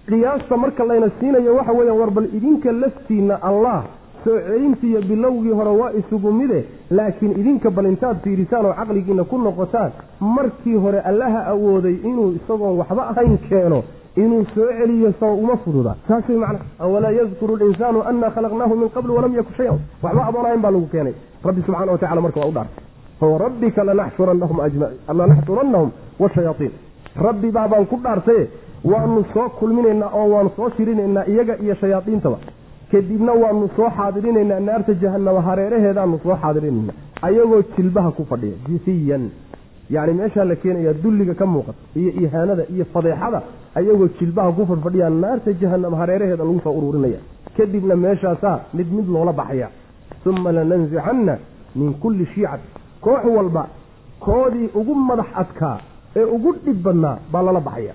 Qiyaasta 0.08 0.56
marka 0.56 0.84
layna 0.84 1.08
siinayo 1.20 1.54
waxa 1.56 1.72
weeyaan 1.78 1.98
war 2.00 2.10
bal 2.10 2.26
idinka 2.36 2.72
laftiinna 2.72 3.34
allah 3.50 3.84
soo 4.24 4.39
celintiiyo 4.49 5.01
bilowgii 5.11 5.55
hore 5.59 5.70
waa 5.81 5.93
isugu 6.01 6.32
mide 6.32 6.65
laakiin 6.90 7.32
idinka 7.40 7.70
bal 7.70 7.86
intaad 7.86 8.16
fiirisaan 8.24 8.66
oo 8.66 8.74
caqligiina 8.81 9.24
ku 9.24 9.39
noqotaan 9.39 9.90
markii 10.20 10.77
hore 10.85 11.01
allaha 11.01 11.40
awooday 11.53 11.97
inuu 12.09 12.31
isagoon 12.39 12.78
waxba 12.78 13.03
ahayn 13.12 13.39
keeno 13.49 13.82
inuu 14.16 14.44
soo 14.55 14.66
celiyo 14.78 15.12
soo 15.20 15.35
uma 15.35 15.57
fududa. 15.57 15.94
Saas 16.09 16.28
way 16.28 16.39
awalaa 16.78 17.11
yadkuru 17.19 17.57
linsaanu 17.57 18.03
anna 18.11 18.31
khalaqnaahu 18.31 18.77
min 18.77 18.89
qabl 18.97 19.11
walam 19.11 19.35
yaku 19.39 19.53
shayan? 19.57 19.78
Waxba 20.03 20.27
adoon 20.28 20.47
ahayn 20.47 20.61
baa 20.65 20.70
lagu 20.70 20.86
keenay. 20.93 21.15
Rabbi 21.44 21.61
subxana 21.66 21.93
wa 21.93 21.99
tacala 21.99 22.20
marka 22.20 22.40
waa 22.40 22.49
u 22.49 22.53
dhaartay. 22.53 22.85
Fawarabbika 23.20 23.85
lanaxshurannahum 23.85 25.90
washayaaiin 26.20 26.73
rabbi 27.27 27.51
baa 27.51 27.69
baan 27.69 27.86
ku 27.86 27.97
dhaartaye 28.05 28.49
waanu 28.85 29.24
soo 29.35 29.49
kulminaynaa 29.59 30.11
oo 30.15 30.28
waanu 30.35 30.51
soo 30.57 30.70
shirinaynaa 30.77 31.24
iyaga 31.32 31.55
iyo 31.65 31.74
shayaadiintaba 31.74 32.36
kadibna 32.93 33.32
waanu 33.43 33.69
soo 33.77 33.90
xaadirinaynaa 33.98 34.60
naarta 34.69 34.93
jahanaba 35.02 35.40
hareeraheedaanu 35.48 36.16
soo 36.24 36.36
xaadirinaynaa. 36.43 36.94
Ayagoo 37.27 37.62
jilbaha 37.77 38.10
ku 38.16 38.23
fadhiya 38.31 38.56
jisiyan. 38.69 39.24
Yacni 39.94 40.14
meeshaa 40.20 40.44
la 40.51 40.56
keenayaa 40.62 40.94
dulliga 41.02 41.35
ka 41.40 41.47
muuqata 41.52 41.78
iyo 42.01 42.10
ihaanada 42.23 42.62
iyo 42.74 42.85
fadeexada 42.94 43.39
ayagoo 43.78 44.09
jilbaha 44.19 44.51
ku 44.56 44.62
fadfadhiyaa 44.70 45.10
naarta 45.23 45.52
jahanaba 45.62 45.97
hareeraheeda 46.01 46.44
lagu 46.44 46.60
soo 46.64 46.73
ururinaya 46.78 47.20
kadibna 47.56 47.94
meeshaasaa 48.05 48.56
mid 48.77 48.89
mid 48.97 49.06
loola 49.14 49.32
baxaya 49.40 49.69
uma 50.31 50.52
lanansicanna 50.56 51.35
min 51.77 51.90
kulli 52.02 52.27
shiicat 52.35 52.60
koox 53.05 53.24
walba 53.36 53.62
koodii 54.27 54.69
ugu 54.81 54.94
madax 55.09 55.27
adkaa 55.43 55.77
ee 56.16 56.24
ugu 56.36 56.51
dhib 56.64 56.78
badnaa 56.86 57.16
baa 57.32 57.43
lala 57.47 57.60
baxaya 57.69 57.94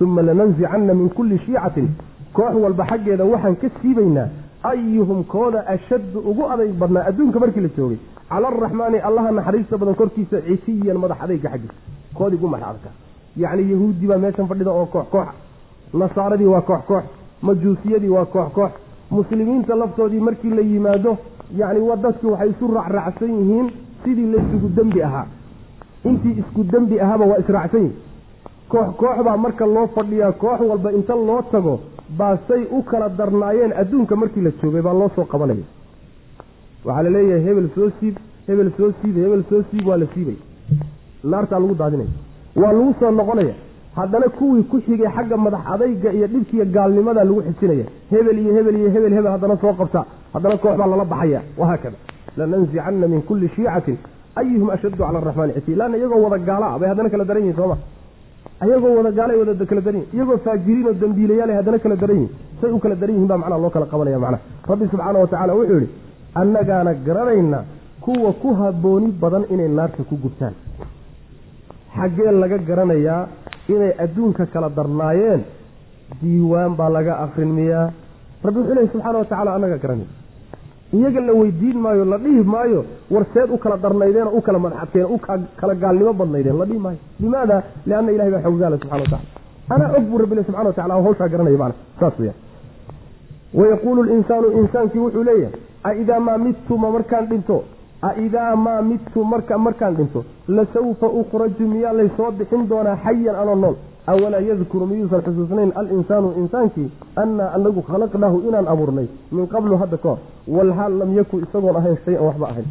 uma 0.00 0.22
lanansicanna 0.28 0.92
min 1.00 1.08
kulli 1.16 1.38
shiicatin 1.44 1.88
koox 2.32 2.54
walba 2.64 2.84
xaggeeda 2.90 3.24
waxaan 3.24 3.56
ka 3.62 3.68
siibaynaa 3.80 4.28
ayuhum 4.70 5.24
kooda 5.24 5.60
ashaddu 5.74 6.18
ugu 6.30 6.42
adayg 6.52 6.72
badnaa 6.80 7.04
adduunka 7.08 7.38
markii 7.40 7.60
la 7.60 7.68
joogay. 7.76 7.98
Cala 8.28 8.48
araxmaani 8.48 8.98
allaha 9.08 9.30
naxariista 9.32 9.78
badan 9.78 9.94
korkiisa 9.94 10.36
citiyan 10.46 10.98
madax 11.02 11.18
adayga 11.24 11.48
xaggiisa 11.50 11.74
koodii 12.16 12.36
ugu 12.38 12.48
madax 12.48 12.68
adkaa 12.74 12.94
yacni 13.42 13.70
yahuudi 13.72 14.06
baa 14.06 14.18
meeshan 14.24 14.46
fadhida 14.48 14.70
oo 14.70 14.86
koox 14.86 15.06
kooxa 15.14 15.32
nasaaradii 15.94 16.46
waa 16.54 16.60
koox 16.60 16.82
koox. 16.90 17.04
Majuusiyadii 17.42 18.08
waa 18.08 18.24
koox 18.24 18.52
koox. 18.52 18.70
Muslimiinta 19.10 19.74
laftoodii 19.74 20.20
markii 20.20 20.50
la 20.50 20.60
yimaado 20.62 21.16
yacni 21.56 21.80
wa 21.88 21.96
dadki 21.96 22.26
waxay 22.26 22.50
isu 22.50 22.68
raacraacsan 22.74 23.30
yihiin 23.38 23.70
sidii 24.04 24.26
laysugu 24.32 24.68
dembi 24.76 25.02
ahaa. 25.02 25.26
Intii 26.04 26.34
isku 26.40 26.64
dembi 26.64 27.00
ahaaba 27.00 27.24
waa 27.24 27.38
israacsan 27.38 27.80
yihiin 27.80 27.96
koox 28.68 28.86
koox 29.00 29.16
baa 29.24 29.36
marka 29.36 29.66
loo 29.66 29.86
fadhiyaa 29.86 30.32
koox 30.32 30.60
walba 30.70 30.92
inta 30.92 31.14
loo 31.14 31.42
tago 31.52 31.80
baa 32.18 32.36
say 32.48 32.62
u 32.70 32.82
kala 32.90 33.08
darnaayeen 33.18 33.72
adduunka 33.82 34.16
markii 34.16 34.42
la 34.46 34.50
joogay 34.62 34.82
baa 34.82 34.92
loo 35.00 35.10
soo 35.16 35.24
qabanaya. 35.32 35.64
Waxaa 36.84 37.02
la 37.06 37.10
leeyahay 37.10 37.44
hebel 37.46 37.68
soo 37.74 37.88
siib 38.00 38.16
hebel 38.48 38.70
soo 38.76 38.90
siib 39.00 39.16
hebel 39.24 39.42
soo 39.50 39.62
siib 39.70 39.86
waa 39.88 39.96
la 40.02 40.06
siibay. 40.14 40.36
Naartaa 41.24 41.60
lagu 41.62 41.74
daadinaya. 41.74 42.10
Waa 42.56 42.72
lagu 42.72 42.94
soo 43.00 43.10
noqonaya. 43.10 43.54
Haddana 43.96 44.26
kuwii 44.38 44.62
ku 44.70 44.76
xigay 44.84 45.08
xagga 45.16 45.36
madax 45.36 45.60
adayga 45.74 46.12
iyo 46.12 46.26
dhibkiiyo 46.32 46.64
gaalnimadaa 46.74 47.24
lagu 47.24 47.42
xijinaya 47.42 47.84
hebel 48.10 48.38
iyo 48.42 48.52
hebel 48.56 48.76
iyo 48.80 48.90
hebel 48.94 49.12
hebel 49.16 49.32
haddana 49.34 49.56
soo 49.62 49.72
qabta. 49.80 50.00
Haddana 50.34 50.56
koox 50.56 50.76
baa 50.80 50.86
lala 50.92 51.04
baxaya. 51.04 51.40
Wahaakada 51.58 51.96
lanansicanna 52.36 53.06
min 53.12 53.22
kulli 53.28 53.48
shiicatin. 53.54 53.96
Ayuhum 54.40 54.70
ashaddu 54.70 54.96
cala 54.96 55.18
araxmaani 55.18 55.52
laanna 55.76 55.96
iyagoo 55.98 56.22
wada 56.24 56.38
gaala 56.48 56.78
bay 56.80 56.88
haddana 56.88 57.08
kala 57.12 57.24
daran 57.28 57.42
yihiin 57.42 57.56
sooma 57.56 57.76
ayagoo 58.64 58.92
wada 58.98 59.10
gaalay 59.18 59.36
wada 59.42 59.64
kala 59.70 59.80
daran 59.86 60.00
yihiin 60.00 60.14
iyagoo 60.16 60.38
faajiriin 60.46 60.86
oo 60.90 60.94
dambiilayaala 61.02 61.52
haddana 61.58 61.78
kala 61.84 61.96
daran 62.02 62.16
yihiin 62.20 62.32
say 62.60 62.70
u 62.70 62.78
kala 62.84 62.94
daran 63.00 63.14
yihiin 63.16 63.28
baa 63.30 63.38
macnaha 63.42 63.60
loo 63.64 63.70
kala 63.76 63.86
qabanaya 63.92 64.18
macnaha. 64.24 64.42
Rabbi 64.70 64.84
subxaana 64.92 65.18
wa 65.24 65.28
tacala 65.32 65.52
wuxuu 65.58 65.78
yidhi 65.80 65.88
annagaana 66.40 66.92
garanayna 67.06 67.58
kuwa 68.04 68.30
ku 68.42 68.48
habooni 68.60 69.08
badan 69.22 69.44
inay 69.54 69.68
naarta 69.78 70.02
ku 70.10 70.14
gubtaan. 70.24 70.54
Xaggee 71.96 72.32
laga 72.42 72.58
garanayaa 72.68 73.20
inay 73.74 73.92
adduunka 74.04 74.44
kala 74.54 74.68
darnaayeen 74.78 75.42
diiwaan 76.22 76.72
baa 76.78 76.90
laga 76.96 77.12
akrin 77.24 77.52
miyaa 77.58 77.86
rabbi 78.46 78.58
wuxuu 78.60 78.74
lehy 78.78 78.88
subxaana 78.94 79.18
wa 79.22 79.24
tacala 79.32 79.50
annagaa 79.56 79.80
garanay 79.84 80.08
iyaga 80.96 81.20
la 81.28 81.32
weydiin 81.40 81.78
maayo 81.84 82.04
la 82.12 82.18
dhihi 82.24 82.42
maayo 82.54 82.80
war 83.10 83.24
seed 83.34 83.50
u 83.50 83.58
kala 83.58 83.76
darnaydeen 83.84 84.26
oo 84.28 84.36
u 84.38 84.40
kala 84.46 84.58
madxadkeen 84.64 85.06
u 85.14 85.18
kala 85.60 85.74
gaalnimo 85.82 86.12
badnaydeen 86.20 86.58
la 86.60 86.64
dhihi 86.68 86.78
maayo. 86.86 86.98
Limaada? 87.22 87.56
Lianna 87.86 88.10
ilahay 88.14 88.30
baa 88.34 88.42
xoggaala 88.46 88.76
subxana 88.78 89.02
wa 89.02 89.08
tacala 89.08 89.20
anaa 89.74 89.90
og 89.98 90.04
buu 90.10 90.18
rabbi 90.22 90.36
subxana 90.46 90.68
wa 90.68 90.72
tacala 90.78 90.94
hawshaa 91.06 91.28
garanaya 91.32 91.58
macna 91.62 91.74
saas 92.00 92.18
weya 92.20 92.34
wayaquulu 93.54 94.02
linsaanu 94.10 94.46
insaankii 94.60 94.98
wuxuu 95.04 95.22
leeyahay 95.28 95.58
aidaa 95.90 96.20
maa 96.20 96.38
midtu 96.38 96.78
ma 96.78 96.90
markaan 96.90 97.26
dhinto? 97.30 97.62
Aidaa 98.02 98.56
maa 98.56 98.82
midtu 98.82 99.24
marka 99.24 99.58
markaan 99.58 99.94
dhinto? 99.96 100.24
Lasawfa 100.48 101.06
ukhraju 101.20 101.64
miyaa 101.72 101.92
laysoo 101.98 102.30
bixin 102.38 102.68
doonaa 102.70 102.96
xayan 103.04 103.36
anoo 103.42 103.54
nool 103.62 103.74
awalaa 104.06 104.40
yadkuru 104.40 104.86
miyuusan 104.86 105.22
xusuusnayn 105.26 105.72
alinsaanu 105.80 106.28
insaankii 106.42 106.88
annaa 107.22 107.50
anagu 107.56 107.82
khalaqnaahu 107.90 108.38
inaan 108.48 108.66
abuurnay 108.72 109.06
min 109.36 109.46
qablu 109.54 109.76
hadda 109.82 109.96
ka 110.04 110.08
hor 110.08 110.18
walhaal 110.56 110.94
lam 111.00 111.10
yakun 111.18 111.42
isagoon 111.46 111.76
ahayn 111.80 111.96
shay-an 112.04 112.24
waxba 112.28 112.46
ahayn 112.52 112.66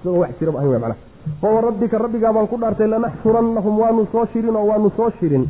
isagoo 0.00 0.18
wax 0.22 0.30
jiraba 0.40 0.58
ahayn 0.60 0.72
macna 0.84 0.96
fawa 1.42 1.60
rabbika 1.68 1.98
rabbigaa 2.04 2.32
baan 2.36 2.46
ku 2.52 2.56
dhaartay 2.62 2.88
lanaxsurannahum 2.94 3.74
waanu 3.82 4.06
soo 4.12 4.26
shirin 4.32 4.56
oo 4.56 4.66
waanu 4.70 4.90
soo 4.96 5.10
shirin 5.20 5.44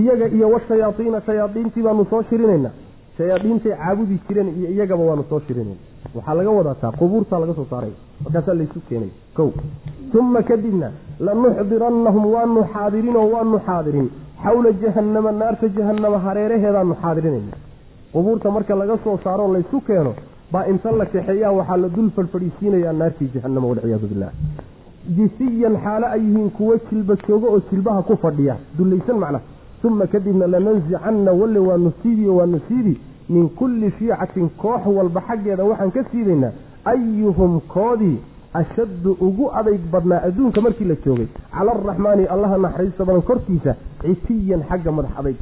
iyaga 0.00 0.26
iyo 0.36 0.48
washayaaiina 0.54 1.20
shayaaiintii 1.26 1.82
baanu 1.86 2.04
soo 2.10 2.22
shirinaynaa 2.30 2.72
shayaadiintay 3.18 3.72
caabudi 3.82 4.16
jireen 4.28 4.48
iyo 4.58 4.68
iyagaba 4.74 5.04
waanu 5.10 5.24
soo 5.30 5.40
shirinayna 5.46 5.80
waxaa 6.16 6.34
laga 6.38 6.50
wadataa 6.58 6.92
qubuurtaa 7.00 7.38
laga 7.42 7.54
soo 7.54 7.66
saaray. 7.70 7.92
Markaasaa 8.24 8.54
laysu 8.54 8.80
keenay. 8.88 9.10
Kow. 9.36 9.50
Uma 10.18 10.42
kadibna 10.42 10.88
lanuxdirannahum 11.26 12.24
waanu 12.34 12.60
xaadirin 12.74 13.16
oo 13.16 13.28
waanu 13.34 13.58
xaadirin. 13.66 14.08
Xawla 14.44 14.70
jahannama 14.82 15.30
naarta 15.40 15.68
jahannama 15.76 16.18
hareeraheedaanu 16.26 16.94
xaadirinayna 17.02 17.56
qubuurta 18.12 18.50
marka 18.56 18.74
laga 18.80 18.96
soo 19.04 19.16
saaroo 19.24 19.48
laysu 19.54 19.80
keeno 19.86 20.12
baa 20.52 20.64
inta 20.72 20.92
la 21.00 21.06
kaxeeyaa 21.06 21.52
waxaa 21.58 21.76
la 21.82 21.88
dul 21.96 22.10
fadhfadhiisiinayaa 22.16 22.92
naartii 23.00 23.30
jahannama 23.34 23.66
walciyaadu 23.70 24.06
billah. 24.12 24.30
Jisiyan 25.16 25.74
xaalo 25.84 26.06
ay 26.14 26.20
yihiin 26.26 26.50
kuwo 26.50 26.74
jilba 26.90 27.14
joogo 27.28 27.46
oo 27.54 27.60
jilbaha 27.70 28.02
ku 28.02 28.16
fadhiya. 28.16 28.56
Dullaysan 28.78 29.18
macna. 29.18 29.40
Uma 29.84 30.06
kadibna 30.06 30.46
lanansicanna 30.46 31.32
walle 31.40 31.58
waanu 31.68 31.92
siibi 32.02 32.28
o 32.28 32.36
waanu 32.36 32.60
siibi 32.68 32.94
min 33.28 33.48
kulli 33.58 33.90
shiicatin 33.98 34.48
koox 34.62 34.86
walba 34.86 35.20
xaggeeda 35.28 35.64
waxaan 35.64 35.90
ka 35.90 36.02
siibaynaa 36.10 36.52
ayuhum 36.84 37.60
koodii 37.74 38.18
ashaddu 38.60 39.16
ugu 39.20 39.50
adayg 39.60 39.80
badnaa 39.92 40.20
adduunka 40.28 40.60
markii 40.60 40.84
la 40.84 40.94
joogay. 41.04 41.26
Cala 41.56 41.72
araxmaani 41.72 42.24
allaha 42.34 42.56
naxariista 42.58 43.04
badan 43.04 43.22
korkiisa 43.22 43.72
citiyan 44.02 44.62
xagga 44.68 44.92
madax 44.92 45.10
adayg 45.20 45.36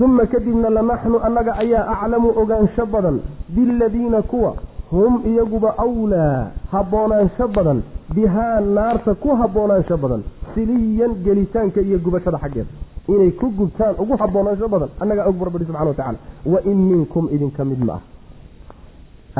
uma 0.00 0.26
kadibna 0.26 0.70
lanaxnu 0.70 1.18
annaga 1.26 1.52
ayaa 1.62 1.84
aclamu 1.94 2.28
ogaansho 2.42 2.86
badan 2.86 3.16
biladiina 3.48 4.22
kuwa 4.22 4.54
hum 4.90 5.14
iyaguba 5.30 5.74
awlaa 5.78 6.50
habboonaansho 6.72 7.48
badan 7.56 7.82
bihaa 8.14 8.60
naarta 8.60 9.14
ku 9.14 9.28
habboonaansho 9.40 9.96
badan 9.96 10.22
siliyan 10.54 11.12
gelitaanka 11.24 11.80
iyo 11.80 11.98
gubashada 11.98 12.38
xaggeeda 12.38 12.70
inay 13.08 13.30
ku 13.40 13.46
gubtaan 13.58 13.94
ugu 14.02 14.14
habboonaansho 14.22 14.68
badan 14.68 14.90
annagaa 15.00 15.26
og 15.30 15.42
rabbi 15.46 15.64
subxana 15.64 15.90
wa 15.90 15.94
tacala 15.94 16.18
wa 16.52 16.58
in 16.70 16.78
minkum 16.90 17.28
idinka 17.34 17.64
mid 17.64 17.80
ma 17.84 17.94
ah. 17.98 18.02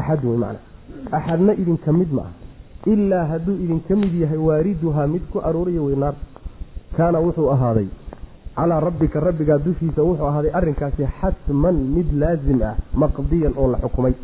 Axad 0.01 0.25
wey 0.25 0.37
macna. 0.37 0.61
Axadna 1.19 1.53
idinka 1.63 1.93
mid 1.93 2.13
ma 2.13 2.23
ah. 2.29 2.33
Ilaa 2.93 3.25
hadduu 3.33 3.57
idinka 3.65 3.97
mid 3.97 4.13
yahay 4.23 4.39
waariduhaa 4.49 5.07
mid 5.07 5.23
ku 5.33 5.39
arooraya 5.49 5.83
wey 5.83 5.97
naarta 5.97 6.25
kaana 6.97 7.19
wuxuu 7.21 7.51
ahaaday 7.55 7.89
calaa 8.57 8.81
rabbika 8.81 9.21
rabbigaa 9.21 9.59
dushiisa 9.59 10.03
wuxuu 10.03 10.27
ahaaday 10.31 10.53
arrinkaasi 10.59 11.05
xatman 11.21 11.77
mid 11.97 12.09
laasim 12.23 12.63
ah 12.63 12.75
maqdiyan 13.03 13.53
oo 13.57 13.69
la 13.73 13.79
xukumay 13.85 14.15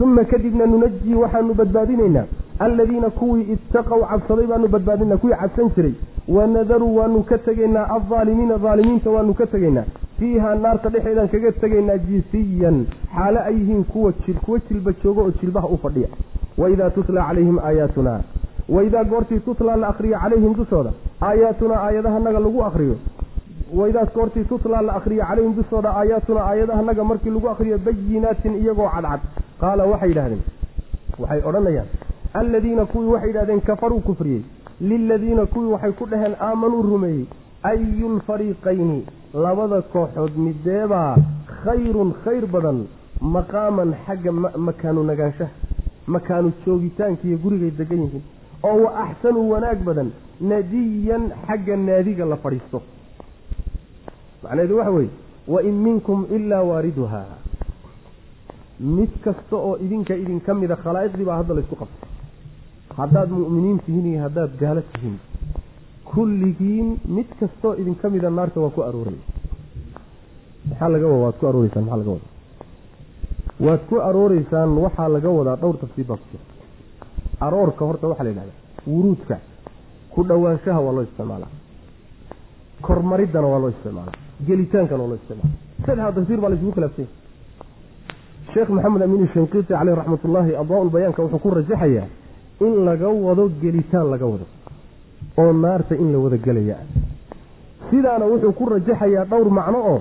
uma 0.00 0.24
kadibna 0.24 0.66
nunajii 0.66 1.14
waxaanu 1.14 1.54
badbaadinaynaa 1.54 2.24
aladiina 2.58 3.10
kuwii 3.10 3.42
ittaqow 3.54 4.00
cabsaday 4.10 4.46
baanu 4.46 4.68
badbaadinaa 4.68 5.16
kuwii 5.16 5.34
cabsan 5.40 5.70
jiray 5.76 5.92
wanadaru 6.28 6.96
waanu 6.96 7.22
ka 7.22 7.38
tegaynaa 7.38 7.86
aldaalimiina 7.96 8.58
daalimiinta 8.58 9.10
waanu 9.10 9.34
ka 9.34 9.46
tegaynaa 9.46 9.84
fiihaa 10.18 10.54
naarta 10.54 10.88
dhexeedaan 10.88 11.28
kaga 11.28 11.52
tegaynaa 11.52 11.98
jisiyan 11.98 12.86
xaalo 13.16 13.40
ay 13.48 13.54
yihiin 13.54 13.84
kuwa 13.84 14.12
kuwa 14.44 14.58
jilba 14.68 14.92
jooga 15.04 15.22
oo 15.22 15.30
jilbaha 15.40 15.66
u 15.68 15.78
fadhiya 15.82 16.08
waidaa 16.58 16.90
tutla 16.90 17.24
calayhim 17.28 17.58
aayaatunaa 17.58 18.20
waidaa 18.68 19.04
goortii 19.04 19.40
tutlaa 19.40 19.76
la 19.76 19.88
akriyo 19.88 20.18
calayhim 20.18 20.54
dushooda 20.54 20.90
aayaatunaa 21.22 21.80
aayadahanaga 21.86 22.38
lagu 22.40 22.64
akriyo 22.64 22.96
waidaa 23.78 24.04
goortii 24.14 24.44
tutlaa 24.44 24.82
la 24.82 24.92
akriyo 24.98 25.24
calayhim 25.28 25.54
dushooda 25.58 25.90
aayaatunaa 26.00 26.46
aayadahanaga 26.50 27.04
markii 27.10 27.30
lagu 27.36 27.48
akriyo 27.48 27.78
bayinaatin 27.86 28.54
iyagoo 28.62 28.88
cadcad. 28.94 29.20
Qaala 29.60 29.84
waxay 29.92 30.08
yidhahdeen 30.08 30.42
waxay 31.22 31.40
odhanayaan 31.48 31.88
aladiina 32.40 32.84
kuwii 32.92 33.12
waxay 33.14 33.28
yidhahdeen 33.30 33.60
kafaruu 33.60 34.00
kufriyey. 34.08 34.42
Liladiina 34.80 35.46
kuwii 35.46 35.72
waxay 35.74 35.92
ku 35.92 36.06
dhaheen 36.12 36.34
aamanuu 36.48 36.82
rumeeyey. 36.82 37.24
Ayulfariiqayni 37.70 38.98
labada 39.44 39.80
kooxood 39.92 40.32
mideebaa 40.46 41.16
khayrun 41.64 42.10
khayr 42.24 42.46
badan 42.54 42.78
maqaaman 43.36 43.90
xagga 44.06 44.32
makaanu 44.68 45.02
nagaanshaha 45.10 45.50
makaanu 46.14 46.52
joogitaanka 46.66 47.24
iyo 47.28 47.38
gurigay 47.44 47.70
degan 47.80 48.00
yihiin. 48.04 48.24
Oo 48.68 48.76
wa 48.84 48.90
axsanu 49.04 49.50
wanaag 49.52 49.78
badan 49.88 50.08
nadiyan 50.40 51.22
xagga 51.46 51.76
naadiga 51.76 52.24
la 52.32 52.36
fadhiisto 52.36 52.78
macnaheedu 54.42 54.74
waxa 54.78 54.90
weeye 54.96 55.10
wa 55.52 55.58
in 55.68 55.74
minkum 55.86 56.18
ilaa 56.36 56.62
waariduhaa 56.70 57.26
mid 58.96 59.10
kasta 59.24 59.56
oo 59.56 59.74
idinka 59.84 60.14
idinka 60.22 60.50
mida 60.60 60.76
khalaa'iqdii 60.84 61.24
baa 61.28 61.36
hadda 61.40 61.54
laysku 61.58 61.76
qabtay. 61.82 62.08
Haddaad 62.98 63.30
mu'miniin 63.38 63.78
tihiin 63.84 64.06
iyo 64.12 64.20
haddaad 64.26 64.52
gaalo 64.62 64.82
tihiin 64.92 65.16
kulligiin 66.10 66.88
mid 67.16 67.28
kastaoo 67.40 67.74
idinka 67.82 68.06
mida 68.14 68.28
naarta 68.38 68.58
waa 68.64 68.70
ku 68.76 68.80
arooraya 68.88 69.22
maxaa 70.68 70.88
laga 70.94 71.06
wada 71.12 71.22
waad 71.24 71.36
ku 71.40 71.46
arooreysaan 71.50 71.84
maxaa 71.84 71.98
laga 72.00 72.10
wada 72.14 72.28
waad 73.66 73.82
ku 73.88 73.94
arooreysaan 74.08 74.70
waxaa 74.84 75.08
laga 75.14 75.28
wadaa 75.38 75.56
dhowr 75.62 75.76
tafsiir 75.82 76.06
baa 76.10 76.18
ku 76.22 76.26
jira. 76.32 76.44
Aroorka 77.46 77.82
horta 77.88 78.06
waxaa 78.10 78.24
la 78.26 78.30
yidhahdaa 78.30 78.58
wuruudka 78.92 79.36
ku 80.14 80.20
dhowaanshaha 80.28 80.80
waa 80.86 80.94
loo 80.96 81.04
isticmaalaa. 81.08 81.50
Kormariddana 82.86 83.46
waa 83.52 83.60
loo 83.62 83.70
isticmaalaa 83.74 84.16
gelitaankana 84.48 85.02
waa 85.02 85.08
loo 85.12 85.18
isticmaala 85.20 85.54
saddexda 85.86 86.12
tafsiir 86.16 86.40
baa 86.44 86.50
laysugu 86.52 86.72
khilaafsanya 86.76 87.08
sheekh 88.54 88.70
maxamed 88.76 89.02
amiin 89.06 89.28
shanqiiti 89.34 89.72
caleyh 89.74 89.94
raxmatullaahi 90.00 90.52
adaa-ul 90.62 90.90
bayaanka 90.96 91.20
wuxuu 91.24 91.38
ku 91.44 91.50
rajaxayaa 91.58 92.06
in 92.66 92.72
laga 92.88 93.08
wado 93.26 93.44
gelitaan 93.62 94.06
laga 94.12 94.26
wado 94.32 94.46
oo 95.42 95.52
naarta 95.64 95.94
in 96.02 96.08
la 96.12 96.18
wada 96.24 96.36
gelaya. 96.46 96.76
Sidaana 97.90 98.24
wuxuu 98.32 98.52
ku 98.58 98.64
rajaxayaa 98.74 99.24
dhowr 99.30 99.48
macno 99.58 99.78
oo 99.92 99.98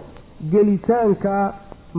gelitaanka 0.54 1.34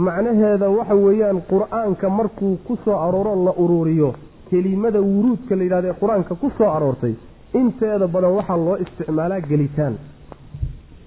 macnaheeda 0.06 0.68
waxa 0.78 0.94
weeyaan 1.04 1.38
qur'aanka 1.52 2.06
markuu 2.18 2.56
ku 2.66 2.76
soo 2.84 2.96
arooro 3.06 3.32
la 3.46 3.52
uruuriyo 3.64 4.10
kelimada 4.50 5.00
wuruudka 5.00 5.56
la 5.58 5.62
yidhahda 5.66 5.88
ee 5.92 5.98
qur'aanka 6.02 6.34
ku 6.42 6.48
soo 6.58 6.68
aroortay 6.76 7.14
inteeda 7.60 8.06
badan 8.14 8.32
waxaa 8.38 8.56
loo 8.66 8.76
isticmaalaa 8.84 9.40
gelitaan 9.50 9.94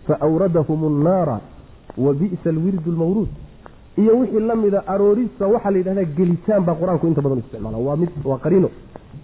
fa 0.08 0.16
awradahum 0.28 0.80
annaara 0.92 1.38
wa 2.06 2.14
bi'sa 2.14 2.50
alwirdu 2.50 2.92
lmawruud 2.92 3.28
iyo 4.02 4.14
wixii 4.20 4.40
la 4.50 4.56
mida 4.56 4.80
aroorista 4.94 5.48
waxaa 5.54 5.72
la 5.72 5.78
yidhahdaa 5.78 6.04
gelitaan 6.18 6.64
baa 6.68 6.76
qur'aanku 6.82 7.08
inta 7.08 7.22
badan 7.26 7.40
isticmaala. 7.44 7.78
Waa 7.88 7.96
mid 8.02 8.10
waa 8.30 8.38
qariino. 8.46 8.70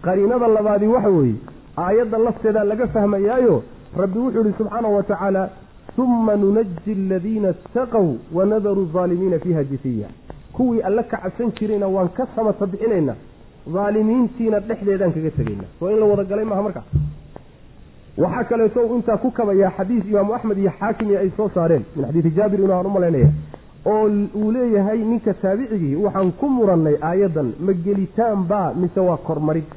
Qariinada 0.06 0.48
labaadi 0.48 0.88
waxa 0.96 1.10
weeye 1.18 1.36
aayadda 1.86 2.18
lafteedaa 2.18 2.64
laga 2.72 2.88
fahmayaayo 2.96 3.56
rabbi 4.02 4.20
wuxuu 4.20 4.44
yihi 4.46 4.58
subxaanahu 4.58 4.96
wa 4.96 5.04
tacaala 5.04 5.50
uma 5.98 6.36
nunaji 6.36 6.92
aladiina 6.98 7.50
itaqow 7.50 8.08
wanadaru 8.38 8.84
aalimiina 9.02 9.40
fiiha 9.40 9.64
jisiya 9.72 10.08
kuwii 10.56 10.82
alle 10.88 11.04
ka 11.04 11.18
cabsan 11.18 11.52
jirayna 11.60 11.88
waan 11.96 12.10
ka 12.18 12.28
samata 12.36 12.66
bixinaynaa 12.72 13.16
daalimiintiina 13.76 14.60
dhexdeedaan 14.60 15.12
kaga 15.16 15.32
tegaynaa. 15.38 15.70
Soo 15.80 15.90
in 15.94 16.00
la 16.00 16.06
wada 16.12 16.24
galay 16.24 16.46
maaha 16.46 16.62
markaa 16.68 16.84
waxaa 18.22 18.44
kaleeto 18.50 18.82
intaa 18.96 19.18
ku 19.24 19.32
kabayaa 19.32 19.72
xadiis 19.78 20.04
imaamu 20.12 20.34
axmed 20.36 20.58
iyo 20.58 20.72
xaakimi 20.80 21.16
ay 21.18 21.30
soo 21.38 21.50
saareen. 21.56 21.84
Min 21.96 22.06
xadiidi 22.06 22.30
jaabir 22.38 22.60
inuu 22.60 22.74
aan 22.78 22.86
u 22.86 22.90
malaynaya 22.90 23.30
oo 23.86 24.06
uu 24.42 24.52
leeyahay 24.52 25.00
ninka 25.12 25.34
taabicigii 25.34 25.96
waxaan 25.96 26.32
ku 26.40 26.50
murannay 26.50 26.96
aayaddan 27.10 27.54
ma 27.66 27.74
gelitaan 27.86 28.44
baa 28.50 28.74
mise 28.74 29.00
waa 29.00 29.18
kormarid? 29.18 29.70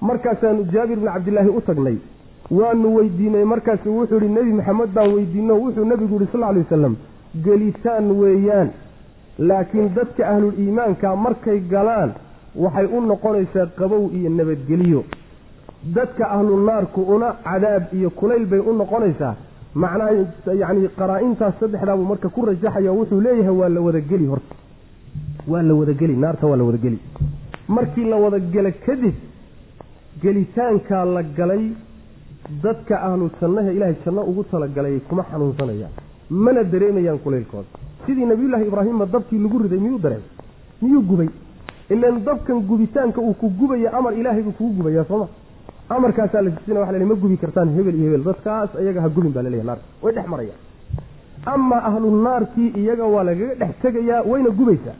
Markaasaanu 0.00 0.64
jaabir 0.72 0.96
bni 0.96 1.10
cabdilaahi 1.14 1.48
u 1.48 1.60
tagnay. 1.60 1.96
Waanu 2.50 2.94
weydiinay 2.96 3.44
markaasu 3.44 3.96
wuxuu 3.98 4.16
ihi 4.18 4.28
nebi 4.34 4.52
maxamed 4.52 4.90
baan 4.94 5.12
weydiino 5.14 5.54
wuxuu 5.62 5.84
nebigu 5.84 6.14
yihi 6.20 6.32
sal 6.32 6.42
alay 6.44 6.62
wasalam 6.62 6.96
gelitaan 7.44 8.10
weeyaan 8.20 8.70
laakiin 9.38 9.88
dadka 9.94 10.28
ahlul 10.28 10.54
iimaanka 10.58 11.16
markay 11.16 11.58
galaan 11.72 12.10
waxay 12.56 12.86
u 12.96 13.00
noqonaysaa 13.00 13.66
qabow 13.78 14.02
iyo 14.18 14.30
nabadgeliyo 14.30 15.04
dadka 15.84 16.24
ahlu 16.30 16.64
naarku 16.66 17.00
una 17.02 17.32
cadaab 17.44 17.82
iyo 17.94 18.10
kulayl 18.10 18.46
bay 18.46 18.58
u 18.60 18.72
noqonaysaa. 18.72 19.34
Macnaha 19.74 20.10
yacni 20.62 20.88
qaraa-intaas 20.98 21.54
saddexdaabuu 21.60 22.04
marka 22.04 22.28
ku 22.28 22.44
rajaxaya 22.46 22.92
wuxuu 22.92 23.20
leeyahay 23.20 23.54
waa 23.60 23.68
la 23.68 23.80
wadageli 23.80 24.26
horta. 24.26 24.54
Waa 25.48 25.62
la 25.62 25.74
wadageli 25.74 26.16
naarta 26.16 26.46
waa 26.46 26.56
la 26.56 26.64
wadageli. 26.64 26.98
Markii 27.68 28.04
la 28.04 28.16
wadagelo 28.16 28.70
kadib 28.86 29.14
gelitaankaa 30.22 31.04
la 31.04 31.22
galay 31.22 31.72
dadka 32.62 33.00
ahlu 33.02 33.30
jannaha 33.40 33.72
ilaahay 33.72 33.96
janno 34.04 34.22
ugu 34.22 34.44
talagalay 34.50 35.00
kuma 35.08 35.22
xanuunsanayaan. 35.30 35.92
Mana 36.30 36.64
dareemayaan 36.64 37.18
kulaylkooda. 37.18 37.68
Sidii 38.06 38.24
nabiyullaahi 38.26 38.66
ibraahimma 38.66 39.06
dabkii 39.06 39.38
lagu 39.38 39.58
riday 39.58 39.78
miyuu 39.78 39.98
dareemay? 39.98 40.28
Miyuu 40.82 41.02
gubay? 41.02 41.28
Ilan 41.90 42.24
dabkan 42.24 42.60
gubitaanka 42.68 43.20
uu 43.20 43.34
ku 43.34 43.48
gubaya 43.48 43.92
amar 43.92 44.12
ilaahay 44.14 44.42
buu 44.42 44.52
kugu 44.52 44.72
gubayaa 44.76 45.04
sooma 45.04 45.26
amarkaasaa 45.88 46.42
la 46.42 46.50
sisina 46.56 46.80
waxa 46.80 46.98
la 46.98 47.06
ma 47.06 47.14
gubi 47.14 47.36
kartaan 47.36 47.74
hebel 47.76 47.94
iyo 48.00 48.04
hebel 48.10 48.24
dadkaas 48.28 48.70
iyaga 48.82 49.00
ha 49.02 49.08
gubin 49.08 49.32
baa 49.36 49.42
laleeyahy 49.46 49.66
naarka 49.66 49.84
way 50.02 50.12
dhex 50.16 50.26
marayaan 50.34 50.60
amaa 51.54 51.80
ahlu 51.90 52.10
naarkii 52.26 52.68
iyaga 52.82 53.04
waa 53.14 53.24
lagaga 53.28 53.54
dhex 53.60 53.72
tegayaa 53.82 54.22
wayna 54.30 54.50
gubaysaa. 54.50 54.96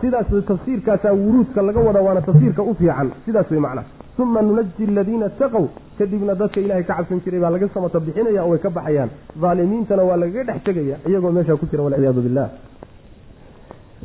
Sidaas 0.00 0.26
tafsiirkaasaa 0.48 1.12
wuruudka 1.12 1.62
laga 1.62 1.80
wada 1.80 2.00
waana 2.06 2.20
tafsiirka 2.28 2.62
u 2.62 2.74
fiican. 2.74 3.10
Sidaas 3.24 3.50
way 3.50 3.60
macnaha 3.60 3.86
uma 4.18 4.42
nunaji 4.42 4.84
aladiina 4.88 5.28
taqow 5.40 5.64
kadibna 5.98 6.34
dadka 6.40 6.60
ilaahay 6.60 6.84
ka 6.88 6.94
cabsan 6.98 7.20
jiray 7.24 7.40
baa 7.44 7.50
laga 7.54 7.68
samata 7.74 8.00
bixinaya 8.00 8.42
oo 8.44 8.50
way 8.52 8.58
ka 8.64 8.70
baxayaan. 8.70 9.10
Daalimiintana 9.42 10.02
waa 10.08 10.16
lagaga 10.22 10.44
dhex 10.48 10.62
tegaya 10.66 10.96
iyagoo 11.08 11.32
meeshaa 11.36 11.56
ku 11.62 11.66
jira 11.70 11.82
walciyaadu 11.86 12.20
billah 12.26 12.48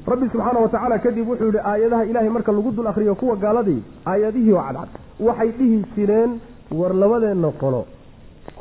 rabbi 0.06 0.28
subxaana 0.32 0.60
wa 0.60 0.70
tacaala 0.70 1.00
kadib 1.00 1.28
wuxuu 1.30 1.46
yihi 1.52 1.60
aayadaha 1.72 2.06
ilaahay 2.06 2.30
marka 2.30 2.52
lagu 2.52 2.72
dul 2.72 2.88
akriyo 2.88 3.16
kuwa 3.16 3.36
gaaladii 3.36 3.82
aayadihii 4.06 4.52
oo 4.54 4.62
cadcad. 4.62 4.90
Waxay 5.20 5.52
dhihi 5.52 5.84
jireen 5.96 6.40
war 6.72 6.94
labadeenna 6.96 7.52
qolo 7.62 7.86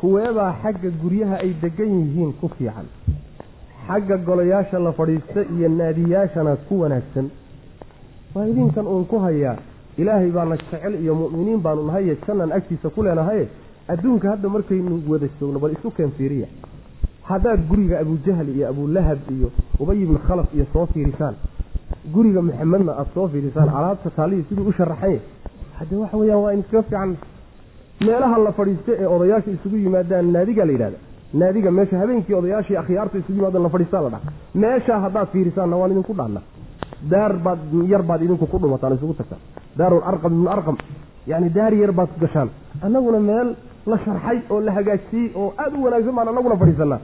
kuweebaa 0.01 0.53
xagga 0.63 0.91
guryaha 1.03 1.37
ay 1.45 1.53
degan 1.63 1.91
yihiin 2.01 2.33
ku 2.41 2.49
fiican. 2.49 2.87
Xagga 3.89 4.17
golayaasha 4.17 4.79
la 4.79 4.93
fadhiista 4.93 5.41
iyo 5.57 5.69
naadiyaashana 5.69 6.57
ku 6.69 6.81
wanaagsan. 6.81 7.31
Waa 8.35 8.47
idinkan 8.47 8.87
uun 8.87 9.05
ku 9.07 9.19
hayaa 9.19 9.57
ilaahay 9.99 10.31
baana 10.31 10.57
jecel 10.57 10.95
iyo 11.03 11.15
mu'miniin 11.15 11.61
baanu 11.63 11.83
nahaye 11.87 12.17
jannan 12.27 12.53
agtiisa 12.53 12.91
ku 12.91 13.03
leenahaye 13.03 13.49
adduunka 13.89 14.31
hadda 14.31 14.49
markaynu 14.49 15.03
wada 15.09 15.29
joogno 15.41 15.59
bal 15.59 15.73
isu 15.73 15.91
keen 15.97 16.11
fiiriya 16.19 16.49
haddaad 17.31 17.61
guriga 17.71 17.97
abujahal 18.05 18.49
iyo 18.57 18.65
abulahab 18.73 19.19
iyo 19.37 19.49
ubay 19.83 19.99
ibnu 20.05 20.19
khalaf 20.27 20.49
iyo 20.57 20.65
soo 20.73 20.87
fiirisaan. 20.93 21.35
Guriga 22.15 22.41
maxamedna 22.49 22.93
aada 22.93 23.11
soo 23.15 23.27
fiirisaan 23.33 23.69
alaabta 23.79 24.11
taaliyi 24.19 24.43
siduu 24.49 24.65
u 24.69 24.73
sharaxanya 24.79 25.21
haddee 25.79 25.97
waxa 26.03 26.17
weeyaan 26.21 26.43
waa 26.45 26.53
in 26.55 26.61
iskaga 26.65 26.83
fiican. 26.89 27.11
Meelaha 28.07 28.39
la 28.47 28.53
fadhiista 28.59 28.93
ee 29.03 29.07
odayaasha 29.17 29.51
isugu 29.57 29.77
yimaadaan 29.85 30.27
naadigaa 30.35 30.67
la 30.69 30.73
yidhahda 30.77 30.99
naadiga 31.41 31.71
meesha 31.79 31.97
habeenkii 32.03 32.35
odayaashii 32.41 32.77
akhyaarta 32.83 33.17
isugu 33.23 33.37
yimaadaan 33.39 33.63
la 33.63 33.69
fadhiistaa 33.75 34.03
la 34.07 34.11
dhaha 34.15 34.31
meeshaa 34.63 34.99
haddaad 35.05 35.29
fiirisaanna 35.35 35.77
waan 35.81 35.91
idinku 35.95 36.15
dhaana 36.21 36.41
daar 37.13 37.33
baad 37.47 37.59
yar 37.93 38.03
baad 38.11 38.21
idinku 38.27 38.47
ku 38.53 38.59
dhumataan 38.63 38.95
isugu 38.99 39.15
tagtaan. 39.21 39.41
Daarul 39.79 40.03
arqam 40.11 40.33
ibnu 40.37 40.49
arqam 40.57 40.77
yacni 41.31 41.49
daar 41.59 41.73
yar 41.83 41.93
baad 41.99 42.09
gashaan. 42.23 42.49
Annaguna 42.87 43.21
meel 43.31 43.49
la 43.91 43.99
sharxay 44.05 44.39
oo 44.51 44.61
la 44.67 44.73
hagaajiyey 44.79 45.27
oo 45.41 45.49
aada 45.59 45.77
u 45.79 45.85
wanaagsan 45.85 46.15
baan 46.19 46.29
annaguna 46.33 46.57
fadhiisanaa 46.63 47.01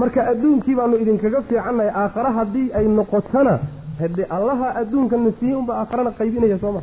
marka 0.00 0.20
adduunkii 0.32 0.74
baanu 0.78 0.96
idinkaga 1.02 1.40
fiicannahay 1.48 1.90
aakhare 2.02 2.30
haddii 2.38 2.66
ay 2.78 2.86
noqotona 2.98 3.54
hade 4.00 4.24
allaha 4.36 4.68
adduunkana 4.80 5.32
siiye 5.40 5.54
unba 5.60 5.72
aakharana 5.80 6.10
qaybinaya 6.20 6.58
sooma 6.64 6.80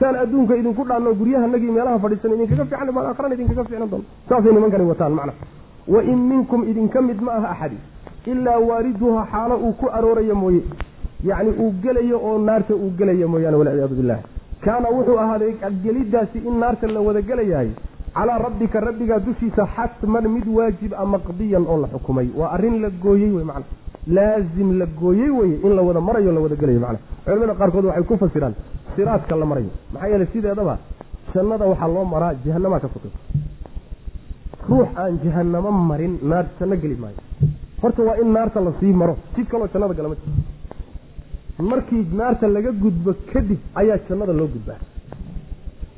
saan 0.00 0.16
adduunka 0.22 0.56
idinku 0.60 0.82
dhaanno 0.90 1.14
guryahanagii 1.20 1.72
meelaha 1.76 1.98
fadhiisan 2.04 2.32
idinkaga 2.36 2.64
fiican 2.70 2.92
baan 2.96 3.06
aakharana 3.10 3.34
idinkaga 3.38 3.64
fiicnan 3.68 3.90
doona 3.92 4.04
saasay 4.28 4.52
nimankani 4.56 4.84
wataan 4.92 5.12
macna 5.18 5.32
wa 5.94 6.00
in 6.12 6.18
minkum 6.30 6.60
idinka 6.70 7.00
mid 7.08 7.20
ma 7.26 7.32
aha 7.38 7.48
axadi. 7.54 7.76
Ilaa 8.32 8.58
waariduha 8.68 9.22
xaalo 9.32 9.56
uu 9.66 9.72
ku 9.80 9.86
aroorayo 9.96 10.34
mooye. 10.42 10.62
Yacni 11.28 11.50
uu 11.62 11.70
gelayo 11.82 12.16
oo 12.28 12.38
naarta 12.38 12.74
uu 12.74 12.90
gelayo 12.98 13.26
mooyaane 13.32 13.56
walciyaadu 13.60 13.94
billah 13.98 14.18
kaana 14.64 14.88
wuxuu 14.96 15.18
ahaaday 15.24 15.52
geliddaasi 15.84 16.38
in 16.48 16.54
naarta 16.62 16.86
la 16.94 17.00
wada 17.06 17.20
gelayahay 17.30 17.68
calaa 18.14 18.38
rabbika 18.46 18.80
rabbigaa 18.80 19.18
dushiisa 19.26 19.62
xatman 19.76 20.24
mid 20.34 20.46
waajib 20.56 20.92
a 20.94 21.04
maqdiyan 21.14 21.64
oo 21.72 21.78
la 21.82 21.88
xukumay. 21.94 22.28
Waa 22.38 22.50
arrin 22.56 22.76
la 22.82 22.88
gooyey 23.04 23.30
wey 23.36 23.44
macna 23.44 23.64
laazim 24.16 24.68
la 24.80 24.86
gooyey 25.00 25.30
weye 25.38 25.56
in 25.66 25.72
la 25.76 25.82
wada 25.82 26.00
marayo 26.00 26.30
la 26.36 26.40
wada 26.40 26.56
gelayo 26.56 26.80
macna. 26.84 26.98
Culimada 27.24 27.54
qaarkood 27.60 27.84
waxay 27.90 28.04
ku 28.10 28.16
fasiraan 28.22 28.54
siraadka 28.96 29.34
la 29.36 29.46
marayo. 29.46 29.70
Maxaa 29.92 30.08
yeelay 30.12 30.28
sideedaba 30.32 30.74
jannada 31.34 31.64
waxaa 31.72 31.88
loo 31.94 32.04
maraa 32.14 32.32
jahanamaa 32.44 32.80
ka 32.84 32.88
sokay 32.94 33.12
ruux 34.68 34.86
aan 34.96 35.18
jahanamo 35.24 35.70
marin 35.90 36.12
naar 36.30 36.46
janno 36.58 36.76
geli 36.82 36.96
maayo. 37.02 37.18
Horta 37.82 38.02
waa 38.08 38.16
in 38.22 38.30
naarta 38.32 38.60
la 38.66 38.72
sii 38.80 38.92
maro 39.00 39.14
jid 39.36 39.46
kaloo 39.52 39.68
jannada 39.72 39.94
gala 39.98 40.08
ma 40.08 40.14
jiro. 40.20 41.68
Markii 41.70 42.02
naarta 42.20 42.46
laga 42.48 42.70
gudbo 42.82 43.10
kadib 43.32 43.58
ayaa 43.80 43.98
jannada 44.08 44.32
loo 44.32 44.46
gudbaa 44.54 44.78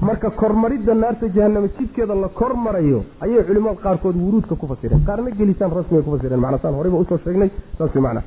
marka 0.01 0.31
kormaridda 0.31 0.95
naarta 0.95 1.27
jahanamo 1.29 1.69
jidkeeda 1.79 2.15
la 2.15 2.29
kor 2.29 2.55
marayo 2.57 3.05
ayay 3.21 3.43
culimada 3.45 3.77
qaarkood 3.85 4.17
wuruudka 4.17 4.55
ku 4.57 4.67
fasireen. 4.67 5.05
Qaarna 5.05 5.31
gelitaan 5.31 5.71
rasmiga 5.73 6.03
ku 6.03 6.11
fasireen. 6.17 6.41
Macnasaan 6.41 6.75
horeyba 6.75 6.99
u 6.99 7.05
soo 7.09 7.19
sheegnay 7.25 7.51
saas 7.79 7.95
macna 7.95 8.23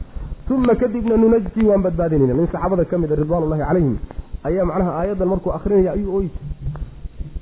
uma 0.50 0.74
kadibna 0.76 1.16
nunaji 1.18 1.62
waan 1.70 1.82
badbaadinayna. 1.82 2.34
Nin 2.34 2.48
saxaabada 2.52 2.86
ka 2.86 2.98
mid 2.98 3.12
a 3.12 3.16
ridwaanullahi 3.16 3.62
calayhim 3.62 3.98
ayaa 4.44 4.66
macnaha 4.66 4.92
aayaddan 5.00 5.28
markuu 5.28 5.52
akrinaya 5.58 5.92
ayuu 5.94 6.16
ooyi 6.18 6.30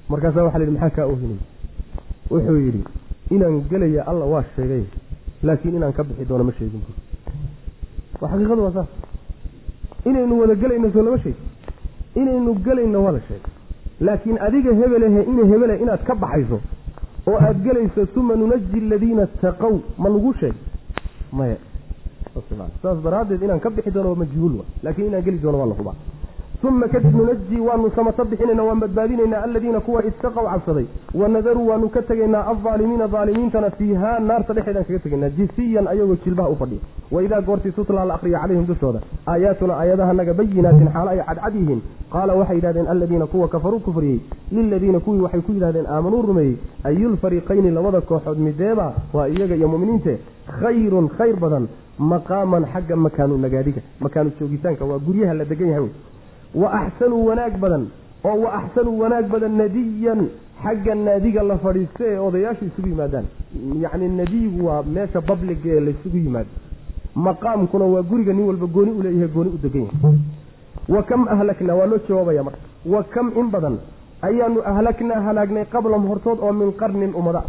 markaasaa 0.09 0.43
waxa 0.43 0.57
la 0.59 0.63
yidhi 0.65 0.75
maxaa 0.77 0.95
kaa 0.97 1.05
oohinay? 1.07 1.39
Wuxuu 2.31 2.57
yidhi 2.65 2.83
inaan 3.31 3.55
gelaya 3.71 4.01
alla 4.11 4.25
waa 4.25 4.43
sheegay 4.55 4.83
laakiin 5.43 5.75
inaan 5.75 5.93
ka 5.93 6.03
bixi 6.03 6.25
doono 6.27 6.43
ma 6.43 6.51
sheegin 6.59 6.81
waa 8.21 8.29
xaqiiqadu 8.31 8.61
waa 8.65 8.73
saas. 8.77 8.89
Inaynu 10.05 10.33
wada 10.41 10.55
gelayno 10.55 10.91
soo 10.91 11.01
lama 11.07 11.17
sheegi 11.23 11.39
inaynu 12.15 12.51
gelayno 12.65 12.99
waa 13.05 13.11
la 13.15 13.19
sheegay 13.27 13.51
laakiin 13.99 14.37
adiga 14.47 14.71
hebelehe 14.73 15.21
ina 15.31 15.43
hebele 15.51 15.75
inaad 15.83 16.03
ka 16.03 16.15
baxayso 16.15 16.59
oo 17.27 17.37
aada 17.37 17.59
gelayso 17.65 18.07
uma 18.19 18.35
nunaji 18.35 18.77
aladiina 18.85 19.27
taqow 19.41 19.75
ma 19.97 20.09
lagu 20.09 20.33
sheegay 20.39 20.57
maya. 21.31 21.57
Saas 22.81 22.97
daraaddeed 23.03 23.41
inaan 23.41 23.59
ka 23.59 23.69
bixi 23.69 23.91
doono 23.91 24.09
waa 24.09 24.19
majhuul 24.23 24.53
wa 24.59 24.65
laakiin 24.83 25.07
inaan 25.07 25.23
geli 25.23 25.37
doono 25.39 25.57
waa 25.59 25.67
la 25.71 25.75
hubaa 25.79 25.95
uma 26.63 26.87
kadib 26.87 27.15
nunaji 27.15 27.59
waanu 27.59 27.91
samata 27.95 28.23
bixinayna 28.25 28.63
waan 28.63 28.79
badbaadinaynaa 28.79 29.41
aladiina 29.43 29.79
kuwa 29.79 30.03
ittaqow 30.05 30.45
cabsaday 30.51 30.85
wanadaru 31.13 31.67
waanu 31.67 31.89
ka 31.89 32.01
tegaynaa 32.01 32.45
aldaalimiina 32.51 33.07
daalimiintana 33.07 33.69
fiihaa 33.77 34.19
naarta 34.19 34.53
dhexeedaan 34.53 34.85
kaga 34.85 34.99
tegaynaa 34.99 35.29
jisiyan 35.37 35.87
ayagoo 35.87 36.15
jilbaha 36.25 36.49
u 36.49 36.55
fadhiya 36.55 36.81
waidaa 37.11 37.41
goortii 37.41 37.71
tutlaa 37.71 38.05
la 38.05 38.13
akriya 38.17 38.39
calayhim 38.39 38.65
dushooda 38.71 39.01
aayaatuna 39.33 39.73
aayadahanaga 39.81 40.33
bayinaatin 40.39 40.89
xaalo 40.95 41.09
ay 41.13 41.19
cadcad 41.29 41.55
yihiin 41.59 41.81
qaala 42.15 42.33
waxay 42.39 42.55
yidhahdeen 42.57 42.87
aladiina 42.93 43.25
kuwa 43.33 43.47
kafaruu 43.47 43.79
kufriyey 43.79 44.19
liladiina 44.51 44.99
kuwii 44.99 45.21
waxay 45.27 45.41
ku 45.41 45.51
yidhahdeen 45.51 45.85
aamanuu 45.95 46.21
rumeeyey 46.29 46.55
ayulfariqayni 46.89 47.71
labada 47.77 48.01
kooxood 48.01 48.39
mideeba 48.47 48.93
waa 49.13 49.27
iyaga 49.35 49.55
iyo 49.55 49.67
muminiinte 49.67 50.19
khayrun 50.59 51.07
khayr 51.17 51.35
badan 51.45 51.67
maqaaman 51.99 52.65
xagga 52.73 52.95
makaanu 53.05 53.37
nagaadiga 53.45 53.81
makaanu 54.05 54.31
joogitaanka 54.39 54.85
waa 54.91 54.99
guryaha 55.07 55.33
la 55.33 55.45
degan 55.45 55.69
yahay 55.75 55.89
wa 56.55 56.71
axsanuu 56.81 57.25
wanaag 57.25 57.57
badan. 57.59 57.87
Oo 58.25 58.37
wa 58.43 58.53
axsanuu 58.59 58.99
wanaag 58.99 59.27
badan 59.33 59.57
nadiyan. 59.57 60.21
Xagga 60.63 60.95
naadiga 60.95 61.43
la 61.43 61.57
fadhiisto 61.57 62.03
ee 62.11 62.17
odayaashu 62.27 62.65
isugu 62.65 62.87
yimaadaan. 62.89 63.25
Yacni 63.83 64.09
nadiyigu 64.09 64.65
waa 64.67 64.83
meesha 64.83 65.21
babliga 65.21 65.69
ee 65.75 65.79
laysugu 65.79 66.17
yimaado. 66.17 66.49
Maqaamkuna 67.15 67.85
waa 67.85 68.01
guriga 68.09 68.33
nin 68.33 68.45
walba 68.49 68.65
gooni 68.65 68.91
u 68.91 69.01
leeyahay 69.03 69.27
gooni 69.35 69.49
u 69.49 69.57
degan 69.63 69.81
yahay. 69.81 70.17
Wa 70.89 71.03
kam 71.03 71.27
ahlaknaa 71.27 71.75
waa 71.79 71.85
loo 71.91 71.99
jawaabaya 72.09 72.43
marka. 72.43 72.59
Wa 72.85 73.03
kam 73.03 73.31
in 73.39 73.47
badan 73.51 73.75
ayaanu 74.21 74.59
ahlaknaa 74.71 75.21
halaagnay 75.27 75.65
qablahum 75.65 76.05
hortood 76.07 76.39
oo 76.41 76.53
min 76.53 76.71
qarnin 76.81 77.13
ummada 77.19 77.41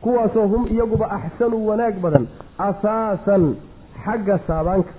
kuwaasoo 0.00 0.46
hum 0.52 0.66
iyaguba 0.74 1.06
axsanuu 1.16 1.66
wanaag 1.68 1.94
badan 2.04 2.26
asaasan 2.58 3.44
xagga 4.04 4.38
saabaanka 4.46 4.92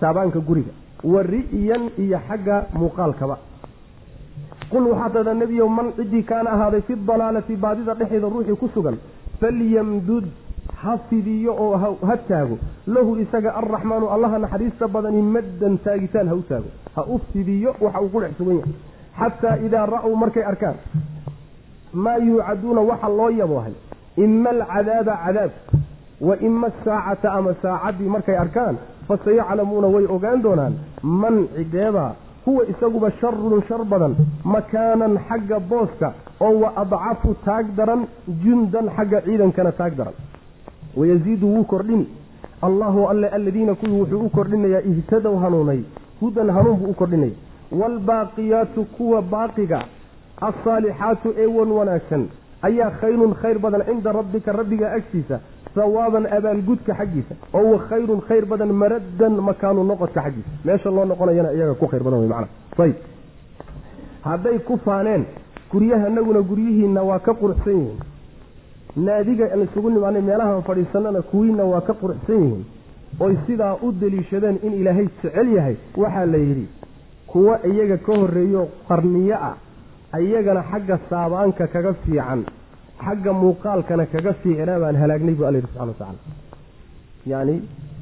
saabaanka 0.00 0.40
guriga 0.48 0.72
wa 1.04 1.22
ri'yan 1.22 1.82
iyo 1.98 2.18
xagga 2.28 2.66
muuqaalkaba. 2.74 3.36
Qul 4.70 4.84
waxaa 4.90 5.10
tada 5.14 5.34
nebiyow 5.34 5.68
man 5.68 5.92
ciddii 5.96 6.22
kaana 6.30 6.50
ahaaday 6.50 6.80
fi 6.86 6.94
dalaalati 6.96 7.56
baadida 7.56 7.94
dhexeeda 7.94 8.28
ruuxii 8.28 8.56
ku 8.56 8.68
sugan 8.74 8.96
falyamdud 9.40 10.24
ha 10.82 10.98
fidiyo 11.08 11.52
oo 11.64 11.76
ha 12.06 12.16
taago. 12.28 12.58
Lahu 12.86 13.16
isaga 13.24 13.50
alraxmaanu 13.60 14.06
allaha 14.14 14.38
naxariista 14.38 14.88
badani 14.88 15.22
maddan 15.22 15.78
taagitaan 15.84 16.28
ha 16.28 16.34
u 16.34 16.42
taago. 16.48 16.68
Ha 16.96 17.02
u 17.08 17.18
fidiyo 17.32 17.74
waxa 17.80 18.00
uu 18.02 18.08
ku 18.08 18.20
dhex 18.20 18.32
sugan 18.38 18.56
yahay. 18.60 18.74
Xataa 19.18 19.56
idaa 19.66 19.86
ra'uu 19.86 20.16
markay 20.16 20.44
arkaan 20.44 20.76
maa 21.92 22.18
yuucaduuna 22.18 22.80
waxa 22.90 23.08
loo 23.08 23.30
yaboohay 23.30 23.72
ima 24.24 24.50
alcadaaba 24.50 25.14
cadaab 25.24 25.50
wa 26.20 26.36
ima 26.48 26.66
asaacata 26.66 27.32
ama 27.32 27.54
saacaddii 27.62 28.08
markay 28.14 28.36
arkaan 28.36 28.76
fasayaclamuuna 29.08 29.86
way 29.94 30.04
ogaan 30.16 30.42
doonaan 30.42 30.74
man 31.02 31.36
cideeba 31.56 32.06
huwa 32.46 32.62
isaguba 32.72 33.10
sharun 33.20 33.62
shar 33.68 33.84
badan 33.84 34.14
makaanan 34.54 35.18
xagga 35.28 35.58
booska 35.70 36.12
oo 36.40 36.54
wa 36.62 36.72
adcafu 36.82 37.34
taag 37.44 37.66
daran 37.76 38.06
jundan 38.44 38.86
xagga 38.96 39.20
ciidankana 39.26 39.72
taag 39.80 39.96
daran 40.00 40.14
wayaziidu 40.96 41.46
wuu 41.54 41.64
kordhini 41.64 42.06
allahu 42.68 43.08
alle 43.08 43.28
aladiina 43.28 43.74
kuwii 43.74 44.00
wuxuu 44.00 44.20
u 44.26 44.28
kordhinayaa 44.28 44.80
ihtadow 44.92 45.36
hanuunay 45.44 45.80
hudan 46.20 46.50
hanuun 46.56 46.76
buu 46.80 46.90
u 46.90 46.94
kordhinaya 46.94 47.36
waalbaaqiyaatu 47.80 48.84
kuwa 48.96 49.22
baaqiga 49.22 49.80
alsaalixaatu 50.48 51.34
ee 51.42 51.46
wan 51.58 51.70
wanaagsan 51.78 52.22
ayaa 52.68 52.90
khayrun 53.00 53.34
khayr 53.42 53.58
badan 53.64 53.82
cinda 53.88 54.12
rabbika 54.18 54.52
rabbiga 54.60 54.92
agtiisa 54.98 55.40
sawaaban 55.78 56.24
abaalgudka 56.38 56.92
xaggiisa 57.00 57.34
oo 57.58 57.64
wa 57.72 57.78
khayrun 57.88 58.20
khayr 58.28 58.44
badan 58.52 58.72
maraddan 58.82 59.34
makaanu 59.48 59.84
noqodka 59.90 60.20
xaggiisa. 60.26 60.50
Meesha 60.64 60.90
loo 60.96 61.04
noqonayana 61.12 61.50
iyaga 61.56 61.74
ku 61.80 61.86
khayr 61.90 62.02
badan 62.06 62.20
wey 62.22 62.28
macana 62.28 62.48
ayib 62.84 62.96
hadday 64.28 64.58
ku 64.68 64.74
faaneen 64.86 65.24
guryahanaguna 65.72 66.40
guryihiinna 66.50 67.02
waa 67.10 67.18
ka 67.26 67.32
quruxsan 67.40 67.76
yihiin. 67.80 67.98
Naadiga 69.06 69.44
aan 69.52 69.62
isugu 69.66 69.90
nimaanay 69.90 70.22
meelahaan 70.28 70.62
fadhiisanana 70.68 71.22
kuwiinna 71.30 71.64
waa 71.72 71.80
ka 71.88 71.94
quruxsan 72.02 72.40
yihiin. 72.44 72.64
Oy 73.20 73.34
sidaa 73.46 73.74
u 73.82 73.92
deliishadeen 74.00 74.58
in 74.66 74.72
ilaahay 74.80 75.06
jecel 75.22 75.48
yahay 75.56 75.76
waxaa 75.96 76.26
la 76.32 76.38
yidhi 76.38 76.66
kuwa 77.26 77.54
iyaga 77.70 77.96
ka 78.06 78.12
horreeyo 78.20 78.62
qarniyo 78.88 79.36
ah 79.50 79.56
iyagana 80.20 80.62
xagga 80.70 80.96
saabaanka 81.10 81.66
kaga 81.74 81.92
fiican 82.04 82.40
xagga 83.04 83.32
muuqaalkana 83.42 84.04
kaga 84.12 84.32
fiicnaa 84.42 84.78
baan 84.82 84.96
halaagnay 85.02 85.34
bu 85.38 85.42
alla 85.48 85.58
yidhi 85.58 85.68
subxana 85.72 85.90
watacala 85.92 86.18
yacni 87.32 87.54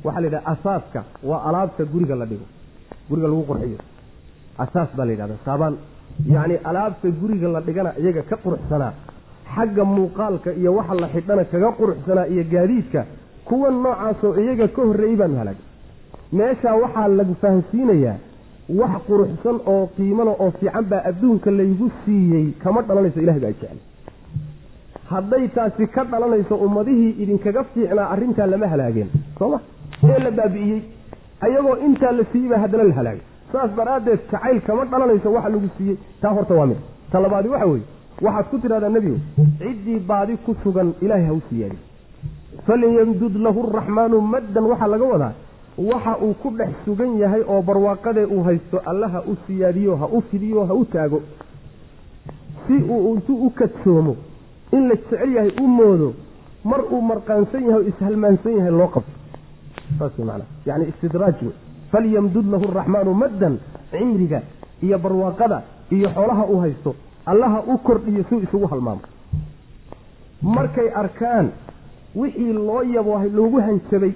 waxaa 0.05 0.21
la 0.23 0.27
yidhaha 0.29 0.47
asaaska 0.53 1.01
waa 1.29 1.41
alaabta 1.49 1.83
guriga 1.93 2.15
la 2.21 2.27
dhigo 2.31 2.47
guriga 3.09 3.29
lagu 3.33 3.43
qurxiyo. 3.51 3.79
Asaas 4.65 4.89
baa 4.97 5.05
la 5.09 5.13
yidhahda 5.15 5.35
saabaan. 5.47 5.75
Yacni 6.35 6.57
alaabta 6.71 7.09
guriga 7.21 7.49
la 7.55 7.61
dhigana 7.67 7.91
iyaga 8.03 8.23
ka 8.31 8.37
quruxsanaa 8.45 8.93
xagga 9.55 9.85
muuqaalka 9.95 10.51
iyo 10.61 10.71
waxa 10.79 10.95
la 11.03 11.09
xidhana 11.15 11.43
kaga 11.53 11.69
quruxsanaa 11.79 12.27
iyo 12.33 12.43
gaadiidka 12.53 13.01
kuwa 13.49 13.69
noocaasoo 13.83 14.33
iyaga 14.43 14.67
ka 14.77 14.81
horreeyey 14.89 15.17
baanu 15.21 15.37
halaagay 15.41 15.65
meeshaa 16.39 16.75
waxaa 16.83 17.09
lagu 17.19 17.35
fahansiinayaa 17.43 18.17
wax 18.81 18.93
quruxsan 19.09 19.57
oo 19.73 19.83
qiimala 19.97 20.33
oo 20.43 20.51
fiican 20.59 20.85
baa 20.93 21.03
adduunka 21.11 21.51
laygu 21.59 21.87
siiyey 22.05 22.47
kama 22.63 22.81
dhalanayso 22.89 23.19
ilahay 23.25 23.41
baa 23.45 23.53
jecel 23.59 23.79
hadday 25.11 25.49
taasi 25.57 25.87
ka 25.95 26.05
dhalanayso 26.05 26.55
ummadihii 26.67 27.11
idinkaga 27.23 27.65
fiicnaa 27.73 28.09
arrintaa 28.15 28.47
lama 28.53 28.67
halaageen 28.73 29.09
sooma 29.39 29.61
ee 30.13 30.19
la 30.25 30.31
baabi'iyey 30.39 30.81
ayagoo 31.47 31.77
intaa 31.87 32.13
la 32.19 32.25
siiyey 32.33 32.49
baa 32.53 32.59
haddana 32.65 32.85
la 32.91 32.95
halaagay. 33.01 33.25
Saas 33.53 33.71
daraaddeed 33.79 34.21
jacayl 34.33 34.61
kama 34.67 34.85
dhalanayso 34.93 35.33
waxa 35.37 35.49
lagu 35.55 35.69
siiyey 35.79 35.97
taa 36.23 36.33
horta 36.37 36.55
waa 36.55 36.67
mid. 36.67 36.81
Ta 37.13 37.21
labaadi 37.21 37.49
waxa 37.55 37.67
weeye 37.73 37.85
waxaad 38.27 38.47
ku 38.51 38.59
tidhahdaa 38.59 38.89
nebigu 38.97 39.19
ciddii 39.61 39.99
baadi 40.11 40.37
ku 40.47 40.57
sugan 40.63 40.89
ilaahay 41.05 41.27
ha 41.27 41.33
u 41.33 41.43
siyaadi 41.51 41.79
falyamdud 42.67 43.35
lahu 43.47 43.61
araxmaanu 43.69 44.21
maddan 44.35 44.65
waxaa 44.73 44.91
laga 44.95 45.05
wadaa. 45.13 45.33
Waxa 45.91 46.13
uu 46.27 46.35
ku 46.43 46.51
dhex 46.59 46.71
sugan 46.85 47.11
yahay 47.23 47.43
oo 47.53 47.63
barwaaqadee 47.63 48.25
uu 48.35 48.43
haysto 48.49 48.79
alla 48.91 49.09
ha 49.15 49.21
u 49.33 49.37
siyaadiyo 49.47 49.97
ha 49.97 50.07
u 50.17 50.21
fidiyo 50.31 50.65
ha 50.69 50.75
u 50.75 50.85
taago. 50.85 51.21
Si 52.67 52.77
uu 52.95 53.15
intuu 53.15 53.37
u 53.47 53.51
kadsoomo 53.51 54.17
in 54.73 54.89
la 54.89 54.95
jecel 54.95 55.33
yahay 55.37 55.53
u 55.63 55.67
moodo 55.67 56.15
mar 56.65 56.81
uu 56.91 57.01
marqaansan 57.11 57.63
yahay 57.69 57.83
oo 57.83 57.89
ishalmaansan 57.93 58.57
yahay 58.59 58.71
loo 58.81 58.89
qabto. 58.95 59.13
Saas 59.99 60.13
wey 60.19 60.27
macnaa 60.27 60.47
yacni 60.67 60.85
istidraaj 60.93 61.39
wey 61.43 61.55
falyamdud 61.93 62.47
lahu 62.53 62.65
araxmaanu 62.73 63.15
maddan 63.23 63.55
cimriga 63.91 64.41
iyo 64.83 64.99
barwaaqada 64.99 65.63
iyo 65.91 66.09
xoolaha 66.15 66.45
uu 66.53 66.59
haysto 66.65 66.95
allaha 67.27 67.59
u 67.73 67.79
kordhiyo 67.79 68.25
suu 68.29 68.39
isugu 68.47 68.67
halmaamo. 68.67 69.01
Markay 70.43 70.89
arkaan 71.03 71.47
wixii 72.17 72.53
loo 72.53 72.83
yaboohay 72.83 73.31
loogu 73.31 73.59
hanjabay 73.67 74.13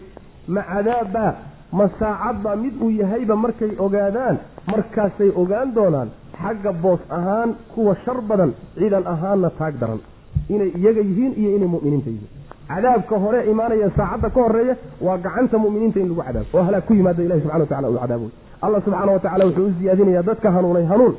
ma 0.49 0.63
cadaabbaa 0.63 1.33
ma 1.73 1.89
saacadbaa 1.99 2.57
mid 2.57 2.75
uu 2.83 2.91
yahayba 2.91 3.37
markay 3.37 3.71
ogaadaan 3.79 4.37
markaasay 4.73 5.31
ogaan 5.43 5.75
doonaan 5.75 6.09
xagga 6.43 6.73
boos 6.73 7.01
ahaan 7.19 7.51
kuwa 7.75 7.95
shar 8.05 8.21
badan 8.29 8.53
ciidan 8.79 9.07
ahaanna 9.13 9.51
taag 9.59 9.75
daran 9.81 10.01
inay 10.55 10.71
iyaga 10.81 11.01
yihiin 11.09 11.33
iyo 11.41 11.51
inay 11.57 11.69
mu'miniinta 11.75 12.11
yihiin. 12.15 12.31
Cadaabka 12.71 13.15
hore 13.25 13.41
imaanaya 13.53 13.89
saacadda 13.99 14.29
ka 14.35 14.41
horreeya 14.45 14.75
waa 15.07 15.17
gacanta 15.25 15.57
mu'miniinta 15.65 15.99
in 16.03 16.09
lagu 16.11 16.23
cadaabo. 16.27 16.49
Oo 16.59 16.63
halaag 16.69 16.85
ku 16.89 16.93
yimaada 16.99 17.23
ilahi 17.27 17.41
subxana 17.45 17.61
watacala 17.65 17.89
uu 17.93 17.99
cadaabo. 18.05 18.27
Allah 18.65 18.81
subxaana 18.87 19.13
wa 19.13 19.19
tacala 19.25 19.45
wuxuu 19.49 19.67
u 19.67 19.73
siyaadinayaa 19.81 20.23
dadka 20.29 20.49
hanuunay 20.57 20.85
hanuun. 20.93 21.15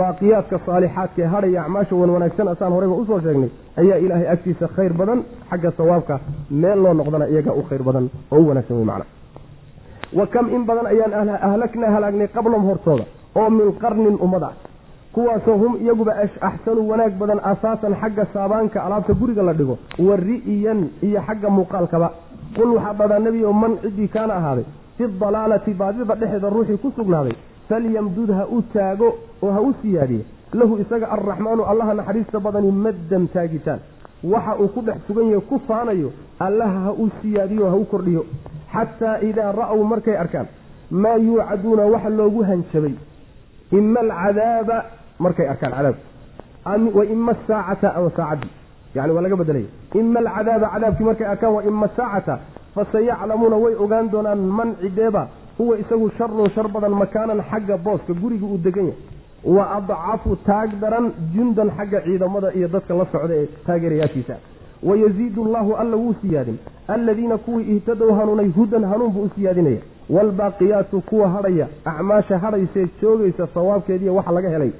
Baaqiyaadka 0.00 0.56
saalixaadka 0.66 1.18
ee 1.22 1.26
hadhaya 1.34 1.60
acmaasha 1.64 1.94
wan 2.00 2.10
wanaagsan 2.14 2.48
asaan 2.52 2.72
horeyba 2.76 2.94
u 2.94 3.04
soo 3.08 3.18
sheegnay 3.24 3.50
ayaa 3.80 3.98
ilaahay 4.04 4.28
agtiisa 4.34 4.66
khayr 4.76 4.92
badan 5.00 5.18
xagga 5.50 5.70
sawaabka 5.78 6.14
meel 6.62 6.78
loo 6.84 6.94
noqdana 7.00 7.26
iyaga 7.32 7.52
u 7.52 7.62
khayr 7.68 7.82
badan 7.88 8.04
oo 8.34 8.38
u 8.42 8.48
wanaagsan 8.50 8.76
wey 8.80 8.84
macna. 8.90 9.04
Wa 10.18 10.24
kam 10.34 10.46
in 10.56 10.62
badan 10.68 10.86
ayaan 10.92 11.12
ahlaknaa 11.48 11.90
halaagnay 11.96 12.28
qablahum 12.36 12.64
hortooda 12.70 13.04
oo 13.40 13.48
min 13.58 13.68
qarnin 13.82 14.16
ummad 14.24 14.42
ah 14.48 14.52
kuwaasoo 15.14 15.56
hum 15.62 15.72
iyaguba 15.82 16.12
axsanu 16.48 16.80
wanaag 16.90 17.12
badan 17.20 17.40
asaasan 17.52 17.94
xagga 18.02 18.24
saabaanka 18.34 18.78
alaabta 18.86 19.14
guriga 19.20 19.42
la 19.48 19.52
dhigo 19.58 19.78
wa 20.08 20.16
ri'yan 20.16 20.80
iyo 21.02 21.20
xagga 21.26 21.48
muuqaalkaba. 21.56 22.08
Qul 22.56 22.70
waxaa 22.76 22.94
dhadaa 22.98 23.18
nebi 23.26 23.44
o 23.44 23.52
man 23.52 23.72
ciddii 23.82 24.08
kaana 24.14 24.34
ahaaday 24.40 24.64
fi 24.96 25.04
dalaalati 25.22 25.72
baadida 25.80 26.14
dhexeeda 26.20 26.48
ruuxii 26.54 26.78
ku 26.82 26.88
sugnaaday 26.96 27.34
falyamdud 27.68 28.30
ha 28.38 28.44
u 28.56 28.62
taago 28.74 29.08
oo 29.42 29.50
ha 29.56 29.60
u 29.60 29.70
siyaadiye. 29.82 30.24
Lahu 30.58 30.78
isaga 30.82 31.06
alraxmaanu 31.14 31.62
allaha 31.70 31.94
naxariista 31.94 32.40
badani 32.40 32.70
maddan 32.84 33.24
taagitaan. 33.34 33.80
Waxa 34.32 34.52
uu 34.62 34.68
ku 34.74 34.80
dhex 34.86 34.98
sugan 35.06 35.26
yahay 35.30 35.46
ku 35.50 35.60
faanayo 35.68 36.10
allaha 36.46 36.78
ha 36.86 36.92
u 36.92 37.10
siyaadiyo 37.22 37.70
ha 37.70 37.76
u 37.76 37.84
kordhiyo. 37.92 38.22
Xataa 38.74 39.16
idaa 39.28 39.52
ra'w 39.52 39.80
markay 39.92 40.16
arkaan 40.16 40.46
maa 40.90 41.16
yuucaduuna 41.26 41.82
waxa 41.94 42.08
loogu 42.18 42.42
hanjabay 42.48 42.94
ima 43.78 44.00
alcadaaba 44.00 44.76
markay 45.18 45.48
arkaan 45.48 45.72
cadaab. 45.72 45.94
Wa 46.94 47.04
ima 47.04 47.32
asaacata 47.32 47.94
ama 47.94 48.10
saacadii. 48.16 48.50
Yani 48.94 49.12
waa 49.12 49.22
laga 49.22 49.36
bedelaya 49.36 49.66
ima 49.94 50.20
alcadaaba 50.20 50.68
cadaabkii 50.74 51.04
markay 51.04 51.26
arkaan 51.26 51.52
wa 51.54 51.62
ima 51.64 51.86
asaacata 51.86 52.38
fasayaclamuuna 52.74 53.56
way 53.56 53.74
ogaan 53.74 54.10
doonaan 54.10 54.38
man 54.38 54.74
cideeba 54.80 55.28
huwa 55.58 55.78
isagu 55.78 56.10
sharun 56.18 56.50
shar 56.54 56.68
badan 56.68 56.90
makaanan 56.92 57.42
xagga 57.50 57.76
booska 57.76 58.12
guriga 58.12 58.46
uu 58.46 58.58
degan 58.58 58.86
yahay. 58.86 59.00
Wa 59.56 59.64
adcafu 59.76 60.36
taag 60.46 60.70
daran 60.80 61.12
jundan 61.34 61.70
xagga 61.76 62.00
ciidamada 62.04 62.52
iyo 62.54 62.68
dadka 62.68 62.94
la 62.94 63.06
socda 63.12 63.34
ee 63.34 63.46
taageerayaashiisa. 63.66 64.36
Wayaziidu 64.82 65.44
allahu 65.46 65.74
alla 65.76 65.96
wuu 65.96 66.14
siyaadin. 66.22 66.58
Alladiina 66.88 67.38
kuwii 67.38 67.76
ihtadow 67.76 68.10
hanuunay 68.18 68.48
hudan 68.56 68.84
hanuun 68.84 69.12
buu 69.12 69.22
u 69.22 69.30
siyaadinaya. 69.34 69.80
Waalbaaqiyaatu 70.10 71.00
kuwa 71.00 71.28
hadhaya 71.28 71.66
acmaasha 71.84 72.38
hadhaysee 72.38 72.86
joogaysa 73.02 73.46
sawaabkeediiya 73.54 74.12
waxa 74.12 74.32
laga 74.32 74.48
helay 74.48 74.70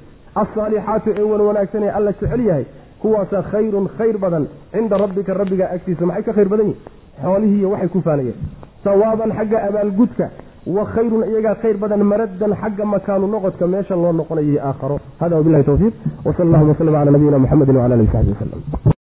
alsaalixaatu 0.41 1.09
ee 1.19 1.25
wan 1.31 1.41
wanaagsan 1.49 1.83
ee 1.83 1.91
alla 1.97 2.11
jecel 2.19 2.41
yahay 2.49 2.65
kuwaasa 3.01 3.41
khayrun 3.51 3.87
khayr 3.97 4.17
badan 4.23 4.43
cinda 4.75 4.97
rabbika 5.03 5.33
rabbigaa 5.41 5.69
agtiisa 5.75 6.05
maxay 6.09 6.23
ka 6.27 6.33
khayr 6.37 6.49
badan 6.53 6.67
yihiin 6.71 6.81
xoolihiiyo 7.25 7.67
waxay 7.73 7.89
ku 7.95 8.01
faanayeen 8.07 8.37
sawaaban 8.87 9.31
xagga 9.39 9.57
abaalgudka 9.69 10.25
wa 10.77 10.83
khayrun 10.95 11.23
iyagaa 11.31 11.55
khayr 11.63 11.77
badan 11.83 12.03
maraddan 12.11 12.53
xagga 12.61 12.85
makaanu 12.95 13.27
noqodka 13.35 13.65
meesha 13.73 13.95
loo 14.03 14.13
noqonayay 14.21 14.57
aakharo 14.69 14.97
hada 15.21 15.35
wabilahi 15.39 15.63
towfiiq 15.69 15.93
wsal 16.27 16.45
allahuma 16.47 16.73
wslm 16.77 16.93
cala 16.99 17.11
nabiyina 17.17 17.39
muxamedi 17.43 17.71
wcala 17.77 17.95
alihi 17.97 18.11
saxbi 18.15 18.31
waslm 18.33 18.93